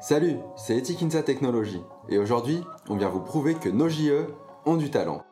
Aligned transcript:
Salut, 0.00 0.36
c'est 0.54 0.78
Etikinsa 0.78 1.24
Technologies 1.24 1.82
et 2.08 2.18
aujourd'hui, 2.18 2.62
on 2.88 2.96
vient 2.96 3.08
vous 3.08 3.20
prouver 3.20 3.54
que 3.54 3.68
nos 3.68 3.88
JE 3.88 4.28
ont 4.64 4.76
du 4.76 4.90
talent. 4.90 5.22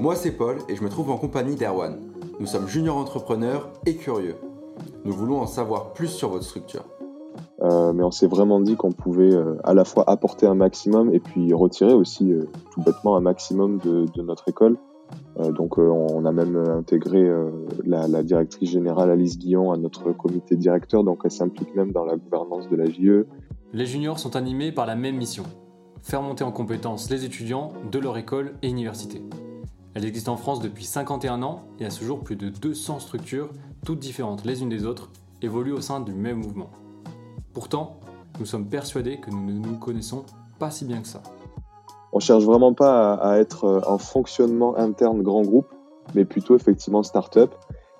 Moi, 0.00 0.16
c'est 0.16 0.32
Paul 0.32 0.58
et 0.68 0.74
je 0.74 0.82
me 0.82 0.88
trouve 0.88 1.12
en 1.12 1.16
compagnie 1.16 1.54
d'Erwan. 1.54 2.00
Nous 2.40 2.46
sommes 2.46 2.66
juniors 2.66 2.96
entrepreneurs 2.96 3.70
et 3.86 3.94
curieux. 3.94 4.34
Nous 5.04 5.12
voulons 5.12 5.40
en 5.40 5.46
savoir 5.46 5.92
plus 5.92 6.08
sur 6.08 6.30
votre 6.30 6.44
structure. 6.44 6.84
Euh, 7.62 7.92
mais 7.92 8.02
on 8.02 8.10
s'est 8.10 8.26
vraiment 8.26 8.60
dit 8.60 8.74
qu'on 8.74 8.92
pouvait 8.92 9.32
euh, 9.32 9.56
à 9.62 9.72
la 9.72 9.84
fois 9.84 10.02
apporter 10.10 10.46
un 10.46 10.54
maximum 10.54 11.14
et 11.14 11.20
puis 11.20 11.54
retirer 11.54 11.94
aussi 11.94 12.32
euh, 12.32 12.48
tout 12.72 12.82
bêtement 12.82 13.16
un 13.16 13.20
maximum 13.20 13.78
de, 13.78 14.06
de 14.12 14.22
notre 14.22 14.48
école. 14.48 14.76
Donc 15.54 15.78
on 15.78 16.24
a 16.24 16.32
même 16.32 16.56
intégré 16.56 17.30
la, 17.84 18.22
directrice 18.22 18.70
générale 18.70 19.10
Alice 19.10 19.38
Guillon 19.38 19.72
à 19.72 19.76
notre 19.76 20.12
comité 20.12 20.56
directeur, 20.56 21.04
donc 21.04 21.20
elle 21.24 21.30
s'implique 21.30 21.74
même 21.74 21.92
dans 21.92 22.04
la 22.04 22.16
gouvernance 22.16 22.68
de 22.68 22.76
la 22.76 22.86
JE. 22.86 23.26
Les 23.72 23.86
juniors 23.86 24.18
sont 24.18 24.34
animés 24.34 24.72
par 24.72 24.86
la 24.86 24.96
même 24.96 25.16
mission, 25.16 25.44
faire 26.02 26.22
monter 26.22 26.44
en 26.44 26.52
compétence 26.52 27.10
les 27.10 27.24
étudiants 27.24 27.72
de 27.90 27.98
leur 27.98 28.16
école 28.16 28.54
et 28.62 28.68
université. 28.68 29.22
Elle 29.94 30.04
existe 30.04 30.28
en 30.28 30.36
France 30.36 30.60
depuis 30.60 30.84
51 30.84 31.42
ans 31.42 31.64
et 31.80 31.84
à 31.84 31.90
ce 31.90 32.04
jour 32.04 32.20
plus 32.20 32.36
de 32.36 32.48
200 32.48 33.00
structures, 33.00 33.50
toutes 33.84 33.98
différentes 33.98 34.44
les 34.44 34.62
unes 34.62 34.68
des 34.68 34.84
autres, 34.84 35.10
évoluent 35.42 35.72
au 35.72 35.80
sein 35.80 36.00
du 36.00 36.12
même 36.12 36.38
mouvement. 36.38 36.70
Pourtant, 37.52 38.00
nous 38.38 38.46
sommes 38.46 38.68
persuadés 38.68 39.18
que 39.18 39.30
nous 39.30 39.44
ne 39.44 39.52
nous 39.52 39.78
connaissons 39.78 40.24
pas 40.58 40.70
si 40.70 40.84
bien 40.84 41.00
que 41.00 41.08
ça. 41.08 41.22
On 42.12 42.20
cherche 42.20 42.44
vraiment 42.44 42.72
pas 42.72 43.14
à, 43.14 43.38
être 43.38 43.82
en 43.86 43.98
fonctionnement 43.98 44.76
interne 44.76 45.22
grand 45.22 45.42
groupe, 45.42 45.68
mais 46.14 46.24
plutôt 46.24 46.56
effectivement 46.56 47.02
start-up. 47.02 47.54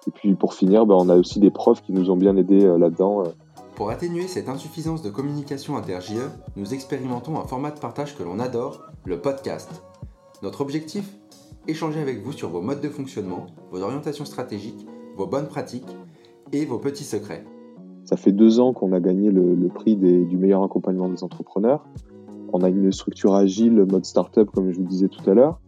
Et 0.07 0.11
puis 0.11 0.35
pour 0.35 0.55
finir, 0.55 0.87
ben, 0.87 0.95
on 0.99 1.09
a 1.09 1.17
aussi 1.17 1.41
des 1.41 1.51
profs 1.51 1.83
qui 1.83 1.93
nous 1.93 2.11
ont 2.11 2.17
bien 2.17 2.37
aidés 2.37 2.65
euh, 2.65 2.79
là-dedans. 2.79 3.25
Euh. 3.25 3.29
Pour 3.75 3.91
atténuer 3.91 4.27
cette 4.27 4.49
insuffisance 4.49 5.03
de 5.03 5.11
communication 5.11 5.77
inter-JE, 5.77 6.31
nous 6.57 6.73
expérimentons 6.73 7.39
un 7.39 7.45
format 7.45 7.71
de 7.71 7.79
partage 7.79 8.17
que 8.17 8.23
l'on 8.23 8.39
adore, 8.39 8.83
le 9.05 9.21
podcast. 9.21 9.71
Notre 10.43 10.63
objectif? 10.63 11.15
Échanger 11.67 12.01
avec 12.01 12.25
vous 12.25 12.33
sur 12.33 12.49
vos 12.49 12.63
modes 12.63 12.81
de 12.81 12.89
fonctionnement, 12.89 13.47
vos 13.71 13.83
orientations 13.83 14.25
stratégiques, 14.25 14.87
vos 15.17 15.27
bonnes 15.27 15.49
pratiques 15.49 15.97
et 16.53 16.65
vos 16.65 16.79
petits 16.79 17.05
secrets. 17.05 17.45
Ça 18.05 18.17
fait 18.17 18.33
deux 18.33 18.59
ans 18.59 18.73
qu'on 18.73 18.93
a 18.93 19.01
gagné 19.01 19.31
le, 19.31 19.69
prix 19.69 19.95
du 19.97 20.37
meilleur 20.39 20.65
accompagnement 20.65 21.11
des 21.11 21.23
entrepreneurs. 21.23 21.85
On 22.53 22.63
a 22.63 22.69
une 22.69 22.93
structure 22.93 23.35
agile, 23.35 23.85
mode 23.85 24.05
startup, 24.05 24.51
comme 24.51 24.71
je 24.71 24.79
vous 24.79 24.87
disais 24.87 25.09
tout 25.09 25.29
à 25.29 25.35
l'heure. 25.35 25.61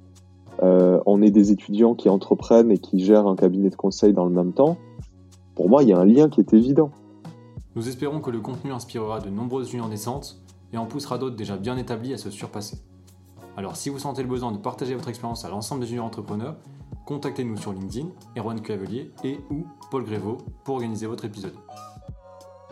Euh, 0.62 1.00
on 1.06 1.22
est 1.22 1.30
des 1.30 1.52
étudiants 1.52 1.94
qui 1.94 2.08
entreprennent 2.08 2.70
et 2.70 2.78
qui 2.78 3.00
gèrent 3.00 3.26
un 3.26 3.36
cabinet 3.36 3.70
de 3.70 3.76
conseil 3.76 4.12
dans 4.12 4.24
le 4.24 4.30
même 4.30 4.52
temps. 4.52 4.76
Pour 5.54 5.68
moi, 5.68 5.82
il 5.82 5.88
y 5.88 5.92
a 5.92 5.98
un 5.98 6.04
lien 6.04 6.28
qui 6.28 6.40
est 6.40 6.52
évident. 6.52 6.90
Nous 7.76 7.88
espérons 7.88 8.20
que 8.20 8.30
le 8.30 8.40
contenu 8.40 8.72
inspirera 8.72 9.20
de 9.20 9.30
nombreuses 9.30 9.70
juniors 9.70 9.88
naissantes 9.88 10.42
et 10.72 10.76
en 10.76 10.86
poussera 10.86 11.18
d'autres 11.18 11.36
déjà 11.36 11.56
bien 11.56 11.76
établis 11.76 12.12
à 12.12 12.16
se 12.16 12.30
surpasser. 12.30 12.78
Alors 13.56 13.76
si 13.76 13.90
vous 13.90 13.98
sentez 13.98 14.22
le 14.22 14.28
besoin 14.28 14.52
de 14.52 14.58
partager 14.58 14.94
votre 14.94 15.08
expérience 15.08 15.44
à 15.44 15.48
l'ensemble 15.48 15.82
des 15.82 15.86
juniors 15.86 16.06
entrepreneurs, 16.06 16.56
contactez-nous 17.06 17.56
sur 17.56 17.72
LinkedIn, 17.72 18.08
Erwan 18.36 18.60
Cavelier 18.60 19.10
et 19.24 19.38
ou 19.50 19.66
Paul 19.90 20.04
Grévaux 20.04 20.38
pour 20.64 20.76
organiser 20.76 21.06
votre 21.06 21.24
épisode 21.24 21.54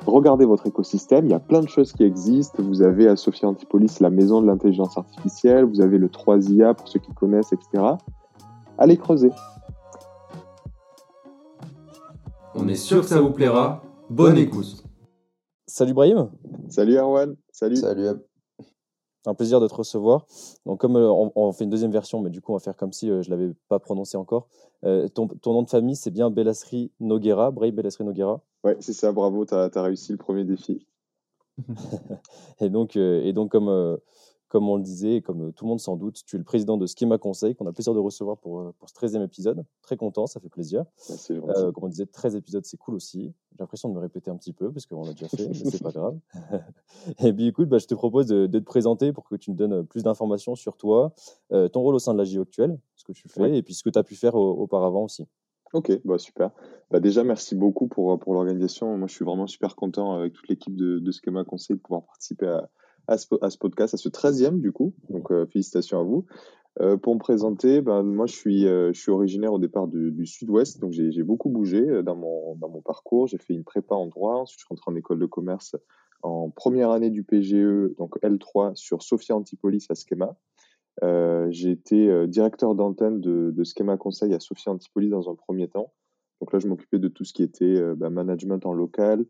regardez 0.07 0.45
votre 0.45 0.67
écosystème, 0.67 1.27
il 1.27 1.31
y 1.31 1.35
a 1.35 1.41
plein 1.41 1.61
de 1.61 1.69
choses 1.69 1.93
qui 1.93 2.05
existent. 2.05 2.63
Vous 2.63 2.83
avez 2.83 3.09
à 3.09 3.17
Sophia 3.17 3.49
Antipolis 3.49 4.01
la 4.01 4.11
maison 4.11 4.41
de 4.41 4.47
l'intelligence 4.47 4.97
artificielle, 4.97 5.65
vous 5.65 5.81
avez 5.81 5.99
le 5.99 6.09
3IA 6.09 6.75
pour 6.75 6.89
ceux 6.89 7.01
qui 7.01 7.13
connaissent, 7.13 7.53
etc. 7.53 7.85
Allez 8.79 8.97
creuser. 8.97 9.31
On 12.55 12.67
est 12.69 12.75
sûr 12.75 13.03
que 13.03 13.07
ça 13.07 13.21
vous 13.21 13.31
plaira. 13.31 13.83
Bonne 14.11 14.39
écoute. 14.39 14.83
Salut 15.67 15.95
Brahim. 15.95 16.31
Salut 16.69 16.97
Erwan. 16.97 17.37
Salut. 17.53 17.77
Salut 17.77 18.09
un 19.29 19.35
plaisir 19.35 19.61
de 19.61 19.69
te 19.69 19.75
recevoir. 19.75 20.27
Donc, 20.67 20.81
comme 20.81 20.97
euh, 20.97 21.11
on, 21.11 21.53
fait 21.53 21.65
une 21.65 21.71
deuxième 21.71 21.91
version, 21.91 22.21
mais 22.21 22.31
du 22.31 22.41
coup, 22.41 22.53
on 22.53 22.57
va 22.57 22.61
faire 22.61 22.77
comme 22.77 22.93
si 22.93 23.11
euh, 23.11 23.23
je 23.23 23.31
ne 23.31 23.37
l'avais 23.37 23.53
pas 23.69 23.79
prononcé 23.79 24.17
encore. 24.17 24.49
Euh, 24.85 25.09
ton, 25.09 25.29
nom 25.47 25.63
de 25.63 25.69
famille, 25.69 25.97
c'est 25.97 26.11
bien 26.11 26.31
Bellasri 26.31 26.93
Noguera, 27.01 27.51
Bray 27.51 27.73
Bellasri 27.73 28.05
Noguera 28.05 28.41
Ouais, 28.69 28.77
c'est 28.81 28.93
ça, 28.93 29.13
bravo, 29.13 29.47
tu 29.47 29.55
as, 29.55 29.83
réussi 29.83 30.13
le 30.13 30.19
premier 30.19 30.45
défi. 30.45 30.87
et, 32.61 32.69
donc, 32.69 32.97
et 32.97 33.33
donc, 33.33 33.51
comme 33.51 33.99
comme 34.49 34.69
on 34.69 34.77
le 34.77 34.83
disait, 34.83 35.21
comme 35.21 35.53
tout 35.53 35.65
le 35.65 35.69
monde 35.69 35.81
sans 35.81 35.97
doute, 35.97 36.23
tu 36.25 36.37
es 36.37 36.39
le 36.39 36.45
président 36.45 36.79
de 36.79 36.87
Schema 36.87 37.19
Conseil, 37.19 37.55
qu'on 37.55 37.67
a 37.67 37.73
plaisir 37.73 37.95
de 37.95 37.99
recevoir 37.99 38.39
pour, 38.39 38.61
euh, 38.61 38.75
pour 38.79 38.89
ce 38.89 38.95
13e 38.95 39.23
épisode. 39.23 39.65
Très 39.83 39.97
content, 39.97 40.27
ça 40.27 40.41
fait 40.41 40.49
plaisir. 40.49 40.85
Euh, 41.31 41.71
comme 41.73 41.85
on 41.85 41.89
disait, 41.89 42.07
13 42.07 42.35
épisodes, 42.35 42.65
c'est 42.65 42.79
cool 42.79 42.95
aussi. 42.95 43.35
J'ai 43.53 43.59
l'impression 43.61 43.91
de 43.91 43.95
me 43.95 44.01
répéter 44.01 44.31
un 44.31 44.37
petit 44.37 44.55
peu, 44.55 44.73
parce 44.73 44.87
qu'on 44.87 45.05
l'a 45.05 45.13
déjà 45.13 45.29
fait, 45.29 45.49
mais 45.49 45.55
c'est 45.55 45.83
pas 45.83 45.91
grave. 45.91 46.19
et 47.25 47.33
puis 47.33 47.47
écoute, 47.47 47.69
bah, 47.69 47.79
je 47.79 47.87
te 47.87 47.95
propose 47.95 48.27
de, 48.27 48.47
te 48.47 48.59
présenter 48.59 49.13
pour 49.13 49.25
que 49.25 49.37
tu 49.37 49.51
nous 49.51 49.57
donnes 49.57 49.87
plus 49.87 50.03
d'informations 50.03 50.55
sur 50.55 50.77
toi, 50.77 51.13
euh, 51.53 51.69
ton 51.69 51.83
rôle 51.83 51.95
au 51.95 51.99
sein 51.99 52.15
de 52.15 52.19
la 52.19 52.25
JO 52.25 52.43
actuelle, 52.43 52.79
ce 52.97 53.05
que 53.05 53.13
tu 53.13 53.29
fais, 53.29 53.57
et 53.57 53.63
puis 53.63 53.75
ce 53.75 53.83
que 53.83 53.91
tu 53.91 53.99
as 53.99 54.05
pu 54.05 54.15
faire 54.15 54.35
auparavant 54.35 55.05
aussi. 55.05 55.27
Ok, 55.75 55.93
bah 56.05 56.19
super. 56.19 56.51
Bah 56.91 57.01
déjà, 57.01 57.25
merci 57.25 57.55
beaucoup 57.55 57.89
pour, 57.89 58.19
pour 58.19 58.35
l'organisation. 58.35 58.97
Moi, 58.97 59.07
je 59.07 59.15
suis 59.15 59.25
vraiment 59.25 59.47
super 59.47 59.77
content 59.77 60.15
avec 60.15 60.33
toute 60.33 60.49
l'équipe 60.49 60.75
de, 60.75 60.99
de 60.99 61.13
Schema 61.13 61.45
Conseil 61.45 61.77
de 61.77 61.81
pouvoir 61.83 62.05
participer 62.05 62.47
à, 62.47 62.71
à 63.09 63.17
ce, 63.17 63.59
podcast, 63.59 63.95
à 63.95 63.97
ce 63.97 64.09
13e 64.09 64.61
du 64.61 64.71
coup. 64.71 64.95
Donc 65.09 65.33
euh, 65.33 65.47
félicitations 65.47 65.99
à 65.99 66.03
vous. 66.03 66.27
Euh, 66.81 66.97
pour 66.97 67.15
me 67.15 67.19
présenter, 67.19 67.81
ben, 67.81 68.03
moi 68.05 68.27
je 68.27 68.35
suis, 68.35 68.67
euh, 68.67 68.93
je 68.93 69.01
suis 69.01 69.11
originaire 69.11 69.53
au 69.53 69.59
départ 69.59 69.89
du, 69.89 70.27
sud-ouest, 70.27 70.79
donc 70.79 70.93
j'ai 70.93 71.23
beaucoup 71.25 71.49
bougé 71.49 72.03
dans 72.05 72.15
mon, 72.15 72.55
dans 72.57 72.69
mon 72.69 72.83
parcours. 72.83 73.27
J'ai 73.27 73.39
fait 73.39 73.55
une 73.55 73.65
prépa 73.65 73.95
en 73.95 74.07
droit, 74.07 74.35
ensuite 74.35 74.61
je 74.61 74.65
suis 74.65 74.69
rentré 74.69 74.93
en 74.93 74.95
école 74.95 75.19
de 75.19 75.27
commerce 75.27 75.75
en 76.23 76.51
première 76.51 76.91
année 76.91 77.11
du 77.11 77.25
PGE, 77.25 77.95
donc 77.97 78.21
L3 78.23 78.75
sur 78.75 79.03
Sophia 79.03 79.37
Antipolis 79.37 79.87
à 79.89 79.95
Schema. 79.95 80.37
J'ai 81.03 81.71
été 81.71 82.27
directeur 82.27 82.75
d'antenne 82.75 83.21
de, 83.21 83.51
de, 83.51 83.65
Schema 83.65 83.97
Conseil 83.97 84.35
à 84.35 84.41
Sophia 84.41 84.73
Antipolis 84.73 85.11
dans 85.11 85.31
un 85.31 85.35
premier 85.35 85.69
temps. 85.69 85.93
Donc 86.41 86.53
là, 86.53 86.59
je 86.59 86.69
m'occupais 86.69 86.99
de 86.99 87.09
tout 87.09 87.25
ce 87.25 87.33
qui 87.33 87.43
était 87.43 87.81
ben, 87.95 88.11
management 88.11 88.65
en 88.67 88.73
local, 88.73 89.25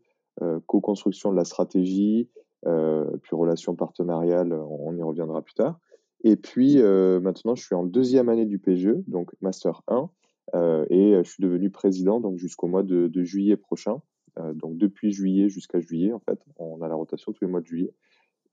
co-construction 0.67 1.31
de 1.31 1.35
la 1.35 1.45
stratégie, 1.45 2.29
euh, 2.65 3.05
puis 3.21 3.35
relations 3.35 3.75
partenariales, 3.75 4.53
on 4.53 4.95
y 4.95 5.01
reviendra 5.01 5.41
plus 5.41 5.53
tard. 5.53 5.79
Et 6.23 6.35
puis 6.35 6.79
euh, 6.79 7.19
maintenant, 7.19 7.55
je 7.55 7.63
suis 7.63 7.75
en 7.75 7.83
deuxième 7.83 8.29
année 8.29 8.45
du 8.45 8.59
PGE, 8.59 8.97
donc 9.07 9.31
Master 9.41 9.81
1, 9.87 10.09
euh, 10.55 10.85
et 10.89 11.13
je 11.23 11.29
suis 11.29 11.41
devenu 11.41 11.69
président 11.69 12.21
jusqu'au 12.35 12.67
mois 12.67 12.83
de, 12.83 13.23
juillet 13.23 13.55
prochain. 13.55 14.01
donc 14.55 14.77
depuis 14.77 15.11
juillet 15.11 15.49
jusqu'à 15.49 15.79
juillet, 15.79 16.11
en 16.11 16.19
fait, 16.19 16.39
on 16.57 16.81
a 16.81 16.87
la 16.87 16.95
rotation 16.95 17.31
tous 17.31 17.45
les 17.45 17.51
mois 17.51 17.61
de 17.61 17.65
juillet. 17.65 17.93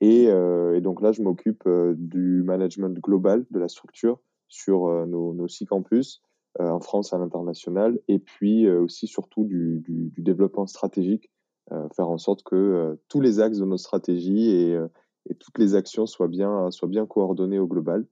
Et, 0.01 0.31
donc 0.83 1.01
là, 1.01 1.13
je 1.13 1.23
m'occupe 1.23 1.67
du 1.97 2.43
management 2.45 2.99
global 3.01 3.47
de 3.51 3.59
la 3.59 3.69
structure 3.69 4.21
sur 4.49 5.07
nos, 5.07 5.49
six 5.49 5.65
campus, 5.65 6.23
en 6.59 6.81
France 6.81 7.13
et 7.13 7.17
à 7.17 7.19
l'international, 7.19 7.99
et 8.09 8.19
puis 8.19 8.69
aussi 8.69 9.07
surtout 9.07 9.45
du, 9.45 9.83
du, 9.87 10.23
développement 10.23 10.67
stratégique 10.67 11.31
euh, 11.73 11.89
faire 11.97 12.09
en 12.09 12.19
sorte 12.19 12.45
que 12.45 12.55
euh, 12.55 12.95
tous 13.09 13.21
les 13.21 13.41
axes 13.41 13.59
de 13.59 13.65
nos 13.65 13.77
stratégies 13.77 14.51
et, 14.51 14.77
euh, 14.77 14.87
et, 15.29 15.35
toutes 15.35 15.59
les 15.59 15.75
actions 15.75 16.07
soient 16.07 16.29
bien, 16.29 16.71
soient 16.71 16.87
bien 16.87 17.07
coordonnées 17.07 17.59
au 17.59 17.67
global. 17.67 18.07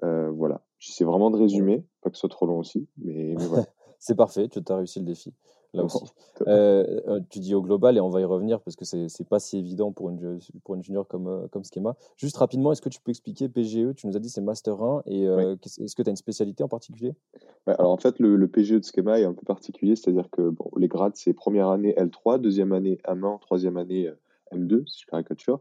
voilà, 0.00 0.62
j'essaie 0.78 1.04
vraiment 1.04 1.30
de 1.30 1.36
résumer, 1.36 1.84
pas 2.00 2.08
que 2.08 2.16
ce 2.16 2.20
soit 2.20 2.30
trop 2.30 2.46
long 2.46 2.58
aussi, 2.58 2.88
mais, 2.96 3.34
mais 3.38 3.46
voilà. 3.46 3.66
C'est 4.06 4.14
parfait, 4.14 4.48
tu 4.48 4.60
as 4.68 4.76
réussi 4.76 4.98
le 4.98 5.06
défi 5.06 5.32
là 5.72 5.84
aussi. 5.84 6.04
Euh, 6.46 7.00
euh, 7.08 7.20
tu 7.30 7.38
dis 7.38 7.54
au 7.54 7.62
global, 7.62 7.96
et 7.96 8.00
on 8.00 8.10
va 8.10 8.20
y 8.20 8.24
revenir 8.24 8.60
parce 8.60 8.76
que 8.76 8.84
c'est 8.84 8.98
n'est 8.98 9.26
pas 9.26 9.38
si 9.38 9.56
évident 9.56 9.92
pour 9.92 10.10
une, 10.10 10.38
pour 10.62 10.74
une 10.74 10.82
junior 10.82 11.08
comme, 11.08 11.26
euh, 11.26 11.48
comme 11.50 11.64
Schema. 11.64 11.96
Juste 12.18 12.36
rapidement, 12.36 12.70
est-ce 12.70 12.82
que 12.82 12.90
tu 12.90 13.00
peux 13.00 13.10
expliquer 13.10 13.48
PGE 13.48 13.94
Tu 13.96 14.06
nous 14.06 14.14
as 14.14 14.20
dit 14.20 14.28
c'est 14.28 14.42
Master 14.42 14.82
1, 14.82 15.04
et 15.06 15.22
est-ce 15.24 15.96
que 15.96 16.02
tu 16.02 16.08
as 16.08 16.10
une 16.10 16.16
spécialité 16.16 16.62
en 16.62 16.68
particulier? 16.68 17.14
Alors 17.66 17.92
en 17.92 17.96
fait, 17.96 18.18
le, 18.18 18.46
PGE 18.46 18.74
de 18.74 18.84
Schema 18.84 19.18
est 19.20 19.24
un 19.24 19.32
peu 19.32 19.46
particulier, 19.46 19.96
c'est-à-dire 19.96 20.28
que 20.30 20.50
bon, 20.50 20.70
les 20.76 20.86
grades, 20.86 21.16
c'est 21.16 21.32
première 21.32 21.68
année 21.68 21.94
L3, 21.96 22.38
deuxième 22.38 22.72
année 22.72 22.98
M1, 23.08 23.40
troisième 23.40 23.78
année 23.78 24.12
M2, 24.52 24.86
si 24.86 25.00
je 25.00 25.06
caricature. 25.06 25.60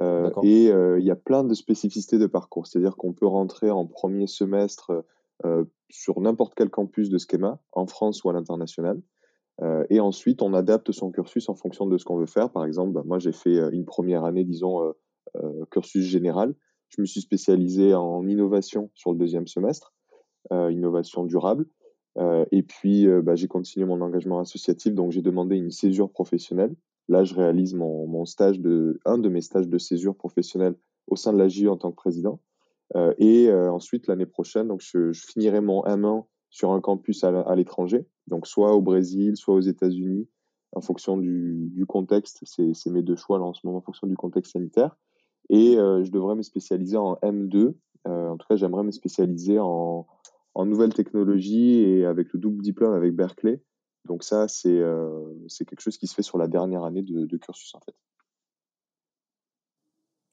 et 0.00 0.68
il 0.70 1.04
y 1.04 1.10
a 1.10 1.16
plein 1.16 1.44
de 1.44 1.52
spécificités 1.52 2.18
de 2.18 2.26
parcours, 2.26 2.66
c'est-à-dire 2.66 2.96
qu'on 2.96 3.12
peut 3.12 3.26
rentrer 3.26 3.70
en 3.70 3.84
premier 3.84 4.26
semestre 4.26 5.04
sur 5.90 6.20
n'importe 6.20 6.54
quel 6.54 6.70
campus 6.70 7.10
de 7.10 7.18
Schema, 7.18 7.60
en 7.72 7.86
France 7.86 8.24
ou 8.24 8.30
à 8.30 8.32
l'international. 8.32 9.00
Euh, 9.60 9.84
et 9.90 10.00
ensuite, 10.00 10.42
on 10.42 10.54
adapte 10.54 10.92
son 10.92 11.10
cursus 11.10 11.48
en 11.48 11.54
fonction 11.54 11.86
de 11.86 11.98
ce 11.98 12.04
qu'on 12.04 12.16
veut 12.16 12.26
faire. 12.26 12.50
Par 12.50 12.64
exemple, 12.64 12.92
bah, 12.92 13.02
moi, 13.04 13.18
j'ai 13.18 13.32
fait 13.32 13.58
euh, 13.58 13.70
une 13.70 13.84
première 13.84 14.24
année, 14.24 14.44
disons, 14.44 14.82
euh, 15.36 15.64
cursus 15.70 16.04
général. 16.04 16.54
Je 16.88 17.00
me 17.00 17.06
suis 17.06 17.20
spécialisé 17.20 17.94
en 17.94 18.26
innovation 18.26 18.90
sur 18.94 19.12
le 19.12 19.18
deuxième 19.18 19.46
semestre, 19.46 19.94
innovation 20.50 21.24
durable. 21.24 21.64
et 22.50 22.62
puis, 22.62 23.06
bah, 23.22 23.34
j'ai 23.34 23.48
continué 23.48 23.86
mon 23.86 24.02
engagement 24.02 24.40
associatif, 24.40 24.92
donc 24.92 25.10
j'ai 25.10 25.22
demandé 25.22 25.56
une 25.56 25.70
césure 25.70 26.10
professionnelle. 26.10 26.76
Là, 27.08 27.24
je 27.24 27.34
réalise 27.34 27.72
mon, 27.72 28.26
stage 28.26 28.60
de, 28.60 29.00
un 29.06 29.16
de 29.16 29.30
mes 29.30 29.40
stages 29.40 29.68
de 29.68 29.78
césure 29.78 30.14
professionnelle 30.14 30.74
au 31.06 31.16
sein 31.16 31.32
de 31.32 31.38
la 31.38 31.48
JE 31.48 31.68
en 31.68 31.78
tant 31.78 31.90
que 31.92 31.96
président. 31.96 32.40
Et 33.18 33.52
ensuite, 33.52 34.06
l'année 34.06 34.26
prochaine, 34.26 34.68
donc 34.68 34.82
je, 34.82 35.12
finirai 35.12 35.60
mon 35.60 35.82
M1 35.84 36.24
sur 36.50 36.72
un 36.72 36.80
campus 36.80 37.24
à, 37.24 37.54
l'étranger, 37.54 38.06
donc 38.26 38.46
soit 38.46 38.74
au 38.74 38.82
Brésil, 38.82 39.36
soit 39.36 39.54
aux 39.54 39.60
États-Unis, 39.60 40.28
en 40.72 40.80
fonction 40.80 41.16
du, 41.16 41.84
contexte. 41.88 42.42
C'est 42.44 42.90
mes 42.90 43.02
deux 43.02 43.16
choix 43.16 43.38
là 43.38 43.44
en 43.44 43.54
ce 43.54 43.60
moment 43.64 43.78
en 43.78 43.82
fonction 43.82 44.06
du 44.06 44.16
contexte 44.16 44.52
sanitaire. 44.52 44.96
Et 45.48 45.74
je 45.76 46.10
devrais 46.10 46.34
me 46.34 46.42
spécialiser 46.42 46.96
en 46.96 47.14
M2. 47.22 47.74
en 48.04 48.36
tout 48.36 48.46
cas, 48.48 48.56
j'aimerais 48.56 48.84
me 48.84 48.90
spécialiser 48.90 49.58
en, 49.58 50.06
nouvelles 50.56 50.94
technologies 50.94 51.78
et 51.80 52.04
avec 52.04 52.32
le 52.32 52.38
double 52.38 52.62
diplôme 52.62 52.92
avec 52.92 53.14
Berkeley. 53.14 53.62
Donc 54.04 54.22
ça, 54.22 54.48
c'est 54.48 54.82
quelque 55.64 55.80
chose 55.80 55.96
qui 55.96 56.06
se 56.06 56.14
fait 56.14 56.22
sur 56.22 56.36
la 56.36 56.48
dernière 56.48 56.84
année 56.84 57.02
de 57.02 57.36
cursus 57.38 57.74
en 57.74 57.80
fait. 57.80 57.94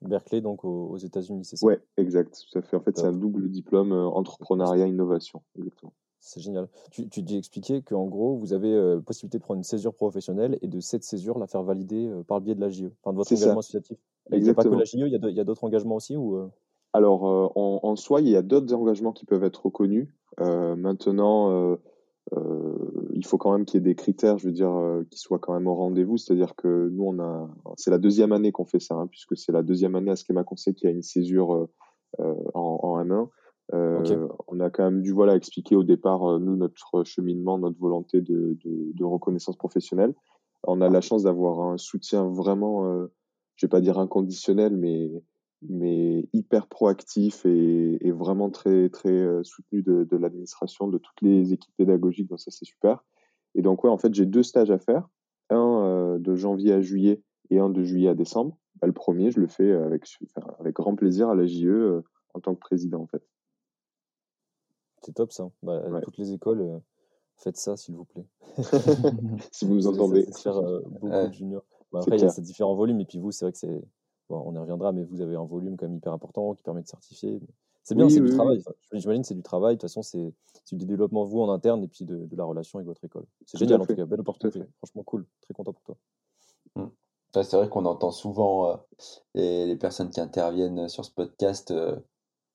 Berkeley, 0.02 0.42
donc 0.42 0.64
aux, 0.64 0.98
États-Unis, 0.98 1.46
c'est 1.46 1.58
ça? 1.58 1.66
Ouais, 1.66 1.82
exact, 1.98 2.46
à 2.56 2.62
fait. 2.62 2.78
En 2.78 2.82
fait, 2.82 2.98
c'est 2.98 3.06
un 3.06 3.14
double 3.14 3.50
diplôme 3.50 3.92
entrepreneuriat 3.92 4.88
innovation, 4.88 5.42
exactement. 5.58 5.94
C'est 6.20 6.42
génial. 6.42 6.68
Tu, 6.92 7.08
tu 7.08 7.22
dis 7.22 7.38
expliquer 7.38 7.82
qu'en 7.82 8.06
gros, 8.06 8.36
vous 8.36 8.52
avez 8.52 8.74
euh, 8.74 9.00
possibilité 9.00 9.38
de 9.38 9.44
prendre 9.44 9.60
une 9.60 9.64
césure 9.64 9.94
professionnelle 9.94 10.60
et 10.62 10.68
de 10.68 10.80
cette 10.82 11.04
césure 11.04 11.40
la 11.40 11.48
faire 11.48 11.64
valider 11.64 12.08
euh, 12.08 12.24
par 12.24 12.40
le 12.40 12.44
biais 12.44 12.56
de 12.56 12.62
la 12.62 12.70
JE, 12.70 12.92
enfin 13.02 13.14
de 13.14 13.18
votre 13.18 13.32
engagement 13.32 13.60
associatif. 13.60 13.98
Il 14.32 14.44
n'y 14.44 14.50
a 14.50 14.54
pas 14.54 14.64
que 14.64 14.70
la 14.70 14.84
JE, 14.84 14.98
il 14.98 15.36
y 15.36 15.40
a 15.40 15.44
d'autres 15.44 15.64
engagements 15.64 15.96
aussi 15.96 16.18
ou 16.18 16.36
euh? 16.36 16.50
Alors, 16.92 17.24
en, 17.24 17.80
en, 17.84 17.96
soi, 17.96 18.20
il 18.20 18.30
y 18.30 18.36
a 18.36 18.42
d'autres 18.42 18.74
engagements 18.74 19.12
qui 19.12 19.26
peuvent 19.26 19.44
être 19.44 19.64
reconnus. 19.64 20.08
maintenant, 20.40 21.78
il 23.14 23.26
faut 23.26 23.38
quand 23.38 23.52
même 23.52 23.66
qu'il 23.66 23.80
y 23.80 23.84
ait 23.84 23.90
des 23.90 23.96
critères, 23.96 24.38
je 24.38 24.46
veux 24.48 24.54
dire, 24.54 24.74
qui 25.10 25.20
soient 25.20 25.40
quand 25.40 25.54
même 25.54 25.68
au 25.68 25.76
rendez-vous. 25.76 26.18
C'est-à-dire 26.18 26.56
que 26.56 26.90
nous, 26.90 27.04
on 27.04 27.20
a, 27.20 27.50
c'est 27.78 27.92
la 27.92 27.98
deuxième 27.98 28.32
année 28.32 28.52
qu'on 28.52 28.66
fait 28.66 28.80
ça, 28.80 28.96
hein, 28.96 29.08
puisque 29.08 29.36
c'est 29.36 29.52
la 29.52 29.64
deuxième 29.64 29.96
année 29.96 30.12
à 30.12 30.16
Schema 30.16 30.44
Conseil 30.44 30.76
qui 30.76 30.88
a 30.88 30.90
une 30.90 31.02
césure 31.02 31.68
en, 32.18 32.80
en 32.84 33.04
M1. 33.04 33.30
Euh, 33.74 34.28
on 34.48 34.60
a 34.60 34.70
quand 34.72 34.84
même 34.84 35.02
dû 35.02 35.12
voilà 35.12 35.36
expliquer 35.36 35.76
au 35.76 35.84
départ 35.84 36.24
euh, 36.24 36.40
nous 36.40 36.56
notre 36.56 37.04
cheminement, 37.04 37.60
notre 37.60 37.80
volonté 37.80 38.20
de, 38.22 38.58
de, 38.64 39.04
reconnaissance 39.04 39.58
professionnelle. 39.58 40.16
On 40.64 40.82
a 40.82 40.90
la 40.90 41.02
chance 41.02 41.24
d'avoir 41.24 41.60
un 41.62 41.78
soutien 41.78 42.28
vraiment, 42.30 42.86
euh, 42.86 43.14
je 43.56 43.68
vais 43.68 43.70
pas 43.70 43.82
dire 43.82 44.00
inconditionnel, 44.00 44.76
mais 44.76 45.12
mais 45.62 46.28
hyper 46.34 46.68
proactif 46.68 47.46
et, 47.46 48.08
et 48.08 48.12
vraiment 48.12 48.50
très 48.50 48.90
très 48.90 49.44
soutenu 49.44 49.82
de, 49.82 50.04
de 50.04 50.18
l'administration, 50.18 50.88
de 50.88 50.98
toutes 50.98 51.22
les 51.22 51.54
équipes 51.54 51.74
pédagogiques. 51.78 52.30
Donc 52.30 52.40
ça 52.40 52.52
c'est 52.52 52.66
super. 52.66 53.04
Et 53.56 53.62
donc 53.62 53.84
ouais, 53.84 53.90
en 53.90 53.98
fait 53.98 54.14
j'ai 54.14 54.26
deux 54.26 54.44
stages 54.44 54.72
à 54.72 54.78
faire, 54.78 55.10
un 55.50 56.18
de 56.20 56.36
janvier 56.36 56.74
à 56.74 56.82
juillet 56.82 57.22
et 57.50 57.60
un 57.60 57.70
de 57.70 57.84
juillet 57.84 58.10
à 58.10 58.16
décembre. 58.16 58.58
Bah, 58.82 58.88
le 58.88 58.94
premier, 58.94 59.32
je 59.32 59.40
le 59.40 59.48
fais 59.48 59.72
avec 59.72 60.06
avec 60.60 60.76
grand 60.76 60.96
plaisir 60.96 61.30
à 61.30 61.36
la 61.36 61.46
JE 61.46 62.02
en 62.34 62.40
tant 62.40 62.54
que 62.56 62.60
président 62.60 63.02
en 63.02 63.08
fait. 63.08 63.24
C'est 65.02 65.14
top 65.14 65.32
ça. 65.32 65.50
Bah, 65.64 65.82
toutes 66.04 66.18
les 66.18 66.34
écoles, 66.34 66.62
euh, 66.62 66.80
faites 67.38 67.58
ça 67.58 67.78
s'il 67.78 67.96
vous 67.96 68.06
plaît. 68.06 68.26
si 69.52 69.66
vous 69.66 69.76
nous 69.76 69.88
entendez. 69.88 70.26
faire 70.38 70.58
euh, 70.58 70.82
beaucoup 70.86 71.10
de 71.10 71.32
juniors. 71.32 71.66
Bah, 71.92 72.00
après, 72.02 72.18
il 72.18 72.22
y 72.22 72.26
a 72.26 72.30
ces 72.30 72.42
différents 72.42 72.76
volumes, 72.76 73.00
et 73.00 73.06
puis 73.06 73.18
vous, 73.20 73.32
c'est 73.32 73.46
vrai 73.46 73.52
que 73.52 73.58
c'est. 73.58 73.82
Bon, 74.30 74.44
on 74.46 74.54
y 74.54 74.58
reviendra, 74.58 74.92
mais 74.92 75.04
vous 75.04 75.22
avez 75.22 75.36
un 75.36 75.46
volume 75.46 75.76
quand 75.78 75.88
même 75.88 75.98
hyper 75.98 76.14
important 76.14 76.54
qui 76.54 76.64
permet 76.64 76.82
de 76.82 76.88
certifier. 76.88 77.40
C'est 77.84 77.96
bien, 77.96 78.10
c'est 78.10 78.22
du 78.22 78.30
travail. 78.30 78.64
J'imagine 78.94 79.24
c'est 79.24 79.34
du 79.34 79.42
travail. 79.42 79.76
De 79.76 79.82
toute 79.82 79.90
façon, 79.90 80.04
c'est 80.04 80.34
du 80.72 80.86
développement 80.86 81.26
vous 81.26 81.42
en 81.42 81.50
interne 81.50 81.84
et 81.84 81.88
puis 81.88 82.06
de, 82.06 82.28
la 82.36 82.44
relation 82.44 82.78
avec 82.78 82.88
votre 82.88 83.04
école. 83.04 83.26
C'est 83.46 83.58
génial 83.58 83.82
en 83.82 83.86
tout 83.86 83.96
cas, 83.96 84.06
belle 84.06 84.20
opportunité. 84.20 84.62
Franchement, 84.78 85.04
cool. 85.04 85.26
Très 85.42 85.54
content 85.54 85.74
pour 85.74 85.84
toi. 85.84 85.98
Mmh. 86.76 86.86
c'est 87.34 87.54
vrai 87.56 87.68
qu'on 87.68 87.86
entend 87.86 88.12
souvent 88.12 88.70
euh, 88.70 88.76
les, 89.34 89.76
personnes 89.76 90.12
qui 90.12 90.22
interviennent 90.22 90.88
sur 90.88 91.04
ce 91.04 91.10
podcast 91.10 91.74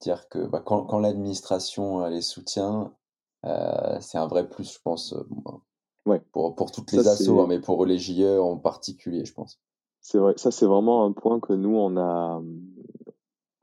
dire 0.01 0.29
que 0.29 0.47
bah, 0.47 0.63
quand, 0.65 0.85
quand 0.85 1.01
l'administration 1.01 2.07
les 2.07 2.21
soutient, 2.21 2.93
euh, 3.45 3.99
c'est 4.01 4.19
un 4.19 4.27
vrai 4.27 4.49
plus, 4.49 4.73
je 4.73 4.79
pense, 4.83 5.13
euh, 5.13 5.27
ouais. 6.07 6.21
pour, 6.33 6.55
pour 6.55 6.73
toutes 6.73 6.93
les 6.93 7.07
assos, 7.07 7.41
hein, 7.41 7.47
mais 7.49 7.61
pour 7.61 7.85
les 7.85 7.99
JE 7.99 8.39
en 8.41 8.57
particulier, 8.57 9.25
je 9.25 9.35
pense. 9.35 9.61
C'est 10.05 10.19
vrai, 10.19 10.35
ça 10.37 10.51
c'est 10.51 10.67
vraiment 10.67 11.07
un 11.07 11.13
point 11.13 11.41
que 11.41 11.55
nous, 11.55 11.75
on 11.75 11.97
a, 11.97 12.43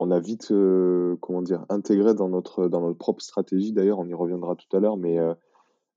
on 0.00 0.10
a 0.10 0.18
vite, 0.18 0.50
euh, 0.50 1.16
comment 1.20 1.40
dire, 1.40 1.64
intégré 1.68 2.14
dans 2.14 2.28
notre, 2.28 2.66
dans 2.66 2.80
notre 2.80 2.98
propre 2.98 3.22
stratégie. 3.22 3.72
D'ailleurs, 3.72 4.00
on 4.00 4.08
y 4.08 4.14
reviendra 4.14 4.56
tout 4.56 4.76
à 4.76 4.80
l'heure, 4.80 4.96
mais, 4.96 5.18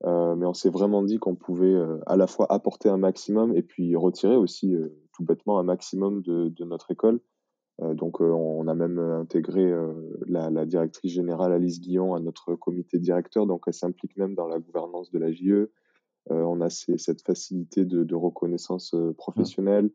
mais 0.04 0.46
on 0.46 0.54
s'est 0.54 0.70
vraiment 0.70 1.02
dit 1.02 1.18
qu'on 1.18 1.34
pouvait 1.34 1.74
à 2.06 2.16
la 2.16 2.28
fois 2.28 2.46
apporter 2.48 2.88
un 2.88 2.96
maximum 2.96 3.56
et 3.56 3.62
puis 3.62 3.96
retirer 3.96 4.36
aussi 4.36 4.76
tout 5.12 5.24
bêtement 5.24 5.58
un 5.58 5.64
maximum 5.64 6.22
de, 6.22 6.48
de 6.48 6.64
notre 6.64 6.92
école. 6.92 7.20
Euh, 7.82 7.94
donc, 7.94 8.20
euh, 8.20 8.30
on 8.30 8.66
a 8.68 8.74
même 8.74 8.98
intégré 8.98 9.64
euh, 9.64 9.92
la, 10.26 10.50
la, 10.50 10.64
directrice 10.64 11.12
générale 11.12 11.52
Alice 11.52 11.80
Guillon 11.80 12.14
à 12.14 12.20
notre 12.20 12.54
comité 12.54 12.98
directeur, 12.98 13.46
donc 13.46 13.64
elle 13.66 13.74
s'implique 13.74 14.16
même 14.16 14.34
dans 14.34 14.48
la 14.48 14.58
gouvernance 14.58 15.10
de 15.10 15.18
la 15.18 15.32
JE. 15.32 15.70
on 16.30 16.60
a 16.60 16.70
cette 16.70 17.22
facilité 17.22 17.84
de, 17.84 18.02
de 18.02 18.14
reconnaissance 18.14 18.94
professionnelle. 19.16 19.90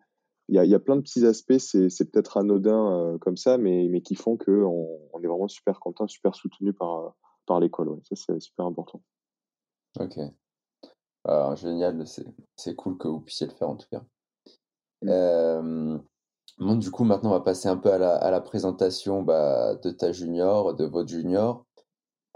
Il 0.52 0.56
y, 0.56 0.60
a, 0.60 0.66
il 0.66 0.70
y, 0.70 0.76
a, 0.76 0.80
plein 0.80 0.98
de 0.98 1.02
petits 1.02 1.26
aspects, 1.26 1.58
c'est 1.58 2.12
peut-être 2.12 2.36
anodin 2.36 3.18
comme 3.22 3.38
ça, 3.38 3.58
mais, 3.58 3.88
mais 3.90 4.02
qui 4.02 4.16
font 4.16 4.36
qu'on 4.36 5.00
on 5.14 5.22
est 5.22 5.28
vraiment 5.28 5.48
super 5.48 5.80
content, 5.80 6.08
super 6.10 6.36
soutenu 6.36 6.74
par, 6.74 7.16
par 7.46 7.62
l'école. 7.62 7.88
Ouais. 7.88 8.00
Ça, 8.04 8.16
c'est 8.18 8.40
super 8.42 8.66
important. 8.66 9.02
Ok. 9.98 10.20
Alors, 11.24 11.56
génial, 11.56 12.04
c'est 12.58 12.76
cool 12.76 12.98
que 12.98 13.08
vous 13.08 13.22
puissiez 13.22 13.48
le 13.48 13.54
faire 13.54 13.70
en 13.70 13.78
tout 13.78 13.88
cas. 13.90 14.04
Mmh. 15.04 15.10
Euh, 15.10 15.98
Bon, 16.62 16.76
du 16.76 16.92
coup, 16.92 17.04
maintenant, 17.04 17.32
on 17.32 17.34
va 17.34 17.42
passer 17.42 17.70
un 17.70 17.78
peu 17.78 17.92
à 17.92 17.98
la, 17.98 18.16
à 18.16 18.30
la 18.30 18.40
présentation 18.40 19.24
bah, 19.24 19.76
de 19.76 19.90
ta 19.90 20.12
junior, 20.12 20.76
de 20.76 20.86
votre 20.86 21.10
junior. 21.10 21.66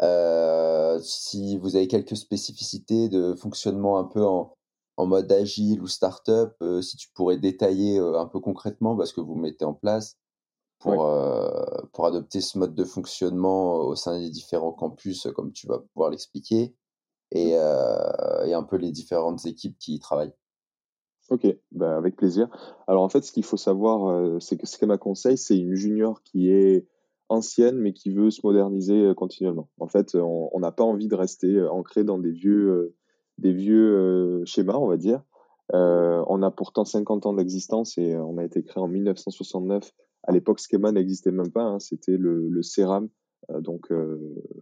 Euh, 0.01 1.00
si 1.00 1.57
vous 1.57 1.75
avez 1.75 1.88
quelques 1.88 2.17
spécificités 2.17 3.07
de 3.07 3.35
fonctionnement 3.35 4.00
un 4.00 4.03
peu 4.03 4.25
en, 4.25 4.56
en 4.97 5.06
mode 5.07 5.31
agile 5.31 5.81
ou 5.81 5.88
startup, 5.88 6.53
euh, 6.62 6.81
si 6.81 6.97
tu 6.97 7.09
pourrais 7.13 7.38
détailler 7.38 8.00
euh, 8.00 8.19
un 8.19 8.27
peu 8.27 8.39
concrètement 8.39 8.95
bah, 8.95 9.06
ce 9.06 9.13
que 9.13 9.21
vous 9.21 9.36
mettez 9.36 9.65
en 9.65 9.74
place 9.74 10.18
pour, 10.80 11.06
euh, 11.06 11.63
pour 11.94 12.06
adopter 12.06 12.42
ce 12.42 12.57
mode 12.57 12.75
de 12.75 12.83
fonctionnement 12.83 13.75
au 13.80 13.95
sein 13.95 14.19
des 14.19 14.30
différents 14.30 14.74
campus, 14.74 15.27
comme 15.36 15.51
tu 15.51 15.68
vas 15.68 15.80
pouvoir 15.80 16.12
l'expliquer, 16.12 16.75
et, 17.31 17.51
et 17.51 18.53
un 18.53 18.63
peu 18.63 18.77
les 18.77 18.92
différentes 18.92 19.45
équipes 19.45 19.77
qui 19.80 19.95
y 19.95 20.00
travaillent. 20.00 20.33
Ok, 21.30 21.48
bah 21.71 21.98
avec 21.98 22.15
plaisir. 22.15 22.50
Alors 22.88 23.01
en 23.01 23.09
fait, 23.09 23.24
ce 23.24 23.31
qu'il 23.31 23.44
faut 23.44 23.57
savoir, 23.57 24.07
euh, 24.09 24.39
c'est 24.39 24.57
que 24.57 24.68
Schema 24.68 25.00
Conseil, 25.00 25.38
c'est 25.39 25.57
une 25.57 25.74
junior 25.74 26.21
qui 26.21 26.51
est 26.51 26.88
ancienne, 27.30 27.77
mais 27.77 27.94
qui 27.94 28.12
veut 28.12 28.30
se 28.30 28.41
moderniser 28.44 29.01
euh, 29.01 29.15
continuellement. 29.15 29.68
En 29.80 29.88
fait, 29.88 30.13
on 30.13 30.59
n'a 30.59 30.71
pas 30.71 30.83
envie 30.83 31.07
de 31.07 31.15
rester 31.15 31.48
euh, 31.48 31.71
ancré 31.71 32.03
dans 32.03 32.19
des 32.19 32.31
vieux, 32.31 32.95
des 33.38 33.54
vieux 33.54 34.44
schémas, 34.46 34.78
on 34.78 34.88
va 34.88 34.98
dire. 34.98 35.22
on 35.74 36.42
a 36.42 36.51
pourtant 36.51 36.86
50 36.86 37.25
ans 37.25 37.34
d'existence 37.34 37.98
et 37.98 38.15
on 38.15 38.38
a 38.38 38.44
été 38.46 38.63
créé 38.63 38.82
en 38.82 38.88
1969. 38.88 39.92
À 40.24 40.32
l'époque, 40.32 40.60
Schema 40.60 40.92
n'existait 40.92 41.32
même 41.32 41.51
pas. 41.51 41.63
Hein, 41.63 41.80
C'était 41.80 42.18
le, 42.18 42.48
le 42.50 42.63
CERAM, 42.63 43.10
donc 43.60 43.92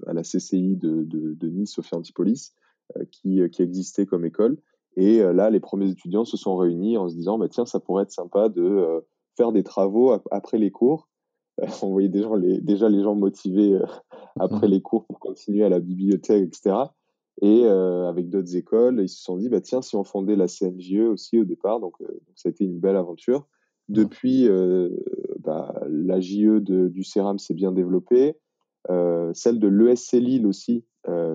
à 0.08 0.14
la 0.14 0.24
CCI 0.24 0.76
de, 0.76 1.04
de, 1.04 1.34
de 1.34 1.50
Nice, 1.50 1.72
Sophie 1.72 1.96
Antipolis, 1.96 2.54
qui, 3.12 3.42
qui 3.52 3.62
existait 3.62 4.06
comme 4.06 4.26
école. 4.26 4.58
Et 4.96 5.22
euh, 5.22 5.34
là, 5.34 5.50
les 5.50 5.60
premiers 5.60 5.90
étudiants 5.90 6.26
se 6.26 6.38
sont 6.38 6.56
réunis 6.56 6.98
en 6.98 7.10
se 7.10 7.16
disant, 7.16 7.38
bah, 7.38 7.48
tiens, 7.50 7.66
ça 7.66 7.80
pourrait 7.80 8.04
être 8.04 8.12
sympa 8.12 8.50
de 8.50 8.62
euh, 8.62 9.02
faire 9.38 9.52
des 9.52 9.64
travaux 9.64 10.12
après 10.32 10.58
les 10.58 10.72
cours. 10.72 11.10
on 11.82 11.90
voyait 11.92 12.10
déjà 12.10 12.36
les, 12.38 12.62
déjà 12.62 12.90
les 12.90 13.02
gens 13.02 13.16
motivés 13.16 13.74
euh, 13.74 13.86
après 14.40 14.68
les 14.68 14.82
cours 14.82 15.06
pour 15.06 15.20
continuer 15.20 15.64
à 15.64 15.70
la 15.70 15.80
bibliothèque, 15.80 16.44
etc. 16.44 16.76
Et 17.42 17.66
avec 17.66 18.30
d'autres 18.30 18.56
écoles, 18.56 19.02
ils 19.02 19.10
se 19.10 19.22
sont 19.22 19.38
dit, 19.38 19.50
bah, 19.50 19.60
tiens, 19.60 19.82
si 19.82 19.96
on 19.96 20.04
fondait 20.04 20.36
la 20.36 20.48
CNJE 20.48 21.10
aussi 21.10 21.40
au 21.40 21.46
départ, 21.46 21.80
donc, 21.80 21.96
ça 22.36 22.48
a 22.48 22.52
été 22.52 22.64
une 22.64 22.80
belle 22.80 22.96
aventure. 22.96 23.48
Depuis, 23.90 24.48
bah, 25.40 25.74
la 25.90 26.20
JE 26.22 26.60
de, 26.60 26.88
du 26.88 27.04
CERAM 27.04 27.40
s'est 27.40 27.56
bien 27.56 27.72
développée. 27.72 28.38
celle 29.34 29.60
de 29.60 29.68
l'ESC 29.68 30.14
Lille 30.14 30.46
aussi 30.46 30.86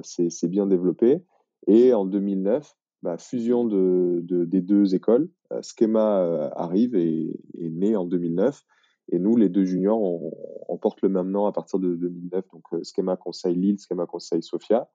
s'est 0.02 0.48
bien 0.48 0.66
développée. 0.66 1.24
Et 1.66 1.92
en 1.92 2.06
2009, 2.06 2.74
bah, 3.02 3.16
fusion 3.16 3.64
de, 3.64 4.20
de, 4.22 4.44
des 4.44 4.60
deux 4.60 4.94
écoles. 4.94 5.28
Euh, 5.52 5.60
Schema 5.62 6.20
euh, 6.20 6.50
arrive 6.56 6.96
et 6.96 7.30
est 7.58 7.70
né 7.70 7.96
en 7.96 8.04
2009. 8.04 8.64
Et 9.10 9.18
nous, 9.18 9.36
les 9.36 9.48
deux 9.48 9.64
juniors, 9.64 10.02
on, 10.02 10.32
on, 10.68 10.78
porte 10.78 11.00
le 11.02 11.08
même 11.08 11.30
nom 11.30 11.46
à 11.46 11.52
partir 11.52 11.78
de 11.78 11.94
2009. 11.94 12.44
Donc, 12.52 12.64
euh, 12.72 12.82
Schema 12.82 13.16
Conseil 13.16 13.54
Lille, 13.54 13.78
Schema 13.78 14.06
Conseil 14.06 14.42
Sofia. 14.42 14.88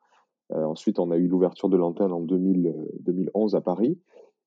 Ensuite, 0.53 0.99
on 0.99 1.11
a 1.11 1.17
eu 1.17 1.27
l'ouverture 1.27 1.69
de 1.69 1.77
l'antenne 1.77 2.11
en 2.11 2.21
2000, 2.21 2.73
2011 2.99 3.55
à 3.55 3.61
Paris. 3.61 3.99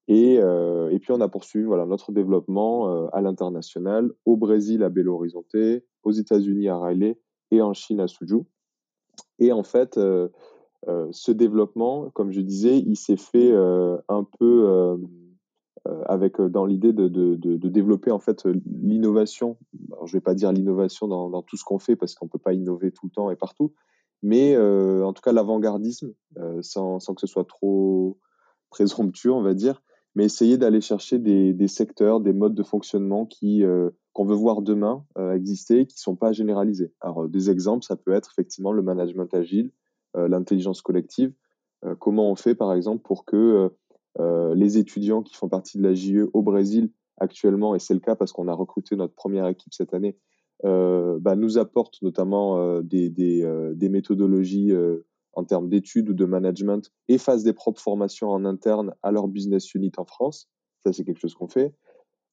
Et, 0.08 0.34
et, 0.34 0.98
puis, 1.00 1.12
on 1.12 1.20
a 1.20 1.28
poursuivi 1.28 1.66
notre 1.66 2.12
développement 2.12 3.08
à 3.08 3.20
l'international, 3.20 4.12
au 4.24 4.36
Brésil 4.36 4.84
à 4.84 4.88
Belo 4.88 5.14
Horizonte, 5.14 5.56
aux 6.04 6.12
États-Unis 6.12 6.68
à 6.68 6.78
Raleigh 6.78 7.18
et 7.50 7.60
en 7.60 7.74
Chine 7.74 8.00
à 8.00 8.06
Suzhou. 8.06 8.46
Et 9.40 9.50
en 9.50 9.64
fait, 9.64 9.98
euh, 10.88 11.08
ce 11.10 11.32
développement, 11.32 12.10
comme 12.10 12.30
je 12.30 12.40
disais, 12.40 12.78
il 12.78 12.96
s'est 12.96 13.16
fait 13.16 13.50
euh, 13.52 13.96
un 14.08 14.24
peu 14.38 14.68
euh, 14.68 16.48
dans 16.48 16.64
l'idée 16.64 16.92
de, 16.92 17.08
développer 17.68 18.10
en 18.10 18.18
fait 18.18 18.46
l'innovation. 18.66 19.56
je 19.72 20.04
ne 20.04 20.12
vais 20.12 20.20
pas 20.20 20.34
dire 20.34 20.52
l'innovation 20.52 21.08
dans, 21.08 21.42
tout 21.42 21.56
ce 21.56 21.64
qu'on 21.64 21.78
fait 21.78 21.96
parce 21.96 22.14
qu'on 22.14 22.26
ne 22.26 22.30
peut 22.30 22.38
pas 22.38 22.52
innover 22.52 22.92
tout 22.92 23.06
le 23.06 23.10
temps 23.10 23.30
et 23.30 23.36
partout, 23.36 23.72
mais 24.26 24.56
en 24.58 25.12
tout 25.12 25.22
cas 25.22 25.32
l'avant-gardisme, 25.32 26.12
sans, 26.60 26.98
sans, 26.98 27.14
que 27.14 27.20
ce 27.20 27.28
soit 27.28 27.46
trop 27.46 28.18
présomptueux, 28.70 29.32
on 29.32 29.42
va 29.42 29.54
dire, 29.54 29.82
mais 30.16 30.24
essayer 30.24 30.58
d'aller 30.58 30.80
chercher 30.80 31.18
des, 31.18 31.52
des, 31.52 31.68
secteurs, 31.68 32.20
des 32.20 32.32
modes 32.32 32.54
de 32.54 32.62
fonctionnement 32.64 33.24
qui 33.24 33.62
qu'on 34.12 34.24
veut 34.24 34.34
voir 34.34 34.62
demain 34.62 35.04
exister, 35.32 35.86
qui 35.86 36.00
sont 36.00 36.16
pas 36.16 36.32
généralisés. 36.32 36.92
Alors 37.00 37.28
des 37.28 37.50
exemples, 37.50 37.84
ça 37.84 37.96
peut 37.96 38.12
être 38.12 38.32
effectivement 38.32 38.72
le 38.72 38.82
management 38.82 39.32
agile, 39.32 39.70
l'intelligence 40.14 40.82
collective. 40.82 41.32
comment 42.00 42.28
on 42.30 42.34
fait 42.34 42.56
par 42.56 42.72
exemple 42.72 43.02
pour 43.02 43.24
que 43.24 43.70
les 44.18 44.78
étudiants 44.78 45.22
qui 45.22 45.36
font 45.36 45.48
partie 45.48 45.78
de 45.78 45.84
la 45.84 45.94
JE 45.94 46.28
au 46.32 46.42
Brésil 46.42 46.90
actuellement, 47.18 47.74
et 47.74 47.78
c'est 47.78 47.94
le 47.94 48.00
cas 48.00 48.16
parce 48.16 48.32
qu'on 48.32 48.48
a 48.48 48.54
recruté 48.54 48.96
notre 48.96 49.14
première 49.14 49.46
équipe 49.46 49.72
cette 49.72 49.94
année, 49.94 50.18
bah, 50.64 51.36
nous 51.36 51.58
apportent 51.58 52.00
notamment 52.02 52.58
euh, 52.58 52.82
des, 52.82 53.10
des, 53.10 53.42
euh, 53.42 53.74
des, 53.74 53.88
méthodologies 53.88 54.72
en 55.32 55.44
termes 55.44 55.68
d'études 55.68 56.10
ou 56.10 56.14
de 56.14 56.24
management 56.24 56.90
et 57.08 57.18
fassent 57.18 57.42
des 57.42 57.52
propres 57.52 57.80
formations 57.80 58.30
en 58.30 58.44
interne 58.44 58.94
à 59.02 59.10
leur 59.12 59.28
business 59.28 59.74
unit 59.74 59.92
en 59.96 60.04
France. 60.04 60.48
Ça, 60.84 60.92
c'est 60.92 61.04
quelque 61.04 61.20
chose 61.20 61.34
qu'on 61.34 61.48
fait. 61.48 61.74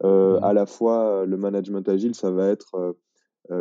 Mmh. 0.03 0.39
À 0.42 0.53
la 0.53 0.65
fois, 0.65 1.25
le 1.25 1.38
management 1.38 1.88
agile, 1.88 2.15
ça 2.15 2.32
va 2.32 2.50
être 2.50 2.96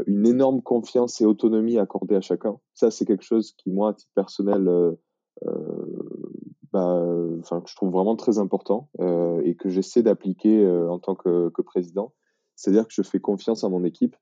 une 0.06 0.26
énorme 0.26 0.62
confiance 0.62 1.20
et 1.20 1.24
autonomie 1.24 1.78
accordée 1.78 2.16
à 2.16 2.20
chacun. 2.20 2.58
Ça, 2.74 2.90
c'est 2.90 3.04
quelque 3.04 3.24
chose 3.24 3.52
qui, 3.52 3.70
moi, 3.70 3.90
à 3.90 3.94
titre 3.94 4.12
personnel, 4.14 4.96
bah, 6.72 7.04
enfin, 7.40 7.62
je 7.66 7.74
trouve 7.74 7.90
vraiment 7.90 8.16
très 8.16 8.38
important 8.38 8.90
et 9.44 9.56
que 9.56 9.68
j'essaie 9.68 10.02
d'appliquer 10.02 10.66
en 10.66 10.98
tant 10.98 11.14
que, 11.14 11.48
que 11.50 11.62
président. 11.62 12.12
C'est-à-dire 12.54 12.86
que 12.86 12.94
je 12.94 13.02
fais 13.02 13.20
confiance 13.20 13.64
à 13.64 13.68
mon 13.68 13.84
équipe 13.84 14.16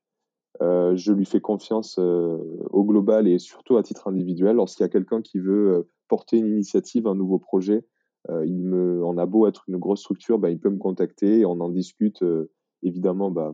euh, 0.61 0.95
je 0.95 1.11
lui 1.11 1.25
fais 1.25 1.41
confiance 1.41 1.97
euh, 1.97 2.37
au 2.69 2.83
global 2.83 3.27
et 3.27 3.39
surtout 3.39 3.77
à 3.77 3.83
titre 3.83 4.07
individuel. 4.07 4.57
Lorsqu'il 4.57 4.83
y 4.83 4.85
a 4.85 4.89
quelqu'un 4.89 5.21
qui 5.21 5.39
veut 5.39 5.73
euh, 5.73 5.89
porter 6.07 6.37
une 6.37 6.47
initiative, 6.47 7.07
un 7.07 7.15
nouveau 7.15 7.39
projet, 7.39 7.85
il 8.45 8.61
me, 8.61 9.03
on 9.03 9.17
a 9.17 9.25
beau 9.25 9.47
être 9.47 9.63
une 9.67 9.77
grosse 9.77 10.01
structure, 10.01 10.37
bah, 10.37 10.51
il 10.51 10.59
peut 10.59 10.69
me 10.69 10.77
contacter 10.77 11.39
et 11.39 11.45
on 11.45 11.59
en 11.59 11.69
discute 11.69 12.23
évidemment 12.83 13.31
bah, 13.31 13.51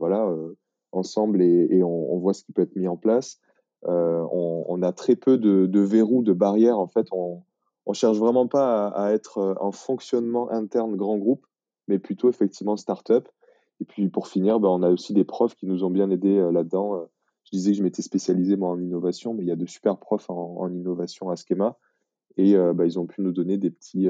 ensemble 0.92 1.40
et, 1.40 1.82
on, 1.82 2.18
voit 2.18 2.34
ce 2.34 2.44
qui 2.44 2.52
peut 2.52 2.60
être 2.60 2.76
mis 2.76 2.86
en 2.86 2.98
place. 2.98 3.40
On, 3.86 4.82
a 4.82 4.92
très 4.92 5.16
peu 5.16 5.38
de, 5.38 5.80
verrous, 5.80 6.22
de 6.22 6.34
barrières. 6.34 6.78
En 6.78 6.86
fait, 6.86 7.06
on, 7.12 7.44
on 7.86 7.94
cherche 7.94 8.18
vraiment 8.18 8.46
pas 8.46 8.88
à, 8.88 9.12
être 9.12 9.56
en 9.58 9.72
fonctionnement 9.72 10.50
interne 10.50 10.96
grand 10.96 11.16
groupe, 11.16 11.46
mais 11.86 11.98
plutôt 11.98 12.28
effectivement 12.28 12.76
start-up 12.76 13.26
et 13.80 13.84
puis 13.84 14.08
pour 14.08 14.28
finir, 14.28 14.60
ben, 14.60 14.68
on 14.68 14.82
a 14.82 14.90
aussi 14.90 15.12
des 15.12 15.24
profs 15.24 15.54
qui 15.54 15.66
nous 15.66 15.84
ont 15.84 15.90
bien 15.90 16.10
aidés 16.10 16.38
euh, 16.38 16.50
là-dedans. 16.50 16.96
Euh. 16.96 17.04
Je 17.44 17.56
disais 17.56 17.70
que 17.70 17.78
je 17.78 17.82
m'étais 17.82 18.02
spécialisé 18.02 18.56
moi 18.56 18.70
en 18.70 18.80
innovation, 18.80 19.32
mais 19.32 19.42
il 19.42 19.46
y 19.46 19.52
a 19.52 19.56
de 19.56 19.66
super 19.66 19.98
profs 19.98 20.28
en, 20.28 20.68
innovation 20.70 21.30
à 21.30 21.36
Schema. 21.36 21.78
Et 22.36 22.54
ben, 22.54 22.84
ils 22.84 22.98
ont 22.98 23.06
pu 23.06 23.22
nous 23.22 23.32
donner 23.32 23.56
des 23.56 23.70
petits, 23.70 24.06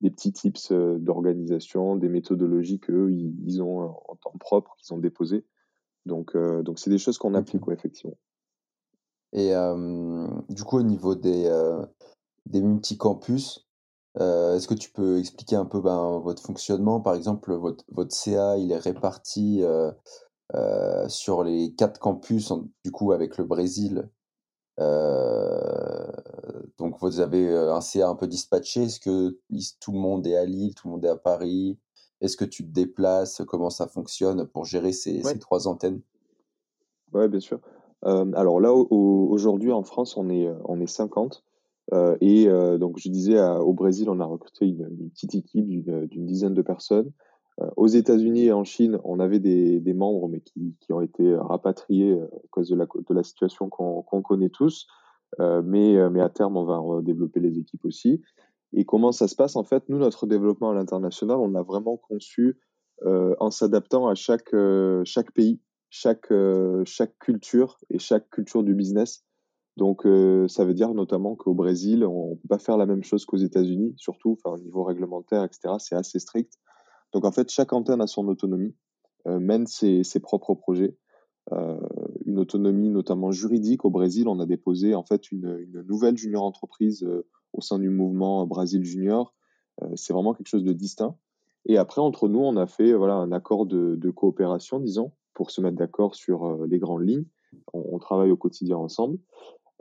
des 0.00 0.10
petits 0.10 0.32
tips 0.32 0.72
d'organisation, 0.72 1.94
des 1.94 2.08
méthodologies 2.08 2.80
qu'eux, 2.80 3.12
ils, 3.12 3.32
ils, 3.46 3.62
ont 3.62 3.94
en 4.08 4.16
temps 4.16 4.36
propre, 4.40 4.74
qu'ils 4.76 4.92
ont 4.92 4.98
déposées. 4.98 5.46
Donc, 6.04 6.36
donc 6.36 6.80
c'est 6.80 6.90
des 6.90 6.98
choses 6.98 7.16
qu'on 7.16 7.34
applique, 7.34 7.64
ouais, 7.68 7.74
effectivement. 7.74 8.18
Et 9.32 9.52
du 10.48 10.64
coup, 10.64 10.78
au 10.78 10.82
niveau 10.82 11.14
des, 11.14 11.48
des 12.46 12.60
multicampus, 12.60 13.68
euh, 14.20 14.56
est-ce 14.56 14.68
que 14.68 14.74
tu 14.74 14.90
peux 14.90 15.18
expliquer 15.18 15.56
un 15.56 15.64
peu 15.64 15.80
ben, 15.80 16.18
votre 16.18 16.42
fonctionnement? 16.42 17.00
Par 17.00 17.14
exemple, 17.14 17.52
votre, 17.54 17.84
votre 17.90 18.14
CA, 18.14 18.58
il 18.58 18.70
est 18.72 18.78
réparti 18.78 19.62
euh, 19.62 19.90
euh, 20.54 21.08
sur 21.08 21.44
les 21.44 21.74
quatre 21.74 21.98
campus, 21.98 22.52
du 22.84 22.90
coup, 22.90 23.12
avec 23.12 23.38
le 23.38 23.44
Brésil. 23.44 24.08
donc, 26.78 26.98
vous 27.00 27.20
avez 27.20 27.48
un 27.56 27.80
CA 27.80 28.08
un 28.08 28.14
peu 28.14 28.26
dispatché. 28.26 28.82
Est-ce 28.84 29.00
que 29.00 29.38
tout 29.80 29.92
le 29.92 29.98
monde 29.98 30.26
est 30.26 30.36
à 30.36 30.44
Lille, 30.44 30.74
tout 30.74 30.88
le 30.88 30.92
monde 30.92 31.04
est 31.04 31.08
à 31.08 31.16
Paris? 31.16 31.78
Est-ce 32.20 32.36
que 32.36 32.44
tu 32.44 32.64
te 32.64 32.70
déplaces? 32.72 33.42
Comment 33.46 33.70
ça 33.70 33.88
fonctionne 33.88 34.46
pour 34.46 34.64
gérer 34.64 34.92
ces, 34.92 35.22
ces 35.22 35.38
trois 35.38 35.66
antennes? 35.66 36.00
Oui, 37.14 37.28
bien 37.28 37.40
sûr. 37.40 37.60
alors 38.02 38.60
là, 38.60 38.72
aujourd'hui, 38.72 39.72
en 39.72 39.84
France, 39.84 40.16
on 40.18 40.28
est, 40.28 40.52
on 40.66 40.80
est 40.80 40.86
50. 40.86 41.44
Euh, 41.92 42.16
et 42.20 42.48
euh, 42.48 42.78
donc, 42.78 42.98
je 42.98 43.08
disais, 43.08 43.40
au 43.40 43.72
Brésil, 43.72 44.08
on 44.08 44.20
a 44.20 44.24
recruté 44.24 44.66
une, 44.66 45.10
petite 45.10 45.34
équipe 45.34 45.66
d'une 45.66 46.26
dizaine 46.26 46.54
de 46.54 46.62
personnes. 46.62 47.10
Euh, 47.60 47.68
aux 47.76 47.86
États-Unis 47.86 48.46
et 48.46 48.52
en 48.52 48.64
Chine, 48.64 48.98
on 49.04 49.20
avait 49.20 49.40
des, 49.40 49.80
membres, 49.92 50.28
mais 50.28 50.40
qui, 50.40 50.92
ont 50.92 51.00
été 51.00 51.34
rapatriés 51.36 52.14
à 52.14 52.48
cause 52.50 52.68
de 52.68 52.76
la, 52.76 52.86
la 53.10 53.22
situation 53.22 53.68
qu'on 53.68 54.22
connaît 54.22 54.50
tous. 54.50 54.86
mais, 55.38 55.98
mais 56.10 56.20
à 56.20 56.28
terme, 56.28 56.56
on 56.56 56.64
va 56.64 57.02
développer 57.02 57.40
les 57.40 57.58
équipes 57.58 57.84
aussi. 57.84 58.22
Et 58.74 58.86
comment 58.86 59.12
ça 59.12 59.28
se 59.28 59.36
passe? 59.36 59.56
En 59.56 59.64
fait, 59.64 59.86
nous, 59.88 59.98
notre 59.98 60.26
développement 60.26 60.70
à 60.70 60.74
l'international, 60.74 61.38
on 61.38 61.54
a 61.54 61.62
vraiment 61.62 61.96
conçu 61.96 62.58
en 63.04 63.50
s'adaptant 63.50 64.06
à 64.06 64.14
chaque, 64.14 64.54
chaque 65.04 65.32
pays, 65.32 65.60
chaque, 65.90 66.32
chaque 66.86 67.18
culture 67.18 67.78
et 67.90 67.98
chaque 67.98 68.30
culture 68.30 68.62
du 68.62 68.74
business. 68.74 69.26
Donc, 69.76 70.04
euh, 70.04 70.48
ça 70.48 70.64
veut 70.64 70.74
dire 70.74 70.92
notamment 70.92 71.34
qu'au 71.34 71.54
Brésil, 71.54 72.04
on 72.04 72.30
ne 72.30 72.34
peut 72.34 72.48
pas 72.48 72.58
faire 72.58 72.76
la 72.76 72.86
même 72.86 73.02
chose 73.02 73.24
qu'aux 73.24 73.38
États-Unis, 73.38 73.94
surtout 73.96 74.38
au 74.44 74.58
niveau 74.58 74.84
réglementaire, 74.84 75.44
etc. 75.44 75.74
C'est 75.78 75.94
assez 75.94 76.18
strict. 76.18 76.58
Donc, 77.12 77.24
en 77.24 77.32
fait, 77.32 77.50
chaque 77.50 77.72
antenne 77.72 78.00
a 78.00 78.06
son 78.06 78.28
autonomie, 78.28 78.74
euh, 79.26 79.38
mène 79.38 79.66
ses, 79.66 80.04
ses, 80.04 80.20
propres 80.20 80.54
projets. 80.54 80.96
Euh, 81.52 81.80
une 82.24 82.38
autonomie 82.38 82.90
notamment 82.90 83.32
juridique. 83.32 83.84
Au 83.84 83.90
Brésil, 83.90 84.28
on 84.28 84.38
a 84.40 84.46
déposé 84.46 84.94
en 84.94 85.02
fait 85.02 85.32
une, 85.32 85.58
une 85.58 85.82
nouvelle 85.82 86.16
junior 86.16 86.44
entreprise 86.44 87.02
euh, 87.02 87.26
au 87.52 87.60
sein 87.60 87.78
du 87.78 87.90
mouvement 87.90 88.46
Brésil 88.46 88.84
Junior. 88.84 89.34
Euh, 89.82 89.88
c'est 89.96 90.12
vraiment 90.12 90.34
quelque 90.34 90.48
chose 90.48 90.64
de 90.64 90.72
distinct. 90.72 91.16
Et 91.66 91.78
après, 91.78 92.00
entre 92.00 92.28
nous, 92.28 92.40
on 92.40 92.56
a 92.56 92.66
fait 92.66 92.92
voilà, 92.92 93.14
un 93.14 93.32
accord 93.32 93.66
de, 93.66 93.96
de 93.96 94.10
coopération, 94.10 94.80
disons, 94.80 95.12
pour 95.34 95.50
se 95.50 95.60
mettre 95.60 95.76
d'accord 95.76 96.14
sur 96.14 96.46
euh, 96.46 96.66
les 96.68 96.78
grandes 96.78 97.06
lignes. 97.06 97.26
On, 97.74 97.98
travaille 97.98 98.30
au 98.30 98.36
quotidien 98.36 98.78
ensemble. 98.78 99.18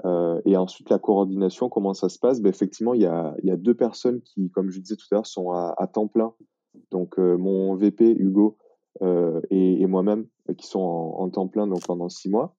Euh, 0.05 0.41
et 0.46 0.58
ensuite, 0.58 0.89
la 0.89 1.00
coordination, 1.00 1.70
comment 1.70 1.93
ça 1.93 2.10
se 2.10 2.17
passe? 2.17 2.41
Ben, 2.41 2.50
Effectivement, 2.50 2.93
il 2.93 3.01
y, 3.01 3.05
a, 3.05 3.36
y 3.43 3.51
a, 3.51 3.58
deux 3.58 3.75
personnes 3.75 4.22
qui, 4.22 4.50
comme 4.50 4.70
je 4.72 4.79
disais 4.79 4.96
tout 4.96 5.05
à 5.12 5.15
l'heure, 5.15 5.27
sont 5.27 5.51
à, 5.51 5.88
temps 5.91 6.08
plein. 6.08 6.34
Donc, 6.91 7.20
euh, 7.20 7.38
mon 7.38 7.75
VP, 7.75 8.15
Hugo, 8.17 8.58
euh, 9.01 9.41
et, 9.50 9.86
moi-même, 9.86 10.27
qui 10.58 10.67
sont 10.67 10.79
en, 10.79 11.29
temps 11.29 11.48
plein 11.48 11.67
donc 11.67 11.86
pendant 11.86 12.10
six 12.10 12.29
mois. 12.29 12.55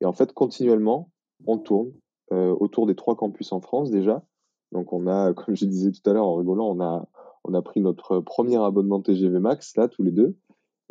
Et 0.00 0.06
en 0.06 0.12
fait, 0.12 0.32
continuellement, 0.32 1.10
on 1.46 1.58
tourne 1.58 1.92
autour 2.30 2.86
des 2.86 2.96
trois 2.96 3.14
campus 3.14 3.52
en 3.52 3.60
France 3.60 3.90
déjà. 3.90 4.24
Donc, 4.72 4.92
on 4.92 5.06
a, 5.06 5.32
comme 5.34 5.54
je 5.54 5.66
disais 5.66 5.92
tout 5.92 6.08
à 6.08 6.12
l'heure 6.12 6.26
en 6.26 6.36
rigolant, 6.36 6.68
on 6.68 6.80
a, 6.80 7.06
on 7.44 7.54
a 7.54 7.62
pris 7.62 7.80
notre 7.80 8.20
premier 8.20 8.56
abonnement 8.56 9.00
TGV 9.00 9.38
Max, 9.38 9.76
là, 9.76 9.88
tous 9.88 10.02
les 10.02 10.10
deux. 10.10 10.36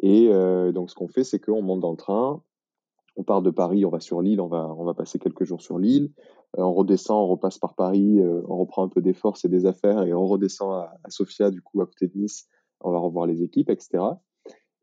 Et 0.02 0.30
donc, 0.74 0.90
ce 0.90 0.96
qu'on 0.96 1.08
fait, 1.08 1.24
c'est 1.24 1.40
qu'on 1.40 1.62
monte 1.62 1.80
dans 1.80 1.92
le 1.92 1.98
train, 1.98 2.42
on 3.15 3.24
part 3.24 3.41
de 3.41 3.51
Paris, 3.51 3.86
on 3.86 3.89
va 3.89 4.00
sur 4.00 4.22
l'île, 4.22 4.41
on 4.41 4.48
va, 4.48 4.74
on 4.77 4.86
va 4.86 4.93
passer 4.93 5.20
quelques 5.20 5.43
jours 5.43 5.62
sur 5.62 5.77
l'île. 5.77 6.12
Euh, 6.58 6.63
on 6.63 6.74
redescend, 6.74 7.24
on 7.24 7.27
repasse 7.27 7.58
par 7.58 7.75
Paris, 7.75 8.20
euh, 8.20 8.41
on 8.48 8.58
reprend 8.58 8.84
un 8.84 8.89
peu 8.89 9.01
des 9.01 9.13
forces 9.13 9.46
et 9.46 9.50
des 9.50 9.65
affaires 9.65 10.03
et 10.03 10.13
on 10.13 10.25
redescend 10.25 10.74
à, 10.74 11.10
Sofia, 11.10 11.51
du 11.51 11.62
coup, 11.62 11.82
à 11.82 11.86
côté 11.86 12.08
de 12.08 12.17
Nice. 12.17 12.48
On 12.82 12.91
va 12.91 12.98
revoir 12.98 13.27
les 13.27 13.43
équipes, 13.43 13.70
etc. 13.70 14.03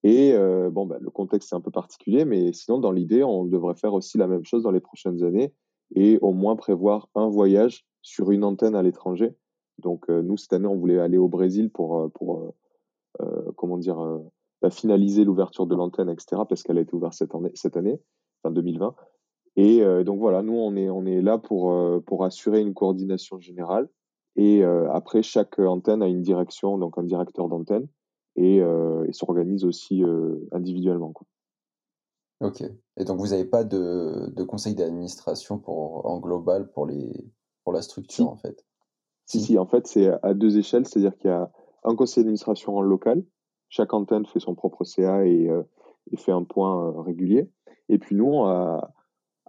Et 0.02 0.32
euh, 0.32 0.70
bon, 0.70 0.86
bah, 0.86 0.98
le 1.00 1.10
contexte 1.10 1.52
est 1.52 1.56
un 1.56 1.60
peu 1.60 1.70
particulier, 1.70 2.24
mais 2.24 2.52
sinon, 2.52 2.78
dans 2.78 2.92
l'idée, 2.92 3.22
on 3.22 3.44
devrait 3.44 3.74
faire 3.74 3.94
aussi 3.94 4.16
la 4.16 4.26
même 4.26 4.44
chose 4.44 4.62
dans 4.62 4.70
les 4.70 4.80
prochaines 4.80 5.22
années 5.22 5.52
et 5.94 6.18
au 6.22 6.32
moins 6.32 6.56
prévoir 6.56 7.08
un 7.14 7.28
voyage 7.28 7.84
sur 8.00 8.30
une 8.30 8.44
antenne 8.44 8.76
à 8.76 8.82
l'étranger. 8.82 9.34
Donc, 9.78 10.08
nous, 10.08 10.36
cette 10.36 10.52
année, 10.52 10.68
on 10.68 10.76
voulait 10.76 10.98
aller 10.98 11.18
au 11.18 11.28
Brésil 11.28 11.70
pour, 11.70 12.10
pour 12.12 12.54
comment 13.56 13.76
dire, 13.76 14.20
bah, 14.62 14.70
finaliser 14.70 15.24
l'ouverture 15.24 15.66
de 15.66 15.74
l'antenne, 15.74 16.08
etc., 16.08 16.42
parce 16.48 16.62
qu'elle 16.62 16.78
a 16.78 16.82
été 16.82 16.94
ouverte 16.94 17.14
cette 17.14 17.34
année. 17.34 17.50
Cette 17.54 17.76
année 17.76 17.98
enfin 18.42 18.52
2020. 18.52 18.94
Et 19.56 19.82
euh, 19.82 20.04
donc 20.04 20.20
voilà, 20.20 20.42
nous 20.42 20.54
on 20.54 20.76
est 20.76 20.90
on 20.90 21.04
est 21.04 21.20
là 21.20 21.38
pour 21.38 21.72
euh, 21.72 22.00
pour 22.00 22.24
assurer 22.24 22.60
une 22.60 22.74
coordination 22.74 23.40
générale. 23.40 23.88
Et 24.36 24.64
euh, 24.64 24.90
après 24.92 25.22
chaque 25.22 25.58
antenne 25.58 26.02
a 26.02 26.06
une 26.06 26.22
direction, 26.22 26.78
donc 26.78 26.96
un 26.98 27.02
directeur 27.02 27.48
d'antenne, 27.48 27.88
et, 28.36 28.58
et 28.58 29.12
s'organise 29.12 29.64
aussi 29.64 30.02
individuellement. 30.52 31.12
Quoi. 31.12 31.26
Ok. 32.40 32.62
Et 32.96 33.04
donc 33.04 33.18
vous 33.18 33.28
n'avez 33.28 33.44
pas 33.44 33.64
de, 33.64 34.32
de 34.34 34.44
conseil 34.44 34.74
d'administration 34.74 35.58
pour 35.58 36.06
en 36.06 36.20
global 36.20 36.70
pour 36.70 36.86
les 36.86 37.12
pour 37.64 37.72
la 37.72 37.82
structure 37.82 38.14
si. 38.14 38.22
en 38.22 38.36
fait? 38.36 38.64
Si 39.26 39.40
si, 39.40 39.58
en 39.58 39.66
fait 39.66 39.86
c'est 39.86 40.10
à 40.22 40.32
deux 40.32 40.56
échelles, 40.58 40.86
c'est-à-dire 40.86 41.16
qu'il 41.18 41.28
y 41.28 41.34
a 41.34 41.50
un 41.84 41.96
conseil 41.96 42.22
d'administration 42.22 42.76
en 42.76 42.82
local. 42.82 43.24
Chaque 43.68 43.92
antenne 43.92 44.26
fait 44.26 44.40
son 44.40 44.54
propre 44.54 44.84
CA 44.84 45.26
et, 45.26 45.50
et 46.10 46.16
fait 46.16 46.32
un 46.32 46.44
point 46.44 47.02
régulier. 47.02 47.50
Et 47.90 47.98
puis 47.98 48.14
nous, 48.14 48.44
à, 48.44 48.92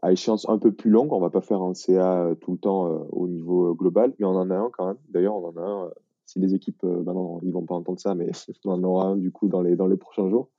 à 0.01 0.11
échéance 0.11 0.49
un 0.49 0.57
peu 0.57 0.71
plus 0.71 0.89
longue, 0.89 1.13
on 1.13 1.19
va 1.19 1.29
pas 1.29 1.41
faire 1.41 1.61
un 1.61 1.73
CA 1.73 2.23
euh, 2.23 2.35
tout 2.35 2.51
le 2.53 2.57
temps 2.57 2.87
euh, 2.87 3.03
au 3.11 3.27
niveau 3.27 3.69
euh, 3.69 3.73
global, 3.73 4.13
mais 4.19 4.25
on 4.25 4.35
en 4.35 4.49
a 4.49 4.55
un 4.55 4.69
quand 4.71 4.87
même. 4.87 4.97
D'ailleurs, 5.09 5.35
on 5.35 5.47
en 5.49 5.57
a 5.57 5.61
un. 5.61 5.91
si 6.25 6.39
les 6.39 6.55
équipes, 6.55 6.83
euh, 6.83 7.03
bah 7.03 7.13
non, 7.13 7.39
ils 7.43 7.53
vont 7.53 7.65
pas 7.65 7.75
entendre 7.75 7.99
ça, 7.99 8.15
mais 8.15 8.31
on 8.65 8.71
en 8.71 8.83
aura 8.83 9.05
un 9.05 9.15
du 9.15 9.31
coup 9.31 9.47
dans 9.47 9.61
les 9.61 9.75
dans 9.75 9.87
les 9.87 9.97
prochains 9.97 10.29
jours. 10.29 10.49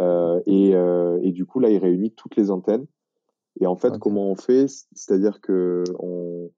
Euh, 0.00 0.40
et, 0.46 0.74
euh, 0.74 1.18
et 1.22 1.32
du 1.32 1.46
coup, 1.46 1.60
là, 1.60 1.70
il 1.70 1.78
réunit 1.78 2.12
toutes 2.12 2.36
les 2.36 2.50
antennes. 2.50 2.86
Et 3.60 3.66
en 3.66 3.76
fait, 3.76 3.88
okay. 3.88 3.98
comment 4.00 4.30
on 4.30 4.34
fait? 4.34 4.66
C'est-à-dire 4.92 5.40
que 5.40 5.84
on, 6.00 6.50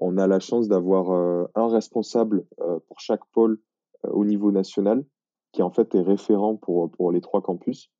on 0.00 0.16
a 0.16 0.26
la 0.26 0.40
chance 0.40 0.66
d'avoir 0.66 1.10
un 1.54 1.68
responsable 1.68 2.46
pour 2.88 3.00
chaque 3.00 3.24
pôle 3.32 3.60
au 4.02 4.24
niveau 4.24 4.50
national, 4.50 5.04
qui 5.52 5.62
en 5.62 5.70
fait 5.70 5.94
est 5.94 6.00
référent 6.00 6.56
pour, 6.56 6.90
pour 6.90 7.12
les 7.12 7.20
trois 7.20 7.42
campus. 7.42 7.90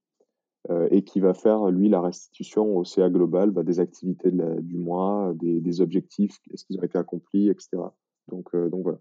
Et 0.91 1.05
qui 1.05 1.21
va 1.21 1.35
faire, 1.35 1.67
lui, 1.67 1.89
la 1.89 2.01
restitution 2.01 2.77
au 2.77 2.85
CA 2.85 3.09
global 3.09 3.51
bah, 3.51 3.63
des 3.63 3.81
activités 3.81 4.31
du 4.31 4.77
mois, 4.77 5.33
des, 5.35 5.61
des 5.61 5.81
objectifs, 5.81 6.39
est-ce 6.53 6.65
qu'ils 6.65 6.79
ont 6.79 6.83
été 6.83 6.99
accomplis, 6.99 7.49
etc. 7.49 7.79
Donc, 8.29 8.55
donc 8.57 8.83
voilà. 8.83 8.99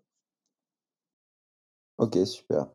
Ok, 1.97 2.17
super. 2.25 2.67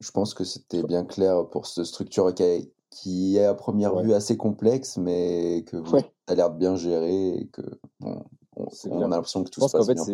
Je 0.00 0.10
pense 0.10 0.34
que 0.34 0.44
c'était 0.44 0.82
bien 0.82 1.04
clair 1.04 1.48
pour 1.48 1.66
cette 1.66 1.84
structure 1.84 2.34
qui, 2.34 3.36
est 3.36 3.44
à 3.44 3.54
première 3.54 3.94
vue 4.00 4.14
assez 4.14 4.36
complexe, 4.36 4.96
mais 4.96 5.64
que 5.66 5.76
vous 5.76 5.96
avez 5.96 6.36
l'air 6.36 6.50
de 6.50 6.58
bien 6.58 6.74
gérer 6.74 7.36
et 7.36 7.46
que 7.48 7.62
bon, 8.00 8.24
on, 8.56 9.02
a 9.02 9.08
l'impression 9.08 9.44
que 9.44 9.50
tout 9.50 9.60
se 9.60 9.72
passe 9.72 9.86
bien 9.86 10.04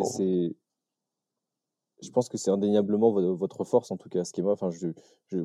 je 2.01 2.11
pense 2.11 2.29
que 2.29 2.39
c'est 2.39 2.51
indéniablement 2.51 3.11
votre 3.35 3.65
force, 3.65 3.91
en 3.91 3.97
tout 3.97 4.09
cas, 4.09 4.23
Schema. 4.25 4.53
Enfin, 4.53 4.71
je, 4.71 4.89
je, 5.29 5.39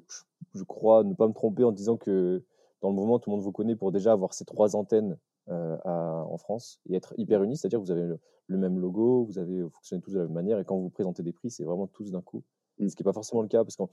je, 0.53 0.63
crois 0.63 1.03
ne 1.03 1.13
pas 1.13 1.27
me 1.27 1.33
tromper 1.33 1.63
en 1.63 1.71
disant 1.71 1.97
que 1.97 2.43
dans 2.81 2.89
le 2.89 2.95
moment, 2.95 3.17
tout 3.19 3.29
le 3.29 3.35
monde 3.35 3.43
vous 3.43 3.51
connaît 3.51 3.75
pour 3.75 3.91
déjà 3.91 4.11
avoir 4.11 4.33
ces 4.33 4.45
trois 4.45 4.75
antennes 4.75 5.17
euh, 5.49 5.77
à, 5.83 6.25
en 6.29 6.37
France 6.37 6.79
et 6.87 6.95
être 6.95 7.13
hyper 7.17 7.43
unis, 7.43 7.57
c'est-à-dire 7.57 7.79
que 7.79 7.85
vous 7.85 7.91
avez 7.91 8.05
le, 8.47 8.57
même 8.57 8.79
logo, 8.79 9.23
vous 9.25 9.39
avez 9.39 9.61
fonctionné 9.69 10.01
tous 10.01 10.11
de 10.11 10.19
la 10.19 10.25
même 10.25 10.33
manière, 10.33 10.59
et 10.59 10.65
quand 10.65 10.77
vous 10.77 10.89
présentez 10.89 11.23
des 11.23 11.33
prix, 11.33 11.49
c'est 11.49 11.63
vraiment 11.63 11.87
tous 11.87 12.11
d'un 12.11 12.21
coup. 12.21 12.43
Mm. 12.79 12.89
Ce 12.89 12.95
qui 12.95 13.01
n'est 13.01 13.05
pas 13.05 13.13
forcément 13.13 13.41
le 13.41 13.47
cas, 13.47 13.63
parce 13.63 13.75
que 13.75 13.83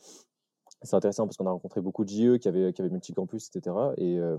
c'est 0.83 0.95
intéressant 0.95 1.27
parce 1.27 1.37
qu'on 1.37 1.47
a 1.47 1.51
rencontré 1.51 1.81
beaucoup 1.81 2.05
de 2.05 2.11
JE 2.11 2.39
qui 2.39 2.49
avaient, 2.49 2.73
qui 2.73 2.83
avaient 2.83 2.91
multi-campus, 2.91 3.49
etc. 3.49 3.77
Et, 3.97 4.19
euh, 4.19 4.37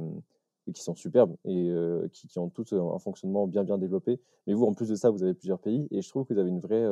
et, 0.68 0.74
qui 0.74 0.84
sont 0.84 0.96
superbes 0.96 1.36
et 1.44 1.70
euh, 1.70 2.08
qui, 2.14 2.28
qui, 2.28 2.40
ont 2.40 2.50
tous 2.50 2.72
un 2.74 3.00
fonctionnement 3.00 3.48
bien 3.48 3.64
bien 3.64 3.78
développé. 3.78 4.20
Mais 4.48 4.54
vous, 4.54 4.66
en 4.66 4.74
plus 4.74 4.88
de 4.88 4.96
ça, 4.96 5.10
vous 5.10 5.24
avez 5.24 5.34
plusieurs 5.34 5.60
pays 5.60 5.88
et 5.92 6.02
je 6.02 6.10
trouve 6.10 6.26
que 6.26 6.34
vous 6.34 6.40
avez 6.40 6.50
une 6.50 6.60
vraie, 6.60 6.86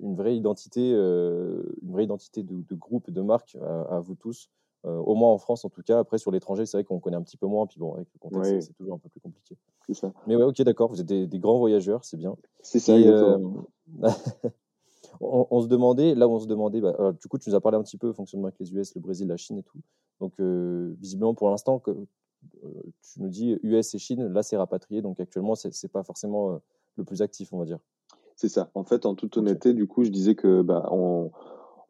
une 0.00 0.16
vraie 0.16 0.36
identité, 0.36 0.90
une 0.90 1.92
vraie 1.92 2.04
identité 2.04 2.42
de, 2.42 2.62
de 2.62 2.74
groupe, 2.74 3.10
de 3.10 3.20
marque 3.22 3.56
à, 3.62 4.00
vous 4.00 4.14
tous. 4.14 4.50
au 4.84 5.14
moins 5.14 5.30
en 5.30 5.38
France 5.38 5.64
en 5.64 5.70
tout 5.70 5.82
cas. 5.82 5.98
Après 5.98 6.18
sur 6.18 6.30
l'étranger, 6.30 6.66
c'est 6.66 6.76
vrai 6.76 6.84
qu'on 6.84 7.00
connaît 7.00 7.16
un 7.16 7.22
petit 7.22 7.36
peu 7.36 7.46
moins. 7.46 7.66
Puis 7.66 7.78
bon, 7.78 7.94
avec 7.94 8.08
le 8.12 8.18
contexte, 8.18 8.68
c'est 8.68 8.74
toujours 8.74 8.94
un 8.94 8.98
peu 8.98 9.08
plus 9.08 9.20
compliqué. 9.20 9.56
Ça. 9.92 10.12
Mais 10.26 10.34
ouais, 10.34 10.44
ok, 10.44 10.60
d'accord. 10.62 10.88
Vous 10.90 11.00
êtes 11.00 11.06
des, 11.06 11.38
grands 11.38 11.58
voyageurs, 11.58 12.04
c'est 12.04 12.16
bien. 12.16 12.36
C'est 12.60 12.80
ça. 12.80 12.94
on, 15.20 15.60
se 15.60 15.66
demandait, 15.68 16.14
là 16.14 16.28
où 16.28 16.32
on 16.32 16.40
se 16.40 16.46
demandait, 16.46 16.80
bah, 16.80 17.12
du 17.20 17.28
coup, 17.28 17.38
tu 17.38 17.50
nous 17.50 17.56
as 17.56 17.60
parlé 17.60 17.78
un 17.78 17.82
petit 17.82 17.96
peu 17.96 18.12
fonctionnement 18.12 18.48
avec 18.48 18.58
les 18.58 18.74
US, 18.74 18.94
le 18.94 19.00
Brésil, 19.00 19.28
la 19.28 19.36
Chine 19.36 19.58
et 19.58 19.62
tout. 19.62 19.78
Donc, 20.20 20.40
visiblement, 20.98 21.34
pour 21.34 21.50
l'instant, 21.50 21.80
tu 21.80 23.20
nous 23.20 23.28
dis 23.28 23.58
US 23.62 23.94
et 23.94 23.98
Chine, 23.98 24.26
là, 24.28 24.42
c'est 24.42 24.56
rapatrié. 24.56 25.02
Donc, 25.02 25.20
actuellement, 25.20 25.54
c'est 25.54 25.70
n'est 25.82 25.88
pas 25.88 26.02
forcément 26.02 26.60
le 26.96 27.04
plus 27.04 27.22
actif, 27.22 27.52
on 27.52 27.58
va 27.58 27.64
dire. 27.64 27.78
C'est 28.36 28.48
ça. 28.48 28.70
En 28.74 28.84
fait, 28.84 29.06
en 29.06 29.14
toute 29.14 29.36
honnêteté, 29.36 29.74
du 29.74 29.86
coup, 29.86 30.04
je 30.04 30.10
disais 30.10 30.34
que 30.34 30.62
bah, 30.62 30.88
on, 30.92 31.30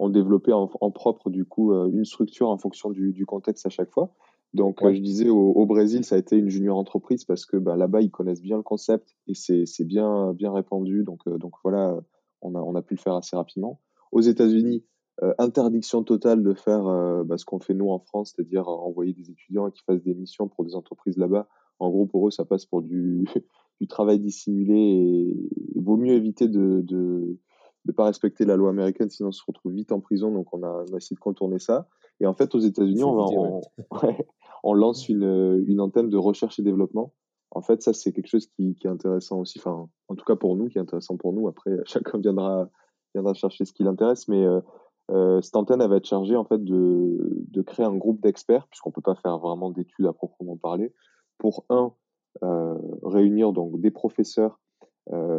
développait 0.09 0.53
en, 0.53 0.69
propre 0.91 1.31
du 1.31 1.45
coup 1.45 1.73
une 1.73 2.05
structure 2.05 2.49
en 2.49 2.57
fonction 2.57 2.91
du, 2.91 3.27
contexte 3.27 3.67
à 3.67 3.69
chaque 3.69 3.91
fois. 3.91 4.15
Donc, 4.55 4.79
je 4.83 5.01
disais 5.01 5.29
au, 5.29 5.67
Brésil, 5.67 6.05
ça 6.05 6.15
a 6.15 6.19
été 6.19 6.37
une 6.37 6.49
junior 6.49 6.79
entreprise 6.79 7.25
parce 7.25 7.45
que 7.45 7.57
bah, 7.57 7.77
là-bas, 7.77 8.01
ils 8.01 8.11
connaissent 8.11 8.43
bien 8.43 8.57
le 8.57 8.63
concept 8.63 9.17
et 9.27 9.35
c'est 9.35 9.85
bien, 9.85 10.33
bien 10.33 10.53
répandu. 10.53 11.03
Donc, 11.03 11.29
donc 11.29 11.55
voilà, 11.65 11.99
on 12.43 12.55
a, 12.55 12.61
on 12.61 12.77
a 12.77 12.83
pu 12.83 12.95
le 12.95 13.01
faire 13.01 13.15
assez 13.15 13.35
rapidement. 13.35 13.81
Aux 14.13 14.21
États-Unis, 14.21 14.85
euh, 15.23 15.33
interdiction 15.39 16.03
totale 16.03 16.43
de 16.43 16.53
faire 16.53 16.87
euh, 16.87 17.25
bah, 17.25 17.39
ce 17.39 17.47
qu'on 17.47 17.59
fait 17.59 17.73
nous 17.73 17.91
en 17.91 17.99
France, 17.99 18.35
c'est-à-dire 18.35 18.69
envoyer 18.69 19.15
des 19.15 19.31
étudiants 19.31 19.71
qui 19.71 19.83
fassent 19.83 20.03
des 20.03 20.15
missions 20.15 20.47
pour 20.47 20.65
des 20.65 20.75
entreprises 20.75 21.17
là-bas. 21.17 21.49
En 21.79 21.89
gros, 21.89 22.07
pour 22.07 22.29
eux, 22.29 22.31
ça 22.31 22.45
passe 22.45 22.67
pour 22.67 22.83
du, 22.83 23.25
du 23.81 23.87
travail 23.87 24.19
dissimulé 24.19 24.75
et 24.75 25.51
il 25.75 25.83
vaut 25.83 25.97
mieux 25.97 26.15
éviter 26.15 26.49
de 26.49 26.83
de 26.83 27.39
ne 27.87 27.93
pas 27.93 28.07
respecter 28.07 28.45
la 28.45 28.57
loi 28.57 28.71
américaine, 28.71 29.11
sinon 29.11 29.29
on 29.29 29.33
se 29.33 29.45
retrouve 29.47 29.73
vite 29.73 29.93
en 29.93 30.01
prison. 30.01 30.33
Donc 30.33 30.53
on 30.53 30.63
a, 30.65 30.85
essayé 30.97 31.15
de 31.15 31.21
contourner 31.21 31.61
ça. 31.61 31.87
Et 32.19 32.27
en 32.27 32.35
fait, 32.35 32.53
aux 32.55 32.59
États-Unis, 32.59 33.05
on, 33.05 33.17
on, 33.17 33.61
on, 34.65 34.75
lance 34.75 35.09
une, 35.09 35.65
une 35.69 35.81
antenne 35.81 36.09
de 36.09 36.17
recherche 36.17 36.59
et 36.59 36.63
développement 36.63 37.13
en 37.57 37.63
fait, 37.63 37.83
ça, 37.83 37.95
c'est 37.95 38.13
quelque 38.13 38.29
chose 38.29 38.47
qui, 38.47 38.77
est 38.85 38.89
intéressant 38.89 39.41
aussi. 39.41 39.59
Enfin, 39.59 39.89
en 40.09 40.15
tout 40.15 40.25
cas 40.25 40.37
pour 40.37 40.57
nous, 40.57 40.69
qui 40.69 40.77
est 40.77 40.81
intéressant 40.81 41.17
pour 41.17 41.33
nous. 41.33 41.49
Après, 41.49 41.71
chacun 41.87 42.19
viendra, 42.19 42.69
viendra 43.15 43.33
chercher 43.33 43.65
ce 43.65 43.73
qui 43.73 43.83
l'intéresse. 43.83 44.29
Mais 44.29 44.45
euh, 44.45 44.61
euh, 45.11 45.41
cette 45.41 45.57
antenne, 45.57 45.81
elle 45.81 45.89
va 45.89 45.97
être 45.97 46.07
chargée 46.07 46.37
en 46.37 46.45
fait 46.45 46.63
de, 46.63 47.63
créer 47.63 47.87
un 47.87 47.97
groupe 47.97 48.21
d'experts, 48.21 48.67
puisqu'on 48.69 48.91
peut 48.91 49.01
pas 49.01 49.15
faire 49.15 49.39
vraiment 49.39 49.71
d'études 49.71 50.07
à 50.07 50.13
proprement 50.13 50.57
parler, 50.57 50.93
pour 51.39 51.65
un 51.71 51.93
réunir 53.03 53.53
donc 53.53 53.81
des 53.81 53.91
professeurs, 53.91 54.61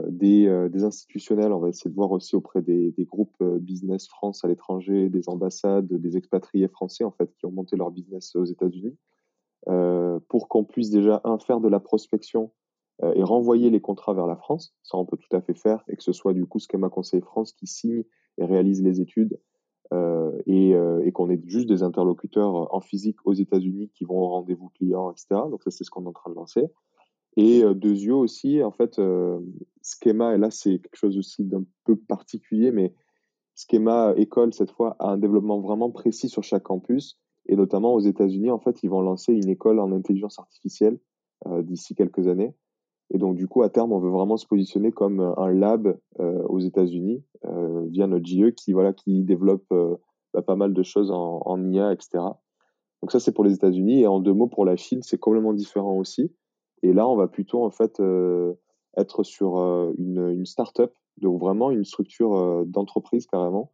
des, 0.07 0.47
institutionnels. 0.83 1.51
On 1.51 1.59
va 1.59 1.69
essayer 1.69 1.89
de 1.89 1.95
voir 1.95 2.11
aussi 2.11 2.35
auprès 2.35 2.61
des, 2.61 2.93
groupes 2.99 3.43
business 3.59 4.07
France 4.07 4.43
à 4.43 4.47
l'étranger, 4.47 5.09
des 5.09 5.29
ambassades, 5.29 5.87
des 5.87 6.17
expatriés 6.17 6.67
français 6.67 7.03
en 7.03 7.11
fait 7.11 7.33
qui 7.37 7.45
ont 7.45 7.51
monté 7.51 7.75
leur 7.75 7.91
business 7.91 8.35
aux 8.35 8.45
États-Unis. 8.45 8.97
Euh, 9.69 10.19
pour 10.29 10.47
qu'on 10.47 10.63
puisse 10.63 10.89
déjà, 10.91 11.19
un, 11.25 11.37
faire 11.39 11.59
de 11.59 11.67
la 11.67 11.81
prospection 11.81 12.51
euh, 13.03 13.13
et 13.15 13.23
renvoyer 13.23 13.69
les 13.69 13.81
contrats 13.81 14.13
vers 14.13 14.27
la 14.27 14.37
France. 14.37 14.73
Ça, 14.81 14.97
on 14.97 15.05
peut 15.05 15.17
tout 15.17 15.35
à 15.35 15.41
fait 15.41 15.55
faire, 15.55 15.83
et 15.89 15.97
que 15.97 16.03
ce 16.03 16.13
soit 16.13 16.33
du 16.33 16.45
coup 16.45 16.59
Schema 16.59 16.89
Conseil 16.89 17.21
France 17.21 17.51
qui 17.51 17.67
signe 17.67 18.03
et 18.37 18.45
réalise 18.45 18.81
les 18.81 19.01
études, 19.01 19.39
euh, 19.93 20.31
et 20.45 21.11
qu'on 21.11 21.29
ait 21.29 21.41
juste 21.45 21.67
des 21.67 21.83
interlocuteurs 21.83 22.73
en 22.73 22.79
physique 22.79 23.17
aux 23.25 23.33
États-Unis 23.33 23.89
qui 23.93 24.05
vont 24.05 24.19
au 24.19 24.27
rendez-vous 24.27 24.69
client, 24.69 25.11
etc. 25.11 25.27
Donc 25.49 25.63
ça, 25.63 25.71
c'est 25.71 25.83
ce 25.83 25.89
qu'on 25.89 26.05
est 26.05 26.09
en 26.09 26.13
train 26.13 26.29
de 26.29 26.35
lancer. 26.35 26.67
Et 27.37 27.63
euh, 27.63 27.73
yeux 27.73 28.15
aussi, 28.15 28.61
en 28.61 28.71
fait, 28.71 28.99
Schema, 29.81 30.35
et 30.35 30.37
là, 30.37 30.51
c'est 30.51 30.79
quelque 30.79 30.95
chose 30.97 31.17
aussi 31.17 31.45
d'un 31.45 31.63
peu 31.85 31.95
particulier, 31.95 32.71
mais 32.71 32.93
Schema 33.55 34.13
École, 34.17 34.53
cette 34.53 34.71
fois, 34.71 34.97
a 34.99 35.07
un 35.11 35.17
développement 35.17 35.61
vraiment 35.61 35.89
précis 35.89 36.27
sur 36.27 36.43
chaque 36.43 36.63
campus 36.63 37.17
et 37.47 37.55
notamment 37.55 37.93
aux 37.93 37.99
États-Unis, 37.99 38.51
en 38.51 38.59
fait, 38.59 38.83
ils 38.83 38.89
vont 38.89 39.01
lancer 39.01 39.33
une 39.33 39.49
école 39.49 39.79
en 39.79 39.91
intelligence 39.91 40.39
artificielle 40.39 40.99
euh, 41.47 41.61
d'ici 41.61 41.95
quelques 41.95 42.27
années. 42.27 42.53
Et 43.09 43.17
donc, 43.17 43.35
du 43.35 43.47
coup, 43.47 43.61
à 43.61 43.69
terme, 43.69 43.93
on 43.93 43.99
veut 43.99 44.09
vraiment 44.09 44.35
se 44.35 44.45
positionner 44.45 44.91
comme 44.91 45.21
un 45.21 45.51
lab 45.51 45.97
euh, 46.19 46.43
aux 46.43 46.59
États-Unis 46.59 47.23
euh, 47.45 47.85
via 47.87 48.05
notre 48.05 48.25
JE 48.25 48.51
qui, 48.51 48.73
voilà, 48.73 48.91
qui 48.91 49.23
développe 49.23 49.65
bah, 50.33 50.41
pas 50.41 50.57
mal 50.57 50.73
de 50.73 50.83
choses 50.83 51.09
en, 51.09 51.41
en, 51.45 51.71
IA, 51.71 51.93
etc. 51.93 52.19
Donc 53.01 53.11
ça, 53.11 53.21
c'est 53.21 53.31
pour 53.31 53.45
les 53.45 53.53
États-Unis. 53.53 54.01
Et 54.01 54.07
en 54.07 54.19
deux 54.19 54.33
mots, 54.33 54.47
pour 54.47 54.65
la 54.65 54.75
Chine, 54.75 55.01
c'est 55.03 55.17
complètement 55.17 55.53
différent 55.53 55.95
aussi. 55.95 56.33
Et 56.83 56.93
là, 56.93 57.07
on 57.07 57.15
va 57.15 57.27
plutôt 57.27 57.63
en 57.63 57.71
fait 57.71 58.01
être 58.97 59.23
sur 59.23 59.57
une, 59.97 60.29
une 60.29 60.45
start-up, 60.45 60.93
donc 61.17 61.39
vraiment 61.39 61.71
une 61.71 61.83
structure 61.85 62.65
d'entreprise 62.65 63.25
carrément 63.25 63.71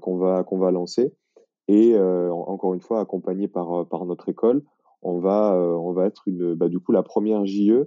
qu'on 0.00 0.16
va 0.16 0.44
qu'on 0.44 0.58
va 0.58 0.70
lancer 0.70 1.14
et 1.68 1.94
euh, 1.94 2.32
encore 2.32 2.74
une 2.74 2.80
fois, 2.80 3.00
accompagné 3.00 3.48
par, 3.48 3.72
euh, 3.72 3.84
par 3.84 4.04
notre 4.04 4.28
école, 4.28 4.62
on 5.02 5.18
va, 5.18 5.54
euh, 5.54 5.74
on 5.74 5.92
va 5.92 6.06
être 6.06 6.22
une, 6.26 6.54
bah, 6.54 6.68
du 6.68 6.80
coup 6.80 6.92
la 6.92 7.02
première 7.02 7.46
JE, 7.46 7.86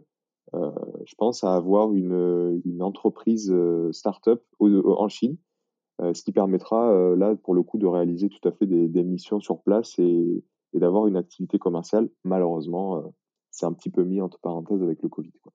je 0.54 1.16
pense, 1.18 1.44
à 1.44 1.56
avoir 1.56 1.92
une, 1.94 2.62
une 2.64 2.82
entreprise 2.82 3.54
start-up 3.92 4.42
en 4.62 5.10
Chine, 5.10 5.36
ce 6.00 6.24
qui 6.24 6.32
permettra 6.32 7.16
là, 7.18 7.36
pour 7.36 7.54
le 7.54 7.64
coup, 7.64 7.78
de 7.78 7.86
réaliser 7.86 8.30
tout 8.30 8.48
à 8.48 8.54
fait 8.54 8.66
des, 8.66 8.88
des 8.88 9.04
missions 9.04 9.42
sur 9.42 9.62
place 9.62 10.00
et, 10.00 10.46
et 10.74 10.80
d'avoir 10.80 11.08
une 11.08 11.18
activité 11.18 11.60
commerciale. 11.60 12.10
Malheureusement, 12.24 13.14
c'est 13.58 13.66
un 13.66 13.74
petit 13.74 13.90
peu 13.90 14.04
mis 14.04 14.22
entre 14.22 14.38
parenthèses 14.38 14.84
avec 14.84 15.02
le 15.02 15.10
Covid. 15.10 15.32
Quoi. 15.42 15.52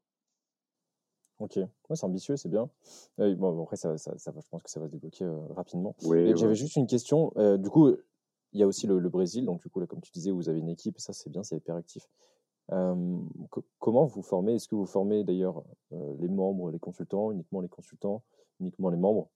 Ok, 1.38 1.57
ouais, 1.57 1.69
c'est 1.95 2.05
ambitieux, 2.05 2.37
c'est 2.37 2.49
bien. 2.49 2.69
bon, 3.17 3.62
après, 3.62 3.77
ça, 3.77 3.97
ça, 3.97 4.19
ça, 4.19 4.33
je 4.37 4.49
pense 4.49 4.62
que 4.62 4.71
ça 4.71 4.81
va 4.81 4.87
se 4.87 4.93
débloquer 4.93 5.25
rapidement. 5.51 5.95
Oui, 6.05 6.37
J'avais 6.37 6.57
juste 6.57 6.75
une 6.75 6.88
question. 6.88 7.33
du 7.59 7.71
coup, 7.71 7.97
il 8.53 8.61
y 8.61 8.62
a 8.65 8.67
aussi 8.67 8.88
le, 8.88 9.09
Brésil, 9.09 9.45
donc 9.45 9.62
du 9.62 9.69
coup, 9.69 9.79
là, 9.79 9.87
comme 9.87 10.01
tu 10.01 10.11
disais, 10.11 10.33
vous 10.33 10.49
avez 10.49 10.59
une 10.59 10.69
équipe, 10.69 10.97
et 10.97 11.01
ça 11.01 11.12
c'est 11.12 11.31
bien, 11.31 11.45
c'est 11.45 11.57
hyper 11.57 11.77
actif. 11.77 12.09
comment 12.69 14.07
vous 14.07 14.23
formez? 14.23 14.55
Est-ce 14.55 14.67
que 14.67 14.75
vous 14.75 14.87
formez 14.87 15.23
d'ailleurs 15.23 15.62
euh, 15.93 16.17
les 16.19 16.29
membres, 16.29 16.73
les 16.73 16.81
consultants, 16.81 17.31
uniquement 17.31 17.61
les 17.61 17.69
consultants, 17.69 18.25
uniquement 18.59 18.91
les 18.91 18.99
membres? 18.99 19.31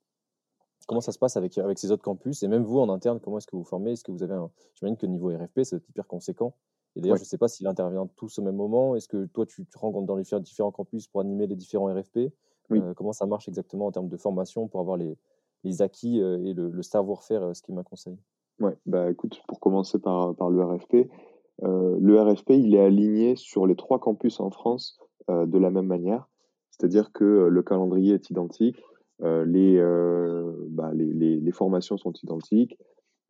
Comment 0.88 1.00
ça 1.00 1.12
se 1.12 1.18
passe 1.18 1.37
avec, 1.37 1.57
avec 1.59 1.79
ces 1.79 1.92
autres 1.92 2.02
campus? 2.02 2.42
Et 2.42 2.48
même 2.48 2.64
vous, 2.64 2.81
en 2.81 2.88
interne, 2.88 3.20
comment 3.20 3.38
est-ce 3.38 3.46
que 3.46 3.57
vous 3.57 3.64
formez? 3.64 3.92
Est-ce 3.92 4.05
que 4.05 4.12
vous 4.12 4.22
avez 4.24 4.35
un... 4.35 4.50
J'imagine 4.74 4.96
que 4.96 5.07
niveau 5.07 5.29
RFP, 5.37 5.62
c'est 5.62 5.88
hyper 5.88 6.07
conséquent. 6.07 6.55
Et 6.96 7.00
d'ailleurs, 7.00 7.18
je 7.18 7.22
ne 7.22 7.26
sais 7.26 7.38
pas 7.38 7.48
s'il 7.48 7.66
intervient 7.66 8.09
tous 8.16 8.38
au 8.38 8.42
même 8.42 8.56
moment. 8.56 8.96
Est-ce 8.96 9.09
que 9.09 9.26
toi, 9.26 9.46
tu 9.46 9.66
te 9.66 9.78
rencontres 9.78 10.06
dans 10.06 10.16
les 10.16 10.24
différents 10.40 10.72
campus 10.72 11.06
pour 11.06 11.20
animer 11.20 11.46
les 11.46 11.54
différents 11.54 11.92
RFP 11.92 12.32
euh, 12.72 12.94
Comment 12.94 13.12
ça 13.12 13.26
marche 13.26 13.48
exactement 13.48 13.87
en 13.87 13.92
termes 13.92 14.09
de 14.09 14.16
formation 14.16 14.66
pour 14.66 14.80
avoir 14.80 14.96
les, 14.96 15.16
les 15.62 15.82
acquis 15.82 16.20
euh, 16.20 16.42
et 16.42 16.54
le, 16.54 16.70
le 16.70 16.82
savoir-faire, 16.82 17.54
ce 17.54 17.62
qui 17.62 17.72
m'a 17.72 17.82
conseillé 17.82 18.16
Ouais, 18.59 18.76
bah 18.87 19.11
écoute, 19.11 19.42
pour 19.46 19.61
commencer 19.61 19.98
par, 19.98 20.35
par 20.35 20.48
le 20.48 20.64
RFP, 20.64 21.11
euh, 21.62 21.96
le 22.00 22.20
RFP, 22.20 22.50
il 22.50 22.74
est 22.74 22.80
aligné 22.80 23.37
sur 23.37 23.66
les 23.66 23.76
trois 23.76 23.98
campus 23.98 24.40
en 24.40 24.50
France 24.50 24.98
euh, 25.30 25.46
de 25.46 25.59
la 25.59 25.70
même 25.70 25.87
manière, 25.87 26.28
c'est-à-dire 26.70 27.12
que 27.12 27.24
euh, 27.24 27.48
le 27.48 27.62
calendrier 27.62 28.14
est 28.14 28.30
identique, 28.30 28.82
euh, 29.22 29.44
les, 29.46 29.76
euh, 29.78 30.52
bah, 30.68 30.90
les, 30.94 31.12
les, 31.12 31.37
les, 31.37 31.52
formations 31.52 31.96
sont 31.96 32.12
identiques, 32.22 32.78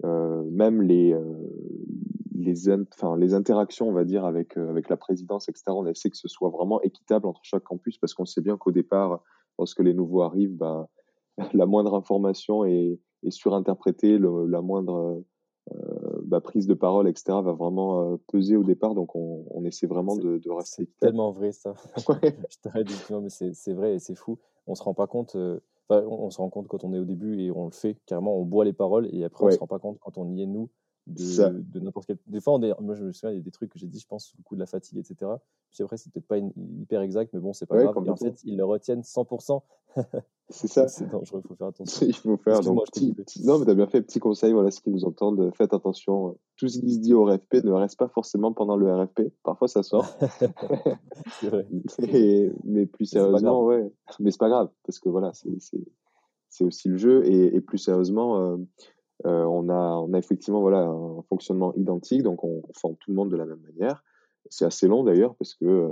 euh, 0.04 0.42
même 0.50 0.82
les, 0.82 1.16
les, 2.46 2.70
enfin, 2.94 3.16
les 3.16 3.34
interactions, 3.34 3.88
on 3.88 3.92
va 3.92 4.04
dire, 4.04 4.24
avec, 4.24 4.56
avec 4.56 4.88
la 4.88 4.96
présidence, 4.96 5.48
etc., 5.48 5.64
on 5.68 5.86
essaie 5.86 6.10
que 6.10 6.16
ce 6.16 6.28
soit 6.28 6.48
vraiment 6.48 6.80
équitable 6.82 7.26
entre 7.26 7.40
chaque 7.42 7.64
campus, 7.64 7.98
parce 7.98 8.14
qu'on 8.14 8.24
sait 8.24 8.40
bien 8.40 8.56
qu'au 8.56 8.72
départ, 8.72 9.22
lorsque 9.58 9.80
les 9.80 9.94
nouveaux 9.94 10.22
arrivent, 10.22 10.56
bah, 10.56 10.88
la 11.52 11.66
moindre 11.66 11.94
information 11.94 12.64
est, 12.64 12.98
et 13.22 13.30
surinterpréter 13.30 14.18
la 14.18 14.62
moindre 14.62 15.22
bah, 16.22 16.40
prise 16.40 16.66
de 16.66 16.74
parole, 16.74 17.08
etc., 17.08 17.24
va 17.42 17.52
vraiment 17.52 18.18
peser 18.28 18.56
au 18.56 18.62
départ. 18.62 18.94
Donc, 18.94 19.16
on, 19.16 19.44
on 19.50 19.64
essaie 19.64 19.86
vraiment 19.86 20.16
de, 20.16 20.38
de 20.38 20.50
rester. 20.50 20.84
C'est 20.84 21.06
tellement 21.06 21.32
vrai, 21.32 21.52
ça. 21.52 21.74
Je 21.96 22.58
t'arrête, 22.62 22.88
mais 23.10 23.28
c'est 23.28 23.72
vrai 23.72 23.94
et 23.94 23.98
c'est 23.98 24.14
fou. 24.14 24.38
On 24.66 24.74
se 24.74 24.82
rend 24.82 24.94
pas 24.94 25.06
compte. 25.06 25.36
on, 25.90 26.30
se 26.30 26.38
rend 26.38 26.50
compte 26.50 26.68
quand 26.68 26.84
on 26.84 26.92
est 26.92 26.98
au 26.98 27.04
début 27.04 27.40
et 27.40 27.50
on 27.50 27.66
le 27.66 27.72
fait 27.72 27.96
carrément. 28.06 28.38
On 28.38 28.44
boit 28.44 28.64
les 28.64 28.72
paroles 28.72 29.08
et 29.12 29.24
après, 29.24 29.46
on 29.46 29.50
se 29.50 29.58
rend 29.58 29.66
pas 29.66 29.78
compte 29.78 29.98
quand 30.00 30.18
on 30.18 30.28
y 30.30 30.42
est, 30.42 30.46
nous, 30.46 30.70
de, 31.06 31.60
de 31.60 31.80
n'importe 31.80 32.06
quel. 32.06 32.18
Des 32.26 32.40
fois, 32.40 32.58
moi, 32.58 32.94
je 32.94 33.04
me 33.04 33.12
souviens, 33.12 33.30
il 33.30 33.36
y 33.36 33.40
a 33.40 33.42
des 33.42 33.50
trucs 33.50 33.72
que 33.72 33.78
j'ai 33.78 33.86
dit, 33.86 34.00
je 34.00 34.06
pense, 34.06 34.26
sous 34.26 34.36
le 34.38 34.42
coup 34.42 34.54
de 34.54 34.60
la 34.60 34.66
fatigue, 34.66 34.98
etc. 34.98 35.30
Puis 35.70 35.82
après, 35.82 35.96
c'est 35.96 36.12
peut-être 36.12 36.26
pas 36.26 36.38
hyper 36.38 37.00
exact, 37.00 37.32
mais 37.32 37.40
bon, 37.40 37.52
c'est 37.52 37.66
pas 37.66 37.82
grave. 37.82 37.94
Et 38.04 38.10
en 38.10 38.16
fait, 38.16 38.40
ils 38.44 38.56
le 38.56 38.64
retiennent 38.64 39.02
100%. 39.02 39.62
C'est 40.48 40.66
ça. 40.68 40.88
c'est 40.88 41.08
dangereux, 41.08 41.40
il 41.44 41.48
faut 41.48 41.54
faire 41.54 41.68
attention. 41.68 42.06
il 42.06 42.14
faut 42.14 42.36
faire. 42.36 42.60
Donc, 42.60 42.84
petit, 42.92 43.14
Non, 43.44 43.58
mais 43.58 43.64
tu 43.64 43.70
as 43.70 43.74
bien 43.74 43.86
fait. 43.86 44.02
Petit 44.02 44.18
conseil, 44.18 44.52
voilà, 44.52 44.70
ce 44.70 44.80
qui 44.80 44.90
nous 44.90 45.04
entendent, 45.04 45.50
faites 45.54 45.72
attention. 45.72 46.36
Tout 46.56 46.68
ce 46.68 46.80
qui 46.80 46.94
se 46.94 46.98
dit 46.98 47.14
au 47.14 47.24
RFP 47.24 47.64
ne 47.64 47.72
reste 47.72 47.98
pas 47.98 48.08
forcément 48.08 48.52
pendant 48.52 48.76
le 48.76 48.92
RFP. 48.92 49.22
Parfois, 49.44 49.68
ça 49.68 49.82
sort. 49.82 50.06
c'est 51.40 51.48
vrai. 51.48 51.66
mais 52.64 52.86
plus 52.86 53.06
sérieusement, 53.06 53.64
ouais. 53.64 53.92
Mais 54.18 54.32
c'est 54.32 54.40
pas 54.40 54.48
grave, 54.48 54.70
parce 54.84 54.98
que 54.98 55.08
voilà, 55.08 55.32
c'est 55.34 56.64
aussi 56.64 56.88
le 56.88 56.96
jeu. 56.96 57.24
Et, 57.26 57.54
et 57.54 57.60
plus 57.60 57.78
sérieusement, 57.78 58.40
euh, 58.40 58.56
euh, 59.24 59.44
on, 59.44 59.68
a, 59.70 60.18
effectivement 60.18 60.60
voilà, 60.60 60.80
un 60.80 61.22
fonctionnement 61.28 61.74
identique, 61.74 62.22
donc 62.22 62.44
on, 62.44 62.62
forme 62.74 62.96
tout 62.96 63.10
le 63.10 63.16
monde 63.16 63.30
de 63.30 63.36
la 63.36 63.46
même 63.46 63.60
manière. 63.60 64.04
C'est 64.48 64.64
assez 64.64 64.86
long 64.86 65.02
d'ailleurs 65.02 65.34
parce 65.36 65.54
que 65.54 65.64
euh, 65.64 65.88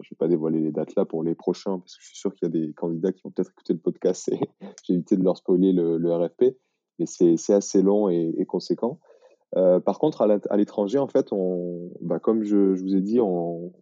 je 0.00 0.08
ne 0.08 0.10
vais 0.10 0.16
pas 0.18 0.28
dévoiler 0.28 0.60
les 0.60 0.70
dates 0.70 0.94
là 0.94 1.04
pour 1.04 1.24
les 1.24 1.34
prochains 1.34 1.78
parce 1.78 1.96
que 1.96 2.02
je 2.02 2.08
suis 2.08 2.18
sûr 2.18 2.32
qu'il 2.34 2.46
y 2.46 2.50
a 2.50 2.66
des 2.66 2.72
candidats 2.74 3.10
qui 3.12 3.22
vont 3.22 3.30
peut-être 3.30 3.50
écouter 3.50 3.72
le 3.72 3.80
podcast 3.80 4.28
et 4.28 4.38
j'ai 4.84 4.94
évité 4.94 5.16
de 5.16 5.24
leur 5.24 5.36
spoiler 5.36 5.72
le, 5.72 6.12
RFP, 6.12 6.56
mais 6.98 7.06
c'est 7.06 7.52
assez 7.52 7.82
long 7.82 8.08
et, 8.08 8.44
conséquent. 8.46 9.00
Euh, 9.56 9.80
par 9.80 9.98
contre, 9.98 10.22
à 10.22 10.56
l'étranger, 10.56 10.98
en 10.98 11.08
fait, 11.08 11.32
on, 11.32 11.90
bah, 12.00 12.20
comme 12.20 12.44
je, 12.44 12.56
vous 12.56 12.94
ai 12.94 13.00
dit, 13.00 13.20
on, 13.20 13.72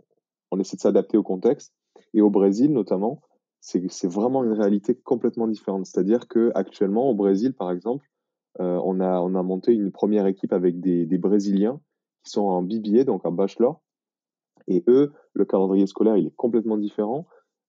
on 0.50 0.60
essaie 0.60 0.76
de 0.76 0.82
s'adapter 0.82 1.16
au 1.16 1.22
contexte 1.22 1.74
et 2.14 2.22
au 2.22 2.30
Brésil 2.30 2.72
notamment, 2.72 3.20
c'est 3.60 4.06
vraiment 4.06 4.44
une 4.44 4.52
réalité 4.52 4.94
complètement 4.94 5.48
différente. 5.48 5.86
C'est-à-dire 5.86 6.28
que 6.28 6.52
actuellement 6.54 7.08
au 7.08 7.14
Brésil, 7.14 7.54
par 7.54 7.70
exemple, 7.70 8.06
on, 8.58 9.00
a, 9.00 9.20
on 9.20 9.34
a 9.34 9.42
monté 9.42 9.72
une 9.72 9.90
première 9.90 10.26
équipe 10.26 10.52
avec 10.52 10.80
des, 10.80 11.06
des 11.06 11.18
Brésiliens 11.18 11.80
qui 12.24 12.30
sont 12.30 12.42
en 12.42 12.62
BBA, 12.62 13.04
donc 13.04 13.24
en 13.26 13.32
bachelor. 13.32 13.80
Et 14.66 14.82
eux, 14.88 15.12
le 15.34 15.44
calendrier 15.44 15.86
scolaire, 15.86 16.16
il 16.16 16.26
est 16.26 16.36
complètement 16.36 16.78
différent. 16.78 17.26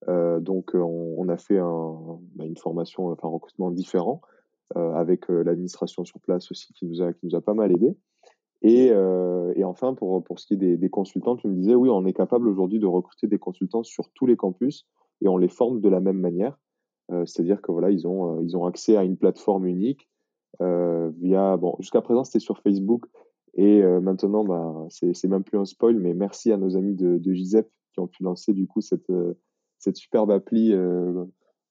Euh, 0.07 0.39
donc, 0.39 0.71
on, 0.73 1.15
on, 1.17 1.27
a 1.29 1.37
fait 1.37 1.57
un, 1.57 2.19
bah, 2.35 2.45
une 2.45 2.57
formation, 2.57 3.07
enfin, 3.07 3.27
un 3.27 3.31
recrutement 3.31 3.71
différent, 3.71 4.21
euh, 4.77 4.93
avec 4.93 5.29
euh, 5.29 5.43
l'administration 5.43 6.05
sur 6.05 6.19
place 6.19 6.51
aussi 6.51 6.73
qui 6.73 6.85
nous 6.85 7.01
a, 7.01 7.13
qui 7.13 7.25
nous 7.25 7.35
a 7.35 7.41
pas 7.41 7.53
mal 7.53 7.71
aidé. 7.71 7.95
Et, 8.61 8.91
euh, 8.91 9.53
et 9.55 9.63
enfin, 9.63 9.93
pour, 9.93 10.23
pour 10.23 10.39
ce 10.39 10.47
qui 10.47 10.53
est 10.53 10.57
des, 10.57 10.77
des, 10.77 10.89
consultants, 10.89 11.35
tu 11.35 11.47
me 11.47 11.55
disais, 11.55 11.75
oui, 11.75 11.89
on 11.89 12.05
est 12.05 12.13
capable 12.13 12.47
aujourd'hui 12.47 12.79
de 12.79 12.87
recruter 12.87 13.27
des 13.27 13.37
consultants 13.37 13.83
sur 13.83 14.09
tous 14.13 14.25
les 14.25 14.37
campus 14.37 14.87
et 15.21 15.27
on 15.27 15.37
les 15.37 15.49
forme 15.49 15.81
de 15.81 15.89
la 15.89 15.99
même 15.99 16.19
manière. 16.19 16.57
Euh, 17.11 17.25
c'est-à-dire 17.25 17.61
que 17.61 17.71
voilà, 17.71 17.91
ils 17.91 18.07
ont, 18.07 18.41
ils 18.41 18.57
ont 18.57 18.65
accès 18.65 18.97
à 18.97 19.03
une 19.03 19.17
plateforme 19.17 19.67
unique 19.67 20.07
euh, 20.07 20.14
via 20.59 21.57
bon 21.57 21.75
jusqu'à 21.79 22.01
présent 22.01 22.23
c'était 22.23 22.39
sur 22.39 22.59
Facebook 22.59 23.05
et 23.55 23.81
euh, 23.81 23.99
maintenant 23.99 24.43
bah, 24.43 24.87
c'est 24.89 25.27
même 25.27 25.43
plus 25.43 25.57
un 25.57 25.65
spoil 25.65 25.97
mais 25.97 26.13
merci 26.13 26.51
à 26.51 26.57
nos 26.57 26.75
amis 26.75 26.95
de, 26.95 27.17
de 27.17 27.33
Gizep 27.33 27.69
qui 27.93 27.99
ont 27.99 28.07
pu 28.07 28.23
lancer 28.23 28.53
du 28.53 28.67
coup 28.67 28.81
cette 28.81 29.09
euh, 29.09 29.33
cette 29.79 29.97
superbe 29.97 30.31
appli 30.31 30.73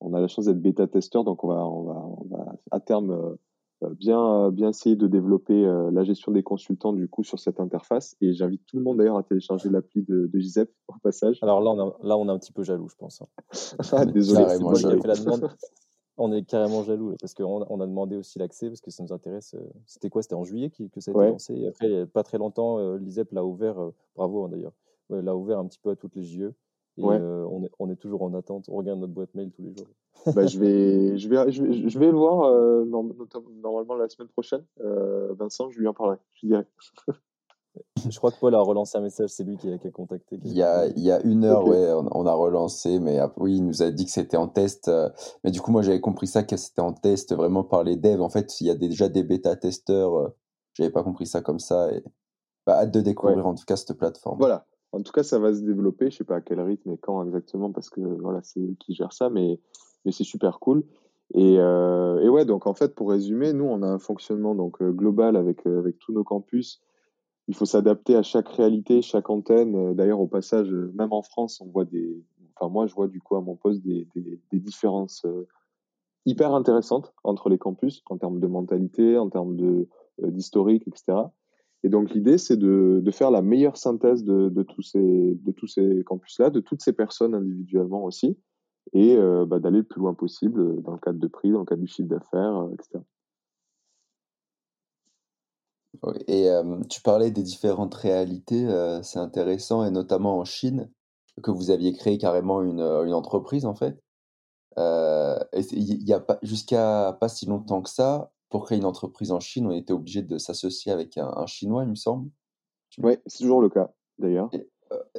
on 0.01 0.15
a 0.15 0.21
la 0.21 0.29
chance 0.29 0.47
d'être 0.47 0.61
bêta 0.61 0.87
testeur 0.87 1.25
donc 1.25 1.45
on 1.45 1.49
va 1.49 1.67
on 1.67 1.83
va, 1.85 1.95
on 1.95 2.27
va 2.31 2.57
à 2.71 2.81
terme 2.81 3.37
bien 3.99 4.51
bien 4.51 4.71
essayer 4.71 4.97
de 4.97 5.07
développer 5.07 5.65
la 5.93 6.05
gestion 6.05 6.33
des 6.33 6.43
consultants 6.43 6.93
du 6.93 7.09
coup 7.09 7.25
sur 7.25 7.39
cette 7.39 7.61
interface 7.61 8.17
et 8.21 8.33
j'invite 8.33 8.63
tout 8.67 8.77
le 8.77 8.83
monde 8.83 8.99
d'ailleurs 8.99 9.19
à 9.19 9.23
télécharger 9.23 9.69
l'appli 9.69 10.03
de, 10.03 10.31
de 10.33 10.39
Gizep 10.39 10.71
au 10.89 10.95
passage. 11.03 11.39
Alors 11.43 11.61
là 11.61 11.71
on 11.71 11.81
a, 11.81 11.97
là 12.03 12.17
on 12.17 12.29
est 12.29 12.33
un 12.33 12.39
petit 12.39 12.53
peu 12.53 12.63
jaloux 12.63 12.89
je 12.89 12.97
pense. 12.97 13.23
Hein. 13.23 13.27
ah, 13.93 14.07
désolé, 14.07 14.45
c'est 14.49 14.61
moi 14.61 14.75
qui 14.75 14.87
ai 14.87 15.01
fait 15.01 15.09
la 15.09 15.17
demande. 15.17 15.51
On 16.17 16.33
est 16.33 16.45
carrément 16.45 16.85
jaloux 16.85 17.17
parce 17.21 17.35
qu'on 17.35 17.67
on 17.69 17.81
a 17.81 17.87
demandé 17.87 18.17
aussi 18.17 18.39
l'accès 18.39 18.69
parce 18.69 18.81
que 18.81 18.91
ça 18.91 19.03
nous 19.03 19.13
intéresse. 19.13 19.55
Euh, 19.55 19.67
c'était 19.87 20.11
quoi? 20.11 20.23
C'était 20.23 20.37
en 20.37 20.45
juillet 20.45 20.71
que 20.71 21.01
ça 21.01 21.11
a 21.11 21.15
été 21.15 21.31
lancé. 21.31 21.55
Et 21.55 21.67
après, 21.67 21.87
il 21.87 21.95
n'y 21.95 22.01
a 22.01 22.07
pas 22.07 22.23
très 22.23 22.39
longtemps, 22.39 22.79
euh, 22.79 22.99
l'ISEP 22.99 23.33
l'a 23.33 23.45
ouvert, 23.45 23.81
euh, 23.81 23.95
bravo 24.15 24.45
hein, 24.45 24.49
d'ailleurs, 24.49 24.73
l'a 25.11 25.35
ouvert 25.35 25.59
un 25.59 25.67
petit 25.67 25.81
peu 25.81 25.91
à 25.91 25.97
toutes 25.97 26.15
les 26.15 26.23
JE. 26.23 26.53
Et 26.97 27.03
on, 27.03 27.65
est, 27.65 27.71
on, 27.81 27.91
est, 27.91 27.97
toujours 27.97 28.23
en 28.23 28.33
attente. 28.35 28.67
On 28.69 28.77
regarde 28.77 29.01
notre 29.01 29.13
boîte 29.13 29.35
mail 29.35 29.51
tous 29.51 29.63
les 29.63 29.75
jours. 29.75 29.89
bah, 30.33 30.47
je, 30.47 30.61
vais, 30.61 31.19
je, 31.19 31.29
vais, 31.29 31.51
je, 31.51 31.65
vais, 31.65 31.89
je 31.89 31.99
vais 31.99 32.07
le 32.07 32.17
voir 32.17 32.49
normalement 32.87 33.97
la 33.97 34.09
semaine 34.09 34.29
prochaine. 34.29 34.63
Vincent, 34.77 35.71
je 35.71 35.81
lui 35.81 35.89
en 35.89 35.95
parlerai. 35.95 36.19
Je 36.35 36.47
dirais. 36.47 36.67
Je 38.09 38.19
crois 38.19 38.31
que 38.31 38.39
Paul 38.39 38.55
a 38.55 38.61
relancé 38.61 38.99
un 38.99 39.01
message, 39.01 39.31
c'est 39.31 39.45
lui 39.45 39.57
qui 39.57 39.73
a, 39.73 39.79
contacté. 39.91 40.39
Il 40.45 40.53
y 40.53 40.63
a, 40.63 40.87
il 40.87 41.03
y 41.03 41.11
a 41.11 41.21
une 41.23 41.45
heure, 41.45 41.67
ouais, 41.67 41.93
on, 42.13 42.27
a 42.27 42.33
relancé, 42.33 43.01
mais 43.01 43.19
oui, 43.37 43.57
il 43.57 43.65
nous 43.65 43.83
a 43.83 43.91
dit 43.91 44.05
que 44.05 44.11
c'était 44.11 44.37
en 44.37 44.49
test. 44.49 44.89
Euh, 44.89 45.09
mais 45.43 45.51
du 45.51 45.61
coup, 45.61 45.73
moi, 45.73 45.83
j'avais 45.83 46.01
compris 46.01 46.27
ça, 46.27 46.43
que 46.43 46.57
c'était 46.57 46.83
en 46.83 46.93
test 46.93 47.35
vraiment 47.35 47.65
par 47.65 47.83
les 47.83 47.97
devs. 47.97 48.21
En 48.21 48.29
fait, 48.29 48.61
il 48.61 48.67
y 48.67 48.71
a 48.71 48.75
déjà 48.75 49.09
des 49.09 49.23
bêta-testeurs. 49.23 50.15
Euh, 50.15 50.29
j'avais 50.75 50.91
pas 50.91 51.03
compris 51.03 51.27
ça 51.27 51.41
comme 51.41 51.59
ça. 51.59 51.93
Et... 51.93 52.05
Bah, 52.67 52.79
hâte 52.79 52.93
de 52.93 53.01
découvrir 53.01 53.47
en 53.47 53.55
tout 53.55 53.65
cas 53.65 53.77
cette 53.77 53.95
plateforme. 53.95 54.39
Voilà. 54.39 54.67
En 54.93 55.03
tout 55.03 55.13
cas, 55.13 55.23
ça 55.23 55.39
va 55.39 55.53
se 55.53 55.61
développer. 55.61 56.11
Je 56.11 56.19
sais 56.19 56.25
pas 56.25 56.37
à 56.37 56.41
quel 56.41 56.61
rythme 56.61 56.93
et 56.93 56.99
quand 56.99 57.25
exactement, 57.25 57.73
parce 57.73 57.91
que 57.91 58.01
voilà, 58.01 58.41
c'est 58.43 58.61
eux 58.61 58.77
qui 58.79 58.95
gèrent 58.95 59.13
ça, 59.13 59.29
mais, 59.29 59.61
mais 60.05 60.13
c'est 60.13 60.25
super 60.25 60.61
cool. 60.61 60.85
Et, 61.33 61.57
euh, 61.59 62.21
et, 62.21 62.29
ouais, 62.29 62.45
donc 62.45 62.67
en 62.67 62.75
fait, 62.75 62.95
pour 62.95 63.11
résumer, 63.11 63.53
nous, 63.53 63.65
on 63.65 63.83
a 63.83 63.87
un 63.87 63.99
fonctionnement 63.99 64.55
donc 64.55 64.83
global 64.83 65.37
avec, 65.37 65.67
avec 65.67 65.99
tous 65.99 66.13
nos 66.13 66.23
campus 66.23 66.81
il 67.49 67.55
faut 67.55 67.67
s'adapter 67.67 68.17
à 68.17 68.23
chaque 68.23 68.49
réalité, 68.49 69.03
chaque 69.03 69.29
antenne. 69.31 69.75
Euh, 69.75 69.95
d'ailleurs, 69.95 70.21
au 70.21 70.27
passage, 70.27 70.73
euh, 70.73 70.93
même 70.95 71.13
en 71.13 71.23
France, 71.23 71.61
on 71.61 71.67
voit 71.67 71.85
des. 71.85 72.23
Enfin, 72.57 72.71
moi, 72.71 72.87
je 72.87 72.95
vois 72.95 73.09
du 73.09 73.21
coup 73.21 73.37
à 73.37 73.41
mon 73.41 73.57
poste 73.57 73.83
des, 73.83 74.07
des, 74.15 74.41
des 74.51 74.59
différences 74.61 75.25
euh, 75.27 75.47
hyper 76.25 76.55
intéressantes 76.55 77.13
entre 77.25 77.49
les 77.49 77.59
campus 77.59 78.03
en 78.09 78.17
termes 78.17 78.41
de 78.41 78.47
mentalité, 78.47 79.19
en 79.19 79.29
termes 79.29 79.57
de 79.57 79.89
d'historique, 80.23 80.87
etc. 80.87 81.19
Et 81.83 81.89
donc 81.89 82.15
l'idée, 82.15 82.39
c'est 82.39 82.57
de, 82.57 83.01
de, 83.03 83.11
faire 83.11 83.33
la 83.33 83.43
meilleure 83.43 83.77
synthèse 83.77 84.23
de, 84.23 84.49
de 84.49 84.63
tous 84.63 84.83
ces 84.83 85.35
de 85.35 85.51
tous 85.51 85.67
ces 85.67 86.05
campus-là, 86.05 86.51
de 86.51 86.61
toutes 86.61 86.81
ces 86.81 86.93
personnes 86.93 87.35
individuellement 87.35 88.05
aussi, 88.05 88.39
et 88.93 89.17
bah, 89.49 89.59
d'aller 89.59 89.79
le 89.79 89.85
plus 89.85 90.01
loin 90.01 90.15
possible 90.15 90.81
dans 90.83 90.93
le 90.93 90.99
cadre 90.99 91.19
de 91.19 91.27
prix, 91.27 91.51
dans 91.51 91.59
le 91.59 91.65
cadre 91.65 91.83
du 91.83 91.89
chiffre 91.89 92.09
d'affaires, 92.09 92.69
etc. 92.73 93.01
Et 96.27 96.49
tu 96.89 97.01
parlais 97.03 97.31
des 97.31 97.43
différentes 97.43 97.95
réalités, 97.95 98.67
c'est 99.03 99.19
intéressant, 99.19 99.85
et 99.85 99.91
notamment 99.91 100.39
en 100.39 100.45
Chine, 100.45 100.91
que 101.43 101.51
vous 101.51 101.71
aviez 101.71 101.93
créé 101.93 102.19
carrément 102.19 102.63
une, 102.63 102.81
une 102.81 103.15
entreprise 103.15 103.67
en 103.67 103.75
fait. 103.75 103.99
il 104.77 106.09
y 106.09 106.13
a 106.13 106.21
pas, 106.21 106.39
jusqu'à 106.43 107.17
pas 107.21 107.29
si 107.29 107.47
longtemps 107.47 107.83
que 107.83 107.91
ça, 107.91 108.33
pour 108.51 108.67
créer 108.67 108.79
une 108.79 108.85
entreprise 108.85 109.33
en 109.33 109.41
Chine, 109.41 109.67
on 109.67 109.73
était 109.73 109.93
obligé 109.93 110.23
de 110.23 110.39
s'associer 110.39 110.93
avec 110.93 111.19
un, 111.19 111.47
Chinois, 111.47 111.83
il 111.83 111.91
me 111.91 111.97
semble. 111.97 112.31
Oui, 112.99 113.17
c'est 113.27 113.39
toujours 113.39 113.61
le 113.61 113.69
cas 113.69 113.91
d'ailleurs. 114.19 114.51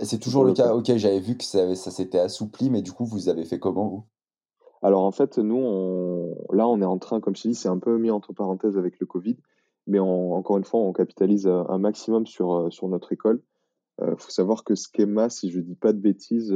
C'est 0.01 0.19
toujours 0.19 0.45
le 0.45 0.53
cas. 0.53 0.73
Ok, 0.73 0.95
j'avais 0.95 1.19
vu 1.19 1.37
que 1.37 1.43
ça, 1.43 1.75
ça 1.75 1.91
s'était 1.91 2.19
assoupli, 2.19 2.69
mais 2.69 2.81
du 2.81 2.93
coup, 2.93 3.05
vous 3.05 3.27
avez 3.27 3.43
fait 3.43 3.59
comment 3.59 3.87
vous? 3.87 4.05
Alors 4.81 5.03
en 5.03 5.11
fait, 5.11 5.37
nous, 5.37 5.57
on... 5.57 6.35
là, 6.53 6.67
on 6.67 6.79
est 6.81 6.85
en 6.85 6.97
train, 6.97 7.19
comme 7.19 7.35
je 7.35 7.49
dis, 7.49 7.55
c'est 7.55 7.67
un 7.67 7.79
peu 7.79 7.97
mis 7.97 8.11
entre 8.11 8.31
parenthèses 8.31 8.77
avec 8.77 8.99
le 8.99 9.05
Covid 9.05 9.35
mais 9.87 9.99
encore 9.99 10.57
une 10.57 10.63
fois, 10.63 10.79
on 10.79 10.93
capitalise 10.93 11.47
euh, 11.47 11.63
un 11.69 11.77
maximum 11.77 12.25
sur, 12.25 12.53
euh, 12.53 12.69
sur 12.69 12.87
notre 12.87 13.11
école. 13.11 13.41
Il 13.99 14.05
euh, 14.05 14.15
faut 14.17 14.31
savoir 14.31 14.63
que 14.63 14.73
Schema, 14.75 15.29
si 15.29 15.51
je 15.51 15.59
ne 15.59 15.63
dis 15.63 15.75
pas 15.75 15.93
de 15.93 15.99
bêtises, 15.99 16.53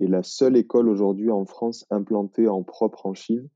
est 0.00 0.06
la 0.06 0.22
seule 0.22 0.56
école 0.56 0.88
aujourd'hui 0.88 1.30
en 1.30 1.44
France 1.44 1.86
implantée 1.90 2.48
en 2.48 2.62
propre 2.62 3.06
en 3.06 3.14
Chine 3.14 3.48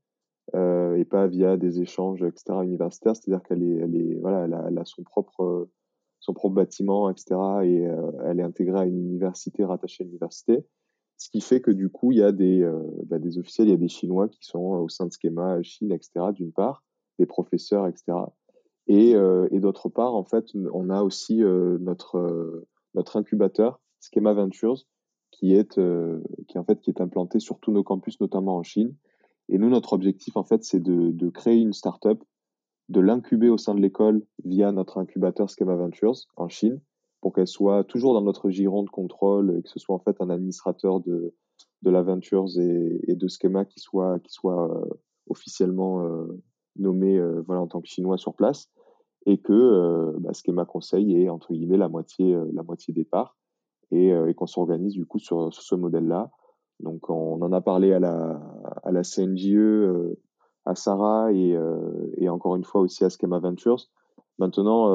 et 0.53 1.03
pas 1.03 1.27
via 1.27 1.57
des 1.57 1.81
échanges, 1.81 2.23
etc., 2.23 2.59
universitaires. 2.63 3.15
C'est-à-dire 3.15 3.43
qu'elle 3.43 3.63
est, 3.63 3.75
elle 3.75 3.95
est, 3.95 4.15
voilà, 4.15 4.45
elle 4.67 4.77
a, 4.77 4.85
son 4.85 5.03
propre, 5.03 5.67
son 6.19 6.33
propre 6.33 6.55
bâtiment, 6.55 7.09
etc., 7.09 7.35
et 7.63 7.89
elle 8.25 8.39
est 8.39 8.43
intégrée 8.43 8.79
à 8.79 8.85
une 8.85 8.97
université 8.97 9.65
rattachée 9.65 10.03
à 10.03 10.05
l'université. 10.05 10.65
Ce 11.17 11.29
qui 11.29 11.41
fait 11.41 11.59
que 11.59 11.71
du 11.71 11.89
coup, 11.89 12.13
il 12.13 12.19
y 12.19 12.23
a 12.23 12.31
des, 12.31 12.69
bah, 13.07 13.19
des 13.19 13.37
officiels, 13.37 13.67
il 13.67 13.71
y 13.71 13.73
a 13.73 13.77
des 13.77 13.89
Chinois 13.89 14.29
qui 14.29 14.45
sont 14.45 14.59
au 14.59 14.87
sein 14.87 15.05
de 15.05 15.11
Schema 15.11 15.61
Chine, 15.63 15.91
etc., 15.91 16.27
d'une 16.33 16.53
part, 16.53 16.83
des 17.19 17.25
professeurs, 17.25 17.87
etc. 17.87 18.13
Et, 18.87 19.15
euh, 19.15 19.47
et 19.51 19.59
d'autre 19.59 19.89
part, 19.89 20.15
en 20.15 20.23
fait, 20.23 20.45
on 20.73 20.89
a 20.89 21.03
aussi 21.03 21.43
euh, 21.43 21.77
notre, 21.79 22.17
euh, 22.17 22.67
notre 22.95 23.17
incubateur, 23.17 23.81
Schema 23.99 24.33
Ventures, 24.33 24.85
qui 25.31 25.53
est, 25.53 25.79
qui, 26.47 26.57
en 26.57 26.63
fait, 26.63 26.79
qui 26.79 26.89
est 26.89 27.01
implanté 27.01 27.39
sur 27.39 27.59
tous 27.59 27.71
nos 27.71 27.83
campus, 27.83 28.19
notamment 28.19 28.55
en 28.55 28.63
Chine. 28.63 28.95
Et 29.49 29.57
nous, 29.57 29.69
notre 29.69 29.93
objectif, 29.93 30.35
en 30.37 30.43
fait, 30.43 30.63
c'est 30.63 30.79
de, 30.79 31.11
de 31.11 31.29
créer 31.29 31.59
une 31.59 31.73
startup, 31.73 32.23
de 32.89 33.01
l'incuber 33.01 33.49
au 33.49 33.57
sein 33.57 33.75
de 33.75 33.81
l'école 33.81 34.25
via 34.45 34.71
notre 34.71 34.97
incubateur 34.97 35.49
Schema 35.49 35.75
Ventures 35.75 36.15
en 36.37 36.47
Chine, 36.47 36.79
pour 37.21 37.33
qu'elle 37.33 37.47
soit 37.47 37.83
toujours 37.83 38.13
dans 38.13 38.21
notre 38.21 38.49
giron 38.49 38.83
de 38.83 38.89
contrôle, 38.89 39.57
et 39.57 39.61
que 39.61 39.69
ce 39.69 39.79
soit 39.79 39.95
en 39.95 39.99
fait 39.99 40.15
un 40.21 40.29
administrateur 40.29 41.01
de, 41.01 41.35
de 41.81 41.89
la 41.91 42.01
Ventures 42.01 42.47
et, 42.57 43.01
et 43.07 43.15
de 43.15 43.27
Schema 43.27 43.65
qui 43.65 43.79
soit, 43.79 44.19
qui 44.19 44.31
soit 44.31 44.81
officiellement 45.27 46.27
nommé 46.79 47.21
voilà, 47.45 47.61
en 47.61 47.67
tant 47.67 47.81
que 47.81 47.87
chinois 47.87 48.17
sur 48.17 48.35
place 48.35 48.69
et 49.25 49.37
que 49.39 50.15
bah, 50.19 50.31
Schema 50.33 50.65
Conseil 50.65 51.21
est 51.21 51.29
entre 51.29 51.53
guillemets 51.53 51.77
la 51.77 51.89
moitié, 51.89 52.37
la 52.53 52.63
moitié 52.63 52.93
des 52.93 53.03
parts 53.03 53.35
et, 53.91 54.07
et 54.09 54.33
qu'on 54.33 54.47
s'organise 54.47 54.93
du 54.93 55.05
coup 55.05 55.19
sur, 55.19 55.53
sur 55.53 55.63
ce 55.63 55.75
modèle-là. 55.75 56.31
Donc 56.79 57.09
on 57.09 57.41
en 57.41 57.51
a 57.51 57.61
parlé 57.61 57.91
à 57.91 57.99
la, 57.99 58.41
à 58.83 58.91
la 58.91 59.03
CNJE, 59.03 60.15
à 60.65 60.75
Sarah 60.75 61.33
et, 61.33 61.57
et 62.17 62.29
encore 62.29 62.55
une 62.55 62.63
fois 62.63 62.81
aussi 62.81 63.03
à 63.03 63.09
Schema 63.09 63.39
Ventures. 63.39 63.87
Maintenant, 64.39 64.87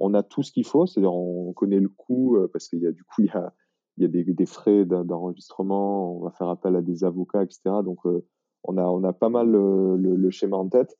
on, 0.00 0.14
a 0.14 0.22
tout 0.22 0.42
ce 0.42 0.52
qu'il 0.52 0.66
faut, 0.66 0.86
c'est-à-dire 0.86 1.14
on 1.14 1.52
connaît 1.54 1.80
le 1.80 1.88
coût 1.88 2.38
parce 2.52 2.68
qu'il 2.68 2.80
y 2.80 2.86
a 2.86 2.92
du 2.92 3.02
coup 3.02 3.22
il 3.22 3.26
y 3.26 3.30
a, 3.30 3.52
il 3.96 4.02
y 4.02 4.06
a 4.06 4.08
des, 4.08 4.24
des 4.24 4.46
frais 4.46 4.84
d'enregistrement, 4.84 6.16
on 6.16 6.24
va 6.24 6.30
faire 6.30 6.48
appel 6.48 6.76
à 6.76 6.82
des 6.82 7.02
avocats, 7.02 7.42
etc. 7.42 7.60
Donc 7.82 7.98
on 8.64 8.76
a 8.76 8.84
on 8.84 9.02
a 9.04 9.12
pas 9.12 9.30
mal 9.30 9.48
le, 9.48 9.96
le 9.96 10.30
schéma 10.30 10.56
en 10.56 10.68
tête. 10.68 10.96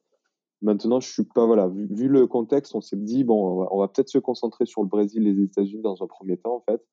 Maintenant, 0.63 1.01
je 1.01 1.11
suis 1.11 1.25
pas 1.25 1.47
voilà. 1.47 1.69
Vu, 1.69 2.09
le 2.09 2.27
contexte, 2.27 2.75
on 2.75 2.81
s'est 2.81 2.97
dit 2.97 3.25
bon, 3.25 3.67
on 3.71 3.79
va, 3.79 3.89
peut-être 3.89 4.11
se 4.11 4.19
concentrer 4.19 4.67
sur 4.67 4.83
le 4.83 4.89
Brésil, 4.89 5.27
et 5.27 5.33
les 5.33 5.45
États-Unis 5.45 5.83
dans 5.83 6.03
un 6.03 6.07
premier 6.07 6.37
temps 6.37 6.57
en 6.57 6.61
fait, 6.61 6.85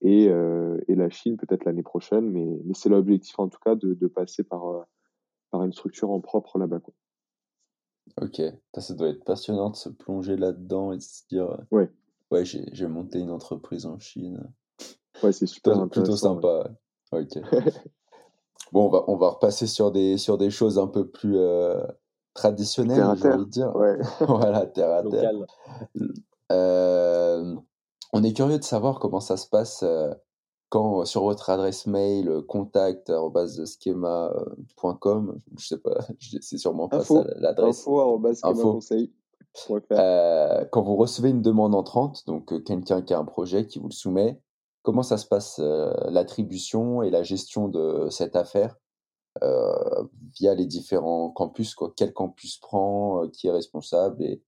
et, 0.00 0.28
euh, 0.28 0.78
et 0.86 0.94
la 0.94 1.10
Chine 1.10 1.36
peut-être 1.36 1.64
l'année 1.64 1.82
prochaine. 1.82 2.30
Mais, 2.30 2.46
mais 2.64 2.74
c'est 2.74 2.88
l'objectif 2.88 3.38
en 3.38 3.48
tout 3.48 3.58
cas 3.64 3.74
de, 3.74 3.94
de 3.94 4.06
passer 4.06 4.44
par 4.44 4.68
euh, 4.68 4.82
par 5.50 5.64
une 5.64 5.72
structure 5.72 6.10
en 6.10 6.20
propre 6.20 6.58
là-bas. 6.58 6.80
Ok, 8.20 8.42
ça, 8.76 8.94
doit 8.94 9.08
être 9.08 9.24
passionnant 9.24 9.70
de 9.70 9.76
se 9.76 9.88
plonger 9.88 10.36
là-dedans 10.36 10.92
et 10.92 10.96
de 10.96 11.02
se 11.02 11.26
dire 11.28 11.50
euh, 11.50 11.56
ouais, 11.70 11.90
ouais, 12.30 12.44
j'ai 12.44 12.86
monté 12.86 13.18
une 13.18 13.30
entreprise 13.30 13.86
en 13.86 13.98
Chine. 13.98 14.40
Ouais, 15.22 15.32
c'est 15.32 15.46
super 15.46 15.88
plutôt, 15.88 16.16
sympa. 16.16 16.70
Ok. 17.12 17.38
bon, 18.72 18.86
on 18.86 18.88
va 18.88 19.04
on 19.08 19.16
va 19.16 19.30
repasser 19.30 19.66
sur 19.66 19.90
des 19.90 20.16
sur 20.16 20.38
des 20.38 20.50
choses 20.50 20.78
un 20.78 20.86
peu 20.86 21.08
plus 21.08 21.36
traditionnel, 22.40 22.96
j'ai 22.96 23.02
envie 23.02 23.22
de 23.44 23.50
dire. 23.50 23.70
voilà, 24.26 24.66
terre 24.66 24.92
à 24.92 25.02
terre. 25.02 25.32
Euh, 26.50 27.54
on 28.12 28.24
est 28.24 28.32
curieux 28.32 28.58
de 28.58 28.64
savoir 28.64 28.98
comment 28.98 29.20
ça 29.20 29.36
se 29.36 29.46
passe 29.46 29.82
euh, 29.82 30.14
quand 30.70 31.04
sur 31.04 31.22
votre 31.22 31.50
adresse 31.50 31.86
mail 31.86 32.40
contact@schema.com, 32.48 35.38
je 35.58 35.66
sais 35.66 35.76
pas, 35.78 35.98
c'est 36.40 36.58
sûrement 36.58 36.88
pas 36.88 37.04
ça 37.04 37.24
l'adresse. 37.36 37.80
Info, 37.80 38.00
euh, 39.92 40.64
quand 40.72 40.82
vous 40.82 40.96
recevez 40.96 41.28
une 41.28 41.42
demande 41.42 41.74
entrante, 41.74 42.26
donc 42.26 42.64
quelqu'un 42.64 43.02
qui 43.02 43.12
a 43.12 43.18
un 43.18 43.26
projet 43.26 43.66
qui 43.66 43.78
vous 43.78 43.88
le 43.88 43.92
soumet, 43.92 44.40
comment 44.82 45.02
ça 45.02 45.18
se 45.18 45.26
passe 45.26 45.60
l'attribution 46.08 47.02
et 47.02 47.10
la 47.10 47.22
gestion 47.22 47.68
de 47.68 48.08
cette 48.10 48.34
affaire? 48.34 48.74
euh, 48.74 48.78
via 50.38 50.54
les 50.54 50.66
différents 50.66 51.30
campus, 51.30 51.74
quoi. 51.74 51.92
Quel 51.96 52.12
campus 52.12 52.58
prend, 52.58 53.24
euh, 53.24 53.28
qui 53.28 53.46
est 53.46 53.52
responsable, 53.52 54.22
et, 54.22 54.42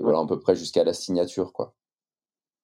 voilà, 0.00 0.18
à 0.18 0.26
peu 0.26 0.38
près 0.38 0.54
jusqu'à 0.54 0.84
la 0.84 0.92
signature, 0.92 1.52
quoi. 1.52 1.74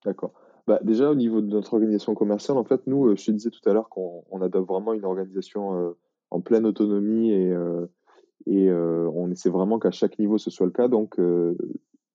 D'accord. 0.05 0.33
Bah, 0.67 0.81
déjà, 0.83 1.11
au 1.11 1.15
niveau 1.15 1.41
de 1.41 1.47
notre 1.47 1.75
organisation 1.75 2.15
commerciale, 2.15 2.59
en 2.59 2.65
fait, 2.65 2.87
nous, 2.87 3.07
euh, 3.07 3.17
je 3.17 3.27
te 3.27 3.31
disais 3.31 3.51
tout 3.51 3.67
à 3.69 3.73
l'heure 3.73 3.89
qu'on 3.89 4.41
adopte 4.41 4.69
vraiment 4.69 4.93
une 4.93 5.05
organisation 5.05 5.95
en 6.31 6.41
pleine 6.41 6.67
autonomie 6.67 7.31
et, 7.31 7.55
et 8.47 8.73
on 8.73 9.31
essaie 9.31 9.49
vraiment 9.49 9.79
qu'à 9.79 9.93
chaque 9.93 10.19
niveau 10.19 10.39
ce 10.39 10.51
soit 10.51 10.67
le 10.67 10.73
cas. 10.73 10.89
Donc, 10.89 11.21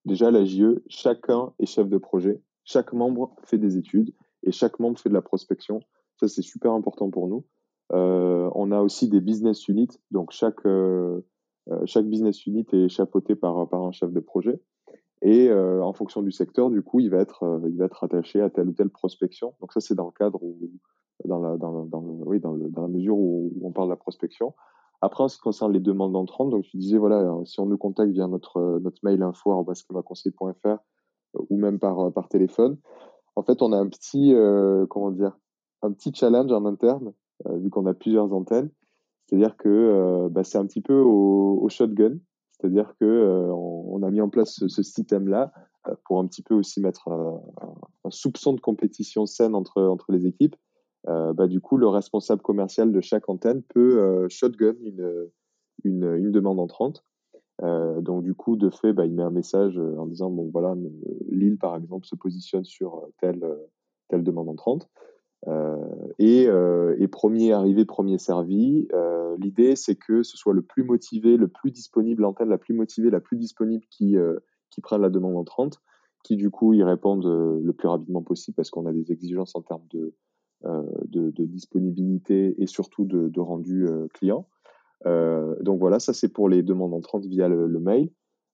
déjà, 0.06 0.32
la 0.32 0.44
JE, 0.44 0.84
chacun 0.88 1.54
est 1.60 1.66
chef 1.66 1.88
de 1.88 1.98
projet, 1.98 2.42
chaque 2.66 2.92
membre 2.92 3.34
fait 3.44 3.58
des 3.58 3.78
études 3.78 4.14
et 4.44 4.52
chaque 4.52 4.80
membre 4.80 5.00
fait 5.00 5.10
de 5.10 5.14
la 5.14 5.22
prospection. 5.22 5.80
Ça, 6.20 6.28
c'est 6.28 6.42
super 6.42 6.74
important 6.74 7.10
pour 7.10 7.28
nous. 7.28 7.46
Euh, 7.94 8.50
on 8.56 8.72
a 8.72 8.82
aussi 8.82 9.10
des 9.10 9.20
business 9.20 9.68
units, 9.68 10.00
donc 10.12 10.32
chaque, 10.32 10.66
euh, 10.66 11.22
euh, 11.70 11.82
chaque 11.86 12.06
business 12.06 12.46
unit 12.46 12.66
est 12.72 12.88
chapeauté 12.88 13.36
par, 13.36 13.68
par 13.70 13.84
un 13.84 13.92
chef 13.92 14.12
de 14.12 14.20
projet. 14.20 14.62
Et 15.24 15.54
en 15.54 15.94
fonction 15.94 16.24
du 16.24 16.32
secteur, 16.32 16.72
du 16.72 16.82
coup, 16.82 17.00
il 17.00 17.12
va 17.12 17.20
être, 17.20 17.62
il 17.68 17.78
va 17.78 17.86
être 17.86 18.04
attaché 18.04 18.42
à 18.42 18.50
telle 18.50 18.70
ou 18.70 18.72
telle 18.72 18.90
prospection. 18.90 19.54
Donc 19.62 19.72
ça, 19.72 19.80
c'est 19.80 19.94
dans 19.94 20.08
le 20.08 20.12
cadre 20.12 20.42
où, 20.42 20.58
dans 21.26 21.40
la, 21.40 21.58
dans, 21.58 21.88
oui, 22.26 22.40
dans, 22.40 22.56
la 22.56 22.88
mesure 22.88 23.16
où, 23.16 23.54
on 23.62 23.72
parle 23.72 23.90
de 23.90 23.92
la 23.92 23.98
prospection. 23.98 24.56
Après, 25.00 25.24
en 25.24 25.28
ce 25.28 25.36
qui 25.36 25.44
concerne 25.44 25.74
les 25.74 25.80
demandes 25.80 26.16
entrantes, 26.16 26.50
donc 26.50 26.64
tu 26.64 26.76
disais, 26.78 26.98
voilà, 26.98 27.38
si 27.46 27.60
on 27.60 27.68
nous 27.68 27.78
contacte 27.78 28.12
via 28.12 28.28
notre, 28.28 28.80
notre 28.82 28.98
mail 29.04 29.22
info.conseil.fr 29.22 30.78
ou 31.36 31.56
même 31.56 31.78
par, 31.78 32.12
par 32.14 32.28
téléphone, 32.28 32.80
en 33.36 33.44
fait, 33.44 33.62
on 33.62 33.74
a 33.74 33.78
un 33.78 33.90
petit, 33.90 34.34
comment 34.90 35.12
dire, 35.12 35.38
un 35.84 35.92
petit 35.92 36.12
challenge 36.16 36.52
en 36.52 36.66
interne 36.66 37.14
vu 37.50 37.70
qu'on 37.70 37.86
a 37.86 37.94
plusieurs 37.94 38.34
antennes. 38.34 38.70
C'est-à-dire 39.32 39.56
que 39.56 39.70
euh, 39.70 40.30
bah, 40.30 40.44
c'est 40.44 40.58
un 40.58 40.66
petit 40.66 40.82
peu 40.82 41.00
au, 41.00 41.68
shotgun. 41.70 42.18
C'est-à-dire 42.52 42.94
que 43.00 43.06
euh, 43.06 43.48
on, 43.54 44.04
a 44.04 44.12
mis 44.12 44.20
en 44.20 44.30
place 44.30 44.60
ce, 44.68 44.84
système-là 44.84 45.54
pour 46.06 46.20
un 46.20 46.28
petit 46.28 46.44
peu 46.44 46.54
aussi 46.54 46.82
mettre 46.82 47.08
un, 47.08 47.42
soupçon 48.10 48.54
de 48.54 48.60
compétition 48.60 49.26
saine 49.26 49.56
entre, 49.56 49.82
entre 49.82 50.12
les 50.12 50.28
équipes. 50.28 50.56
bah, 51.08 51.48
du 51.48 51.62
coup, 51.62 51.78
le 51.78 51.88
responsable 51.88 52.42
commercial 52.42 52.92
de 52.92 53.00
chaque 53.00 53.30
antenne 53.30 53.64
peut 53.64 54.28
shotgun 54.30 54.76
une, 54.84 55.30
une, 55.86 56.16
une, 56.18 56.32
demande 56.32 56.60
entrante. 56.60 57.06
Euh, 57.64 58.02
donc 58.02 58.24
du 58.24 58.36
coup, 58.36 58.58
de 58.58 58.70
fait, 58.70 58.92
bah, 58.92 59.06
il 59.06 59.14
met 59.14 59.24
un 59.24 59.32
message 59.32 59.80
en 59.80 60.08
disant 60.08 60.30
bon 60.30 60.50
voilà, 60.52 60.76
Lille 61.30 61.58
par 61.58 61.78
exemple 61.78 62.06
se 62.06 62.16
positionne 62.16 62.66
sur 62.66 63.08
telle 63.20 63.44
telle 64.10 64.24
demande 64.24 64.50
entrante. 64.50 64.90
Euh, 65.48 65.76
et, 66.20 66.48
euh, 66.48 66.96
et, 67.00 67.08
premier 67.08 67.52
arrivé, 67.52 67.86
premier 67.86 68.18
servi. 68.18 68.88
Euh, 68.94 69.36
l'idée, 69.40 69.76
c'est 69.76 69.96
que 69.96 70.24
ce 70.24 70.38
soit 70.38 70.54
le 70.54 70.62
plus 70.62 70.84
motivé, 70.84 71.38
le 71.38 71.48
plus 71.48 71.72
disponible, 71.72 72.22
l'antenne 72.22 72.50
la 72.50 72.58
plus 72.58 72.74
motivée, 72.74 73.10
la 73.10 73.20
plus 73.20 73.38
disponible 73.38 73.86
qui, 73.90 74.16
qui 74.70 74.82
prenne 74.82 75.02
la 75.02 75.10
demande 75.10 75.36
entrante, 75.36 75.82
qui 76.24 76.36
du 76.36 76.50
coup 76.50 76.74
y 76.74 76.84
répondent 76.84 77.26
le 77.26 77.74
plus 77.74 77.88
rapidement 77.88 78.22
possible 78.22 78.56
parce 78.56 78.70
qu'on 78.70 78.86
a 78.86 78.94
des 78.94 79.12
exigences 79.12 79.56
en 79.56 79.62
termes 79.62 79.88
de, 79.92 80.14
de, 81.08 81.32
de, 81.32 81.46
disponibilité 81.46 82.56
et 82.62 82.68
surtout 82.68 83.06
de, 83.06 83.30
de 83.30 83.40
rendu 83.40 83.88
client. 84.14 84.48
donc 85.06 85.80
voilà, 85.80 86.00
ça 86.00 86.14
c'est 86.14 86.30
pour 86.30 86.50
les 86.50 86.62
demandes 86.62 86.94
entrantes 86.94 87.26
via 87.26 87.48
le, 87.48 87.68
mail. 87.80 88.12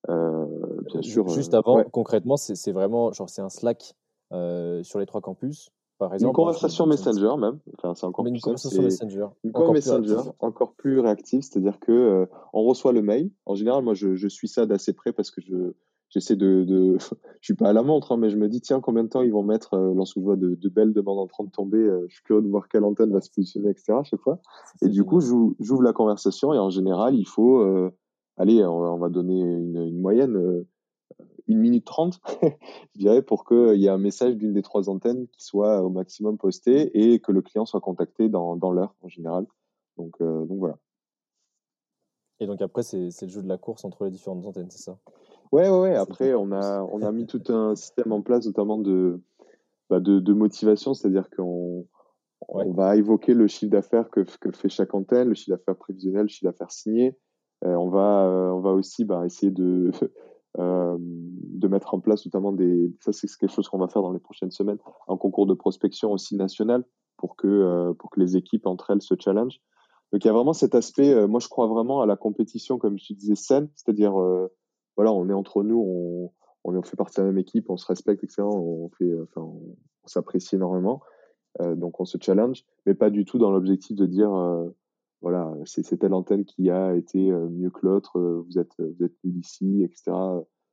bien 0.07 1.01
sûr, 1.01 1.27
Juste 1.27 1.53
avant, 1.53 1.83
concrètement, 1.83 2.37
c'est 2.37 2.71
vraiment 2.71 3.11
genre 3.11 3.29
c'est 3.29 3.41
un 3.41 3.49
Slack 3.49 3.93
sur 4.31 4.99
les 4.99 5.05
trois 5.05 5.21
campus 5.21 5.71
une 6.19 6.31
conversation 6.31 6.85
Messenger 6.85 7.35
même. 7.37 7.59
Enfin, 7.77 7.95
c'est 7.95 8.05
encore 8.05 8.25
une 8.25 8.39
conversation 8.39 8.81
Messenger. 8.81 9.27
Une 9.43 9.51
encore 9.51 9.73
Messenger, 9.73 10.15
plus 10.15 10.31
encore 10.39 10.73
plus 10.73 10.99
réactive, 10.99 11.41
c'est-à-dire 11.41 11.79
que 11.79 11.91
euh, 11.91 12.25
on 12.53 12.63
reçoit 12.63 12.91
le 12.91 13.01
mail. 13.01 13.31
En 13.45 13.55
général, 13.55 13.83
moi, 13.83 13.93
je, 13.93 14.15
je 14.15 14.27
suis 14.27 14.47
ça 14.47 14.65
d'assez 14.65 14.93
près 14.93 15.11
parce 15.11 15.31
que 15.31 15.41
je 15.41 15.73
j'essaie 16.09 16.35
de, 16.35 16.63
de... 16.63 16.97
je 17.41 17.45
suis 17.45 17.55
pas 17.55 17.69
à 17.69 17.73
la 17.73 17.83
montre, 17.83 18.13
hein, 18.13 18.17
mais 18.17 18.29
je 18.29 18.37
me 18.37 18.47
dis 18.47 18.61
tiens 18.61 18.79
combien 18.79 19.03
de 19.03 19.09
temps 19.09 19.21
ils 19.21 19.31
vont 19.31 19.43
mettre 19.43 19.73
euh, 19.73 19.93
lorsque 19.93 20.17
je 20.17 20.23
vois 20.23 20.37
de, 20.37 20.55
de, 20.55 20.69
belles 20.69 20.93
demandes 20.93 21.19
en 21.19 21.27
train 21.27 21.43
de 21.43 21.51
tomber. 21.51 21.79
Euh, 21.79 22.05
je 22.07 22.15
suis 22.15 22.23
curieux 22.23 22.41
de 22.41 22.47
voir 22.47 22.67
quelle 22.69 22.83
antenne 22.83 23.11
va 23.11 23.21
se 23.21 23.29
positionner, 23.29 23.69
etc. 23.69 23.93
À 23.99 24.03
chaque 24.03 24.21
fois. 24.21 24.39
Et 24.81 24.89
du 24.89 25.03
coup, 25.03 25.19
j'ouvre 25.19 25.83
la 25.83 25.93
conversation 25.93 26.53
et 26.53 26.59
en 26.59 26.69
général, 26.69 27.15
il 27.15 27.27
faut 27.27 27.65
allez, 28.37 28.63
on, 28.63 28.97
va 28.97 29.09
donner 29.09 29.39
une, 29.41 29.81
une 29.81 29.99
moyenne 29.99 30.63
une 31.47 31.59
minute 31.59 31.85
trente, 31.85 32.19
je 32.95 32.99
dirais, 32.99 33.21
pour 33.21 33.45
qu'il 33.45 33.75
y 33.75 33.85
ait 33.85 33.89
un 33.89 33.97
message 33.97 34.35
d'une 34.35 34.53
des 34.53 34.61
trois 34.61 34.89
antennes 34.89 35.27
qui 35.27 35.43
soit 35.43 35.81
au 35.81 35.89
maximum 35.89 36.37
posté 36.37 36.91
et 36.93 37.19
que 37.19 37.31
le 37.31 37.41
client 37.41 37.65
soit 37.65 37.81
contacté 37.81 38.29
dans, 38.29 38.55
dans 38.55 38.71
l'heure 38.71 38.95
en 39.01 39.07
général. 39.07 39.45
Donc, 39.97 40.15
euh, 40.21 40.45
donc 40.45 40.59
voilà. 40.59 40.77
Et 42.39 42.45
donc 42.45 42.61
après, 42.61 42.83
c'est 42.83 43.09
le 43.21 43.27
jeu 43.27 43.41
de 43.41 43.47
la 43.47 43.57
course 43.57 43.83
entre 43.83 44.05
les 44.05 44.11
différentes 44.11 44.45
antennes, 44.45 44.69
c'est 44.69 44.83
ça? 44.83 44.99
Ouais, 45.51 45.69
ouais, 45.69 45.79
ouais. 45.79 45.95
Après, 45.95 46.33
on 46.33 46.51
a, 46.51 46.81
on 46.83 47.01
a 47.01 47.11
mis 47.11 47.25
tout 47.25 47.41
un 47.49 47.75
système 47.75 48.11
en 48.11 48.21
place, 48.21 48.45
notamment 48.45 48.77
de, 48.77 49.19
bah 49.89 49.99
de, 49.99 50.19
de, 50.19 50.33
motivation, 50.33 50.93
c'est-à-dire 50.93 51.29
qu'on 51.35 51.87
on 52.49 52.71
va 52.73 52.95
évoquer 52.95 53.33
le 53.33 53.47
chiffre 53.47 53.71
d'affaires 53.71 54.09
que, 54.09 54.21
que 54.39 54.51
fait 54.51 54.69
chaque 54.69 54.93
antenne, 54.93 55.29
le 55.29 55.33
chiffre 55.33 55.57
d'affaires 55.57 55.77
prévisionnel, 55.77 56.23
le 56.23 56.27
chiffre 56.27 56.51
d'affaires 56.51 56.71
signé. 56.71 57.17
Euh, 57.65 57.73
on, 57.73 57.89
va, 57.89 58.25
euh, 58.27 58.51
on 58.51 58.59
va 58.59 58.71
aussi 58.71 59.03
bah, 59.03 59.25
essayer 59.25 59.51
de, 59.51 59.91
euh, 60.59 60.97
de 61.57 61.67
mettre 61.67 61.93
en 61.93 61.99
place 61.99 62.25
notamment 62.25 62.51
des. 62.51 62.93
Ça, 62.99 63.11
c'est 63.11 63.27
quelque 63.27 63.51
chose 63.51 63.67
qu'on 63.67 63.77
va 63.77 63.87
faire 63.87 64.01
dans 64.01 64.11
les 64.11 64.19
prochaines 64.19 64.51
semaines, 64.51 64.77
un 65.07 65.17
concours 65.17 65.47
de 65.47 65.53
prospection 65.53 66.11
aussi 66.11 66.35
national 66.35 66.83
pour 67.17 67.35
que, 67.35 67.47
euh, 67.47 67.93
pour 67.93 68.09
que 68.11 68.19
les 68.19 68.37
équipes 68.37 68.67
entre 68.67 68.91
elles 68.91 69.01
se 69.01 69.15
challenge. 69.19 69.59
Donc 70.11 70.23
il 70.23 70.27
y 70.27 70.29
a 70.29 70.33
vraiment 70.33 70.53
cet 70.53 70.75
aspect, 70.75 71.13
euh, 71.13 71.27
moi 71.27 71.39
je 71.39 71.49
crois 71.49 71.67
vraiment 71.67 72.01
à 72.01 72.05
la 72.05 72.15
compétition, 72.15 72.77
comme 72.77 72.97
je 72.97 73.13
disais, 73.13 73.35
saine, 73.35 73.69
c'est-à-dire, 73.75 74.13
voilà, 74.95 75.11
on 75.11 75.29
est 75.29 75.33
entre 75.33 75.63
nous, 75.63 75.79
on, 75.79 76.31
on, 76.63 76.81
fait 76.83 76.95
partie 76.95 77.17
de 77.17 77.23
la 77.23 77.27
même 77.31 77.39
équipe, 77.39 77.69
on 77.69 77.77
se 77.77 77.85
respecte, 77.85 78.23
etc. 78.23 78.43
On, 78.43 78.89
fait, 78.97 79.11
enfin, 79.23 79.41
on, 79.41 79.75
s'apprécie 80.07 80.55
énormément, 80.55 81.01
donc 81.59 81.99
on 81.99 82.05
se 82.05 82.17
challenge, 82.21 82.63
mais 82.85 82.93
pas 82.93 83.09
du 83.09 83.25
tout 83.25 83.37
dans 83.37 83.51
l'objectif 83.51 83.97
de 83.97 84.05
dire, 84.05 84.31
voilà, 85.21 85.53
c'est 85.65 85.97
telle 85.97 86.13
antenne 86.13 86.45
qui 86.45 86.69
a 86.69 86.95
été 86.95 87.29
mieux 87.29 87.69
que 87.69 87.85
l'autre, 87.85 88.17
vous 88.47 88.57
êtes, 88.57 88.75
vous 88.79 89.03
êtes 89.03 89.15
nul 89.25 89.37
ici, 89.39 89.83
etc. 89.83 90.13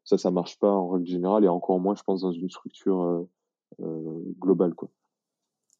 Ça, 0.05 0.19
ça 0.19 0.31
marche 0.31 0.59
pas 0.59 0.71
en 0.71 0.89
règle 0.89 1.07
générale 1.07 1.45
et 1.45 1.49
encore 1.49 1.81
moins, 1.81 1.95
je 1.95 2.03
pense, 2.03 2.21
dans 2.21 2.33
une 2.33 2.51
structure 2.51 3.27
globale, 4.39 4.75
quoi. 4.75 4.91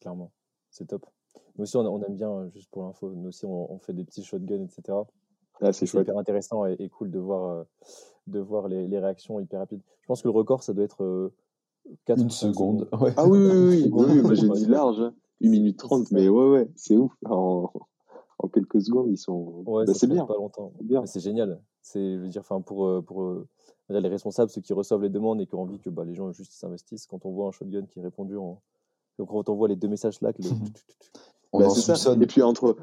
Clairement, 0.01 0.31
c'est 0.69 0.87
top. 0.87 1.05
Nous 1.57 1.63
aussi, 1.63 1.77
on, 1.77 2.01
aime 2.03 2.15
bien, 2.15 2.49
juste 2.49 2.69
pour 2.69 2.83
l'info, 2.83 3.11
nous 3.15 3.29
aussi, 3.29 3.45
on, 3.45 3.79
fait 3.79 3.93
des 3.93 4.03
petits 4.03 4.23
shotguns, 4.23 4.63
etc. 4.65 4.97
Ah, 5.61 5.71
c'est 5.71 5.91
hyper 5.93 6.17
intéressant 6.17 6.65
et, 6.65 6.75
et 6.79 6.89
cool 6.89 7.11
de 7.11 7.19
voir, 7.19 7.49
euh, 7.49 7.63
de 8.27 8.39
voir 8.39 8.67
les, 8.67 8.87
les 8.87 8.99
réactions 8.99 9.39
hyper 9.39 9.59
rapides. 9.59 9.81
Je 10.01 10.07
pense 10.07 10.21
que 10.21 10.27
le 10.27 10.33
record, 10.33 10.63
ça 10.63 10.73
doit 10.73 10.83
être 10.83 11.03
euh, 11.03 11.33
4 12.05 12.21
Une 12.21 12.29
seconde. 12.29 12.89
Ouais. 12.99 13.13
Ah 13.15 13.27
oui, 13.27 13.39
oui, 13.39 13.51
oui, 13.51 13.67
oui, 13.69 13.83
secondes. 13.83 14.09
oui, 14.25 14.35
j'ai 14.35 14.49
dit 14.49 14.65
large, 14.65 14.99
hein. 14.99 15.13
8 15.41 15.49
minutes 15.49 15.79
30, 15.79 16.07
c'est 16.07 16.15
mais 16.15 16.29
ouais, 16.29 16.49
ouais, 16.49 16.69
c'est 16.75 16.97
ouf. 16.97 17.13
En, 17.25 17.71
en 18.39 18.47
quelques 18.47 18.81
secondes, 18.81 19.07
ils 19.09 19.17
sont. 19.17 19.63
Ouais, 19.65 19.85
Bah, 19.85 19.93
c'est 19.93 20.07
bien, 20.07 20.25
pas 20.25 20.35
longtemps. 20.35 20.73
c'est 20.77 20.85
bien. 20.85 21.01
Mais 21.01 21.07
c'est 21.07 21.19
génial. 21.19 21.61
C'est, 21.81 22.15
je 22.15 22.19
veux 22.19 22.27
dire, 22.27 22.41
enfin, 22.41 22.61
pour, 22.61 22.85
euh, 22.85 23.01
pour 23.01 23.45
les 23.89 24.09
responsables, 24.09 24.49
ceux 24.49 24.61
qui 24.61 24.73
reçoivent 24.73 25.01
les 25.03 25.09
demandes 25.09 25.41
et 25.41 25.45
qui 25.45 25.55
ont 25.55 25.61
envie 25.61 25.79
que 25.79 25.89
bah, 25.89 26.03
les 26.05 26.15
gens 26.15 26.31
juste 26.31 26.53
s'investissent, 26.53 27.05
quand 27.05 27.25
on 27.25 27.31
voit 27.31 27.47
un 27.47 27.51
shotgun 27.51 27.85
qui 27.85 27.99
est 27.99 28.03
répondu 28.03 28.35
en. 28.37 28.61
donc, 29.19 29.29
Quand 29.29 29.49
on 29.49 29.55
voit 29.55 29.67
les 29.67 29.75
deux 29.75 29.87
messages 29.87 30.21
là, 30.21 30.33
que 30.33 30.41
le... 30.41 30.49
On 31.51 31.59
Bah, 31.59 31.67
en 31.67 31.69
c'est 31.69 31.81
ça. 31.81 31.95
soupçonne. 31.95 32.21
Et 32.23 32.27
puis 32.27 32.41
entre, 32.41 32.75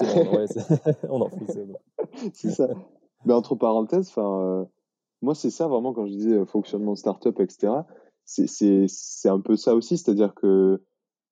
ouais, 0.00 0.46
on 1.08 1.20
en 1.20 1.28
frissonne. 1.28 1.76
c'est 2.32 2.50
ça. 2.50 2.68
Mais 3.24 3.34
entre 3.34 3.54
parenthèses, 3.54 4.08
enfin, 4.08 4.40
euh, 4.40 4.64
moi 5.20 5.34
c'est 5.34 5.50
ça 5.50 5.68
vraiment 5.68 5.92
quand 5.92 6.06
je 6.06 6.12
disais 6.12 6.32
euh, 6.34 6.46
fonctionnement 6.46 6.92
de 6.92 6.98
startup, 6.98 7.38
etc. 7.38 7.72
C'est 8.24 9.28
un 9.28 9.40
peu 9.40 9.56
ça 9.56 9.74
aussi, 9.74 9.98
c'est-à-dire 9.98 10.34
que 10.34 10.82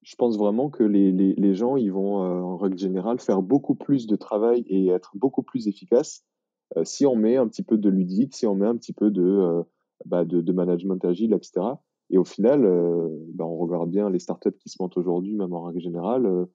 je 0.03 0.15
pense 0.17 0.39
vraiment 0.39 0.71
que 0.71 0.85
les 0.85 1.11
les 1.11 1.35
les 1.35 1.55
gens 1.55 1.77
ils 1.77 1.93
vont 1.93 2.23
euh, 2.23 2.41
en 2.41 2.57
règle 2.57 2.79
générale 2.79 3.19
faire 3.21 3.43
beaucoup 3.43 3.75
plus 3.75 4.07
de 4.07 4.17
travail 4.17 4.65
et 4.67 4.89
être 4.89 5.13
beaucoup 5.15 5.43
plus 5.43 5.67
efficaces 5.67 6.23
euh, 6.23 6.40
si 6.85 7.07
on 7.07 7.17
met 7.17 7.37
un 7.37 7.49
petit 7.49 7.63
peu 7.63 7.77
de 7.79 7.89
ludique, 7.89 8.35
si 8.35 8.47
on 8.47 8.55
met 8.55 8.67
un 8.67 8.77
petit 8.77 8.93
peu 8.93 9.11
de 9.11 9.23
euh, 9.23 9.63
bah, 10.05 10.25
de, 10.25 10.41
de 10.41 10.53
management 10.53 11.05
agile, 11.05 11.35
etc. 11.35 11.61
Et 12.11 12.19
au 12.19 12.25
final, 12.25 12.65
euh, 12.65 13.09
bah, 13.35 13.45
on 13.45 13.57
regarde 13.57 13.91
bien 13.91 14.11
les 14.11 14.19
startups 14.19 14.57
qui 14.59 14.69
se 14.69 14.77
montent 14.81 14.97
aujourd'hui, 14.97 15.37
même 15.37 15.53
en 15.53 15.63
règle 15.63 15.81
générale, 15.81 16.27
euh, 16.27 16.47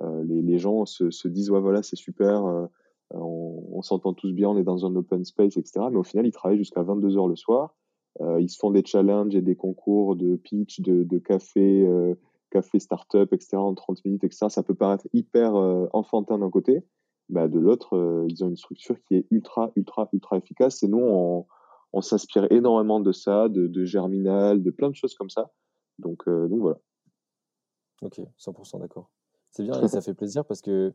euh, 0.00 0.24
les, 0.24 0.42
les 0.42 0.58
gens 0.58 0.86
se, 0.86 1.10
se 1.10 1.28
disent 1.28 1.50
ouais 1.50 1.60
voilà 1.60 1.82
c'est 1.84 1.94
super, 1.94 2.46
euh, 2.46 2.66
on, 3.10 3.64
on 3.72 3.82
s'entend 3.82 4.12
tous 4.12 4.32
bien, 4.32 4.48
on 4.48 4.58
est 4.58 4.64
dans 4.64 4.86
un 4.86 4.96
open 4.96 5.24
space, 5.24 5.56
etc. 5.56 5.86
Mais 5.90 5.98
au 5.98 6.02
final, 6.02 6.26
ils 6.26 6.32
travaillent 6.32 6.58
jusqu'à 6.58 6.82
22 6.82 7.16
heures 7.16 7.28
le 7.28 7.36
soir. 7.36 7.76
Euh, 8.20 8.40
ils 8.40 8.48
se 8.48 8.58
font 8.58 8.70
des 8.70 8.84
challenges 8.84 9.34
et 9.34 9.42
des 9.42 9.56
concours 9.56 10.16
de 10.16 10.36
pitch, 10.36 10.80
de, 10.80 11.02
de 11.02 11.18
café, 11.18 11.84
euh, 11.84 12.14
café 12.50 12.78
startup, 12.78 13.32
etc. 13.32 13.56
en 13.56 13.74
30 13.74 14.04
minutes, 14.04 14.24
etc. 14.24 14.46
Ça 14.48 14.62
peut 14.62 14.74
paraître 14.74 15.06
hyper 15.12 15.56
euh, 15.56 15.86
enfantin 15.92 16.38
d'un 16.38 16.50
côté, 16.50 16.84
bah, 17.28 17.48
de 17.48 17.58
l'autre, 17.58 17.96
euh, 17.96 18.26
ils 18.28 18.44
ont 18.44 18.48
une 18.48 18.56
structure 18.56 18.96
qui 19.02 19.16
est 19.16 19.26
ultra, 19.30 19.72
ultra, 19.76 20.08
ultra 20.12 20.36
efficace. 20.36 20.82
Et 20.82 20.88
nous, 20.88 21.00
on, 21.00 21.46
on 21.92 22.00
s'inspire 22.00 22.50
énormément 22.52 23.00
de 23.00 23.12
ça, 23.12 23.48
de, 23.48 23.66
de 23.66 23.84
Germinal, 23.84 24.62
de 24.62 24.70
plein 24.70 24.90
de 24.90 24.94
choses 24.94 25.14
comme 25.14 25.30
ça. 25.30 25.50
Donc, 25.98 26.22
euh, 26.28 26.48
donc 26.48 26.60
voilà. 26.60 26.78
Ok, 28.02 28.20
100% 28.38 28.80
d'accord. 28.80 29.10
C'est 29.50 29.62
bien 29.62 29.80
et 29.80 29.88
ça 29.88 30.00
fait 30.00 30.14
plaisir 30.14 30.44
parce 30.44 30.60
que 30.60 30.92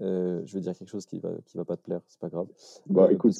euh, 0.00 0.40
je 0.44 0.54
vais 0.54 0.60
dire 0.60 0.74
quelque 0.76 0.88
chose 0.88 1.06
qui 1.06 1.18
va, 1.18 1.30
qui 1.46 1.56
va 1.56 1.64
pas 1.64 1.76
te 1.76 1.82
plaire, 1.82 2.00
c'est 2.06 2.20
pas 2.20 2.28
grave. 2.28 2.46
Bah, 2.86 3.04
Euh, 3.04 3.10
écoute, 3.10 3.32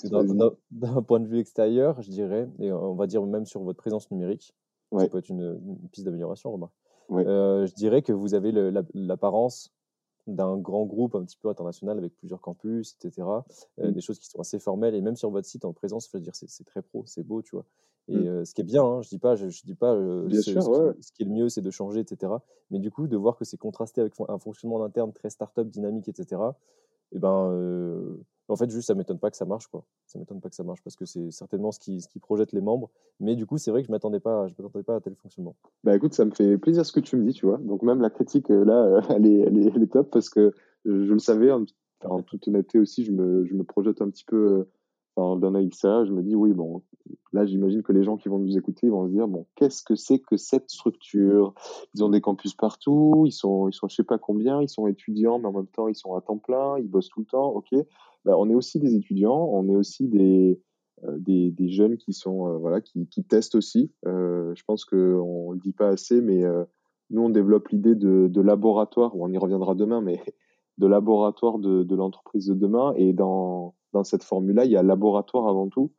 d'un- 0.70 1.02
point 1.02 1.20
de 1.20 1.26
vue 1.26 1.38
extérieur, 1.38 2.00
je 2.02 2.10
dirais, 2.10 2.48
et 2.58 2.72
on 2.72 2.94
va 2.94 3.06
dire 3.06 3.24
même 3.24 3.46
sur 3.46 3.62
votre 3.62 3.78
présence 3.78 4.10
numérique, 4.10 4.54
Ouais. 4.90 5.04
ça 5.04 5.08
peut 5.08 5.18
être 5.18 5.28
une, 5.28 5.60
une 5.64 5.88
piste 5.90 6.04
d'amélioration, 6.06 6.50
remarque. 6.52 6.74
Ouais. 7.08 7.24
Je 7.24 7.74
dirais 7.74 8.02
que 8.02 8.12
vous 8.12 8.34
avez 8.34 8.52
l'apparence 8.94 9.72
d'un 10.26 10.56
grand 10.58 10.84
groupe 10.84 11.14
un 11.14 11.24
petit 11.24 11.36
peu 11.36 11.48
international 11.48 11.98
avec 11.98 12.14
plusieurs 12.16 12.40
campus, 12.40 12.96
etc. 13.02 13.44
Euh, 13.80 13.90
Mm. 13.90 13.92
Des 13.92 14.00
choses 14.00 14.18
qui 14.18 14.26
sont 14.28 14.40
assez 14.40 14.58
formelles 14.58 14.94
et 14.94 15.00
même 15.00 15.16
sur 15.16 15.30
votre 15.30 15.46
site 15.48 15.64
en 15.64 15.72
présence, 15.72 16.08
je 16.10 16.16
veux 16.16 16.22
dire, 16.22 16.34
c'est 16.34 16.64
très 16.64 16.82
pro, 16.82 17.04
c'est 17.06 17.22
beau, 17.22 17.42
tu 17.42 17.56
vois. 17.56 17.64
Et 18.08 18.16
Mm. 18.16 18.26
euh, 18.28 18.44
ce 18.44 18.54
qui 18.54 18.60
est 18.60 18.64
bien, 18.64 18.84
hein, 18.84 19.02
je 19.02 19.08
dis 19.08 19.18
pas, 19.18 19.36
je, 19.36 19.48
je 19.48 19.62
dis 19.64 19.74
pas, 19.74 19.94
euh, 19.94 20.28
ce, 20.30 20.42
sûr, 20.42 20.62
ce 20.62 20.68
ouais. 20.70 20.94
qui, 20.94 21.02
ce 21.02 21.12
qui 21.12 21.22
est 21.22 21.26
le 21.26 21.32
mieux, 21.32 21.48
c'est 21.48 21.62
de 21.62 21.70
changer, 21.70 22.00
etc. 22.00 22.32
Mais 22.70 22.78
du 22.78 22.90
coup, 22.90 23.06
de 23.06 23.16
voir 23.16 23.36
que 23.36 23.44
c'est 23.44 23.56
contrasté 23.58 24.00
avec 24.00 24.14
un 24.28 24.38
fonctionnement 24.38 24.82
interne 24.84 25.12
très 25.12 25.30
start-up, 25.30 25.68
dynamique, 25.68 26.08
etc. 26.08 26.42
Et 27.12 27.18
ben, 27.18 27.52
en 28.50 28.56
fait, 28.56 28.70
juste, 28.70 28.88
ça 28.88 28.94
m'étonne 28.94 29.18
pas 29.18 29.30
que 29.30 29.36
ça 29.36 29.44
marche, 29.44 29.68
quoi. 29.68 29.84
Ça 30.06 30.18
m'étonne 30.18 30.40
pas 30.40 30.48
que 30.48 30.54
ça 30.54 30.64
marche 30.64 30.82
parce 30.82 30.96
que 30.96 31.04
c'est 31.04 31.30
certainement 31.30 31.70
ce 31.72 31.78
qui, 31.78 32.00
ce 32.00 32.08
qui 32.08 32.18
projette 32.18 32.52
les 32.52 32.60
membres. 32.60 32.90
Mais 33.20 33.36
du 33.36 33.46
coup, 33.46 33.58
c'est 33.58 33.70
vrai 33.70 33.82
que 33.82 33.86
je 33.86 33.92
m'attendais 33.92 34.20
pas, 34.20 34.48
je 34.48 34.62
m'attendais 34.62 34.82
pas 34.82 34.96
à 34.96 35.00
tel 35.00 35.14
fonctionnement. 35.14 35.56
Bah 35.84 35.94
écoute, 35.94 36.14
ça 36.14 36.24
me 36.24 36.32
fait 36.32 36.58
plaisir 36.58 36.84
ce 36.84 36.92
que 36.92 37.00
tu 37.00 37.16
me 37.16 37.24
dis, 37.24 37.32
tu 37.32 37.46
vois. 37.46 37.58
Donc 37.58 37.82
même 37.82 38.00
la 38.00 38.10
critique, 38.10 38.50
euh, 38.50 38.64
là, 38.64 38.82
euh, 38.84 39.00
elle 39.10 39.26
est, 39.26 39.40
elle 39.40 39.82
est, 39.82 39.92
top 39.92 40.10
parce 40.10 40.28
que 40.28 40.52
je, 40.84 41.04
je 41.04 41.12
le 41.12 41.18
savais, 41.18 41.50
en, 41.52 41.64
en 42.04 42.22
toute 42.22 42.46
honnêteté 42.48 42.78
aussi, 42.78 43.04
je 43.04 43.12
me, 43.12 43.44
je 43.44 43.54
me 43.54 43.64
projette 43.64 44.02
un 44.02 44.10
petit 44.10 44.24
peu 44.24 44.36
euh, 44.36 44.70
d'un 45.36 45.54
œil 45.54 45.66
extérieur. 45.66 46.04
Je 46.06 46.12
me 46.12 46.22
dis, 46.22 46.34
oui, 46.34 46.52
bon, 46.52 46.82
là, 47.32 47.46
j'imagine 47.46 47.82
que 47.82 47.92
les 47.92 48.02
gens 48.02 48.16
qui 48.16 48.28
vont 48.28 48.38
nous 48.38 48.56
écouter, 48.56 48.86
ils 48.86 48.92
vont 48.92 49.06
se 49.06 49.12
dire, 49.12 49.28
bon, 49.28 49.46
qu'est-ce 49.56 49.82
que 49.82 49.94
c'est 49.94 50.18
que 50.18 50.36
cette 50.36 50.70
structure? 50.70 51.54
Ils 51.94 52.04
ont 52.04 52.08
des 52.08 52.20
campus 52.20 52.54
partout, 52.54 53.24
ils 53.26 53.32
sont, 53.32 53.68
ils 53.68 53.72
sont 53.72 53.88
je 53.88 53.94
sais 53.94 54.04
pas 54.04 54.18
combien, 54.18 54.60
ils 54.62 54.68
sont 54.68 54.86
étudiants, 54.86 55.38
mais 55.38 55.46
en 55.46 55.52
même 55.52 55.66
temps, 55.66 55.88
ils 55.88 55.94
sont 55.94 56.14
à 56.14 56.20
temps 56.20 56.38
plein, 56.38 56.78
ils 56.78 56.88
bossent 56.88 57.08
tout 57.08 57.20
le 57.20 57.26
temps, 57.26 57.48
ok? 57.48 57.74
Bah, 58.24 58.34
on 58.36 58.50
est 58.50 58.54
aussi 58.54 58.78
des 58.78 58.94
étudiants, 58.94 59.48
on 59.52 59.68
est 59.68 59.76
aussi 59.76 60.08
des, 60.08 60.60
euh, 61.04 61.16
des, 61.18 61.68
jeunes 61.68 61.96
qui 61.96 62.12
sont 62.12 62.48
euh, 62.48 62.58
voilà 62.58 62.80
qui, 62.80 63.06
qui 63.06 63.24
testent 63.24 63.54
aussi. 63.54 63.90
Euh, 64.06 64.52
je 64.54 64.62
pense 64.64 64.84
que 64.84 65.18
on 65.18 65.52
le 65.52 65.58
dit 65.58 65.72
pas 65.72 65.88
assez, 65.88 66.20
mais 66.20 66.42
nous 67.10 67.22
on 67.22 67.30
développe 67.30 67.68
l'idée 67.68 67.94
de, 67.94 68.28
de 68.28 68.40
laboratoire. 68.40 69.16
On 69.16 69.32
y 69.32 69.38
reviendra 69.38 69.74
demain, 69.74 70.00
mais 70.00 70.22
de 70.78 70.86
laboratoire 70.86 71.58
de, 71.58 71.82
de 71.82 71.96
l'entreprise 71.96 72.46
de 72.46 72.54
demain. 72.54 72.92
Et 72.96 73.12
dans 73.12 73.74
dans 73.92 74.04
cette 74.04 74.24
formule-là, 74.24 74.64
il 74.64 74.70
y 74.70 74.76
a 74.76 74.82
laboratoire 74.82 75.48
avant 75.48 75.68
tout, 75.68 75.92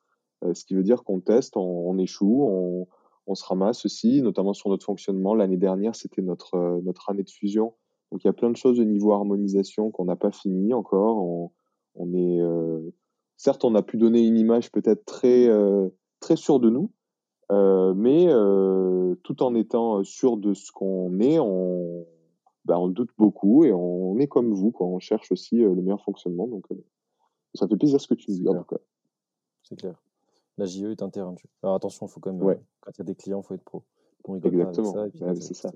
euh, 0.44 0.54
ce 0.54 0.66
qui 0.66 0.74
veut 0.74 0.84
dire 0.84 1.04
qu'on 1.04 1.20
teste, 1.20 1.56
on, 1.58 1.98
échoue, 1.98 2.44
on, 2.48 2.88
on 3.28 3.36
se 3.36 3.46
ramasse 3.46 3.86
aussi, 3.86 4.22
notamment 4.22 4.54
sur 4.54 4.70
notre 4.70 4.86
fonctionnement. 4.86 5.36
L'année 5.36 5.58
dernière, 5.58 5.96
c'était 5.96 6.22
notre 6.22 6.56
euh, 6.56 6.82
notre 6.84 7.10
année 7.10 7.24
de 7.24 7.30
fusion. 7.30 7.74
Donc 8.12 8.24
il 8.24 8.28
y 8.28 8.30
a 8.30 8.34
plein 8.34 8.50
de 8.50 8.58
choses 8.58 8.80
au 8.80 8.84
niveau 8.84 9.14
harmonisation 9.14 9.92
qu'on 9.92 10.06
n'a 10.06 10.16
pas 10.16 10.32
fini 10.32 10.74
encore. 10.74 11.52
On, 11.96 12.14
est 12.14 12.42
euh, 12.42 12.80
certes, 13.38 13.64
on 13.64 13.76
a 13.76 13.82
pu 13.82 13.98
donner 13.98 14.26
une 14.26 14.38
image 14.38 14.72
peut-être 14.72 15.06
très, 15.06 15.50
très 16.20 16.36
sûre 16.36 16.60
de 16.60 16.70
nous, 16.70 16.92
mais 17.50 18.28
tout 19.24 19.44
en 19.44 19.56
étant 19.56 20.04
sûr 20.04 20.36
de 20.36 20.54
ce 20.54 20.74
qu'on 20.74 21.22
est, 21.22 21.40
on, 21.40 22.06
bah, 22.66 22.78
on 22.80 22.90
doute 22.90 23.12
beaucoup 23.18 23.64
et 23.64 23.72
on, 23.72 24.18
est 24.18 24.28
comme 24.28 24.54
vous, 24.54 24.72
quoi. 24.72 24.88
on 24.88 25.00
cherche 25.00 25.32
aussi 25.32 25.60
le 25.60 25.76
meilleur 25.76 26.04
fonctionnement. 26.04 26.50
Ça 27.56 27.68
fait 27.68 27.78
plaisir 27.78 28.00
ce 28.02 28.08
que 28.08 28.14
tu 28.14 28.32
me 28.32 28.36
dis, 28.38 28.48
en 28.48 28.52
clair. 28.52 28.66
tout 28.66 28.76
cas. 28.76 28.82
C'est 29.64 29.76
clair. 29.76 30.02
La 30.58 30.66
JE 30.66 30.92
est 30.92 31.02
un 31.02 31.10
terrain 31.10 31.32
de 31.34 31.38
jeu. 31.40 31.50
Alors 31.64 31.76
attention, 31.76 32.08
faut 32.08 32.20
quand 32.20 32.34
même, 32.34 32.44
Ouais. 32.44 32.60
quand 32.82 32.92
il 32.92 33.00
y 33.00 33.02
a 33.02 33.06
des 33.06 33.16
clients, 33.16 33.42
faut 33.42 33.54
être 33.54 33.64
pro. 33.64 33.84
On 34.26 34.34
rigole 34.34 34.52
pas 34.52 34.58
avec 34.58 34.70
Exactement. 34.70 34.94
ça. 34.94 35.02
Ouais, 35.26 35.36
cette 35.36 35.44
c'est 35.44 35.54
ça. 35.56 35.72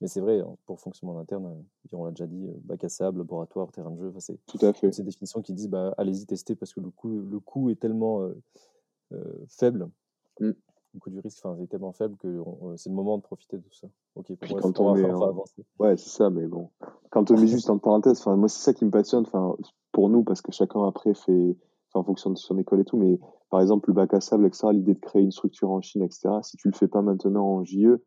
Mais 0.00 0.08
c'est 0.08 0.20
vrai, 0.20 0.40
hein, 0.40 0.56
pour 0.64 0.80
fonctionnement 0.80 1.18
interne, 1.18 1.46
euh, 1.92 1.96
on 1.96 2.04
l'a 2.06 2.10
déjà 2.12 2.26
dit, 2.26 2.46
euh, 2.48 2.54
bac 2.64 2.82
à 2.84 2.88
sable, 2.88 3.18
laboratoire, 3.18 3.70
terrain 3.70 3.90
de 3.90 3.98
jeu, 3.98 4.08
enfin, 4.08 4.20
c'est 4.20 4.38
Tout 4.46 4.64
à 4.64 4.72
fait. 4.72 4.90
ces 4.92 5.02
définitions 5.02 5.42
qui 5.42 5.52
disent 5.52 5.68
bah, 5.68 5.92
allez-y 5.98 6.24
tester 6.24 6.54
parce 6.54 6.72
que 6.72 6.80
le 6.80 6.90
coût, 6.90 7.10
le 7.20 7.38
coût 7.40 7.68
est 7.68 7.78
tellement 7.78 8.22
euh, 8.22 8.34
euh, 9.12 9.44
faible, 9.48 9.90
Mm. 10.40 10.52
Le 10.94 11.00
coût 11.00 11.10
du 11.10 11.20
risque 11.20 11.44
enfin, 11.44 11.60
est 11.62 11.66
tellement 11.66 11.92
faible 11.92 12.16
que 12.16 12.28
on- 12.28 12.70
euh, 12.70 12.76
c'est 12.76 12.90
le 12.90 12.94
moment 12.94 13.16
de 13.16 13.22
profiter 13.22 13.56
de 13.56 13.62
tout 13.62 13.74
ça. 13.74 13.88
Ok, 14.14 14.26
Puis 14.26 14.36
bref, 14.50 14.62
quand 14.62 14.80
on 14.80 14.88
on 14.88 14.94
va, 14.94 15.26
avancer. 15.28 15.64
Ouais, 15.78 15.96
c'est 15.96 16.10
ça, 16.10 16.30
mais 16.30 16.46
bon. 16.46 16.70
Quand 17.10 17.30
on 17.30 17.38
met 17.38 17.46
juste 17.46 17.70
en 17.70 17.78
parenthèse, 17.78 18.20
enfin, 18.20 18.36
moi, 18.36 18.48
c'est 18.48 18.62
ça 18.62 18.74
qui 18.74 18.84
me 18.84 18.90
passionne, 18.90 19.24
enfin, 19.26 19.56
pour 19.92 20.08
nous, 20.08 20.22
parce 20.24 20.42
que 20.42 20.52
chacun 20.52 20.86
après 20.86 21.14
fait, 21.14 21.56
en 21.94 22.04
fonction 22.04 22.30
de 22.30 22.36
son 22.38 22.58
école 22.58 22.80
et 22.80 22.84
tout, 22.84 22.96
mais 22.96 23.18
par 23.50 23.60
exemple, 23.60 23.90
le 23.90 23.94
bac 23.94 24.14
à 24.14 24.20
sable, 24.20 24.46
etc., 24.46 24.72
l'idée 24.72 24.94
de 24.94 25.00
créer 25.00 25.22
une 25.22 25.30
structure 25.30 25.70
en 25.70 25.80
Chine, 25.80 26.02
etc., 26.02 26.42
si 26.42 26.56
tu 26.56 26.68
le 26.68 26.74
fais 26.74 26.88
pas 26.88 27.02
maintenant 27.02 27.44
en 27.46 27.64
JE, 27.64 28.02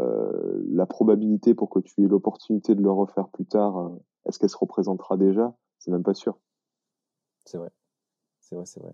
euh, 0.00 0.62
la 0.68 0.86
probabilité 0.86 1.54
pour 1.54 1.70
que 1.70 1.80
tu 1.80 2.02
aies 2.04 2.08
l'opportunité 2.08 2.74
de 2.74 2.82
le 2.82 2.90
refaire 2.90 3.28
plus 3.28 3.46
tard, 3.46 3.78
euh, 3.78 3.88
est-ce 4.26 4.38
qu'elle 4.38 4.50
se 4.50 4.56
représentera 4.56 5.16
déjà? 5.16 5.54
C'est 5.78 5.90
même 5.90 6.02
pas 6.02 6.14
sûr. 6.14 6.38
C'est 7.44 7.58
vrai. 7.58 7.70
C'est 8.40 8.54
vrai, 8.54 8.66
c'est 8.66 8.80
vrai. 8.80 8.92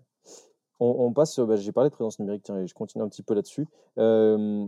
On, 0.79 1.07
on 1.07 1.13
passe, 1.13 1.33
sur- 1.33 1.45
bah, 1.45 1.55
j'ai 1.55 1.71
parlé 1.71 1.89
de 1.89 1.95
présence 1.95 2.19
numérique, 2.19 2.43
tiens, 2.43 2.57
et 2.57 2.67
je 2.67 2.73
continue 2.73 3.03
un 3.03 3.09
petit 3.09 3.23
peu 3.23 3.33
là-dessus. 3.33 3.67
Euh, 3.97 4.65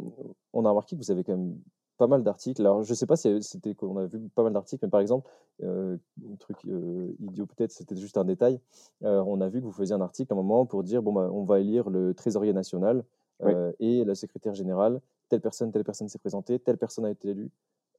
on 0.53 0.65
a 0.65 0.69
remarqué 0.69 0.95
que 0.95 1.01
vous 1.01 1.11
avez 1.11 1.23
quand 1.23 1.37
même 1.37 1.57
pas 1.97 2.07
mal 2.07 2.23
d'articles. 2.23 2.61
Alors, 2.61 2.81
je 2.81 2.93
sais 2.93 3.05
pas 3.05 3.15
si 3.15 3.43
c'était 3.43 3.75
qu'on 3.75 3.95
a 3.97 4.05
vu 4.05 4.19
pas 4.33 4.43
mal 4.43 4.53
d'articles, 4.53 4.83
mais 4.83 4.89
par 4.89 5.01
exemple, 5.01 5.29
euh, 5.61 5.97
un 6.27 6.35
truc 6.35 6.57
euh, 6.65 7.13
idiot 7.19 7.45
peut-être, 7.45 7.71
c'était 7.71 7.95
juste 7.95 8.17
un 8.17 8.25
détail. 8.25 8.59
Euh, 9.03 9.23
on 9.27 9.39
a 9.39 9.49
vu 9.49 9.59
que 9.61 9.65
vous 9.65 9.71
faisiez 9.71 9.93
un 9.93 10.01
article 10.01 10.33
à 10.33 10.35
un 10.35 10.37
moment 10.37 10.65
pour 10.65 10.83
dire 10.83 11.03
bon, 11.03 11.13
bah, 11.13 11.29
on 11.31 11.43
va 11.43 11.59
élire 11.59 11.89
le 11.91 12.13
trésorier 12.13 12.53
national 12.53 13.03
euh, 13.43 13.71
et 13.79 14.03
la 14.03 14.15
secrétaire 14.15 14.55
générale. 14.55 14.99
Telle 15.29 15.41
personne, 15.41 15.71
telle 15.71 15.83
personne 15.83 16.09
s'est 16.09 16.19
présentée, 16.19 16.57
telle 16.57 16.77
personne 16.77 17.05
a 17.05 17.11
été 17.11 17.29
élue. 17.29 17.51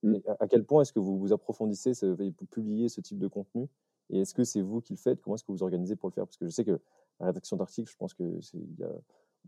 Mm. 0.03 0.17
À, 0.27 0.37
à 0.41 0.49
quel 0.49 0.65
point 0.65 0.83
est-ce 0.83 0.93
que 0.93 0.99
vous 0.99 1.17
vous 1.17 1.33
approfondissez, 1.33 1.95
ce, 1.95 2.07
vous 2.07 2.47
publiez 2.51 2.89
ce 2.89 3.01
type 3.01 3.19
de 3.19 3.29
contenu? 3.29 3.69
Et 4.11 4.23
est-ce 4.23 4.35
que 4.35 4.43
c'est 4.43 4.61
vous 4.61 4.81
qui 4.81 4.93
le 4.93 4.99
faites? 4.99 5.23
Comment 5.23 5.37
est-ce 5.37 5.45
que 5.45 5.53
vous 5.53 5.63
organisez 5.63 5.95
pour 5.95 6.09
le 6.09 6.13
faire? 6.13 6.27
Parce 6.27 6.37
que 6.37 6.45
je 6.45 6.51
sais 6.51 6.65
que 6.65 6.81
la 7.21 7.27
rédaction 7.27 7.57
d'articles, 7.57 7.91
je 7.91 7.97
pense 7.97 8.15
que 8.15 8.23
y 8.23 8.85
a, 8.85 8.91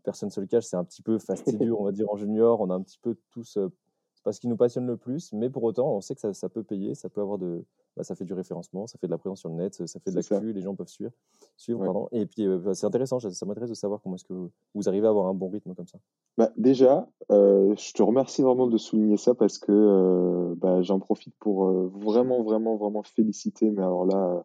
personne 0.02 0.28
ne 0.28 0.32
se 0.32 0.40
le 0.40 0.46
cache, 0.46 0.64
c'est 0.64 0.76
un 0.76 0.84
petit 0.84 1.02
peu 1.02 1.18
fastidieux, 1.18 1.74
on 1.78 1.84
va 1.84 1.92
dire 1.92 2.10
en 2.10 2.16
junior. 2.16 2.60
On 2.60 2.70
a 2.70 2.74
un 2.74 2.82
petit 2.82 2.98
peu 2.98 3.16
tous, 3.30 3.56
euh, 3.56 3.68
c'est 4.14 4.24
pas 4.24 4.32
ce 4.32 4.40
qui 4.40 4.48
nous 4.48 4.56
passionne 4.56 4.86
le 4.86 4.96
plus, 4.96 5.32
mais 5.32 5.50
pour 5.50 5.62
autant, 5.64 5.94
on 5.94 6.00
sait 6.00 6.14
que 6.14 6.20
ça, 6.20 6.32
ça 6.32 6.48
peut 6.48 6.62
payer, 6.62 6.94
ça 6.94 7.08
peut 7.08 7.20
avoir 7.20 7.38
de, 7.38 7.64
bah, 7.96 8.02
ça 8.02 8.14
fait 8.14 8.24
du 8.24 8.34
référencement, 8.34 8.86
ça 8.86 8.98
fait 8.98 9.06
de 9.06 9.12
la 9.12 9.18
présence 9.18 9.40
sur 9.40 9.48
le 9.48 9.54
net, 9.54 9.74
ça 9.74 10.00
fait 10.00 10.10
de 10.10 10.16
l'actu, 10.16 10.52
les 10.52 10.60
gens 10.60 10.74
peuvent 10.74 10.88
suivre, 10.88 11.12
suivre 11.56 11.80
Ouais. 11.80 11.86
pardon. 11.86 12.08
Et 12.12 12.26
puis 12.26 12.46
euh, 12.46 12.74
c'est 12.74 12.86
intéressant, 12.86 13.20
ça, 13.20 13.30
ça 13.30 13.46
m'intéresse 13.46 13.70
de 13.70 13.74
savoir 13.74 14.00
comment 14.02 14.16
est-ce 14.16 14.24
que 14.24 14.32
vous, 14.32 14.50
vous 14.74 14.88
arrivez 14.88 15.06
à 15.06 15.10
avoir 15.10 15.26
un 15.26 15.34
bon 15.34 15.48
rythme 15.48 15.74
comme 15.74 15.86
ça. 15.86 15.98
Bah, 16.36 16.50
déjà, 16.56 17.08
euh, 17.30 17.74
je 17.76 17.92
te 17.92 18.02
remercie 18.02 18.42
vraiment 18.42 18.66
de 18.66 18.76
souligner 18.78 19.16
ça 19.16 19.34
parce 19.34 19.58
que 19.58 19.72
euh, 19.72 20.54
bah, 20.56 20.82
j'en 20.82 20.98
profite 20.98 21.34
pour 21.38 21.66
vraiment, 21.88 22.42
vraiment, 22.42 22.76
vraiment 22.76 23.02
féliciter, 23.02 23.70
mais 23.70 23.82
alors 23.82 24.04
là, 24.04 24.44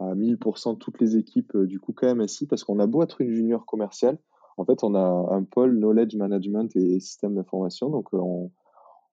à 0.00 0.14
1000% 0.14 0.78
toutes 0.78 1.00
les 1.00 1.16
équipes 1.16 1.56
du 1.56 1.80
coup 1.80 1.92
KMSI 1.92 2.46
parce 2.46 2.64
qu'on 2.64 2.78
a 2.78 2.86
beau 2.86 3.02
être 3.02 3.20
une 3.20 3.32
junior 3.32 3.66
commerciale, 3.66 4.18
en 4.58 4.64
fait, 4.64 4.82
on 4.82 4.94
a 4.94 5.34
un 5.34 5.44
pôle 5.44 5.78
knowledge 5.78 6.16
management 6.16 6.74
et 6.74 6.98
système 6.98 7.34
d'information. 7.34 7.90
Donc, 7.90 8.12
on, 8.12 8.50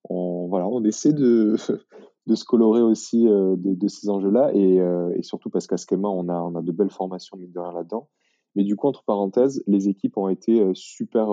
on, 0.10 0.48
voilà, 0.48 0.68
on 0.68 0.84
essaie 0.84 1.14
de, 1.14 1.56
de 2.28 2.36
se 2.36 2.44
colorer 2.44 2.82
aussi 2.82 3.26
de, 3.26 3.56
de, 3.56 3.88
ces 3.88 4.10
enjeux-là 4.10 4.52
et, 4.56 4.78
et, 5.16 5.24
surtout 5.24 5.52
parce 5.52 5.68
qu'à 5.68 5.78
Schema, 5.78 6.10
on 6.10 6.30
a, 6.30 6.42
on 6.42 6.56
a 6.56 6.62
de 6.64 6.72
belles 6.72 6.90
formations, 6.90 7.38
mine 7.38 7.52
de 7.52 7.60
rien, 7.60 7.74
là-dedans. 7.74 8.10
Mais 8.56 8.64
du 8.64 8.76
coup, 8.76 8.88
entre 8.88 9.04
parenthèses, 9.04 9.64
les 9.68 9.88
équipes 9.88 10.18
ont 10.18 10.30
été 10.30 10.68
super, 10.74 11.28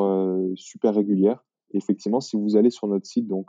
super 0.56 0.94
régulières. 0.94 1.42
effectivement, 1.72 2.20
si 2.20 2.36
vous 2.36 2.56
allez 2.56 2.70
sur 2.70 2.88
notre 2.88 3.06
site, 3.06 3.28
donc 3.28 3.46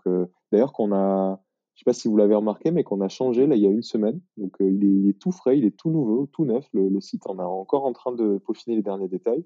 d'ailleurs 0.52 0.72
qu'on 0.72 0.94
a, 0.94 1.43
je 1.76 1.80
sais 1.80 1.86
pas 1.86 1.94
si 1.94 2.08
vous 2.08 2.18
l'avez 2.18 2.36
remarqué, 2.36 2.72
mais 2.72 2.84
qu'on 2.84 3.02
a 3.02 3.08
changé 3.08 3.48
là 3.48 3.56
il 3.56 3.62
y 3.62 3.68
a 3.68 3.70
une 3.70 3.84
semaine. 3.84 4.20
Donc 4.38 4.56
il, 4.60 4.84
est, 4.84 4.88
il, 4.88 5.10
est, 5.10 5.20
tout 5.20 5.32
frais, 5.32 5.58
il 5.58 5.66
est 5.66 5.76
tout 5.76 5.90
nouveau, 5.90 6.28
tout 6.32 6.46
neuf. 6.46 6.68
Le, 6.74 6.90
le, 6.90 7.00
site, 7.02 7.24
on 7.28 7.40
est 7.40 7.44
encore 7.44 7.86
en 7.86 7.94
train 7.94 8.14
de 8.14 8.38
peaufiner 8.38 8.76
les 8.76 8.84
derniers 8.84 9.08
détails. 9.08 9.46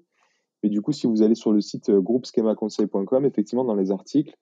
Mais 0.62 0.68
du 0.68 0.82
coup, 0.82 0.92
si 0.92 1.06
vous 1.06 1.22
allez 1.22 1.34
sur 1.34 1.52
le 1.52 1.60
site 1.60 1.90
groupeschemaconseil.com, 1.90 3.24
effectivement, 3.24 3.64
dans 3.64 3.76
les 3.76 3.92
articles, 3.92 4.36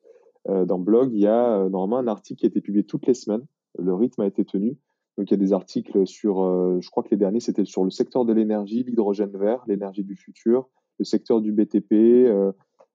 dans 0.49 0.79
blog, 0.79 1.13
il 1.13 1.21
y 1.21 1.27
a 1.27 1.69
normalement 1.69 1.99
un 1.99 2.07
article 2.07 2.41
qui 2.41 2.47
a 2.47 2.49
été 2.49 2.61
publié 2.61 2.85
toutes 2.85 3.07
les 3.07 3.15
semaines. 3.15 3.45
Le 3.79 3.93
rythme 3.93 4.23
a 4.23 4.27
été 4.27 4.45
tenu. 4.45 4.79
Donc 5.17 5.31
il 5.31 5.33
y 5.33 5.35
a 5.35 5.39
des 5.39 5.53
articles 5.53 6.07
sur, 6.07 6.43
euh, 6.43 6.79
je 6.81 6.91
crois 6.91 7.03
que 7.03 7.11
les 7.11 7.17
derniers 7.17 7.41
c'était 7.41 7.65
sur 7.65 7.85
le 7.85 7.91
secteur 7.91 8.25
de 8.25 8.33
l'énergie, 8.33 8.85
l'hydrogène 8.85 9.37
vert, 9.37 9.63
l'énergie 9.67 10.05
du 10.05 10.15
futur, 10.15 10.69
le 10.99 11.05
secteur 11.05 11.41
du 11.41 11.53
BTP, 11.53 11.93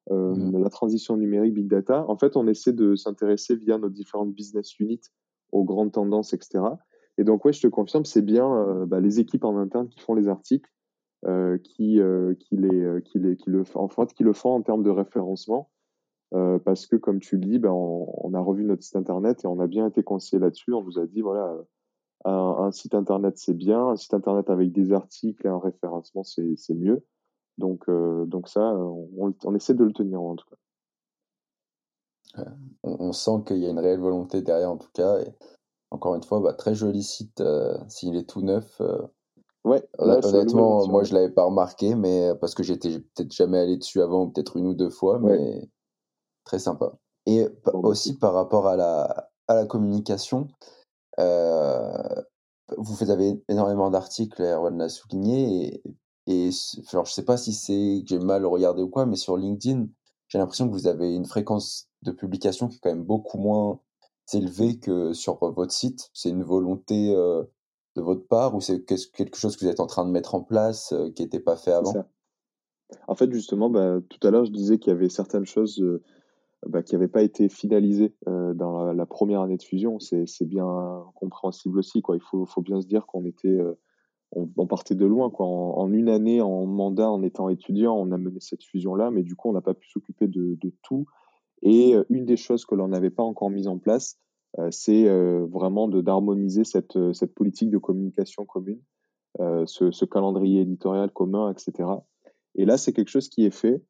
euh, 0.10 0.32
euh, 0.32 0.36
mmh. 0.36 0.64
la 0.64 0.70
transition 0.70 1.18
numérique, 1.18 1.54
big 1.54 1.68
data. 1.68 2.06
En 2.08 2.18
fait, 2.18 2.36
on 2.36 2.48
essaie 2.48 2.74
de 2.74 2.96
s'intéresser 2.96 3.56
via 3.56 3.78
nos 3.78 3.90
différentes 3.90 4.34
business 4.34 4.80
units 4.80 5.02
aux 5.52 5.64
grandes 5.64 5.92
tendances, 5.92 6.34
etc. 6.34 6.64
Et 7.18 7.24
donc 7.24 7.46
ouais, 7.46 7.54
je 7.54 7.62
te 7.62 7.68
confirme, 7.68 8.06
c'est 8.06 8.22
bien 8.22 8.86
bah, 8.88 9.00
les 9.00 9.20
équipes 9.20 9.44
en 9.44 9.58
interne 9.58 9.90
qui 9.90 10.00
font 10.00 10.16
les 10.16 10.30
articles, 10.30 10.70
qui, 11.26 12.00
qui 12.40 12.58
les, 12.58 13.02
qui 13.04 13.20
les, 13.20 13.36
qui 13.36 13.50
le, 13.50 13.64
en 13.76 13.90
fait, 13.90 14.14
qui 14.14 14.24
le 14.24 14.34
font 14.34 14.52
en 14.52 14.62
termes 14.62 14.82
de 14.82 14.90
référencement. 14.90 15.70
parce 16.32 16.88
que 16.88 16.96
comme 16.96 17.20
tu 17.20 17.36
le 17.36 17.46
dis, 17.46 17.60
ben, 17.60 17.72
on, 17.72 18.08
on, 18.24 18.34
a 18.34 18.40
revu 18.40 18.64
notre 18.64 18.82
site 18.82 18.96
internet 18.96 19.44
et 19.44 19.48
on 19.48 19.60
a 19.60 19.68
bien 19.68 19.88
été 19.88 20.04
conseillé 20.04 20.40
là-dessus. 20.40 20.74
On 20.74 20.84
nous 20.84 21.00
a 21.00 21.06
dit 21.06 21.20
voilà, 21.20 21.54
un, 22.26 22.72
site 22.72 22.96
internet, 22.96 23.38
c'est 23.38 23.54
bien. 23.54 23.88
Un 23.88 23.96
site 23.96 24.14
internet 24.14 24.50
avec 24.50 24.72
des 24.72 24.94
articles 24.94 25.46
et 25.46 25.50
un 25.50 25.60
référencement, 25.60 26.24
c'est 26.24 26.76
mieux. 26.76 27.04
Donc, 27.58 27.88
euh, 27.90 28.26
donc 28.26 28.48
ça, 28.48 28.62
on, 28.62 29.34
on, 29.44 29.56
essaie 29.56 29.74
de 29.74 29.84
le 29.84 29.94
tenir 29.94 30.22
en 30.22 30.36
tout 30.36 30.46
cas. 30.50 30.56
On, 32.84 33.12
sent 33.12 33.44
qu'il 33.46 33.58
y 33.58 33.66
a 33.66 33.70
une 33.70 33.80
réelle 33.80 34.00
volonté 34.00 34.42
derrière 34.42 34.72
en 34.72 34.78
tout 34.78 34.90
cas. 34.94 35.20
Et 35.20 35.34
encore 35.92 36.16
une 36.16 36.24
fois, 36.24 36.40
bah, 36.40 36.54
très 36.54 36.74
joli 36.74 37.04
site 37.04 37.42
euh, 37.42 37.78
s'il 37.90 38.16
est 38.16 38.30
tout 38.30 38.42
neuf. 38.42 38.80
Euh, 38.80 39.02
ouais, 39.66 39.86
honnêtement, 39.98 40.88
moi 40.88 41.04
je 41.04 41.14
l'avais 41.14 41.30
pas 41.30 41.44
remarqué, 41.44 41.96
mais 41.96 42.32
parce 42.40 42.56
que 42.56 42.64
j'étais 42.64 43.00
peut-être 43.00 43.34
jamais 43.34 43.60
allé 43.60 43.78
dessus 43.78 44.02
avant, 44.02 44.30
peut-être 44.30 44.58
une 44.58 44.68
ou 44.68 44.74
deux 44.74 44.90
fois, 44.90 45.20
mais 45.20 45.70
très 46.46 46.60
sympa. 46.60 46.94
Et 47.26 47.48
bah, 47.66 47.74
aussi 47.74 48.18
par 48.18 48.34
rapport 48.34 48.68
à 48.68 48.78
la, 48.78 49.30
à 49.48 49.56
la 49.56 49.66
communication, 49.66 50.48
euh, 51.20 52.22
vous 52.78 53.12
avez 53.12 53.44
énormément 53.50 53.90
d'articles, 53.90 54.42
Erwan 54.42 54.78
l'a 54.78 54.90
souligné, 54.90 55.76
et, 55.76 55.84
et 56.32 56.50
alors 56.94 57.06
je 57.06 57.14
sais 57.14 57.26
pas 57.26 57.38
si 57.38 57.54
c'est 57.54 58.02
que 58.04 58.08
j'ai 58.08 58.20
mal 58.20 58.46
regardé 58.46 58.82
ou 58.82 58.90
quoi, 58.90 59.06
mais 59.06 59.16
sur 59.16 59.38
LinkedIn, 59.38 59.88
j'ai 60.28 60.38
l'impression 60.38 60.68
que 60.68 60.74
vous 60.74 60.88
avez 60.88 61.14
une 61.14 61.26
fréquence 61.26 61.90
de 62.04 62.12
publication 62.12 62.68
qui 62.68 62.78
est 62.78 62.80
quand 62.80 62.90
même 62.90 63.04
beaucoup 63.04 63.38
moins 63.38 63.80
élevée 64.34 64.80
que 64.80 65.14
sur 65.14 65.36
votre 65.36 65.72
site. 65.72 66.10
C'est 66.14 66.30
une 66.30 66.44
volonté 66.44 67.14
euh, 67.14 67.44
de 67.96 68.02
votre 68.02 68.26
part 68.28 68.56
ou 68.56 68.62
c'est 68.62 68.84
quelque 68.86 69.38
chose 69.38 69.58
que 69.58 69.66
vous 69.66 69.72
êtes 69.72 69.82
en 69.82 69.88
train 69.88 70.06
de 70.06 70.12
mettre 70.12 70.36
en 70.36 70.42
place 70.42 70.94
euh, 70.94 71.12
qui 71.12 71.24
n'était 71.24 71.40
pas 71.40 71.58
fait 71.58 71.74
avant? 71.74 71.94
En 73.08 73.16
fait, 73.16 73.32
justement, 73.32 73.70
bah, 73.70 74.00
tout 74.10 74.26
à 74.26 74.32
l'heure, 74.32 74.46
je 74.46 74.52
disais 74.52 74.78
qu'il 74.78 74.92
y 74.92 74.96
avait 74.96 75.10
certaines 75.10 75.46
choses 75.46 75.82
bah, 76.68 76.84
qui 76.84 76.94
n'avait 76.94 77.08
pas 77.08 77.24
été 77.24 77.50
finalisé 77.50 78.14
euh, 78.28 78.54
dans 78.54 78.94
la, 78.94 79.06
première 79.08 79.42
année 79.42 79.58
de 79.58 79.64
fusion, 79.64 79.98
c'est 80.00 80.46
bien 80.46 81.04
compréhensible 81.16 81.80
aussi. 81.80 82.04
Quoi. 82.04 82.18
Il 82.18 82.22
faut, 82.22 82.46
faut 82.46 82.62
bien 82.62 82.80
se 82.82 82.88
dire 82.88 83.08
qu'on 83.08 83.26
était, 83.26 83.48
euh, 83.48 83.74
on, 84.34 84.68
partait 84.68 84.96
de 84.96 85.06
loin. 85.06 85.30
Quoi. 85.30 85.46
En, 85.46 85.92
une 85.92 86.10
année, 86.10 86.42
en 86.42 86.66
mandat, 86.66 87.10
en 87.10 87.22
étant 87.24 87.50
étudiant, 87.50 87.96
on 87.96 88.12
a 88.12 88.18
mené 88.18 88.40
cette 88.40 88.64
fusion-là, 88.64 89.12
mais 89.12 89.24
du 89.24 89.36
coup, 89.36 89.50
on 89.50 89.54
n'a 89.54 89.62
pas 89.62 89.74
pu 89.74 89.90
s'occuper 89.90 90.28
de, 90.28 90.58
tout. 90.84 91.06
Et 91.62 91.96
euh, 91.96 92.04
une 92.10 92.26
des 92.26 92.38
choses 92.38 92.66
que 92.66 92.76
l'on 92.76 92.88
n'avait 92.88 93.10
pas 93.10 93.24
encore 93.24 93.50
mise 93.50 93.68
en 93.68 93.78
place, 93.78 94.18
euh, 94.60 94.70
c'est 94.72 95.08
euh, 95.08 95.46
vraiment 95.50 95.88
d'harmoniser 95.88 96.64
cette, 96.64 96.98
politique 97.36 97.70
de 97.70 97.78
communication 97.78 98.46
commune, 98.46 98.82
ce, 99.40 100.06
calendrier 100.06 100.62
éditorial 100.62 101.12
commun, 101.12 101.52
etc. 101.52 101.90
Et 102.56 102.66
là, 102.66 102.78
c'est 102.78 102.94
quelque 102.94 103.10
chose 103.10 103.30
qui 103.30 103.46
est 103.46 103.56
fait. 103.56 103.84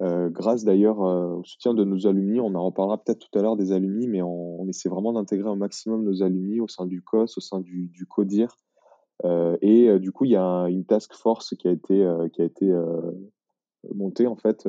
Grâce 0.00 0.62
d'ailleurs 0.62 1.00
au 1.00 1.42
soutien 1.42 1.74
de 1.74 1.82
nos 1.82 2.06
alumni. 2.06 2.38
On 2.38 2.54
en 2.54 2.66
reparlera 2.66 3.02
peut-être 3.02 3.18
tout 3.18 3.36
à 3.36 3.42
l'heure 3.42 3.56
des 3.56 3.72
alumni, 3.72 4.06
mais 4.06 4.22
on, 4.22 4.64
essaie 4.68 4.88
vraiment 4.88 5.12
d'intégrer 5.12 5.50
au 5.50 5.56
maximum 5.56 6.04
nos 6.04 6.22
alumni 6.22 6.60
au 6.60 6.68
sein 6.68 6.86
du 6.86 7.02
COS, 7.02 7.36
au 7.36 7.40
sein 7.40 7.60
du, 7.60 7.88
du 7.88 8.06
CODIR. 8.06 8.56
Euh, 9.24 9.56
et 9.62 9.88
euh, 9.88 9.98
du 9.98 10.12
coup, 10.12 10.24
il 10.24 10.32
y 10.32 10.36
a 10.36 10.66
une 10.68 10.84
task 10.84 11.14
force 11.14 11.54
qui 11.56 11.68
a 11.68 11.72
été, 11.72 12.04
euh, 12.04 12.28
qui 12.28 12.42
a 12.42 12.44
été 12.44 12.72
montée 13.94 14.26
en 14.26 14.36
fait 14.36 14.68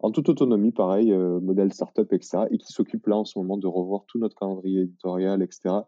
en 0.00 0.10
toute 0.10 0.28
autonomie, 0.28 0.72
pareil, 0.72 1.12
modèle 1.12 1.72
startup, 1.72 2.12
etc. 2.12 2.44
Et 2.50 2.58
qui 2.58 2.72
s'occupe 2.72 3.06
là 3.06 3.16
en 3.16 3.24
ce 3.24 3.38
moment 3.38 3.58
de 3.58 3.66
revoir 3.66 4.04
tout 4.06 4.18
notre 4.18 4.36
calendrier 4.36 4.82
éditorial, 4.82 5.42
etc. 5.42 5.80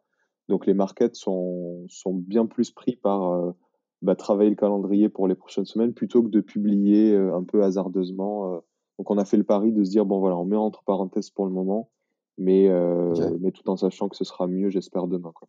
Donc 0.48 0.66
les 0.66 0.74
markets 0.74 1.14
sont, 1.14 1.84
sont 1.88 2.14
bien 2.14 2.46
plus 2.46 2.70
pris 2.70 2.96
par 2.96 3.54
bah, 4.02 4.16
travailler 4.16 4.50
le 4.50 4.56
calendrier 4.56 5.08
pour 5.08 5.28
les 5.28 5.36
prochaines 5.36 5.64
semaines 5.64 5.94
plutôt 5.94 6.24
que 6.24 6.28
de 6.28 6.40
publier 6.40 7.12
euh, 7.12 7.36
un 7.36 7.44
peu 7.44 7.62
hasardeusement. 7.62 8.52
Euh. 8.52 8.58
Donc 8.98 9.10
on 9.10 9.16
a 9.16 9.24
fait 9.24 9.36
le 9.36 9.44
pari 9.44 9.72
de 9.72 9.84
se 9.84 9.90
dire 9.90 10.04
bon 10.04 10.18
voilà 10.18 10.36
on 10.36 10.44
met 10.44 10.56
entre 10.56 10.82
parenthèses 10.82 11.30
pour 11.30 11.46
le 11.46 11.52
moment, 11.52 11.88
mais 12.36 12.68
euh, 12.68 13.14
mais 13.40 13.52
tout 13.52 13.68
en 13.70 13.76
sachant 13.76 14.08
que 14.08 14.16
ce 14.16 14.24
sera 14.24 14.48
mieux 14.48 14.70
j'espère 14.70 15.06
demain 15.06 15.30
quoi. 15.32 15.48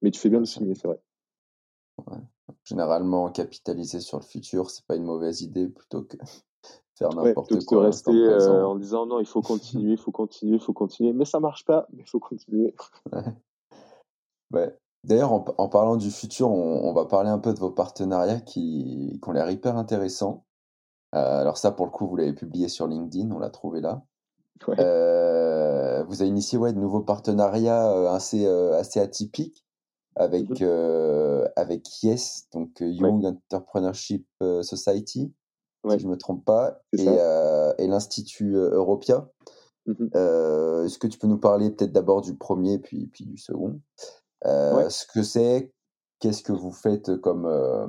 Mais 0.00 0.12
tu 0.12 0.20
fais 0.20 0.30
bien 0.30 0.40
de 0.40 0.46
signer 0.46 0.74
c'est 0.74 0.86
vrai. 0.86 1.00
Généralement 2.64 3.30
capitaliser 3.30 4.00
sur 4.00 4.18
le 4.18 4.24
futur 4.24 4.70
c'est 4.70 4.84
pas 4.86 4.96
une 4.96 5.04
mauvaise 5.04 5.42
idée 5.42 5.68
plutôt 5.68 6.02
que 6.02 6.16
faire 6.98 7.10
n'importe 7.10 7.52
ouais, 7.52 7.64
quoi. 7.64 7.78
Que 7.78 7.86
rester 7.86 8.10
euh, 8.12 8.66
en 8.66 8.76
disant 8.76 9.06
non 9.06 9.20
il 9.20 9.26
faut 9.26 9.42
continuer 9.42 9.92
il 9.92 9.98
faut 9.98 10.12
continuer 10.12 10.56
il 10.56 10.60
faut 10.60 10.72
continuer 10.72 11.12
mais 11.12 11.24
ça 11.24 11.40
marche 11.40 11.64
pas 11.64 11.86
mais 11.92 12.02
il 12.02 12.08
faut 12.08 12.20
continuer. 12.20 12.74
ouais. 13.12 13.24
ouais. 14.52 14.78
D'ailleurs, 15.04 15.32
en, 15.32 15.44
en, 15.58 15.68
parlant 15.68 15.94
du 15.94 16.10
futur, 16.10 16.50
on, 16.50 16.88
on, 16.88 16.92
va 16.92 17.04
parler 17.04 17.30
un 17.30 17.38
peu 17.38 17.54
de 17.54 17.60
vos 17.60 17.70
partenariats 17.70 18.40
qui, 18.40 19.20
qui 19.22 19.28
ont 19.28 19.30
l'air 19.30 19.48
hyper 19.48 19.76
intéressants. 19.76 20.44
Euh, 21.14 21.42
alors 21.42 21.58
ça, 21.58 21.70
pour 21.70 21.86
le 21.86 21.92
coup, 21.92 22.08
vous 22.08 22.16
l'avez 22.16 22.32
publié 22.32 22.68
sur 22.68 22.88
LinkedIn, 22.88 23.30
on 23.30 23.38
l'a 23.38 23.50
trouvé 23.50 23.80
là. 23.80 24.02
Ouais. 24.66 24.74
Euh, 24.80 26.02
vous 26.04 26.22
avez 26.22 26.28
initié 26.28 26.58
ouais, 26.58 26.72
de 26.72 26.80
nouveaux 26.80 27.02
partenariats 27.02 28.10
assez, 28.12 28.46
assez 28.46 28.98
atypiques 28.98 29.65
avec, 30.16 30.48
mm 30.50 30.54
-hmm. 30.54 31.50
avec 31.56 32.02
Yes, 32.02 32.48
donc 32.52 32.70
Young 32.80 33.22
ouais. 33.24 33.30
Entrepreneurship 33.30 34.26
Society, 34.62 35.32
ouais. 35.84 35.96
si 35.96 36.02
je 36.02 36.06
ne 36.06 36.12
me 36.12 36.16
trompe 36.16 36.44
pas, 36.44 36.80
et, 36.92 37.06
et 37.78 37.86
l'Institut 37.86 38.54
Europia. 38.56 39.28
Mm 39.86 39.92
-hmm. 39.92 40.84
Est-ce 40.84 40.98
que 40.98 41.08
tu 41.08 41.18
peux 41.18 41.28
nous 41.28 41.40
parler 41.40 41.70
peut-être 41.70 41.92
d'abord 41.92 42.20
du 42.22 42.34
premier, 42.36 42.78
puis, 42.78 43.06
puis 43.12 43.24
du 43.26 43.38
second? 43.38 43.80
Euh, 44.44 44.76
ouais. 44.76 44.90
ce 44.90 45.06
que 45.06 45.22
c'est, 45.22 45.72
qu'est-ce 46.20 46.42
que 46.42 46.52
vous 46.52 46.72
faites 46.72 47.16
comme, 47.20 47.46
euh, 47.46 47.86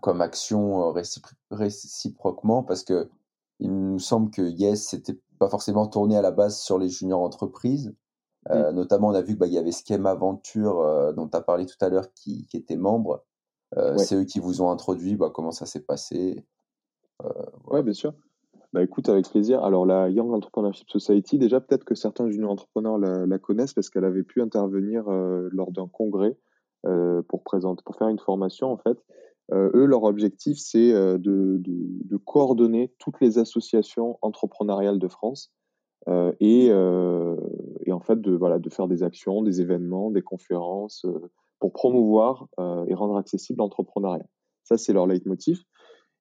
comme 0.00 0.20
action 0.20 0.82
euh, 0.82 0.90
récipro 0.90 1.32
réciproquement, 1.50 2.62
parce 2.62 2.82
que 2.84 3.08
il 3.58 3.70
nous 3.70 3.98
semble 3.98 4.30
que 4.30 4.42
Yes, 4.42 4.88
c'était 4.88 5.18
pas 5.38 5.48
forcément 5.48 5.86
tourné 5.86 6.16
à 6.16 6.22
la 6.22 6.30
base 6.30 6.58
sur 6.58 6.78
les 6.78 6.88
juniors 6.88 7.20
entreprises. 7.20 7.94
Euh, 8.48 8.72
mmh. 8.72 8.74
Notamment, 8.74 9.08
on 9.08 9.14
a 9.14 9.20
vu 9.20 9.28
qu'il 9.28 9.38
bah, 9.38 9.46
y 9.46 9.58
avait 9.58 9.72
Schema 9.72 10.12
Aventure, 10.12 10.80
euh, 10.80 11.12
dont 11.12 11.28
tu 11.28 11.36
as 11.36 11.42
parlé 11.42 11.66
tout 11.66 11.76
à 11.80 11.88
l'heure, 11.88 12.12
qui, 12.14 12.46
qui 12.46 12.56
était 12.56 12.76
membre. 12.76 13.24
Euh, 13.76 13.92
ouais. 13.92 13.98
C'est 13.98 14.16
eux 14.16 14.24
qui 14.24 14.40
vous 14.40 14.62
ont 14.62 14.70
introduit. 14.70 15.16
Bah, 15.16 15.30
comment 15.32 15.52
ça 15.52 15.66
s'est 15.66 15.84
passé 15.84 16.44
voilà. 17.18 17.50
Oui, 17.66 17.82
bien 17.82 17.92
sûr. 17.92 18.14
Bah 18.72 18.82
écoute, 18.84 19.08
avec 19.08 19.28
plaisir. 19.28 19.64
Alors 19.64 19.84
la 19.84 20.08
Young 20.08 20.32
Entrepreneurship 20.32 20.88
Society, 20.90 21.38
déjà 21.38 21.60
peut-être 21.60 21.84
que 21.84 21.96
certains 21.96 22.30
juniors 22.30 22.52
entrepreneurs 22.52 22.98
la, 22.98 23.26
la 23.26 23.38
connaissent 23.38 23.74
parce 23.74 23.90
qu'elle 23.90 24.04
avait 24.04 24.22
pu 24.22 24.40
intervenir 24.40 25.08
euh, 25.08 25.48
lors 25.50 25.72
d'un 25.72 25.88
congrès 25.88 26.38
euh, 26.86 27.20
pour 27.28 27.42
présenter, 27.42 27.82
pour 27.84 27.96
faire 27.96 28.08
une 28.08 28.20
formation 28.20 28.70
en 28.70 28.76
fait. 28.76 28.96
Euh, 29.52 29.70
eux, 29.74 29.86
leur 29.86 30.04
objectif, 30.04 30.58
c'est 30.58 30.92
euh, 30.92 31.18
de, 31.18 31.56
de, 31.58 31.74
de, 32.04 32.16
coordonner 32.16 32.94
toutes 32.98 33.20
les 33.20 33.38
associations 33.38 34.16
entrepreneuriales 34.22 35.00
de 35.00 35.08
France 35.08 35.52
euh, 35.52 35.59
et, 36.40 36.68
euh, 36.70 37.36
et, 37.86 37.92
en 37.92 38.00
fait 38.00 38.20
de 38.20 38.32
voilà 38.32 38.58
de 38.58 38.70
faire 38.70 38.88
des 38.88 39.02
actions, 39.02 39.42
des 39.42 39.60
événements, 39.60 40.10
des 40.10 40.22
conférences 40.22 41.06
pour 41.58 41.72
promouvoir 41.72 42.48
et 42.88 42.94
rendre 42.94 43.16
accessible 43.16 43.58
l'entrepreneuriat. 43.58 44.26
Ça, 44.64 44.78
c'est 44.78 44.92
leur 44.92 45.06
leitmotiv. 45.06 45.64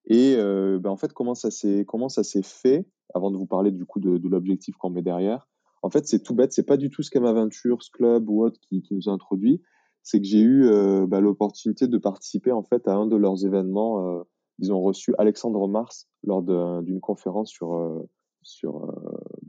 Et 0.07 0.35
euh, 0.37 0.79
ben 0.79 0.89
en 0.89 0.97
fait, 0.97 1.13
comment 1.13 1.35
ça 1.35 1.51
s'est 1.51 1.85
comment 1.87 2.09
ça 2.09 2.23
s'est 2.23 2.43
fait 2.43 2.85
Avant 3.13 3.31
de 3.31 3.37
vous 3.37 3.45
parler 3.45 3.71
du 3.71 3.85
coup 3.85 3.99
de, 3.99 4.27
l'objectif 4.27 4.75
qu'on 4.75 4.89
met 4.89 5.01
derrière, 5.01 5.47
en 5.83 5.89
fait, 5.89 6.07
c'est 6.07 6.21
tout 6.23 6.33
bête. 6.33 6.51
C'est 6.51 6.65
pas 6.65 6.77
du 6.77 6.89
tout 6.89 7.03
Schema 7.03 7.31
Ventures 7.31 7.79
Club 7.93 8.29
ou 8.29 8.43
autre 8.43 8.59
qui, 8.67 8.83
nous 8.91 9.07
a 9.07 9.11
introduit. 9.11 9.61
c'est 10.03 10.19
que 10.19 10.25
j'ai 10.25 10.41
eu 10.41 10.67
bah, 11.07 11.21
l'opportunité 11.21 11.87
de 11.87 11.97
participer 11.97 12.51
en 12.51 12.63
fait 12.63 12.87
à 12.87 12.95
un 12.95 13.05
de 13.05 13.15
leurs 13.15 13.45
événements. 13.45 14.23
ils 14.57 14.73
ont 14.73 14.81
reçu 14.81 15.13
Alexandre 15.17 15.67
Mars 15.67 16.07
lors 16.23 16.41
d'une 16.41 16.99
conférence 16.99 17.49
sur 17.49 18.07
sur 18.41 18.91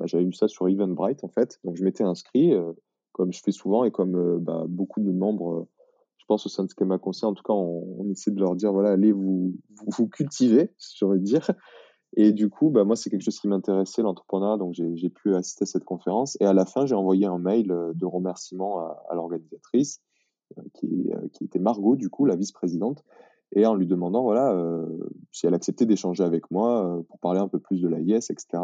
bah, 0.00 0.06
j'avais 0.06 0.24
eu 0.24 0.32
ça 0.32 0.48
sur 0.48 0.68
Eventbrite 0.68 1.22
en 1.22 1.28
fait 1.28 1.60
donc 1.62 1.76
je 1.76 1.84
m'étais 1.84 2.04
inscrit 2.04 2.52
comme 3.12 3.32
je 3.32 3.40
fais 3.40 3.52
souvent 3.52 3.84
et 3.84 3.92
comme 3.92 4.38
bah, 4.40 4.64
beaucoup 4.68 5.00
de 5.00 5.12
membres 5.12 5.68
je 6.16 6.24
pense 6.26 6.46
au 6.46 6.48
sein 6.48 6.64
de 6.64 6.70
Schema 6.76 6.98
Conseil 6.98 7.28
en 7.28 7.34
tout 7.34 7.44
cas 7.44 7.52
on, 7.52 8.10
essaie 8.10 8.32
de 8.32 8.40
leur 8.40 8.56
dire 8.56 8.72
voilà 8.72 8.90
allez 8.90 9.12
vous 9.12 9.54
vous, 9.86 10.08
cultiver 10.08 10.72
j'ai 10.98 11.06
envie 11.06 11.20
dire 11.20 11.50
et 12.16 12.32
du 12.32 12.50
coup, 12.50 12.70
bah, 12.70 12.84
moi, 12.84 12.96
c'est 12.96 13.08
quelque 13.08 13.22
chose 13.22 13.38
qui 13.38 13.48
m'intéressait, 13.48 14.02
l'entrepreneuriat, 14.02 14.56
donc 14.56 14.74
j'ai 14.74 15.10
pu 15.10 15.34
assister 15.34 15.62
à 15.62 15.66
cette 15.66 15.84
conférence. 15.84 16.36
Et 16.40 16.44
à 16.44 16.52
la 16.52 16.66
fin, 16.66 16.86
j'ai 16.86 16.94
envoyé 16.94 17.26
un 17.26 17.38
mail 17.38 17.70
euh, 17.70 17.92
de 17.94 18.04
remerciement 18.04 18.80
à, 18.80 19.14
l'organisatrice, 19.14 20.02
euh, 20.58 20.62
qui, 20.74 21.10
euh, 21.12 21.28
qui, 21.32 21.44
était 21.44 21.60
Margot, 21.60 21.96
du 21.96 22.10
coup, 22.10 22.26
la 22.26 22.34
vice-présidente, 22.34 23.04
et 23.52 23.66
en 23.66 23.74
lui 23.74 23.86
demandant 23.86 24.22
voilà, 24.22 24.52
euh, 24.52 24.86
si 25.32 25.46
elle 25.46 25.54
acceptait 25.54 25.86
d'échanger 25.86 26.22
avec 26.22 26.50
moi 26.50 27.02
pour 27.08 27.18
parler 27.18 27.40
un 27.40 27.48
peu 27.48 27.58
plus 27.58 27.80
de 27.80 27.88
l'AIS, 27.88 28.30
etc. 28.30 28.62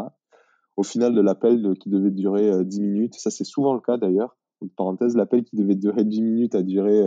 Au 0.77 0.83
final 0.83 1.15
de 1.15 1.21
l'appel 1.21 1.75
qui 1.81 1.89
devait 1.89 2.11
durer 2.11 2.65
10 2.65 2.81
minutes, 2.81 3.15
ça 3.15 3.31
c'est 3.31 3.45
souvent 3.45 3.75
le 3.75 3.81
cas 3.81 3.97
d'ailleurs, 3.97 4.37
parenthèse, 4.77 5.17
l'appel 5.17 5.45
qui 5.45 5.57
devait 5.57 5.75
durer 5.75 6.05
10 6.05 6.23
minutes 6.23 6.55
a 6.55 6.63
duré 6.63 7.03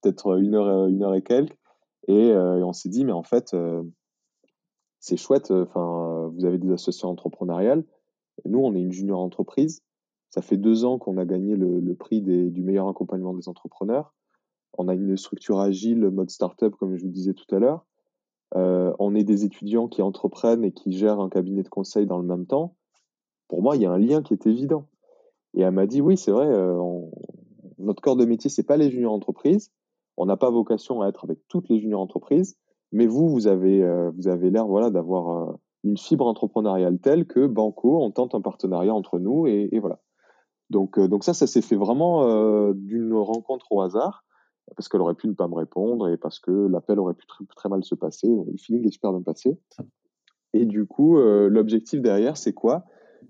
peut-être 0.00 0.38
une 0.38 0.54
heure, 0.54 0.86
une 0.88 1.04
heure 1.04 1.14
et 1.14 1.22
quelques, 1.22 1.56
et, 2.08 2.32
on 2.34 2.72
s'est 2.72 2.88
dit, 2.88 3.04
mais 3.04 3.12
en 3.12 3.22
fait, 3.22 3.54
c'est 5.06 5.16
chouette. 5.16 5.52
Euh, 5.52 5.64
enfin, 5.68 6.32
vous 6.34 6.44
avez 6.44 6.58
des 6.58 6.72
associations 6.72 7.08
entrepreneuriales. 7.08 7.84
Nous, 8.44 8.58
on 8.58 8.74
est 8.74 8.80
une 8.80 8.92
junior 8.92 9.20
entreprise. 9.20 9.82
Ça 10.30 10.42
fait 10.42 10.56
deux 10.56 10.84
ans 10.84 10.98
qu'on 10.98 11.16
a 11.16 11.24
gagné 11.24 11.56
le, 11.56 11.94
prix 11.94 12.20
du 12.20 12.62
meilleur 12.62 12.88
accompagnement 12.88 13.32
des 13.32 13.48
entrepreneurs. 13.48 14.14
On 14.76 14.88
a 14.88 14.94
une 14.94 15.16
structure 15.16 15.60
agile, 15.60 16.10
mode 16.10 16.30
startup, 16.30 16.74
comme 16.76 16.96
je 16.96 17.04
vous 17.04 17.10
disais 17.10 17.32
tout 17.32 17.54
à 17.54 17.58
l'heure. 17.58 17.86
Euh, 18.54 18.92
on 18.98 19.14
est 19.14 19.24
des 19.24 19.44
étudiants 19.44 19.88
qui 19.88 20.02
entreprennent 20.02 20.64
et 20.64 20.72
qui 20.72 20.92
gèrent 20.92 21.20
un 21.20 21.30
cabinet 21.30 21.62
de 21.62 21.68
conseil 21.68 22.06
dans 22.06 22.18
le 22.18 22.26
même 22.26 22.46
temps. 22.46 22.75
Pour 23.48 23.62
moi, 23.62 23.76
il 23.76 23.82
y 23.82 23.86
a 23.86 23.92
un 23.92 23.98
lien 23.98 24.22
qui 24.22 24.32
est 24.32 24.46
évident. 24.46 24.88
Et 25.54 25.62
elle 25.62 25.72
m'a 25.72 25.86
dit, 25.86 26.00
oui, 26.00 26.16
c'est 26.16 26.32
vrai, 26.32 26.46
euh, 26.46 26.76
notre 27.78 28.02
corps 28.02 28.16
de 28.16 28.24
métier, 28.24 28.50
c'est 28.50 28.66
pas 28.66 28.76
les 28.76 28.90
juniors 28.90 29.12
entreprises. 29.12 29.72
On 30.16 30.26
n'a 30.26 30.36
pas 30.36 30.50
vocation 30.50 31.02
à 31.02 31.08
être 31.08 31.24
avec 31.24 31.38
toutes 31.48 31.68
les 31.68 31.78
juniors 31.80 32.00
entreprises. 32.00 32.56
Mais 32.92 33.06
vous, 33.06 33.28
vous 33.28 33.46
avez, 33.46 33.82
euh, 33.82 34.10
vous 34.16 34.28
avez 34.28 34.50
l'air 34.50 34.66
voilà, 34.66 34.90
d'avoir 34.90 35.50
euh, 35.50 35.52
une 35.84 35.98
fibre 35.98 36.26
entrepreneuriale 36.26 36.98
telle 36.98 37.26
que 37.26 37.46
Banco, 37.46 38.02
on 38.02 38.10
tente 38.10 38.34
un 38.34 38.40
partenariat 38.40 38.94
entre 38.94 39.18
nous 39.18 39.46
et, 39.46 39.78
voilà. 39.80 40.00
Donc, 40.70 40.98
euh, 40.98 41.08
donc 41.08 41.24
ça, 41.24 41.34
ça 41.34 41.46
s'est 41.46 41.62
fait 41.62 41.76
vraiment 41.76 42.72
d'une 42.72 43.14
rencontre 43.14 43.66
au 43.70 43.80
hasard 43.82 44.24
parce 44.74 44.88
qu'elle 44.88 45.00
aurait 45.00 45.14
pu 45.14 45.28
ne 45.28 45.34
pas 45.34 45.46
me 45.46 45.54
répondre 45.54 46.08
et 46.08 46.16
parce 46.16 46.40
que 46.40 46.50
l'appel 46.50 46.98
aurait 46.98 47.14
pu 47.14 47.24
très, 47.54 47.68
mal 47.68 47.84
se 47.84 47.94
passer. 47.94 48.26
Le 48.26 48.56
feeling 48.58 48.84
est 48.86 48.90
super 48.90 49.12
bien 49.12 49.22
passé. 49.22 49.60
Et 50.54 50.64
du 50.64 50.86
coup, 50.86 51.18
l'objectif 51.18 52.00
derrière, 52.00 52.36
c'est 52.36 52.52
quoi? 52.52 52.84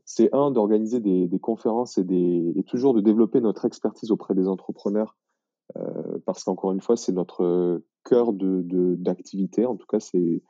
C'est 0.05 0.33
un, 0.33 0.51
d'organiser 0.51 1.01
des, 1.01 1.39
conférences 1.41 1.99
et, 1.99 2.05
des, 2.05 2.53
et 2.57 2.63
toujours 2.63 2.95
de 2.95 3.01
développer 3.01 3.41
notre 3.41 3.65
expertise 3.65 4.11
auprès 4.11 4.35
des 4.35 4.47
entrepreneurs 4.47 5.17
euh, 5.77 6.19
parce 6.25 6.45
qu'encore 6.45 6.73
une 6.73 6.81
fois, 6.81 6.97
c'est 6.97 7.13
notre 7.13 7.83
cœur 8.05 8.33
de, 8.33 8.63
d'activité. 8.97 9.67
En 9.67 9.77
tout 9.77 9.87
cas, 9.87 10.01
c'est, 10.01 10.43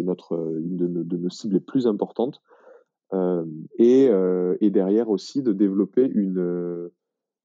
notre, 0.00 0.58
une 0.60 0.76
de 0.76 0.86
nos, 0.86 1.04
de 1.04 1.28
cibles 1.28 1.54
les 1.54 1.60
plus 1.60 1.86
importantes. 1.86 2.42
Euh, 3.12 3.44
et, 3.78 4.08
euh, 4.08 4.56
et, 4.60 4.70
derrière 4.70 5.08
aussi, 5.10 5.42
de 5.42 5.52
développer 5.52 6.04
une, 6.04 6.90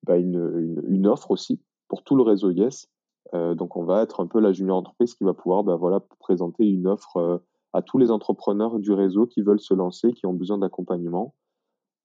bah 0.03 0.17
une, 0.17 0.81
une, 0.87 1.07
offre 1.07 1.31
aussi 1.31 1.61
pour 1.87 2.03
tout 2.03 2.15
le 2.15 2.23
réseau 2.23 2.49
Yes. 2.49 2.89
Donc, 3.33 3.75
on 3.75 3.83
va 3.83 4.01
être 4.01 4.21
un 4.21 4.27
peu 4.27 4.39
la 4.39 4.51
junior 4.51 4.77
entreprise 4.77 5.13
qui 5.13 5.23
va 5.23 5.35
pouvoir 5.35 5.63
bah, 5.63 5.75
voilà, 5.75 5.99
présenter 6.19 6.65
une 6.65 6.87
offre 6.87 7.43
à 7.73 7.81
tous 7.81 7.97
les 7.97 8.11
entrepreneurs 8.11 8.79
du 8.79 8.91
réseau 8.91 9.27
qui 9.27 9.41
veulent 9.41 9.59
se 9.59 9.73
lancer, 9.73 10.13
qui 10.13 10.25
ont 10.25 10.33
besoin 10.33 10.57
d'accompagnement. 10.57 11.35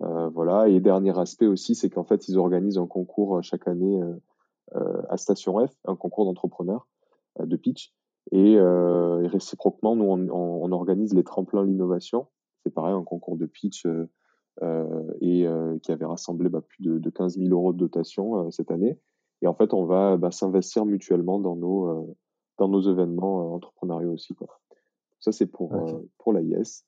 Euh, 0.03 0.29
voilà. 0.29 0.69
Et 0.69 0.81
dernier 0.81 1.19
aspect 1.19 1.47
aussi, 1.47 1.75
c'est 1.75 1.91
qu'en 1.91 2.05
fait, 2.05 2.29
ils 2.29 2.39
organisent 2.39 2.79
un 2.79 2.87
concours 2.87 3.43
chaque 3.43 3.69
année 3.69 4.01
euh, 4.77 5.03
à 5.09 5.17
Station 5.19 5.65
F, 5.65 5.73
un 5.85 5.95
concours 5.95 6.25
d'entrepreneurs 6.25 6.89
euh, 7.39 7.47
de 7.47 7.57
pitch. 7.57 7.93
Et, 8.33 8.57
euh, 8.57 9.23
et, 9.23 9.29
réciproquement, 9.29 9.95
nous, 9.95 10.05
on, 10.05 10.29
on, 10.31 10.73
organise 10.73 11.15
les 11.15 11.23
tremplins 11.23 11.65
l'innovation. 11.65 12.27
C'est 12.65 12.73
pareil, 12.73 12.95
un 12.95 13.05
concours 13.05 13.37
de 13.37 13.47
pitch 13.47 13.87
et 15.21 15.47
qui 15.83 15.93
avait 15.93 16.05
rassemblé 16.07 16.49
bah, 16.49 16.63
plus 16.63 16.83
de, 16.83 16.99
de, 16.99 17.11
15 17.11 17.39
000 17.39 17.51
euros 17.51 17.73
de 17.73 17.79
dotation 17.79 18.51
cette 18.51 18.71
année. 18.71 18.99
Et 19.43 19.47
en 19.47 19.55
fait, 19.55 19.75
on 19.75 19.85
va 19.85 20.17
bah, 20.17 20.31
s'investir 20.31 20.87
mutuellement 20.87 21.39
dans 21.39 21.57
nos, 21.57 22.17
dans 22.57 22.69
nos 22.69 22.81
événements 22.81 23.55
entrepreneuriaux 23.55 24.13
aussi. 24.13 24.35
Quoi. 24.35 24.49
Ça, 25.25 25.33
c'est 25.33 25.47
pour, 25.47 25.73
pour 26.19 26.35
l'AIS. 26.35 26.85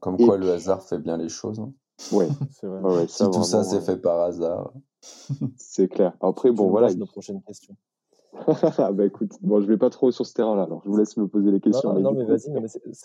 Comme 0.00 0.16
quoi, 0.16 0.36
le 0.36 0.50
hasard 0.50 0.82
fait 0.82 0.98
bien 0.98 1.16
les 1.16 1.28
choses. 1.28 1.60
Hein. 1.60 1.72
Ouais, 2.10 2.26
c'est 2.50 2.66
vrai. 2.66 2.80
Ouais, 2.80 3.06
si 3.06 3.22
tout 3.30 3.44
ça, 3.44 3.62
c'est 3.62 3.80
fait 3.80 3.98
par 3.98 4.20
hasard. 4.20 4.72
c'est 5.56 5.86
clair. 5.86 6.16
Après, 6.20 6.50
bon, 6.50 6.70
voilà. 6.70 6.92
nos 6.94 7.06
prochaines 7.06 7.40
questions. 7.42 7.76
ah 8.78 8.90
bah 8.90 9.06
écoute, 9.06 9.30
bon, 9.42 9.60
je 9.60 9.66
vais 9.66 9.76
pas 9.76 9.90
trop 9.90 10.10
sur 10.10 10.26
ce 10.26 10.34
terrain-là, 10.34 10.62
alors 10.62 10.80
je 10.82 10.88
vous 10.88 10.96
laisse 10.96 11.16
me 11.18 11.28
poser 11.28 11.52
les 11.52 11.60
questions. 11.60 11.92
Non, 11.92 12.12
mais, 12.12 12.24
vas-y, 12.24 12.50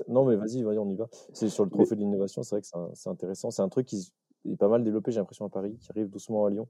non, 0.08 0.26
mais 0.26 0.38
vas-y, 0.38 0.66
on 0.66 0.90
y 0.90 0.96
va. 0.96 1.08
C'est 1.34 1.50
sur 1.50 1.64
le 1.66 1.70
trophée 1.70 1.96
de 1.96 2.00
l'innovation, 2.00 2.42
c'est 2.42 2.56
vrai 2.56 2.62
que 2.62 2.68
c'est 2.96 3.10
intéressant. 3.10 3.52
C'est 3.52 3.62
un 3.62 3.70
truc 3.70 3.86
qui 3.86 4.12
est 4.46 4.56
pas 4.56 4.70
mal 4.70 4.84
développé, 4.84 5.12
j'ai 5.12 5.20
l'impression, 5.20 5.46
à 5.46 5.50
Paris, 5.50 5.78
qui 5.80 5.92
arrive 5.92 6.10
doucement 6.10 6.46
à 6.46 6.50
Lyon. 6.50 6.68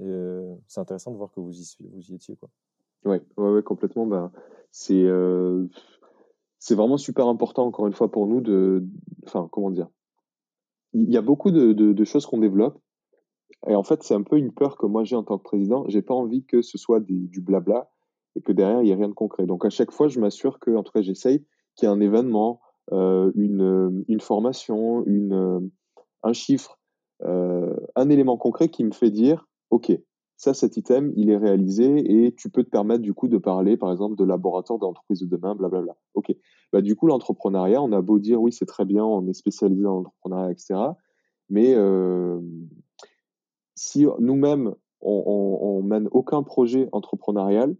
Euh, 0.00 0.54
c'est 0.66 0.80
intéressant 0.80 1.10
de 1.10 1.16
voir 1.18 1.30
que 1.30 1.40
vous 1.40 1.60
y, 1.60 1.76
vous 1.92 2.12
y 2.12 2.14
étiez. 2.14 2.36
Quoi. 2.36 2.48
Ouais, 3.04 3.20
ouais, 3.36 3.50
ouais, 3.50 3.62
complètement. 3.62 4.06
Ben, 4.06 4.30
c'est 4.70 5.02
euh, 5.02 5.66
c'est 6.62 6.76
vraiment 6.76 6.96
super 6.96 7.26
important, 7.26 7.66
encore 7.66 7.88
une 7.88 7.92
fois, 7.92 8.08
pour 8.08 8.28
nous 8.28 8.40
de. 8.40 8.86
Enfin, 9.26 9.48
comment 9.50 9.72
dire 9.72 9.88
Il 10.92 11.10
y 11.10 11.16
a 11.16 11.20
beaucoup 11.20 11.50
de, 11.50 12.04
choses 12.04 12.24
qu'on 12.24 12.38
développe 12.38 12.78
et 13.66 13.74
en 13.74 13.82
fait, 13.82 14.04
c'est 14.04 14.14
un 14.14 14.22
peu 14.22 14.38
une 14.38 14.52
peur 14.52 14.76
que 14.76 14.86
moi 14.86 15.02
j'ai 15.02 15.16
en 15.16 15.24
tant 15.24 15.38
que 15.38 15.42
président. 15.42 15.84
J'ai 15.88 16.02
pas 16.02 16.14
envie 16.14 16.44
que 16.44 16.62
ce 16.62 16.78
soit 16.78 17.00
du 17.00 17.40
blabla 17.40 17.90
et 18.36 18.42
que 18.42 18.52
derrière 18.52 18.80
il 18.80 18.88
y 18.88 18.92
ait 18.92 18.94
rien 18.94 19.08
de 19.08 19.12
concret. 19.12 19.44
Donc 19.44 19.64
à 19.64 19.70
chaque 19.70 19.90
fois, 19.90 20.06
je 20.06 20.20
m'assure 20.20 20.60
que, 20.60 20.70
en 20.70 20.84
tout 20.84 20.92
cas, 20.92 21.02
j'essaye 21.02 21.44
qu'il 21.74 21.88
y 21.88 21.90
ait 21.90 21.94
un 21.94 22.00
événement, 22.00 22.60
euh, 22.92 23.32
une, 23.34 24.04
une 24.06 24.20
formation, 24.20 25.04
une, 25.06 25.68
un 26.22 26.32
chiffre, 26.32 26.78
euh, 27.24 27.74
un 27.96 28.08
élément 28.08 28.36
concret 28.36 28.68
qui 28.68 28.84
me 28.84 28.92
fait 28.92 29.10
dire, 29.10 29.48
ok, 29.70 29.90
ça, 30.42 30.54
cet 30.54 30.76
item, 30.76 31.12
il 31.14 31.30
est 31.30 31.36
réalisé 31.36 32.26
et 32.26 32.34
tu 32.34 32.50
peux 32.50 32.64
te 32.64 32.68
permettre 32.68 33.00
du 33.00 33.14
coup 33.14 33.28
de 33.28 33.38
parler, 33.38 33.76
par 33.76 33.92
exemple, 33.92 34.16
de 34.16 34.24
laboratoire 34.24 34.80
d'entreprise 34.80 35.20
de 35.20 35.26
demain, 35.26 35.54
blablabla. 35.54 35.94
Ok. 36.14 36.34
Bah, 36.72 36.80
du 36.80 36.96
coup, 36.96 37.06
l'entrepreneuriat, 37.06 37.80
on 37.80 37.92
a 37.92 38.00
beau 38.00 38.18
dire 38.18 38.42
oui, 38.42 38.52
c'est 38.52 38.66
très 38.66 38.84
bien, 38.84 39.04
on 39.04 39.24
est 39.28 39.34
spécialisé 39.34 39.84
dans 39.84 39.98
l'entrepreneuriat, 39.98 40.50
etc. 40.50 40.74
Mais 41.48 41.74
euh, 41.76 42.40
si 43.76 44.04
nous-mêmes, 44.18 44.74
on, 45.00 45.58
on, 45.62 45.82
mène 45.84 46.08
aucun 46.10 46.42
projet 46.42 46.88
entrepreneurial, 46.90 47.76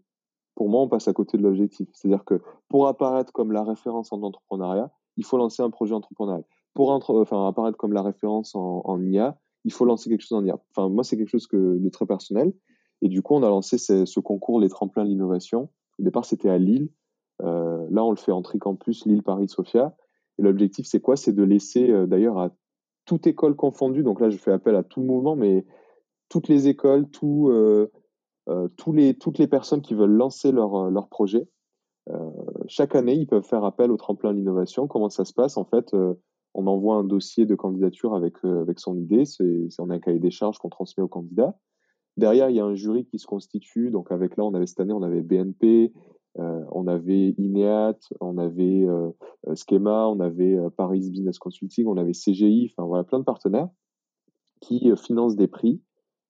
pour 0.55 0.69
moi, 0.69 0.83
on 0.83 0.89
passe 0.89 1.09
à 1.09 1.13
côté 1.13 1.37
de 1.37 1.43
l'objectif. 1.43 1.89
C'est-à-dire 1.93 2.25
que 2.25 2.41
pour 2.69 2.87
apparaître 2.87 3.33
comme 3.33 3.51
la 3.51 3.65
référence 3.65 4.13
en 4.13 4.23
entrepreneuriat, 4.23 4.93
il 5.17 5.25
faut 5.25 5.37
lancer 5.37 5.65
un 5.65 5.71
projet 5.71 5.95
entrepreneurial. 5.95 6.45
Pour 6.75 6.93
apparaître 6.93 7.77
comme 7.77 7.93
la 7.93 8.03
référence 8.03 8.55
en, 8.55 8.83
en, 8.85 9.03
IA, 9.03 9.37
il 9.65 9.73
faut 9.73 9.85
lancer 9.85 10.11
quelque 10.11 10.23
chose 10.23 10.39
en 10.39 10.45
IA. 10.45 10.59
Enfin, 10.71 10.89
moi, 10.89 11.05
c'est 11.05 11.17
quelque 11.17 11.29
chose 11.29 11.47
que, 11.47 11.79
de 11.79 11.89
très 11.89 12.07
personnel. 12.07 12.53
Et 13.01 13.09
du 13.09 13.23
coup, 13.23 13.35
on 13.35 13.43
a 13.43 13.49
lancé 13.49 13.79
ce, 13.79 14.21
concours, 14.21 14.61
les 14.61 14.69
tremplins 14.69 15.05
de 15.05 15.11
l'innovation. 15.11 15.71
Au 15.99 16.03
départ, 16.03 16.25
c'était 16.25 16.49
à 16.49 16.59
Lille. 16.59 16.89
Euh, 17.43 17.87
là, 17.91 18.05
on 18.05 18.11
le 18.11 18.17
fait 18.17 18.33
en 18.33 18.43
tricampus, 18.43 19.07
Lille, 19.07 19.23
Paris, 19.23 19.49
Sofia. 19.49 19.97
Et 20.39 20.43
l'objectif, 20.43 20.87
c'est 20.87 21.01
quoi? 21.01 21.17
C'est 21.17 21.33
de 21.33 21.43
laisser, 21.43 21.91
euh, 21.91 22.07
d'ailleurs, 22.07 22.39
à 22.39 22.51
toute 23.05 23.27
école 23.27 23.57
confondue, 23.57 24.05
donc 24.05 24.21
là, 24.21 24.31
je 24.31 24.37
fais 24.37 24.53
appel 24.53 24.77
à 24.77 24.85
tout 24.85 25.01
le 25.01 25.07
mouvement, 25.07 25.35
mais 25.35 25.67
toutes 26.29 26.47
les 26.47 26.69
écoles, 26.69 27.07
euh, 27.25 27.89
les, 28.93 29.15
toutes 29.19 29.39
les 29.39 29.49
personnes 29.49 29.83
qui 29.83 29.95
veulent 29.95 30.13
lancer 30.13 30.53
leur, 30.53 31.09
projet. 31.09 31.49
chaque 32.69 32.95
année, 32.95 33.15
ils 33.15 33.27
peuvent 33.27 33.43
faire 33.43 33.65
appel 33.65 33.91
au 33.91 33.97
tremplin 33.97 34.33
d'innovation. 34.33 34.87
Comment 34.87 35.11
ça 35.11 35.25
se 35.25 35.33
passe? 35.33 35.57
En 35.57 35.65
fait, 35.65 35.93
on 36.55 36.67
envoie 36.67 36.97
un 36.97 37.05
dossier 37.05 37.47
de 37.47 37.55
candidature 37.55 38.15
avec, 38.15 38.45
avec 38.45 38.79
son 38.79 38.97
idée. 38.97 39.25
C'est, 39.25 39.69
on 39.79 39.91
a 39.91 39.95
un 39.95 39.99
cahier 39.99 40.19
des 40.19 40.31
charges 40.31 40.59
qu'on 40.59 40.69
transmet 40.69 41.03
au 41.03 41.09
candidat. 41.09 41.57
Derrière, 42.17 42.51
il 42.51 42.57
y 42.57 42.61
a 42.61 42.65
un 42.65 42.75
jury 42.75 43.07
qui 43.07 43.19
se 43.19 43.27
constitue. 43.27 43.91
Donc, 43.91 44.13
avec 44.13 44.37
là, 44.37 44.45
on 44.45 44.55
avait 44.55 44.67
cette 44.67 44.81
année, 44.81 44.93
on 44.93 45.03
avait 45.03 45.23
BNP, 45.23 45.93
euh, 46.39 46.65
on 46.71 46.87
avait 46.87 47.35
INEAT, 47.39 47.99
on 48.21 48.37
avait 48.37 48.85
euh, 48.85 49.11
Schema, 49.55 50.09
on 50.09 50.21
avait 50.21 50.59
Paris 50.77 51.09
Business 51.11 51.39
Consulting, 51.39 51.87
on 51.87 51.97
avait 51.97 52.13
CGI, 52.13 52.71
enfin 52.71 52.87
voilà, 52.87 53.05
plein 53.05 53.19
de 53.19 53.25
partenaires 53.25 53.69
qui 54.61 54.93
financent 54.97 55.37
des 55.37 55.49
prix 55.49 55.81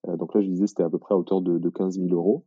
euh, 0.09 0.17
donc 0.17 0.35
là, 0.35 0.41
je 0.41 0.49
disais, 0.49 0.67
c'était 0.67 0.83
à 0.83 0.91
peu 0.91 0.99
près 0.99 1.15
à 1.15 1.19
hauteur 1.19 1.41
de, 1.41 1.59
de 1.59 1.69
15 1.69 1.99
000 1.99 2.09
euros. 2.13 2.45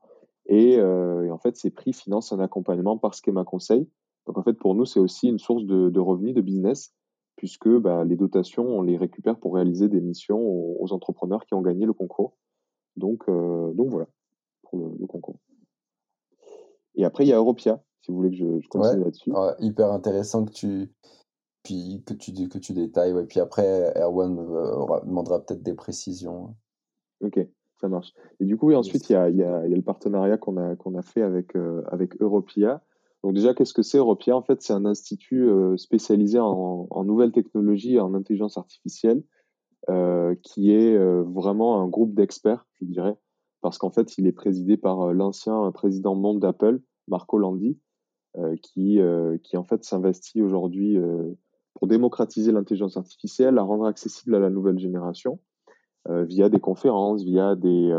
Et, 0.47 0.77
euh, 0.77 1.25
et, 1.25 1.31
en 1.31 1.37
fait, 1.37 1.55
ces 1.57 1.71
prix 1.71 1.93
financent 1.93 2.31
un 2.31 2.39
accompagnement 2.39 2.97
par 2.97 3.13
Schema 3.13 3.43
Conseil. 3.43 3.89
Donc 4.27 4.37
en 4.37 4.43
fait, 4.43 4.53
pour 4.53 4.75
nous, 4.75 4.85
c'est 4.85 4.99
aussi 4.99 5.27
une 5.27 5.39
source 5.39 5.65
de, 5.65 5.89
de, 5.89 5.99
revenus, 5.99 6.33
de 6.33 6.41
business, 6.41 6.93
puisque 7.35 7.69
bah, 7.69 8.03
les 8.05 8.15
dotations, 8.15 8.65
on 8.65 8.81
les 8.81 8.97
récupère 8.97 9.37
pour 9.37 9.55
réaliser 9.55 9.89
des 9.89 10.01
missions 10.01 10.39
aux, 10.39 10.77
aux, 10.79 10.93
entrepreneurs 10.93 11.45
qui 11.45 11.53
ont 11.53 11.61
gagné 11.61 11.85
le 11.85 11.93
concours. 11.93 12.37
Donc, 12.95 13.23
euh, 13.27 13.73
donc 13.73 13.89
voilà. 13.89 14.07
pour 14.63 14.79
le, 14.79 15.07
concours. 15.07 15.39
Et 16.95 17.03
après, 17.03 17.25
il 17.25 17.29
y 17.29 17.33
a 17.33 17.37
Europia, 17.37 17.83
si 18.01 18.11
vous 18.11 18.17
voulez 18.17 18.31
que 18.31 18.37
je, 18.37 18.67
continue 18.69 19.03
là-dessus. 19.03 19.31
hyper 19.59 19.91
intéressant 19.91 20.45
que 20.45 20.51
tu, 20.51 20.89
puis 21.63 22.03
que 22.05 22.13
tu, 22.13 22.31
que 22.47 22.57
tu 22.57 22.73
détailles. 22.73 23.13
Ouais. 23.13 23.25
Puis 23.25 23.39
après, 23.39 23.91
Erwan 23.99 24.35
demandera 25.05 25.43
peut-être 25.43 25.63
des 25.63 25.73
précisions. 25.73 26.55
Ok, 27.21 27.39
ça 27.81 27.89
marche. 27.89 28.13
Et 28.39 28.45
du 28.45 28.55
coup, 28.55 28.67
oui, 28.67 28.75
ensuite, 28.75 29.09
il 29.09 29.13
y 29.13 29.15
a, 29.15 29.29
y, 29.29 29.43
a, 29.43 29.67
y 29.67 29.73
a, 29.73 29.75
le 29.75 29.81
partenariat 29.81 30.37
qu'on 30.37 30.57
a, 30.57 30.75
qu'on 30.75 30.95
a 30.95 31.01
fait 31.01 31.21
avec, 31.21 31.55
euh, 31.55 31.83
avec 31.87 32.21
Europia. 32.21 32.81
Donc 33.25 33.33
déjà, 33.33 33.55
qu'est-ce 33.55 33.73
que 33.73 33.81
c'est 33.81 33.97
Europia 33.97 34.37
En 34.37 34.43
fait, 34.43 34.61
c'est 34.61 34.73
un 34.73 34.85
institut 34.85 35.49
euh, 35.49 35.77
spécialisé 35.77 36.37
en, 36.39 37.03
nouvelles 37.05 37.31
technologies 37.31 37.95
et 37.95 37.99
en 37.99 38.13
intelligence 38.13 38.55
artificielle, 38.55 39.23
euh, 39.89 40.35
qui 40.43 40.71
est 40.71 40.95
euh, 40.95 41.23
vraiment 41.23 41.81
un 41.81 41.87
groupe 41.87 42.13
d'experts, 42.13 42.67
je 42.79 42.85
dirais, 42.85 43.17
parce 43.61 43.79
qu'en 43.79 43.89
fait, 43.89 44.19
il 44.19 44.27
est 44.27 44.31
présidé 44.31 44.77
par 44.77 45.11
l'ancien 45.11 45.71
président 45.71 46.13
monde 46.13 46.39
d'Apple, 46.39 46.83
Marco 47.07 47.39
Landi, 47.39 47.79
qui, 48.61 48.99
en 49.01 49.63
fait 49.63 49.83
s'investit 49.83 50.43
aujourd'hui 50.43 50.99
pour 51.73 51.87
démocratiser 51.87 52.51
l'intelligence 52.51 52.95
artificielle, 52.95 53.55
la 53.55 53.63
rendre 53.63 53.85
accessible 53.85 54.35
à 54.35 54.39
la 54.39 54.51
nouvelle 54.51 54.77
génération. 54.77 55.39
Via 56.07 56.49
des 56.49 56.59
conférences, 56.59 57.23
via 57.23 57.55
des, 57.55 57.91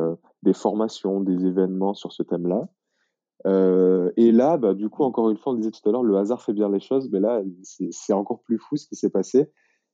des, 0.45 0.53
formations, 0.53 1.21
des 1.21 1.47
événements 1.47 1.95
sur 1.95 2.13
ce 2.13 2.23
thème-là. 2.23 2.69
Euh, 3.47 4.11
et 4.17 4.33
là, 4.33 4.57
bah, 4.57 4.75
du 4.75 4.89
coup, 4.89 5.05
encore 5.05 5.31
une 5.31 5.37
fois, 5.37 5.53
on 5.53 5.57
disait 5.57 5.71
tout 5.71 5.89
à 5.89 5.93
l'heure, 5.93 6.03
le 6.03 6.17
hasard 6.17 6.43
fait 6.43 6.53
bien 6.53 6.69
les 6.69 6.81
choses, 6.81 7.09
mais 7.11 7.21
là, 7.21 7.43
c'est 7.63 8.13
encore 8.13 8.41
plus 8.43 8.59
fou 8.59 8.77
ce 8.77 8.87
qui 8.87 8.97
s'est 8.97 9.11
passé. 9.11 9.51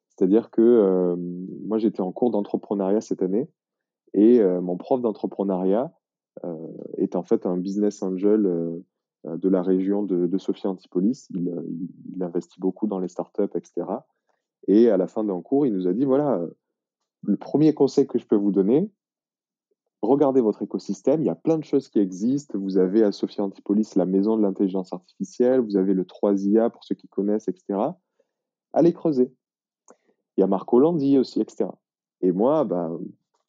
C'est-à-dire 0.09 0.51
que 0.51 1.15
moi, 1.67 1.79
j'étais 1.79 2.01
en 2.01 2.13
cours 2.13 2.31
d'entrepreneuriat 2.31 3.01
cette 3.01 3.23
année, 3.23 3.51
et 4.15 4.43
mon 4.43 4.77
prof 4.77 5.01
d'entrepreneuriat 5.01 5.93
est 6.99 7.17
en 7.17 7.23
fait 7.23 7.47
un 7.47 7.57
business 7.57 8.03
angel 8.03 8.43
de 9.25 9.49
la 9.49 9.63
région 9.63 10.03
de, 10.03 10.27
de 10.27 10.39
Sophia 10.39 10.71
Antipolis. 10.71 11.29
Il, 11.31 11.53
il, 12.15 12.23
investit 12.23 12.61
beaucoup 12.61 12.87
dans 12.87 12.99
les 12.99 13.09
startups, 13.09 13.43
etc. 13.55 13.87
Et 14.69 14.91
à 14.91 14.97
la 14.97 15.07
fin 15.07 15.25
d'un 15.25 15.41
cours, 15.41 15.67
il 15.67 15.73
nous 15.73 15.89
a 15.89 15.93
dit 15.93 16.05
voilà, 16.05 16.41
le 17.23 17.37
premier 17.37 17.75
conseil 17.75 18.07
que 18.07 18.19
je 18.19 18.27
peux 18.27 18.37
vous 18.37 18.53
donner, 18.53 18.91
regardez 20.03 20.41
votre 20.41 20.63
écosystème. 20.63 21.23
Il 21.23 21.27
y 21.27 21.31
a 21.31 21.35
plein 21.35 21.59
de 21.59 21.65
choses 21.65 21.89
qui 21.89 22.01
existent. 22.01 22.59
Vous 22.59 22.77
avez 22.77 23.03
à 23.03 23.13
Sophia 23.13 23.45
Antipolis 23.45 23.95
la 23.97 24.07
maison 24.07 24.37
de 24.37 24.43
l'intelligence 24.43 24.93
artificielle. 24.93 25.61
Vous 25.61 25.77
avez 25.77 25.95
le 25.95 26.05
3IA 26.05 26.71
pour 26.71 26.85
ceux 26.85 26.95
qui 26.95 27.09
connaissent, 27.09 27.49
etc. 27.49 27.79
Allez 28.73 28.93
creuser. 28.93 29.33
Il 30.37 30.41
y 30.41 30.45
a 30.45 30.47
Marco 30.47 30.79
Landi 30.79 31.19
aussi, 31.19 31.41
etc. 31.41 31.71
Et 32.21 32.33
moi, 32.33 32.65
bah, 32.65 32.91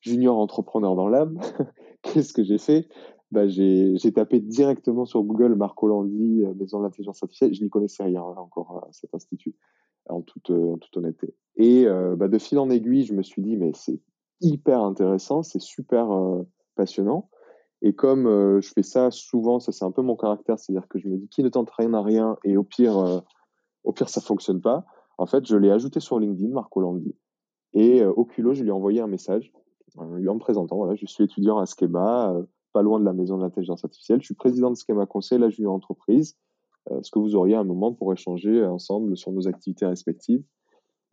junior 0.02 0.38
entrepreneur 0.38 0.96
dans 0.96 1.08
l'âme, 1.08 1.40
qu'est-ce 2.02 2.34
que 2.34 2.44
j'ai 2.44 2.58
fait? 2.58 2.88
Bah, 3.32 3.48
j'ai 3.48 4.14
tapé 4.14 4.40
directement 4.40 5.06
sur 5.06 5.24
Google 5.24 5.56
Marco 5.56 5.88
Landi, 5.88 6.44
euh, 6.46 6.54
maison 6.54 6.80
de 6.80 6.84
l'intelligence 6.84 7.24
artificielle. 7.24 7.54
Je 7.54 7.64
n'y 7.64 7.70
connaissais 7.70 8.04
rien 8.04 8.22
hein, 8.22 8.36
encore 8.38 8.86
à 8.88 8.90
cet 8.92 9.16
institut 9.16 9.56
en 10.08 10.22
toute, 10.22 10.52
euh, 10.52 10.76
honnêteté. 10.96 11.34
Et 11.56 11.88
euh, 11.88 12.16
bah, 12.16 12.28
de 12.28 12.38
fil 12.38 12.60
en 12.60 12.70
aiguille, 12.70 13.06
je 13.06 13.14
me 13.14 13.24
suis 13.24 13.42
dit, 13.42 13.58
mais 13.58 13.72
c'est 13.74 14.00
hyper 14.44 14.82
intéressant, 14.82 15.44
c'est 15.44 15.62
super 15.62 16.12
euh, 16.12 16.44
passionnant. 16.76 17.30
Et 17.82 17.94
comme 17.94 18.24
je 18.62 18.70
fais 18.70 18.82
ça 18.82 19.12
souvent, 19.12 19.60
ça 19.60 19.74
c'est 19.74 19.84
un 19.84 19.92
peu 19.92 20.02
mon 20.02 20.16
caractère, 20.16 20.58
c'est-à-dire 20.58 20.88
que 20.88 21.00
je 21.00 21.10
me 21.10 21.18
dis 21.18 21.28
qui 21.28 21.44
ne 21.44 21.50
tente 21.50 21.70
rien 21.72 21.94
à 21.94 22.02
rien 22.02 22.38
et 22.46 22.56
au 22.56 22.64
pire, 22.64 23.22
au 23.84 23.92
pire 23.92 24.08
ça 24.08 24.22
fonctionne 24.22 24.62
pas. 24.62 24.86
En 25.18 25.26
fait, 25.26 25.46
je 25.46 25.58
l'ai 25.58 25.70
ajouté 25.70 26.00
sur 26.00 26.18
LinkedIn, 26.18 26.54
Marco 26.54 26.80
Landi. 26.80 27.14
Et 27.74 28.06
au 28.06 28.24
culot, 28.24 28.54
je 28.54 28.62
lui 28.62 28.70
ai 28.70 28.72
envoyé 28.72 29.02
un 29.02 29.08
message 29.08 29.52
en 29.98 30.06
lui 30.16 30.30
en 30.30 30.38
présentant. 30.38 30.78
Voilà, 30.78 30.96
je 30.96 31.06
suis 31.06 31.26
étudiant 31.26 31.58
à 31.58 31.66
Schema, 31.66 32.34
pas 32.74 32.82
loin 32.82 33.00
de 33.00 33.06
la 33.06 33.14
maison 33.14 33.38
de 33.38 33.44
l'intelligence 33.44 33.84
artificielle. 33.84 34.20
Je 34.22 34.26
suis 34.26 34.36
président 34.36 34.72
de 34.72 34.76
Schema 34.76 35.06
Conseil, 35.06 35.40
la 35.40 35.50
junior 35.50 35.74
entreprise. 35.74 36.38
Euh, 36.92 37.00
est-ce 37.00 37.12
que 37.12 37.20
vous 37.20 37.36
auriez 37.36 37.56
un 37.56 37.64
moment 37.64 37.94
pour 37.94 38.12
échanger 38.12 38.66
ensemble 38.66 39.16
sur 39.16 39.32
nos 39.32 39.48
activités 39.48 39.86
respectives? 39.86 40.44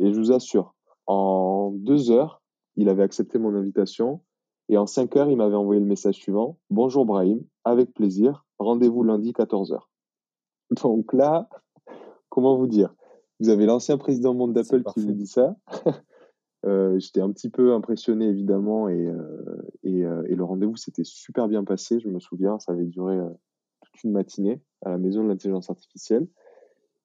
Et 0.00 0.12
je 0.12 0.18
vous 0.18 0.32
assure, 0.32 0.74
en 1.06 1.72
deux 1.72 2.10
heures, 2.10 2.39
il 2.80 2.88
avait 2.88 3.02
accepté 3.02 3.38
mon 3.38 3.54
invitation. 3.54 4.22
Et 4.70 4.78
en 4.78 4.86
cinq 4.86 5.14
heures, 5.16 5.28
il 5.28 5.36
m'avait 5.36 5.54
envoyé 5.54 5.80
le 5.80 5.86
message 5.86 6.14
suivant. 6.14 6.58
Bonjour 6.70 7.04
Brahim, 7.04 7.42
avec 7.64 7.92
plaisir, 7.92 8.46
rendez-vous 8.58 9.02
lundi 9.02 9.32
14h. 9.32 9.80
Donc 10.82 11.12
là, 11.12 11.50
comment 12.30 12.56
vous 12.56 12.66
dire? 12.66 12.94
Vous 13.38 13.50
avez 13.50 13.66
l'ancien 13.66 13.98
président 13.98 14.32
monde 14.32 14.54
d'Apple 14.54 14.82
qui 14.94 15.04
vous 15.04 15.12
dit 15.12 15.26
ça. 15.26 15.56
euh, 16.64 16.98
J'étais 16.98 17.20
un 17.20 17.30
petit 17.32 17.50
peu 17.50 17.74
impressionné 17.74 18.26
évidemment 18.26 18.88
et, 18.88 19.08
euh, 19.08 19.68
et, 19.82 20.06
euh, 20.06 20.22
et 20.28 20.34
le 20.34 20.44
rendez-vous 20.44 20.76
s'était 20.76 21.04
super 21.04 21.48
bien 21.48 21.64
passé. 21.64 22.00
Je 22.00 22.08
me 22.08 22.18
souviens, 22.18 22.58
ça 22.60 22.72
avait 22.72 22.86
duré 22.86 23.16
euh, 23.16 23.28
une 24.04 24.12
matinée 24.12 24.62
à 24.86 24.90
la 24.90 24.98
maison 24.98 25.22
de 25.22 25.28
l'intelligence 25.28 25.68
artificielle. 25.68 26.26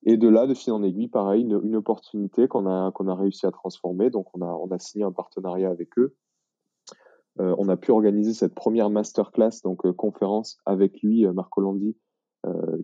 Et 0.06 0.18
de 0.18 0.28
là, 0.28 0.46
de 0.46 0.54
fil 0.54 0.72
en 0.72 0.84
aiguille, 0.84 1.08
pareil, 1.08 1.42
une, 1.42 1.60
une 1.64 1.76
opportunité 1.76 2.48
qu'on 2.48 2.68
a, 2.68 2.92
qu'on 2.92 3.08
a 3.08 3.16
réussi 3.16 3.48
à 3.48 3.52
transformer. 3.52 4.12
Donc, 4.12 4.28
on 4.36 4.42
a, 4.42 4.46
on 4.46 4.70
a 4.70 4.78
signé 4.78 5.04
un 5.04 5.12
partenariat 5.12 5.70
avec 5.70 5.98
eux. 5.98 6.16
Euh, 7.40 7.56
on 7.58 7.68
a 7.68 7.76
pu 7.76 7.92
organiser 7.92 8.34
cette 8.34 8.56
première 8.56 8.90
masterclass, 8.90 9.62
donc 9.64 9.86
euh, 9.86 9.92
conférence 9.92 10.58
avec 10.66 11.02
lui, 11.02 11.26
euh, 11.26 11.34
Marco 11.34 11.62
Landi, 11.62 11.98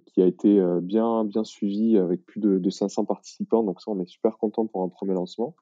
qui 0.07 0.24
a 0.24 0.26
été 0.26 0.59
bien, 0.82 1.24
bien 1.24 1.43
suivi 1.43 1.95
avec 1.95 2.26
plus 2.26 2.39
de, 2.39 2.57
de, 2.57 2.69
500 2.72 3.05
participants. 3.05 3.61
Donc, 3.61 3.80
ça, 3.80 3.91
on 3.91 3.99
est 3.99 4.07
super 4.07 4.39
content 4.39 4.65
pour 4.65 4.82
un 4.82 4.89
premier 4.89 5.13
lancement. 5.13 5.55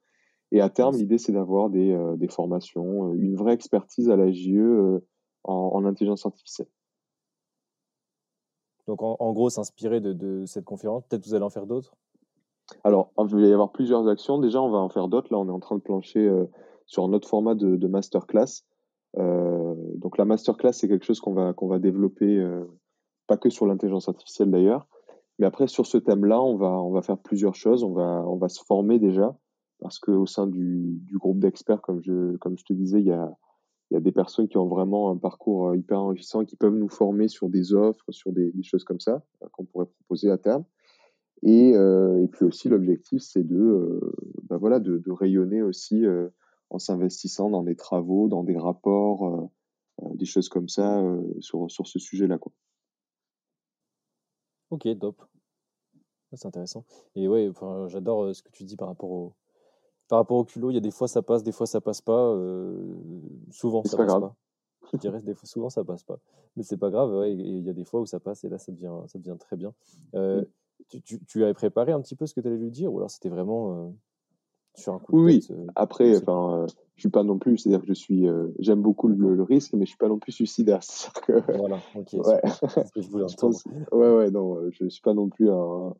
Et 0.53 0.61
à 0.61 0.69
terme, 0.69 0.95
l'idée, 0.95 1.17
c'est 1.17 1.33
d'avoir 1.33 1.69
des, 1.69 1.99
des, 2.15 2.29
formations, 2.29 3.13
une 3.15 3.35
vraie 3.35 3.51
expertise 3.55 4.09
à 4.09 4.15
la 4.15 4.31
JE 4.31 5.01
en, 5.43 5.71
en 5.73 5.83
intelligence 5.83 6.25
artificielle. 6.25 6.69
Donc, 8.89 9.03
en, 9.03 9.33
gros, 9.33 9.51
s'inspirer 9.51 10.01
de, 10.01 10.45
cette 10.47 10.65
conférence. 10.65 11.03
Peut-être 11.07 11.23
vous 11.27 11.35
allez 11.35 11.45
en 11.45 11.51
faire 11.51 11.67
d'autres? 11.67 11.93
Alors, 12.83 13.11
il 13.19 13.35
va 13.35 13.41
y 13.41 13.53
avoir 13.53 13.71
plusieurs 13.71 14.07
actions. 14.07 14.39
Déjà, 14.39 14.59
on 14.63 14.71
va 14.71 14.79
en 14.79 14.89
faire 14.89 15.07
d'autres. 15.07 15.31
Là, 15.31 15.37
on 15.37 15.47
est 15.47 15.51
en 15.51 15.59
train 15.59 15.75
de 15.75 15.81
plancher 15.81 16.27
euh, 16.27 16.45
sur 16.87 17.03
un 17.03 17.13
autre 17.13 17.27
format 17.27 17.53
de, 17.53 17.87
masterclass. 17.87 18.63
Euh, 19.19 19.75
donc, 19.97 20.17
la 20.17 20.25
masterclass, 20.25 20.73
c'est 20.73 20.87
quelque 20.87 21.05
chose 21.05 21.19
qu'on 21.19 21.33
va, 21.33 21.53
qu'on 21.53 21.67
va 21.67 21.77
développer, 21.77 22.39
euh, 22.39 22.65
pas 23.27 23.37
que 23.37 23.51
sur 23.51 23.67
l'intelligence 23.67 24.09
artificielle 24.09 24.49
d'ailleurs. 24.49 24.87
Mais 25.37 25.45
après, 25.45 25.67
sur 25.67 25.85
ce 25.85 25.99
thème-là, 25.99 26.41
on 26.41 26.55
va, 26.55 26.71
on 26.71 26.91
va 26.91 27.03
faire 27.03 27.19
plusieurs 27.19 27.53
choses. 27.53 27.83
On 27.83 27.93
va, 27.93 28.23
on 28.25 28.37
va 28.37 28.49
se 28.49 28.63
former 28.63 28.97
déjà. 28.97 29.37
Parce 29.81 29.99
qu'au 29.99 30.25
sein 30.25 30.47
du, 30.47 30.99
du 31.05 31.19
groupe 31.19 31.37
d'experts, 31.37 31.81
comme 31.81 32.01
je, 32.01 32.37
comme 32.37 32.57
je 32.57 32.65
te 32.65 32.73
disais, 32.73 33.01
il 33.01 33.05
y 33.05 33.11
a, 33.11 33.31
il 33.89 33.95
y 33.95 33.97
a 33.97 34.01
des 34.01 34.11
personnes 34.11 34.47
qui 34.47 34.57
ont 34.57 34.67
vraiment 34.67 35.09
un 35.09 35.17
parcours 35.17 35.69
euh, 35.69 35.77
hyper 35.77 35.99
enrichissant, 35.99 36.45
qui 36.45 36.55
peuvent 36.55 36.75
nous 36.75 36.89
former 36.89 37.27
sur 37.27 37.49
des 37.49 37.73
offres, 37.73 38.11
sur 38.11 38.31
des, 38.31 38.51
choses 38.63 38.83
comme 38.83 38.99
ça, 38.99 39.23
euh, 39.43 39.47
qu'on 39.51 39.65
pourrait 39.65 39.87
proposer 39.87 40.29
à 40.29 40.37
terme. 40.37 40.63
Et, 41.41 41.75
euh, 41.75 42.21
et 42.21 42.27
puis 42.27 42.45
aussi, 42.45 42.69
l'objectif, 42.69 43.21
c'est 43.21 43.43
de, 43.43 43.99
ben 44.43 44.57
voilà, 44.57 44.79
de, 44.79 45.01
rayonner 45.11 45.61
aussi 45.61 46.03
en 46.69 46.79
s'investissant 46.79 47.49
dans 47.49 47.63
des 47.63 47.75
travaux, 47.75 48.27
dans 48.27 48.43
des 48.43 48.57
rapports, 48.57 49.49
des 50.15 50.25
choses 50.25 50.49
comme 50.49 50.67
ça 50.67 51.01
sur, 51.39 51.71
sur 51.71 51.87
ce 51.87 51.97
sujet-là. 51.97 52.37
Quoi. 52.37 52.51
Ok, 54.69 54.87
top. 54.99 55.23
C'est 56.33 56.45
intéressant. 56.45 56.83
Et 57.15 57.29
ouais, 57.29 57.51
j'adore 57.87 58.35
ce 58.35 58.43
que 58.43 58.51
tu 58.51 58.65
dis 58.65 58.75
par 58.75 58.89
rapport 58.89 59.09
au, 59.09 59.33
par 60.09 60.17
rapport 60.17 60.37
au 60.37 60.43
culot, 60.43 60.71
il 60.71 60.73
y 60.73 60.77
a 60.77 60.81
des 60.81 60.91
fois 60.91 61.07
ça 61.07 61.21
passe, 61.21 61.43
des 61.43 61.51
fois 61.51 61.67
ça 61.67 61.79
passe 61.79 62.01
pas. 62.01 62.33
Euh, 62.33 62.75
souvent 63.51 63.83
ça 63.83 63.95
passe 63.95 64.07
grave. 64.07 64.21
pas. 64.21 64.35
Je 64.91 64.97
dirais 64.97 65.21
des 65.21 65.35
fois, 65.35 65.47
souvent 65.47 65.69
ça 65.69 65.83
passe 65.83 66.03
pas. 66.03 66.17
Mais 66.57 66.63
c'est 66.63 66.77
pas 66.77 66.89
grave, 66.89 67.13
ouais, 67.13 67.31
il 67.31 67.61
y 67.61 67.69
a 67.69 67.73
des 67.73 67.85
fois 67.85 68.01
où 68.01 68.07
ça 68.07 68.19
passe 68.19 68.43
et 68.43 68.49
là 68.49 68.57
ça 68.57 68.71
devient, 68.71 68.91
ça 69.05 69.19
devient 69.19 69.37
très 69.39 69.55
bien. 69.55 69.71
Euh, 70.15 70.43
tu, 70.89 71.01
tu, 71.01 71.23
tu, 71.25 71.43
avais 71.43 71.53
préparé 71.53 71.91
un 71.91 72.01
petit 72.01 72.15
peu 72.15 72.25
ce 72.25 72.33
que 72.33 72.41
tu 72.41 72.47
allais 72.47 72.57
lui 72.57 72.71
dire 72.71 72.91
ou 72.91 72.97
alors 72.97 73.11
c'était 73.11 73.29
vraiment 73.29 73.75
euh, 73.75 73.89
sur 74.73 74.95
un 74.95 74.99
coup 74.99 75.11
de 75.11 75.17
Oui, 75.21 75.39
tête, 75.41 75.55
oui. 75.55 75.67
après, 75.75 76.17
enfin, 76.17 76.65
je 76.95 77.01
suis 77.01 77.09
pas 77.09 77.23
non 77.23 77.37
plus, 77.37 77.59
c'est-à-dire 77.59 77.81
que 77.81 77.87
je 77.87 77.93
suis, 77.93 78.25
j'aime 78.57 78.81
beaucoup 78.81 79.09
le, 79.09 79.35
le, 79.35 79.43
risque, 79.43 79.73
mais 79.73 79.85
je 79.85 79.89
suis 79.89 79.97
pas 79.97 80.07
non 80.07 80.17
plus 80.17 80.31
suicidaire. 80.31 80.79
Que, 81.27 81.33
voilà, 81.55 81.79
ok. 81.93 82.13
Ouais. 82.13 82.41
ce 82.49 82.91
que 82.91 83.01
je 83.01 83.09
voulais 83.09 83.25
entendre. 83.31 83.59
ouais, 83.91 84.11
ouais, 84.11 84.31
non, 84.31 84.71
je 84.71 84.87
suis 84.87 85.01
pas 85.01 85.13
non 85.13 85.29
plus 85.29 85.51
un 85.51 85.93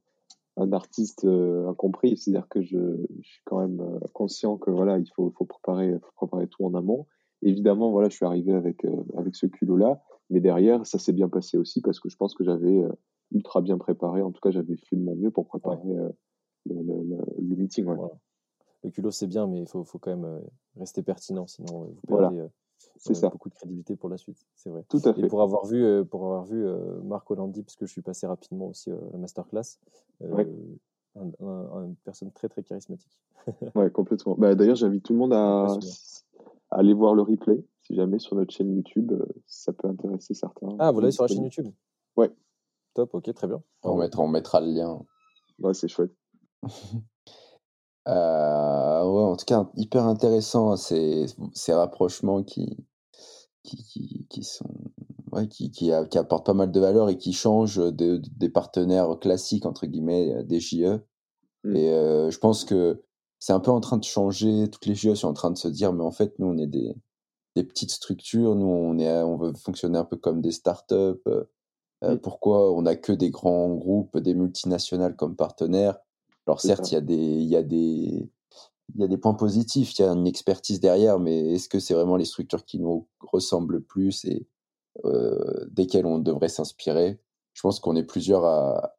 un 0.60 0.74
artiste 0.74 1.26
euh, 1.26 1.68
incompris. 1.68 2.18
C'est-à-dire 2.18 2.47
que 2.49 2.62
je, 2.62 2.78
je, 3.22 3.28
suis 3.28 3.41
quand 3.45 3.60
même 3.60 3.80
euh, 3.80 3.99
conscient 4.14 4.57
que 4.57 4.70
voilà, 4.70 4.99
il 4.99 5.10
faut, 5.16 5.32
faut, 5.38 5.45
préparer, 5.45 5.93
faut 5.99 6.28
préparer 6.28 6.47
tout 6.47 6.66
en 6.66 6.74
amont. 6.74 7.07
Évidemment, 7.41 7.91
voilà, 7.91 8.10
je 8.10 8.16
suis 8.16 8.26
arrivé 8.26 8.53
avec, 8.53 8.84
euh, 8.86 9.03
avec 9.18 9.36
ce 9.36 9.45
culot-là, 9.45 10.01
mais 10.30 10.41
derrière, 10.41 10.86
ça 10.86 10.99
s'est 10.99 11.14
bien 11.14 11.30
passé 11.30 11.57
aussi 11.57 11.82
parce 11.82 11.99
que 11.99 12.10
je 12.10 12.18
pense 12.18 12.36
que 12.36 12.43
j'avais 12.43 12.84
ultra 13.32 13.62
bien 13.62 13.78
préparé. 13.78 14.22
En 14.22 14.32
tout 14.32 14.41
cas, 14.41 14.51
j'avais 14.51 14.76
fait 14.76 14.97
de 14.97 15.01
mon 15.01 15.16
mieux 15.16 15.32
pour 15.32 15.47
préparer 15.47 15.78
ouais. 15.88 16.12
le, 16.66 16.76
le, 16.76 17.18
le, 17.39 17.55
meeting. 17.55 17.86
Ouais. 17.86 17.95
Voilà. 17.95 18.14
Le 18.84 18.89
culot, 18.89 19.12
c'est 19.12 19.28
bien, 19.28 19.47
mais 19.47 19.62
il 19.62 19.68
faut, 19.68 19.84
faut, 19.86 19.99
quand 19.99 20.16
même 20.16 20.41
rester 20.76 21.01
pertinent, 21.01 21.47
sinon 21.47 21.86
vous 21.86 22.01
perdez 22.07 22.36
voilà. 22.36 22.49
C'est 22.97 23.13
ça. 23.13 23.30
beaucoup 23.30 23.49
de 23.49 23.55
crédibilité 23.55 23.95
pour 23.95 24.09
la 24.09 24.17
suite. 24.17 24.45
C'est 24.55 24.69
vrai. 24.69 24.84
Tout 24.89 25.01
à 25.05 25.13
fait. 25.13 25.21
Et 25.21 25.27
pour 25.27 25.41
avoir 25.41 25.65
vu, 25.65 26.05
pour 26.05 26.25
avoir 26.25 26.45
vu 26.45 26.65
Marc 27.03 27.30
Hollandi, 27.30 27.63
puisque 27.63 27.86
je 27.86 27.91
suis 27.91 28.01
passé 28.01 28.27
rapidement 28.27 28.67
aussi 28.67 28.91
à 28.91 28.97
la 29.11 29.17
masterclass, 29.17 29.80
ouais. 30.21 30.47
un, 31.15 31.45
un, 31.45 31.86
une 31.86 31.95
personne 32.03 32.32
très 32.32 32.49
très 32.49 32.63
charismatique. 32.63 33.19
ouais, 33.75 33.89
complètement. 33.91 34.36
Bah, 34.38 34.55
D'ailleurs, 34.55 34.75
j'invite 34.75 35.03
tout 35.03 35.13
le 35.13 35.19
monde 35.19 35.34
à, 35.34 35.65
à, 35.65 35.77
aller 36.71 36.93
voir 36.93 37.15
le 37.15 37.21
replay, 37.21 37.63
si 37.82 37.95
jamais 37.95 38.19
sur 38.19 38.36
notre 38.36 38.53
chaîne 38.53 38.73
YouTube, 38.75 39.13
ça 39.45 39.73
peut 39.73 39.88
intéresser 39.88 40.34
certains. 40.34 40.75
Ah, 40.80 40.91
vous 40.91 40.99
l'avez 40.99 41.11
sur 41.11 41.23
la 41.23 41.27
chaîne 41.27 41.43
YouTube? 41.43 41.67
Ouais. 42.15 42.32
Top, 42.93 43.13
ok, 43.13 43.34
très 43.34 43.47
bien. 43.47 43.61
On 43.84 43.97
mettra, 43.97 44.23
on 44.23 44.27
mettra 44.27 44.61
le 44.61 44.71
lien. 44.71 45.01
Ouais, 45.59 45.73
c'est 45.73 45.88
chouette. 45.88 46.11
Euh, 48.10 49.03
ouais, 49.05 49.24
en 49.24 49.36
tout 49.36 49.45
cas, 49.45 49.70
hyper 49.76 50.05
intéressant 50.05 50.76
ces, 50.76 51.28
ces 51.53 51.74
rapprochements 51.74 52.43
qui, 52.43 52.78
qui, 53.64 54.26
qui, 54.30 54.43
sont, 54.43 54.70
ouais, 55.32 55.47
qui, 55.47 55.70
qui, 55.72 55.91
qui, 56.10 56.18
apportent 56.18 56.45
pas 56.45 56.53
mal 56.53 56.72
de 56.72 56.80
valeur 56.80 57.10
et 57.10 57.18
qui 57.18 57.34
changent 57.34 57.78
de, 57.78 58.22
des 58.38 58.49
partenaires 58.49 59.20
classiques, 59.20 59.66
entre 59.66 59.86
guillemets, 59.86 60.43
des 60.43 60.60
JE. 60.60 61.01
Mm. 61.64 61.76
Et 61.76 61.93
euh, 61.93 62.32
je 62.32 62.39
pense 62.39 62.66
que 62.66 63.03
c'est 63.38 63.53
un 63.53 63.60
peu 63.60 63.72
en 63.72 63.80
train 63.80 63.97
de 63.97 64.03
changer. 64.03 64.70
Toutes 64.70 64.88
les 64.88 64.95
JE 64.95 65.14
sont 65.14 65.28
en 65.28 65.34
train 65.34 65.51
de 65.51 65.57
se 65.57 65.68
dire, 65.68 65.93
mais 65.93 66.03
en 66.03 66.12
fait, 66.12 66.38
nous, 66.39 66.47
on 66.47 66.57
est 66.57 66.68
des, 66.68 66.95
des 67.55 67.64
petites 67.64 67.91
structures. 67.91 68.55
Nous, 68.55 68.66
on, 68.66 68.97
est, 68.97 69.22
on 69.22 69.38
veut 69.38 69.53
fonctionner 69.53 69.99
un 69.99 70.05
peu 70.05 70.18
comme 70.18 70.41
des 70.41 70.51
startups. 70.51 71.22
Euh, 71.28 71.43
mm. 72.01 72.18
Pourquoi 72.20 72.74
on 72.74 72.84
n'a 72.84 72.95
que 72.95 73.12
des 73.12 73.30
grands 73.30 73.76
groupes, 73.76 74.18
des 74.18 74.34
multinationales 74.34 75.16
comme 75.16 75.36
partenaires? 75.36 75.99
Alors 76.50 76.62
certes, 76.62 76.91
il 76.91 76.95
y 76.95 76.97
a 76.97 77.02
des, 77.02 77.16
il 77.16 77.47
y 77.47 77.56
a 77.56 77.62
des, 77.62 78.28
il 78.95 79.02
y 79.02 79.04
a 79.04 79.08
des 79.08 79.18
points 79.20 79.36
positifs, 79.36 79.97
il 79.97 80.02
y 80.02 80.06
a 80.06 80.12
une 80.12 80.26
expertise 80.26 80.80
derrière, 80.80 81.20
mais 81.20 81.54
est-ce 81.54 81.70
que 81.70 81.80
c'est 81.80 81.93
vraiment 81.93 82.16
les 82.16 82.26
structures 82.26 82.66
qui 82.66 82.80
nous 82.80 83.08
ressemblent 83.20 83.76
le 83.76 83.82
plus 83.82 84.26
et 84.26 84.47
euh, 85.06 85.68
desquelles 85.70 86.08
on 86.08 86.18
devrait 86.18 86.50
s'inspirer? 86.50 87.22
Je 87.54 87.62
pense 87.62 87.80
qu'on 87.80 87.95
est 87.95 88.04
plusieurs 88.04 88.45
à, 88.45 88.95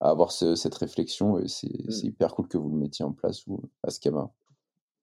à 0.00 0.10
avoir 0.10 0.32
cette 0.32 0.74
réflexion 0.74 1.38
et 1.38 1.44
mmh. 1.44 1.90
c'est 1.90 2.06
hyper 2.06 2.34
cool 2.34 2.48
que 2.48 2.58
vous 2.58 2.70
le 2.70 2.76
mettiez 2.76 3.04
en 3.04 3.12
place 3.12 3.46
ou 3.46 3.60
à 3.84 3.90
Schema. 3.90 4.32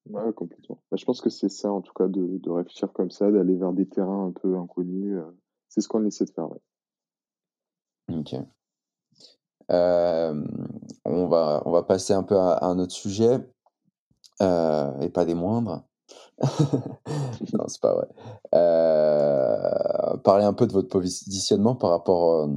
Ouais, 0.09 0.33
complètement. 0.33 0.81
Bah, 0.91 0.97
je 0.97 1.05
pense 1.05 1.21
que 1.21 1.29
c'est 1.29 1.49
ça, 1.49 1.71
en 1.71 1.81
tout 1.81 1.93
cas, 1.93 2.07
de, 2.07 2.37
de 2.37 2.49
réfléchir 2.49 2.91
comme 2.91 3.11
ça, 3.11 3.31
d'aller 3.31 3.55
vers 3.55 3.71
des 3.71 3.87
terrains 3.87 4.27
un 4.27 4.31
peu 4.31 4.57
inconnus. 4.57 5.19
Euh, 5.19 5.31
c'est 5.69 5.79
ce 5.81 5.87
qu'on 5.87 6.05
essaie 6.05 6.25
de 6.25 6.31
faire. 6.31 6.49
Ouais. 6.51 6.59
Ok. 8.09 8.35
Euh, 9.71 10.43
on, 11.05 11.27
va, 11.27 11.61
on 11.65 11.71
va 11.71 11.83
passer 11.83 12.13
un 12.13 12.23
peu 12.23 12.37
à, 12.37 12.63
un 12.65 12.79
autre 12.79 12.93
sujet, 12.93 13.39
euh, 14.41 14.99
et 14.99 15.09
pas 15.09 15.25
des 15.25 15.33
moindres. 15.33 15.83
non, 17.53 17.67
c'est 17.67 17.81
pas 17.81 17.95
vrai. 17.95 18.07
Euh, 18.53 20.17
parler 20.17 20.45
un 20.45 20.53
peu 20.53 20.67
de 20.67 20.73
votre 20.73 20.87
positionnement 20.87 21.75
par 21.75 21.89
rapport 21.89 22.47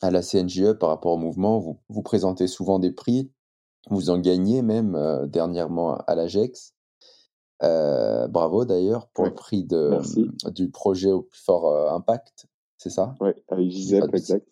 à 0.00 0.10
la 0.10 0.22
CNGE, 0.22 0.72
par 0.74 0.90
rapport 0.90 1.12
au 1.12 1.18
mouvement. 1.18 1.58
Vous, 1.58 1.78
vous 1.88 2.02
présentez 2.02 2.46
souvent 2.46 2.78
des 2.78 2.92
prix, 2.92 3.30
vous 3.90 4.10
en 4.10 4.18
gagnez 4.18 4.62
même 4.62 5.26
dernièrement 5.26 5.96
à 6.06 6.14
l'AGEX. 6.14 6.74
bravo 7.60 8.64
d'ailleurs 8.64 9.08
pour 9.08 9.24
le 9.24 9.34
prix 9.34 9.64
de, 9.64 9.98
du 10.52 10.70
projet 10.70 11.12
au 11.12 11.22
plus 11.22 11.40
fort 11.40 11.92
impact, 11.92 12.46
c'est 12.78 12.90
ça? 12.90 13.14
Oui, 13.20 13.30
avec 13.48 13.70
Gisèle, 13.70 14.08
exact. 14.14 14.46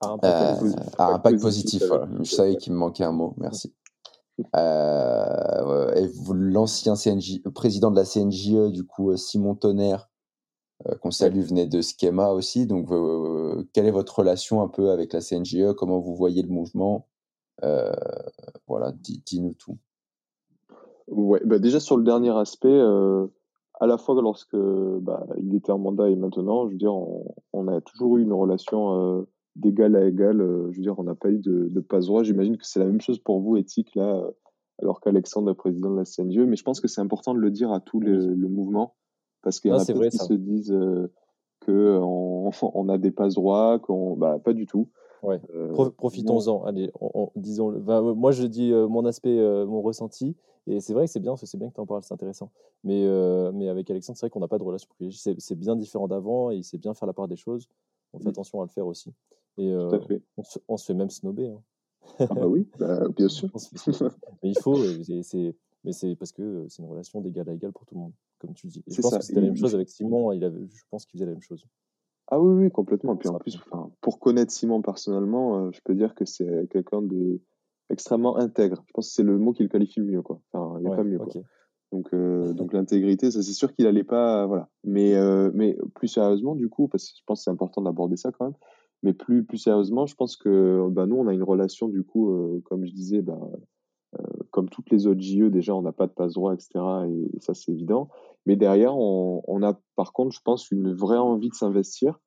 À 0.00 1.12
impact, 1.12 1.40
positif. 1.40 1.82
Je 2.20 2.30
savais 2.30 2.56
qu'il 2.56 2.72
me 2.72 2.78
manquait 2.78 3.04
un 3.04 3.12
mot, 3.12 3.34
merci. 3.38 3.74
Euh, 4.56 5.92
et 5.96 6.08
l'ancien 6.32 6.94
président 7.54 7.90
de 7.90 7.96
la 7.96 8.06
CNJE, 8.06 8.72
du 8.72 8.86
coup, 8.86 9.14
Simon 9.14 9.54
Tonnerre, 9.54 10.08
euh, 10.88 10.94
qu'on 10.94 11.10
salue, 11.10 11.40
venait 11.40 11.66
de 11.66 11.82
Schema 11.82 12.30
aussi. 12.30 12.66
Donc, 12.66 12.90
euh, 12.90 13.68
quelle 13.74 13.84
est 13.84 13.90
votre 13.90 14.18
relation 14.18 14.62
un 14.62 14.68
peu 14.68 14.92
avec 14.92 15.12
la 15.12 15.20
CNJE 15.20 15.74
Comment 15.76 15.98
vous 15.98 16.14
voyez 16.14 16.40
le 16.40 16.48
mouvement? 16.48 17.06
Voilà, 18.66 18.92
dis-nous 19.26 19.52
tout. 19.52 19.76
Ouais, 21.08 21.42
bah 21.44 21.58
déjà 21.58 21.78
sur 21.78 21.98
le 21.98 22.04
dernier 22.04 22.30
aspect, 22.30 22.80
à 23.78 23.86
la 23.86 23.98
fois 23.98 24.18
lorsque 24.22 24.56
bah, 24.56 25.26
il 25.36 25.54
était 25.54 25.72
en 25.72 25.78
mandat 25.78 26.08
et 26.08 26.16
maintenant, 26.16 26.66
je 26.66 26.72
veux 26.72 26.78
dire, 26.78 26.94
on, 26.94 27.34
on 27.52 27.68
a 27.68 27.82
toujours 27.82 28.16
eu 28.16 28.22
une 28.22 28.32
relation 28.32 29.26
d'égal 29.60 29.96
à 29.96 30.06
égal. 30.06 30.40
Euh, 30.40 30.70
je 30.70 30.76
veux 30.76 30.82
dire, 30.82 30.98
on 30.98 31.04
n'a 31.04 31.14
pas 31.14 31.30
eu 31.30 31.38
de, 31.38 31.68
de 31.68 31.80
passe 31.80 32.06
droit. 32.06 32.22
J'imagine 32.22 32.56
que 32.56 32.66
c'est 32.66 32.80
la 32.80 32.86
même 32.86 33.00
chose 33.00 33.18
pour 33.18 33.40
vous, 33.40 33.56
éthique, 33.56 33.94
là, 33.94 34.16
euh, 34.16 34.30
alors 34.80 35.00
qu'Alexandre 35.00 35.50
est 35.50 35.54
président 35.54 35.90
de 35.90 35.96
la 35.96 36.04
CNGE. 36.04 36.46
Mais 36.46 36.56
je 36.56 36.64
pense 36.64 36.80
que 36.80 36.88
c'est 36.88 37.00
important 37.00 37.34
de 37.34 37.38
le 37.38 37.50
dire 37.50 37.72
à 37.72 37.80
tout 37.80 38.00
le, 38.00 38.34
mouvement, 38.48 38.94
parce 39.42 39.60
qu'il 39.60 39.70
y 39.70 39.74
en 39.74 39.78
a 39.78 39.84
qui 39.84 40.18
se 40.18 40.32
disent 40.32 40.72
euh, 40.72 41.12
qu'on 41.64 42.50
on 42.74 42.88
a 42.88 42.98
des 42.98 43.10
passe 43.10 43.34
droits, 43.34 43.78
qu'on, 43.78 44.16
bah, 44.16 44.38
pas 44.38 44.52
du 44.52 44.66
tout. 44.66 44.88
Ouais. 45.22 45.38
Profitons-en. 45.98 46.64
Allez, 46.64 46.90
disons. 47.36 47.72
moi, 48.14 48.30
je 48.32 48.46
dis 48.46 48.72
mon 48.72 49.04
aspect, 49.04 49.36
mon 49.66 49.82
ressenti. 49.82 50.34
Et 50.66 50.80
c'est 50.80 50.94
vrai 50.94 51.06
que 51.06 51.10
c'est 51.10 51.20
bien, 51.20 51.36
c'est 51.36 51.58
bien 51.58 51.68
que 51.68 51.74
tu 51.74 51.80
en 51.80 51.86
parles, 51.86 52.02
c'est 52.02 52.14
intéressant. 52.14 52.50
Mais, 52.84 53.06
mais 53.52 53.68
avec 53.68 53.90
Alexandre, 53.90 54.16
c'est 54.16 54.24
vrai 54.24 54.30
qu'on 54.30 54.40
n'a 54.40 54.48
pas 54.48 54.56
de 54.56 54.62
relation 54.62 54.88
privilégiée. 54.88 55.34
C'est 55.36 55.58
bien 55.58 55.76
différent 55.76 56.08
d'avant 56.08 56.50
et 56.50 56.56
il 56.56 56.64
sait 56.64 56.78
bien 56.78 56.94
faire 56.94 57.06
la 57.06 57.12
part 57.12 57.28
des 57.28 57.36
choses. 57.36 57.68
On 58.14 58.18
fait 58.18 58.24
mmh. 58.24 58.28
attention 58.28 58.60
à 58.62 58.64
le 58.64 58.70
faire 58.70 58.86
aussi. 58.86 59.12
Et 59.58 59.72
euh, 59.72 59.90
on, 60.68 60.76
se, 60.76 60.86
fait 60.86 60.94
même 60.94 61.10
snober. 61.10 61.48
Hein. 61.48 61.62
Ah 62.18 62.26
bah 62.34 62.46
oui, 62.46 62.66
bah, 62.78 63.08
bien 63.16 63.28
sûr. 63.28 63.50
mais 64.42 64.50
il 64.50 64.58
faut, 64.58 64.76
c'est, 65.22 65.54
mais 65.84 65.92
c'est 65.92 66.16
parce 66.16 66.32
que 66.32 66.66
c'est 66.68 66.82
une 66.82 66.88
relation 66.88 67.20
d'égal 67.20 67.48
à 67.48 67.52
égal 67.52 67.72
pour 67.72 67.84
tout 67.86 67.94
le 67.94 68.00
monde, 68.00 68.12
comme 68.38 68.54
tu 68.54 68.66
dis. 68.66 68.82
Et 68.86 68.92
je 68.92 69.00
pense 69.02 69.16
que 69.16 69.24
c'était 69.24 69.40
la 69.40 69.46
même 69.46 69.56
chose 69.56 69.74
avec 69.74 69.88
Simon. 69.88 70.32
Il 70.32 70.44
avait, 70.44 70.66
je 70.66 70.82
pense 70.90 71.04
qu'il 71.04 71.18
faisait 71.18 71.26
la 71.26 71.32
même 71.32 71.42
chose. 71.42 71.66
Ah 72.28 72.40
oui, 72.40 72.64
oui, 72.64 72.70
complètement. 72.70 73.14
Et 73.14 73.18
puis 73.18 73.28
en 73.28 73.38
plus, 73.38 73.58
pour 74.00 74.18
connaître 74.20 74.52
Simon 74.52 74.82
personnellement, 74.82 75.66
euh, 75.66 75.70
je 75.72 75.80
peux 75.84 75.94
dire 75.94 76.14
que 76.14 76.24
c'est 76.24 76.68
quelqu'un 76.70 77.02
de 77.02 77.40
extrêmement 77.90 78.36
intègre. 78.36 78.82
Je 78.86 78.92
pense 78.92 79.08
que 79.08 79.14
c'est 79.14 79.22
le 79.22 79.36
mot 79.36 79.52
qui 79.52 79.64
le 79.64 79.68
qualifie 79.68 80.00
le 80.00 80.06
mieux, 80.06 80.22
quoi. 80.22 80.40
Enfin, 80.52 80.78
il 80.78 80.86
n'y 80.86 80.92
a 80.92 80.96
pas 80.96 81.04
mieux. 81.04 81.18
Quoi. 81.18 81.42
Donc, 81.92 82.08
euh, 82.14 82.52
donc 82.54 82.72
l'intégrité, 82.72 83.30
ça 83.30 83.42
c'est 83.42 83.52
sûr 83.52 83.74
qu'il 83.74 83.86
allait 83.86 84.04
pas, 84.04 84.46
voilà. 84.46 84.68
Mais, 84.84 85.14
euh, 85.14 85.50
mais 85.54 85.76
plus 85.94 86.08
sérieusement, 86.08 86.54
du 86.54 86.68
coup, 86.68 86.88
parce 86.88 87.10
que 87.10 87.16
je 87.18 87.22
pense 87.26 87.40
que 87.40 87.44
c'est 87.44 87.50
important 87.50 87.82
d'aborder 87.82 88.16
ça 88.16 88.30
quand 88.30 88.46
même. 88.46 88.54
Mais 89.02 89.12
plus, 89.12 89.44
plus 89.44 89.58
sérieusement, 89.58 90.06
je 90.06 90.14
pense 90.14 90.36
que 90.36 90.86
bah, 90.90 91.06
nous, 91.06 91.16
on 91.16 91.26
a 91.26 91.32
une 91.32 91.42
relation, 91.42 91.88
du 91.88 92.02
coup, 92.02 92.30
euh, 92.32 92.60
comme 92.64 92.84
je 92.84 92.92
disais, 92.92 93.22
bah, 93.22 93.40
comme 94.50 94.68
toutes 94.68 94.90
les 94.90 95.06
autres 95.06 95.20
JE, 95.20 95.50
déjà, 95.50 95.74
on 95.74 95.82
n'a 95.82 95.92
pas 95.92 96.06
de 96.06 96.12
passe 96.12 96.34
droit, 96.34 96.52
etc. 96.52 96.70
Et, 97.08 97.40
ça, 97.40 97.54
c'est 97.54 97.72
évident. 97.72 98.08
Mais 98.44 98.56
derrière, 98.56 98.96
on, 98.96 99.42
on, 99.46 99.62
a 99.62 99.78
par 99.96 100.12
contre, 100.12 100.34
je 100.34 100.40
pense, 100.42 100.70
une 100.70 100.92
vraie 100.92 101.18
envie 101.18 101.48
de 101.48 101.54
s'investir. 101.54 102.20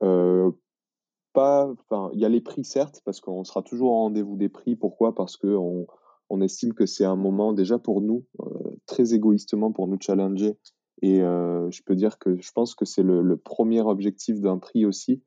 pas, 0.00 1.70
enfin, 1.70 2.10
il 2.14 2.20
y 2.20 2.24
a 2.24 2.28
les 2.28 2.40
prix, 2.40 2.64
certes, 2.64 3.02
parce 3.04 3.20
qu'on 3.20 3.44
sera 3.44 3.62
toujours 3.62 3.90
au 3.90 3.96
rendez-vous 3.96 4.36
des 4.36 4.48
prix. 4.48 4.76
Pourquoi? 4.76 5.14
Parce 5.14 5.36
que 5.36 5.48
on, 5.48 5.86
on 6.30 6.40
estime 6.40 6.74
que 6.74 6.86
c'est 6.86 7.04
un 7.04 7.16
moment 7.16 7.52
déjà 7.52 7.78
pour 7.78 8.00
nous, 8.00 8.24
euh, 8.40 8.76
très 8.86 9.14
égoïstement 9.14 9.72
pour 9.72 9.88
nous 9.88 9.98
challenger. 10.00 10.56
Et 11.00 11.22
euh, 11.22 11.70
je 11.70 11.82
peux 11.82 11.94
dire 11.94 12.18
que 12.18 12.36
je 12.40 12.52
pense 12.52 12.74
que 12.74 12.84
c'est 12.84 13.02
le, 13.02 13.36
premier 13.36 13.80
objectif 13.80 14.40
d'un 14.40 14.58
prix 14.58 14.84
aussi. 14.84 15.22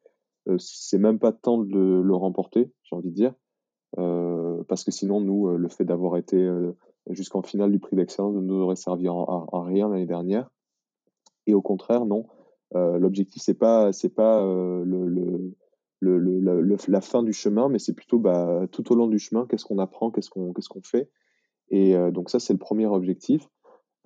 Euh, 0.48 0.58
c'est 0.60 0.98
même 0.98 1.20
pas 1.20 1.32
temps 1.32 1.60
de 1.60 2.02
le, 2.02 2.16
remporter, 2.16 2.72
j'ai 2.84 2.96
envie 2.96 3.12
de 3.12 3.16
dire. 3.16 3.34
parce 4.68 4.84
que 4.84 4.92
sinon, 4.92 5.22
nous, 5.22 5.58
le 5.58 5.70
fait 5.70 5.86
d'avoir 5.86 6.18
été 6.18 6.50
jusqu'en 7.10 7.42
finale 7.42 7.72
du 7.72 7.80
prix 7.80 7.96
d'excellence 7.96 8.36
ne 8.36 8.42
nous 8.42 8.62
aurait 8.62 8.76
servi 8.76 9.08
à, 9.08 9.64
rien 9.64 9.90
l'année 9.90 10.06
dernière. 10.06 10.50
Et 11.48 11.54
au 11.54 11.62
contraire, 11.62 12.06
non. 12.06 12.28
L'objectif, 12.74 13.42
c'est 13.42 13.58
pas, 13.58 13.92
c'est 13.92 14.14
pas 14.14 14.42
le, 14.44 15.54
la 16.02 17.02
fin 17.02 17.24
du 17.24 17.34
chemin, 17.34 17.70
mais 17.70 17.80
c'est 17.80 17.94
plutôt 17.94 18.20
bah, 18.20 18.66
tout 18.72 18.92
au 18.92 18.96
long 18.96 19.08
du 19.08 19.20
chemin, 19.20 19.46
qu'est-ce 19.48 19.66
qu'on 19.66 19.78
apprend, 19.78 20.12
qu'est-ce 20.12 20.30
qu'on 20.30 20.54
qu'est-ce 20.54 20.70
qu'on 20.70 20.82
fait. 20.82 21.10
Et 21.70 21.96
euh, 21.96 22.12
donc 22.12 22.30
ça, 22.30 22.40
c'est 22.40 22.54
le 22.54 22.60
premier 22.60 22.86
objectif. 22.86 23.48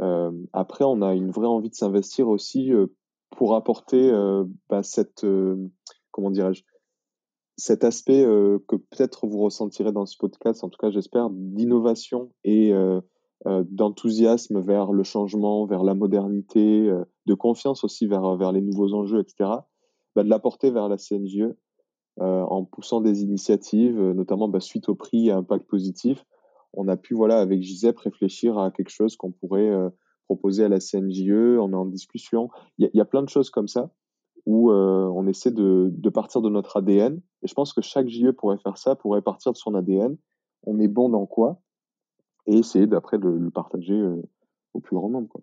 Euh, 0.02 0.32
après, 0.54 0.86
on 0.86 1.02
a 1.02 1.14
une 1.16 1.32
vraie 1.32 1.48
envie 1.48 1.70
de 1.70 1.76
s'investir 1.76 2.28
aussi 2.28 2.72
euh, 2.72 2.88
pour 3.32 3.56
apporter 3.56 4.12
bah, 4.70 4.82
cette, 4.82 5.26
comment 6.16 6.32
dirais-je, 6.32 6.64
cet 7.58 7.84
aspect 7.84 8.24
que 8.24 8.76
peut-être 8.76 9.28
vous 9.28 9.40
ressentirez 9.40 9.92
dans 9.92 10.06
ce 10.06 10.18
podcast, 10.18 10.64
en 10.64 10.70
tout 10.70 10.78
cas 10.78 10.90
j'espère, 10.90 11.30
d'innovation 11.30 12.34
et 12.44 12.74
d'enthousiasme 13.46 14.60
vers 14.60 14.92
le 14.92 15.04
changement, 15.04 15.66
vers 15.66 15.84
la 15.84 15.94
modernité, 15.94 16.92
de 17.26 17.34
confiance 17.34 17.86
aussi 17.86 18.08
vers, 18.08 18.36
vers 18.36 18.52
les 18.52 18.62
nouveaux 18.62 18.94
enjeux, 18.94 19.22
etc., 19.22 19.52
bah, 20.16 20.24
de 20.24 20.30
l'apporter 20.30 20.72
vers 20.72 20.90
la 20.90 20.98
euh, 22.22 22.44
en 22.44 22.64
poussant 22.64 23.02
des 23.02 23.24
initiatives, 23.24 24.00
euh, 24.00 24.14
notamment 24.14 24.48
bah, 24.48 24.62
suite 24.62 24.88
au 24.88 24.96
prix 24.96 25.30
à 25.30 25.36
impact 25.36 25.68
positif. 25.68 26.26
On 26.72 26.88
a 26.88 26.96
pu, 26.96 27.14
voilà, 27.14 27.40
avec 27.40 27.62
GISEP, 27.62 28.00
réfléchir 28.00 28.58
à 28.58 28.72
quelque 28.72 28.90
chose 28.90 29.18
qu'on 29.18 29.34
pourrait 29.34 29.70
euh, 29.70 29.90
proposer 30.30 30.64
à 30.64 30.70
la 30.70 30.80
CNJE. 30.80 31.60
On 31.60 31.74
est 31.74 31.76
en 31.76 31.86
discussion. 31.86 32.50
Il 32.78 32.90
y, 32.94 33.02
a 33.02 33.06
plein 33.06 33.22
de 33.22 33.28
choses 33.28 33.50
comme 33.50 33.68
ça 33.68 33.92
où 34.46 34.72
on 34.72 35.28
essaie 35.28 35.52
de, 35.52 35.90
de, 35.92 36.10
partir 36.10 36.42
de 36.42 36.50
notre 36.50 36.78
ADN. 36.78 37.20
Et 37.42 37.48
je 37.48 37.54
pense 37.54 37.74
que 37.74 37.82
chaque 37.82 38.08
JE 38.08 38.32
pourrait 38.32 38.60
faire 38.60 38.78
ça, 38.78 38.96
pourrait 38.96 39.22
partir 39.22 39.52
de 39.52 39.58
son 39.58 39.74
ADN. 39.74 40.18
On 40.64 40.80
est 40.80 40.88
bon 40.88 41.10
dans 41.10 41.26
quoi? 41.26 41.62
Et 42.46 42.58
essayer 42.58 42.86
d'après 42.86 43.18
de 43.18 43.28
le 43.28 43.50
partager 43.50 44.00
au 44.74 44.80
plus 44.80 44.96
grand 44.96 45.10
nombre. 45.10 45.30
Quoi. 45.30 45.42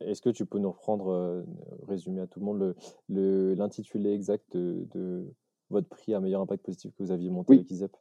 Est-ce 0.00 0.20
que 0.20 0.30
tu 0.30 0.44
peux 0.44 0.58
nous 0.58 0.70
reprendre, 0.70 1.08
euh, 1.08 1.42
résumer 1.86 2.20
à 2.20 2.26
tout 2.26 2.40
le 2.40 2.44
monde 2.44 2.74
le, 3.08 3.54
l'intitulé 3.54 4.12
exact 4.12 4.56
de, 4.56 5.26
votre 5.70 5.88
prix 5.88 6.14
à 6.14 6.20
meilleur 6.20 6.42
impact 6.42 6.64
positif 6.64 6.92
que 6.92 7.02
vous 7.02 7.10
aviez 7.10 7.30
monté 7.30 7.54
avec 7.54 7.70
ISEP 7.70 7.96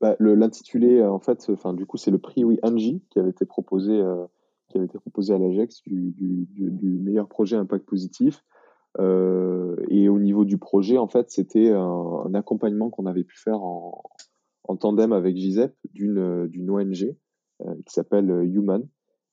bah, 0.00 0.16
L'intitulé, 0.18 1.02
en 1.04 1.20
fait, 1.20 1.48
enfin, 1.50 1.74
du 1.74 1.86
coup, 1.86 1.96
c'est 1.96 2.10
le 2.10 2.18
prix 2.18 2.44
oui, 2.44 2.58
Angie 2.62 3.04
qui 3.10 3.18
avait 3.18 3.30
été 3.30 3.44
proposé 3.44 3.92
euh, 3.92 4.26
qui 4.72 4.78
avait 4.78 4.86
été 4.86 4.98
proposé 4.98 5.34
à 5.34 5.38
l'AGEX 5.38 5.82
du, 5.86 7.00
meilleur 7.02 7.28
projet 7.28 7.56
impact 7.56 7.86
positif. 7.86 8.42
Euh, 8.98 9.76
et 9.88 10.08
au 10.08 10.18
niveau 10.18 10.44
du 10.44 10.58
projet, 10.58 10.98
en 10.98 11.08
fait, 11.08 11.30
c'était 11.30 11.70
un, 11.70 12.34
accompagnement 12.34 12.90
qu'on 12.90 13.06
avait 13.06 13.24
pu 13.24 13.38
faire 13.38 13.62
en, 13.62 14.02
tandem 14.80 15.12
avec 15.12 15.36
GISEP 15.36 15.74
d'une 15.92 16.70
ONG 16.70 17.14
euh, 17.60 17.74
qui 17.86 17.92
s'appelle 17.92 18.30
Human 18.30 18.86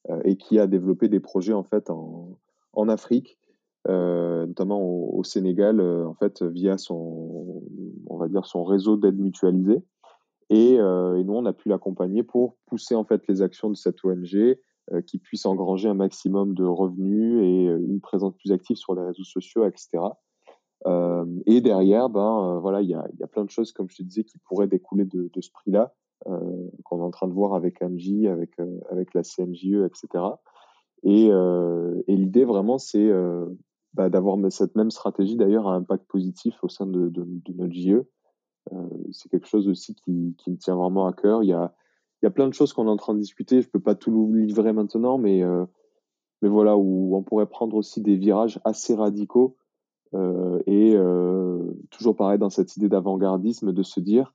euh, 0.10 0.22
et 0.26 0.36
qui 0.36 0.60
a 0.60 0.68
développé 0.68 1.08
des 1.08 1.22
projets 1.22 1.54
en 1.54 1.64
fait 1.64 1.90
en, 1.90 2.38
en 2.74 2.90
Afrique, 2.90 3.38
notamment 3.88 4.82
au, 4.82 5.24
Sénégal, 5.24 5.82
en 5.82 6.14
fait 6.14 6.44
via 6.44 6.78
son 6.78 7.64
on 8.08 8.18
va 8.18 8.28
dire 8.28 8.46
son 8.46 8.64
réseau 8.64 8.98
d'aide 8.98 9.18
mutualisée. 9.18 9.82
Et, 10.52 10.74
et, 10.74 11.24
nous, 11.24 11.34
on 11.34 11.46
a 11.46 11.54
pu 11.54 11.70
l'accompagner 11.70 12.24
pour 12.24 12.58
pousser 12.66 12.96
en 12.96 13.04
fait 13.04 13.22
les 13.28 13.42
actions 13.42 13.70
de 13.70 13.76
cette 13.76 14.04
ONG 14.04 14.58
qui 15.06 15.20
puisse 15.20 15.46
engranger 15.46 15.90
un 15.90 15.94
maximum 15.94 16.54
de 16.54 16.64
revenus 16.64 17.44
et 17.44 17.66
une 17.66 18.00
présence 18.02 18.34
plus 18.36 18.52
active 18.52 18.78
sur 18.78 18.96
les 18.96 19.04
réseaux 19.04 19.24
sociaux, 19.24 19.66
etc. 19.66 20.00
Euh, 20.86 21.26
et 21.46 21.62
derrière, 21.62 22.10
ben 22.10 22.56
euh, 22.56 22.60
voilà, 22.60 22.82
il 22.82 22.90
y 22.90 22.94
a, 22.94 23.28
plein 23.28 23.44
de 23.44 23.50
choses, 23.50 23.72
comme 23.72 23.90
je 23.90 23.98
te 23.98 24.04
disais, 24.04 24.24
qui 24.24 24.38
pourraient 24.40 24.68
découler 24.68 25.06
de, 25.06 25.30
ce 25.40 25.52
prix-là, 25.52 25.94
euh, 26.28 26.40
qu'on 26.84 27.00
est 27.00 27.04
en 27.04 27.12
train 27.12 27.28
de 27.28 27.34
voir 27.34 27.54
avec 27.54 27.82
Angie, 27.82 28.28
avec 28.28 28.52
avec 28.90 29.14
la 29.14 29.24
CNJE, 29.24 29.86
etc. 29.86 30.24
Et, 31.04 31.30
l'idée 32.08 32.46
vraiment, 32.46 32.78
c'est 32.78 33.12
bah, 33.94 34.10
d'avoir 34.10 34.38
cette 34.52 34.76
même 34.76 34.92
stratégie 34.92 35.36
d'ailleurs 35.36 35.68
à 35.68 35.76
impact 35.76 36.06
positif 36.08 36.64
au 36.64 36.70
sein 36.70 36.86
de 36.86 37.12
notre 37.56 37.74
JE. 37.74 38.04
c'est 39.12 39.30
quelque 39.30 39.48
chose 39.48 39.68
aussi 39.68 39.96
qui, 39.96 40.36
qui 40.38 40.52
me 40.52 40.58
tient 40.58 40.76
vraiment 40.76 41.08
à 41.08 41.14
cœur. 41.14 41.44
Il 41.44 41.48
y 41.48 41.54
a 41.54 41.74
il 42.22 42.26
y 42.26 42.28
a 42.28 42.32
plein 42.32 42.48
de 42.48 42.54
choses 42.54 42.74
qu'on 42.74 42.88
est 42.88 42.92
en 42.92 42.98
train 42.98 43.14
de 43.14 43.20
discuter. 43.20 43.62
Je 43.62 43.70
peux 43.70 43.80
pas 43.80 43.96
tout 43.96 44.34
livrer 44.34 44.74
maintenant, 44.74 45.18
mais 45.18 45.42
euh, 45.44 45.66
mais 46.42 46.50
voilà 46.50 46.78
où 46.78 47.16
on 47.16 47.24
pourrait 47.24 47.48
prendre 47.48 47.76
aussi 47.76 48.02
des 48.02 48.16
virages 48.16 48.60
assez 48.66 48.96
radicaux 48.96 49.58
euh, 50.14 50.62
et 50.66 50.96
euh, 50.96 51.74
toujours 51.92 52.16
pareil 52.16 52.40
dans 52.40 52.50
cette 52.50 52.76
idée 52.78 52.90
d'avant-gardisme 52.90 53.74
de 53.74 53.84
se 53.84 54.00
dire 54.00 54.34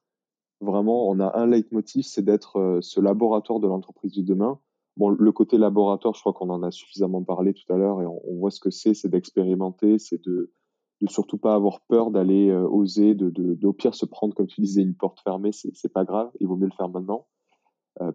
vraiment 0.61 1.09
on 1.09 1.19
a 1.21 1.39
un 1.39 1.47
leitmotiv, 1.47 2.05
c'est 2.05 2.23
d'être 2.23 2.79
ce 2.81 3.01
laboratoire 3.01 3.61
de 3.61 3.67
l'entreprise 3.67 4.13
de 4.13 4.23
demain. 4.23 4.59
Bon, 4.97 5.09
le 5.09 5.33
côté 5.33 5.59
laboratoire, 5.59 6.15
je 6.15 6.21
crois 6.21 6.33
qu'on 6.33 6.51
en 6.51 6.63
a 6.63 6.71
suffisamment 6.71 7.23
parlé 7.23 7.53
tout 7.53 7.71
à 7.73 7.77
l'heure 7.77 8.01
et 8.01 8.07
on, 8.07 8.37
voit 8.37 8.53
ce 8.53 8.61
que 8.61 8.71
c'est, 8.71 8.95
c'est 8.95 9.09
d'expérimenter, 9.09 9.99
c'est 9.99 10.25
de 10.25 10.53
de 11.01 11.09
surtout 11.11 11.39
pas 11.39 11.55
avoir 11.55 11.81
peur 11.89 12.13
d'aller 12.13 12.53
oser, 12.53 13.15
de, 13.17 13.67
au 13.67 13.73
pire 13.73 13.97
se 13.97 14.07
prendre, 14.07 14.33
comme 14.33 14.47
tu 14.47 14.61
disais, 14.61 14.81
une 14.81 14.95
porte 14.95 15.21
fermée, 15.21 15.51
c'est 15.53 15.93
pas 15.93 16.05
grave, 16.05 16.31
il 16.39 16.47
vaut 16.47 16.57
mieux 16.57 16.69
le 16.69 16.73
faire 16.73 16.89
maintenant 16.89 17.27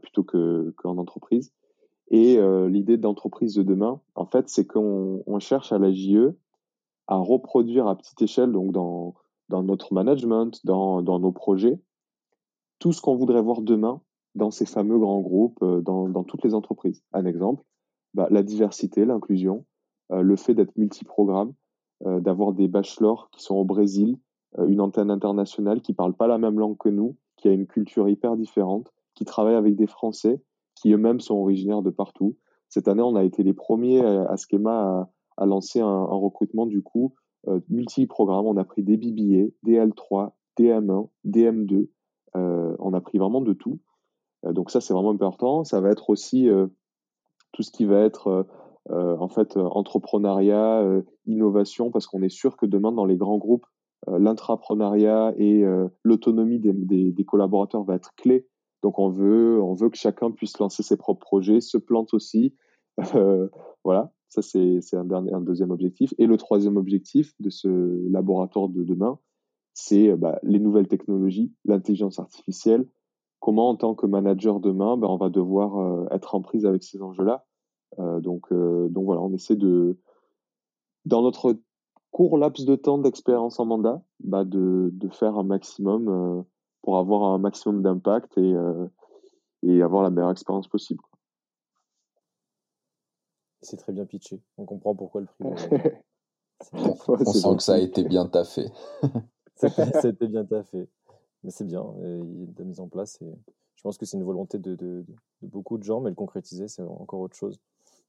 plutôt 0.01 0.23
que 0.23 0.73
qu'en 0.77 0.97
entreprise. 0.97 1.51
Et 2.11 2.37
euh, 2.37 2.69
l'idée 2.69 2.97
d'entreprise 2.97 3.53
de 3.53 3.63
demain, 3.63 4.01
en 4.15 4.25
fait, 4.25 4.49
c'est 4.49 4.65
qu'on 4.65 5.23
on 5.25 5.39
cherche 5.39 5.71
à 5.71 5.77
la 5.77 5.91
JE 5.91 6.35
à 7.07 7.17
reproduire 7.17 7.87
à 7.87 7.95
petite 7.95 8.21
échelle, 8.21 8.51
donc 8.51 8.71
dans, 8.71 9.15
dans 9.49 9.63
notre 9.63 9.93
management, 9.93 10.63
dans, 10.65 11.01
dans 11.01 11.19
nos 11.19 11.31
projets, 11.31 11.79
tout 12.79 12.93
ce 12.93 13.01
qu'on 13.01 13.15
voudrait 13.15 13.41
voir 13.41 13.61
demain 13.61 14.01
dans 14.35 14.51
ces 14.51 14.65
fameux 14.65 14.97
grands 14.99 15.21
groupes, 15.21 15.61
euh, 15.63 15.81
dans, 15.81 16.07
dans 16.07 16.23
toutes 16.23 16.43
les 16.43 16.53
entreprises. 16.53 17.03
Un 17.13 17.25
exemple, 17.25 17.63
bah, 18.13 18.27
la 18.31 18.43
diversité, 18.43 19.05
l'inclusion, 19.05 19.65
euh, 20.11 20.21
le 20.21 20.35
fait 20.35 20.53
d'être 20.53 20.77
multiprogramme, 20.77 21.53
euh, 22.05 22.19
d'avoir 22.19 22.53
des 22.53 22.67
bachelors 22.67 23.29
qui 23.31 23.43
sont 23.43 23.55
au 23.55 23.65
Brésil, 23.65 24.17
euh, 24.57 24.67
une 24.67 24.81
antenne 24.81 25.11
internationale 25.11 25.81
qui 25.81 25.93
parle 25.93 26.13
pas 26.13 26.27
la 26.27 26.37
même 26.37 26.59
langue 26.59 26.77
que 26.77 26.89
nous, 26.89 27.17
qui 27.37 27.47
a 27.47 27.51
une 27.51 27.67
culture 27.67 28.07
hyper 28.09 28.35
différente, 28.35 28.91
qui 29.19 29.25
travaillent 29.25 29.55
avec 29.55 29.75
des 29.75 29.85
Français 29.85 30.41
qui 30.75 30.93
eux-mêmes 30.93 31.19
sont 31.19 31.35
originaires 31.35 31.81
de 31.81 31.89
partout. 31.89 32.37
Cette 32.69 32.87
année, 32.87 33.01
on 33.01 33.17
a 33.17 33.25
été 33.25 33.43
les 33.43 33.51
premiers 33.51 33.99
à 33.99 34.37
Schema 34.37 34.71
à, 34.71 35.09
à 35.35 35.45
lancer 35.45 35.81
un, 35.81 36.05
recrutement 36.05 36.65
du 36.65 36.81
coup 36.81 37.13
euh, 37.49 37.59
multi-programme. 37.67 38.45
On 38.45 38.55
a 38.55 38.63
pris 38.63 38.81
des 38.81 38.95
BBA, 38.95 39.51
des 39.63 39.77
L3, 39.77 40.31
des 40.55 40.69
M1, 40.69 41.09
des 41.25 41.51
M2. 41.51 41.89
Euh, 42.37 42.75
on 42.79 42.93
a 42.93 43.01
pris 43.01 43.17
vraiment 43.17 43.41
de 43.41 43.51
tout. 43.51 43.79
Euh, 44.45 44.53
donc 44.53 44.71
ça, 44.71 44.79
c'est 44.79 44.93
vraiment 44.93 45.11
important. 45.11 45.65
Ça 45.65 45.81
va 45.81 45.89
être 45.89 46.09
aussi 46.09 46.47
euh, 46.47 46.67
tout 47.51 47.61
ce 47.61 47.71
qui 47.71 47.83
va 47.83 47.99
être 47.99 48.47
en 48.91 49.27
fait 49.27 49.55
entrepreneuriat, 49.55 50.83
innovation, 51.27 51.91
parce 51.91 52.07
qu'on 52.07 52.23
est 52.23 52.29
sûr 52.29 52.57
que 52.57 52.65
demain, 52.65 52.91
dans 52.91 53.05
les 53.05 53.17
grands 53.17 53.37
groupes, 53.37 53.67
l'intrapreneuriat 54.07 55.33
et 55.37 55.63
l'autonomie 56.03 56.57
des, 56.57 57.11
des 57.11 57.23
collaborateurs 57.23 57.83
va 57.83 57.93
être 57.93 58.15
clé 58.15 58.47
donc 58.83 58.99
on 58.99 59.09
veut, 59.09 59.61
on 59.61 59.73
veut 59.73 59.89
que 59.89 59.97
chacun 59.97 60.31
puisse 60.31 60.57
lancer 60.59 60.83
ses 60.83 60.97
propres 60.97 61.21
projets, 61.21 61.61
se 61.61 61.77
plante 61.77 62.13
aussi. 62.13 62.55
Euh, 63.15 63.47
voilà, 63.85 64.11
ça 64.27 64.41
c'est 64.41 64.81
un, 64.93 65.05
deuxième 65.41 65.71
objectif. 65.71 66.13
Et 66.17 66.25
le 66.25 66.35
troisième 66.35 66.75
objectif 66.75 67.33
de 67.39 67.49
ce 67.49 67.69
laboratoire 68.09 68.67
de 68.67 68.83
demain, 68.83 69.19
c'est 69.73 70.13
bah, 70.17 70.37
les 70.43 70.59
nouvelles 70.59 70.89
technologies, 70.89 71.53
l'intelligence 71.63 72.19
artificielle. 72.19 72.89
Comment 73.39 73.69
en 73.69 73.75
tant 73.77 73.95
que 73.95 74.05
manager 74.05 74.59
demain, 74.59 74.97
bah, 74.97 75.07
on 75.09 75.15
va 75.15 75.29
devoir 75.29 75.79
euh, 75.79 76.07
être 76.11 76.35
en 76.35 76.41
prise 76.41 76.65
avec 76.65 76.83
ces 76.83 77.01
enjeux-là? 77.01 77.45
Euh, 77.97 78.19
donc, 78.19 78.51
euh, 78.51 78.87
donc 78.89 79.05
voilà, 79.05 79.21
on 79.21 79.33
essaie 79.33 79.55
de, 79.55 79.97
dans 81.05 81.21
notre 81.21 81.57
court 82.11 82.37
laps 82.37 82.65
de 82.65 82.75
temps 82.75 82.97
d'expérience 82.97 83.59
en 83.59 83.65
mandat, 83.65 84.01
bah, 84.19 84.43
de, 84.45 84.91
faire 85.11 85.37
un 85.37 85.43
maximum 85.43 86.07
euh, 86.09 86.41
pour 86.81 86.97
avoir 86.97 87.23
un 87.23 87.37
maximum 87.37 87.81
d'impact 87.81 88.37
et, 88.37 88.53
euh, 88.53 88.87
et 89.63 89.81
avoir 89.81 90.03
la 90.03 90.09
meilleure 90.09 90.31
expérience 90.31 90.67
possible. 90.67 91.03
C'est 93.61 93.77
très 93.77 93.91
bien 93.91 94.05
pitché. 94.05 94.41
On 94.57 94.65
comprend 94.65 94.95
pourquoi 94.95 95.21
le 95.21 95.27
prix. 95.27 95.43
ouais, 96.73 96.91
On 97.07 97.25
sent 97.25 97.55
que 97.57 97.63
ça 97.63 97.73
a 97.73 97.77
été 97.77 98.03
bien 98.03 98.25
taffé. 98.25 98.69
ça 99.55 99.67
a 99.67 100.07
été 100.07 100.27
bien 100.27 100.45
taffé. 100.45 100.87
Mais 101.43 101.51
c'est 101.51 101.65
bien, 101.65 101.85
il 102.01 102.53
de 102.53 102.63
mise 102.63 102.79
en 102.79 102.87
place. 102.87 103.21
Et 103.21 103.31
je 103.75 103.81
pense 103.81 103.97
que 103.97 104.05
c'est 104.05 104.17
une 104.17 104.23
volonté 104.23 104.57
de, 104.57 104.75
de, 104.75 105.05
de, 105.41 105.47
beaucoup 105.47 105.77
de 105.77 105.83
gens, 105.83 106.01
mais 106.01 106.09
le 106.09 106.15
concrétiser, 106.15 106.67
c'est 106.67 106.81
encore 106.81 107.21
autre 107.21 107.35
chose. 107.35 107.59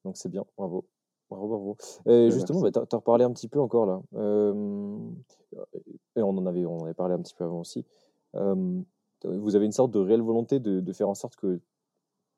Donc 0.05 0.17
c'est 0.17 0.29
bien, 0.29 0.45
bravo. 0.57 0.85
Bravo, 1.29 1.47
bravo. 1.47 1.77
Et 2.07 2.31
justement, 2.33 2.61
bah, 2.61 2.73
tu 2.73 2.79
as, 2.81 2.97
reparlé 2.97 3.25
un 3.25 3.33
petit 3.33 3.47
peu 3.47 3.61
encore 3.61 3.87
là. 3.87 4.01
Euh, 4.15 4.99
et 6.17 6.23
on 6.23 6.31
en 6.31 6.47
avait, 6.47 6.67
on 6.67 6.79
en 6.79 6.85
avait 6.85 6.95
parlé 6.95 7.15
un 7.15 7.23
petit 7.23 7.35
peu 7.35 7.45
avant 7.45 7.61
aussi. 7.61 7.85
Euh, 8.37 8.81
vous 9.25 9.57
avez 9.57 9.67
une 9.67 9.73
sorte 9.73 9.91
de 9.91 9.99
réelle 9.99 10.23
volonté 10.23 10.61
de, 10.61 10.81
de, 10.81 10.93
faire 10.93 11.09
en 11.09 11.15
sorte 11.15 11.37
que 11.37 11.61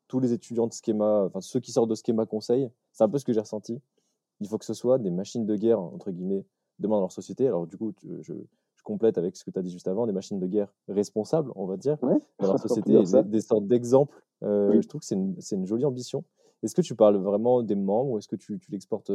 tous 0.07 0.19
les 0.19 0.33
étudiants 0.33 0.67
de 0.67 0.73
schéma, 0.73 1.23
enfin 1.25 1.39
ceux 1.39 1.59
qui 1.59 1.71
sortent 1.71 1.89
de 1.89 1.95
schéma 1.95 2.25
conseil, 2.25 2.69
c'est 2.91 3.03
un 3.03 3.09
peu 3.09 3.17
ce 3.17 3.25
que 3.25 3.33
j'ai 3.33 3.39
ressenti. 3.39 3.81
Il 4.41 4.47
faut 4.47 4.57
que 4.57 4.65
ce 4.65 4.73
soit 4.73 4.97
des 4.97 5.11
machines 5.11 5.45
de 5.45 5.55
guerre, 5.55 5.79
entre 5.79 6.11
guillemets, 6.11 6.45
demain 6.79 6.95
dans 6.95 7.01
leur 7.01 7.11
société. 7.11 7.47
Alors 7.47 7.67
du 7.67 7.77
coup, 7.77 7.93
je, 8.03 8.33
je 8.75 8.83
complète 8.83 9.17
avec 9.17 9.35
ce 9.35 9.43
que 9.43 9.51
tu 9.51 9.57
as 9.57 9.61
dit 9.61 9.71
juste 9.71 9.87
avant, 9.87 10.05
des 10.05 10.13
machines 10.13 10.39
de 10.39 10.47
guerre 10.47 10.73
responsables, 10.87 11.51
on 11.55 11.65
va 11.65 11.77
dire, 11.77 11.97
ouais, 12.03 12.19
dans 12.39 12.47
leur 12.47 12.59
société, 12.59 12.91
des, 12.91 13.23
des, 13.23 13.41
sortes 13.41 13.65
d'exemples. 13.65 14.21
Euh, 14.43 14.71
oui. 14.71 14.81
Je 14.81 14.87
trouve 14.87 15.01
que 15.01 15.07
c'est 15.07 15.15
une, 15.15 15.35
une, 15.51 15.65
jolie 15.65 15.85
ambition. 15.85 16.23
Est-ce 16.61 16.75
que 16.75 16.81
tu 16.81 16.95
parles 16.95 17.17
vraiment 17.17 17.63
des 17.63 17.75
membres 17.75 18.11
ou 18.11 18.17
est-ce 18.17 18.27
que 18.27 18.35
tu, 18.35 18.59
tu 18.59 18.71
l'exportes 18.71 19.11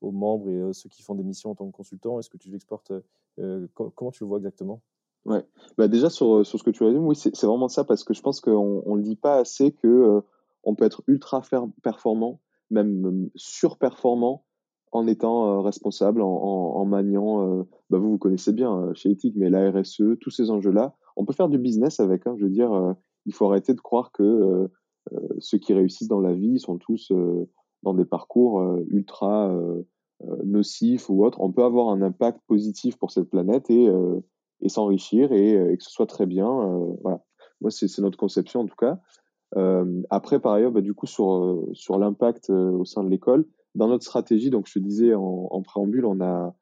aux 0.00 0.12
membres 0.12 0.48
et 0.48 0.72
ceux 0.72 0.88
qui 0.88 1.02
font 1.02 1.14
des 1.14 1.24
missions 1.24 1.50
en 1.50 1.54
tant 1.54 1.66
que 1.66 1.76
consultant 1.76 2.18
Est-ce 2.18 2.30
que 2.30 2.36
tu 2.36 2.50
l'exportes 2.50 2.92
euh, 3.38 3.66
Comment 3.74 4.10
tu 4.10 4.22
le 4.22 4.28
vois 4.28 4.38
exactement? 4.38 4.80
Ouais, 5.24 5.44
bah 5.76 5.88
déjà 5.88 6.08
sur, 6.10 6.46
sur 6.46 6.58
ce 6.58 6.64
que 6.64 6.70
tu 6.70 6.88
dit, 6.90 6.96
oui, 6.96 7.14
c'est 7.14 7.44
vraiment 7.44 7.68
ça 7.68 7.84
parce 7.84 8.02
que 8.02 8.14
je 8.14 8.22
pense 8.22 8.40
qu'on 8.40 8.96
ne 8.96 9.02
dit 9.02 9.16
pas 9.16 9.36
assez 9.36 9.72
que 9.72 9.86
euh, 9.86 10.20
on 10.64 10.74
peut 10.74 10.84
être 10.84 11.02
ultra 11.06 11.42
performant, 11.82 12.40
même 12.70 13.28
surperformant 13.34 14.44
en 14.90 15.06
étant 15.06 15.46
euh, 15.46 15.60
responsable, 15.60 16.22
en 16.22 16.84
maniant, 16.86 17.42
euh, 17.42 17.62
bah 17.90 17.98
vous 17.98 18.12
vous 18.12 18.18
connaissez 18.18 18.52
bien 18.52 18.90
chez 18.94 19.10
Ethic, 19.10 19.34
mais 19.36 19.50
la 19.50 19.70
RSE, 19.70 20.18
tous 20.20 20.30
ces 20.30 20.50
enjeux-là, 20.50 20.94
on 21.16 21.26
peut 21.26 21.34
faire 21.34 21.50
du 21.50 21.58
business 21.58 22.00
avec. 22.00 22.26
Hein, 22.26 22.34
je 22.38 22.44
veux 22.44 22.50
dire, 22.50 22.94
il 23.26 23.34
faut 23.34 23.46
arrêter 23.46 23.74
de 23.74 23.80
croire 23.80 24.12
que 24.12 24.70
ceux 25.40 25.58
qui 25.58 25.74
réussissent 25.74 26.08
dans 26.08 26.20
la 26.20 26.32
vie 26.32 26.58
sont 26.58 26.78
tous 26.78 27.12
dans 27.82 27.92
des 27.92 28.04
parcours 28.06 28.78
ultra 28.88 29.54
nocifs 30.44 31.10
ou 31.10 31.24
autres. 31.24 31.40
On 31.40 31.52
peut 31.52 31.64
avoir 31.64 31.88
un 31.88 32.00
impact 32.00 32.40
positif 32.46 32.96
pour 32.96 33.10
cette 33.10 33.28
planète 33.28 33.68
et 33.68 33.90
et 34.60 34.68
s'enrichir 34.68 35.32
et, 35.32 35.52
et, 35.52 35.76
que 35.76 35.84
ce 35.84 35.90
soit 35.90 36.06
très 36.06 36.26
bien. 36.26 36.48
Euh, 36.48 36.94
voilà. 37.02 37.22
Moi, 37.60 37.70
c'est 37.70 37.98
notre 37.98 38.18
conception 38.18 38.60
en 38.60 38.66
tout 38.66 38.76
cas. 38.76 39.00
Euh, 39.56 40.02
après, 40.10 40.40
par 40.40 40.52
ailleurs, 40.52 40.72
bah, 40.72 40.80
du 40.80 40.94
coup, 40.94 41.06
sur, 41.06 41.66
sur 41.72 41.98
l'impact 41.98 42.50
euh, 42.50 42.70
au 42.70 42.84
sein 42.84 43.02
de 43.02 43.08
l'école, 43.08 43.46
dans 43.74 43.88
notre 43.88 44.04
stratégie, 44.04 44.50
donc 44.50 44.66
je 44.66 44.74
te 44.74 44.78
disais 44.78 45.14
en, 45.14 45.62
préambule, 45.62 46.04
on 46.04 46.20
a, 46.20 46.54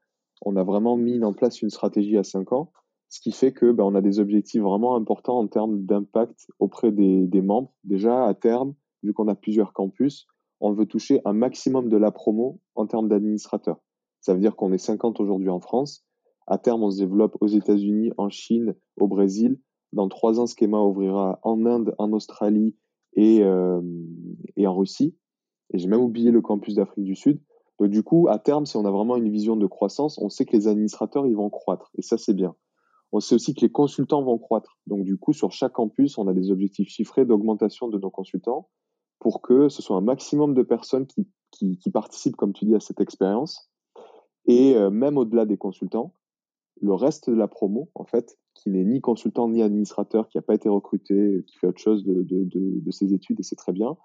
on 0.42 0.56
a 0.56 0.64
vraiment 0.64 0.96
mis 0.96 1.22
en 1.24 1.32
place 1.32 1.62
une 1.62 1.70
stratégie 1.70 2.16
à 2.16 2.22
5 2.22 2.52
ans, 2.52 2.72
ce 3.08 3.20
qui 3.20 3.32
fait 3.32 3.52
que 3.52 3.72
bah, 3.72 3.84
on 3.84 3.94
a 3.94 4.00
des 4.00 4.18
objectifs 4.18 4.62
vraiment 4.62 4.96
importants 4.96 5.38
en 5.38 5.46
termes 5.46 5.84
d'impact 5.84 6.46
auprès 6.58 6.92
des, 6.92 7.26
des 7.26 7.42
membres. 7.42 7.72
Déjà, 7.84 8.26
à 8.26 8.34
terme, 8.34 8.74
vu 9.02 9.12
qu'on 9.12 9.28
a 9.28 9.34
plusieurs 9.34 9.72
campus, 9.72 10.26
on 10.60 10.72
veut 10.72 10.86
toucher 10.86 11.20
un 11.24 11.32
maximum 11.32 11.88
de 11.88 11.96
la 11.96 12.10
promo 12.10 12.60
en 12.74 12.86
termes 12.86 13.08
d'administrateurs. 13.08 13.78
Ça 14.20 14.34
veut 14.34 14.40
dire 14.40 14.56
qu'on 14.56 14.72
est 14.72 14.78
50 14.78 15.20
aujourd'hui 15.20 15.50
en 15.50 15.60
France 15.60 16.05
à 16.46 16.58
terme, 16.58 16.82
on 16.82 16.90
se 16.90 16.98
développe 16.98 17.36
aux 17.40 17.46
États-Unis, 17.46 18.12
en 18.16 18.28
Chine, 18.28 18.74
au 18.96 19.08
Brésil. 19.08 19.58
Dans 19.92 20.08
trois 20.08 20.40
ans, 20.40 20.46
Schema 20.46 20.80
ouvrira 20.80 21.40
en 21.42 21.64
Inde, 21.66 21.94
en 21.98 22.12
Australie 22.12 22.76
et, 23.14 23.42
euh, 23.42 23.80
et 24.56 24.66
en 24.66 24.76
Russie. 24.76 25.16
Et 25.72 25.78
j'ai 25.78 25.88
même 25.88 26.00
oublié 26.00 26.30
le 26.30 26.40
campus 26.40 26.74
d'Afrique 26.74 27.04
du 27.04 27.16
Sud. 27.16 27.40
Donc 27.78 27.90
du 27.90 28.02
coup, 28.02 28.28
à 28.28 28.38
terme, 28.38 28.66
si 28.66 28.76
on 28.76 28.84
a 28.84 28.90
vraiment 28.90 29.16
une 29.16 29.30
vision 29.30 29.56
de 29.56 29.66
croissance, 29.66 30.18
on 30.18 30.28
sait 30.28 30.44
que 30.46 30.56
les 30.56 30.68
administrateurs, 30.68 31.26
ils 31.26 31.36
vont 31.36 31.50
croître. 31.50 31.90
Et 31.96 32.02
ça, 32.02 32.16
c'est 32.16 32.34
bien. 32.34 32.54
On 33.12 33.20
sait 33.20 33.34
aussi 33.34 33.54
que 33.54 33.60
les 33.60 33.70
consultants 33.70 34.22
vont 34.22 34.38
croître. 34.38 34.78
Donc 34.86 35.04
du 35.04 35.16
coup, 35.16 35.32
sur 35.32 35.52
chaque 35.52 35.72
campus, 35.72 36.18
on 36.18 36.26
a 36.26 36.34
des 36.34 36.50
objectifs 36.50 36.88
chiffrés 36.88 37.24
d'augmentation 37.24 37.88
de 37.88 37.98
nos 37.98 38.10
consultants 38.10 38.68
pour 39.18 39.42
que 39.42 39.68
ce 39.68 39.82
soit 39.82 39.96
un 39.96 40.02
maximum 40.02 40.54
de 40.54 40.62
personnes 40.62 41.06
qui, 41.06 41.28
qui, 41.50 41.90
participent, 41.90 42.36
comme 42.36 42.52
tu 42.52 42.64
dis, 42.66 42.74
à 42.74 42.80
cette 42.80 43.00
expérience. 43.00 43.70
Et 44.46 44.76
euh, 44.76 44.90
même 44.90 45.16
au-delà 45.16 45.46
des 45.46 45.56
consultants, 45.56 46.12
le 46.80 46.94
reste 46.94 47.30
de 47.30 47.36
la 47.36 47.48
promo, 47.48 47.90
en 47.94 48.04
fait, 48.04 48.36
qui 48.54 48.70
n'est 48.70 48.84
ni 48.84 49.00
consultant 49.00 49.48
ni 49.48 49.62
administrateur, 49.62 50.28
qui 50.28 50.38
n'a 50.38 50.42
pas 50.42 50.54
été 50.54 50.68
recruté, 50.68 51.44
qui 51.46 51.56
fait 51.58 51.66
autre 51.66 51.80
chose 51.80 52.04
de, 52.04 52.24
de, 52.24 52.90
ses 52.90 53.14
études, 53.14 53.40
et 53.40 53.42
c'est 53.42 53.56
très 53.56 53.72
bien, 53.72 53.96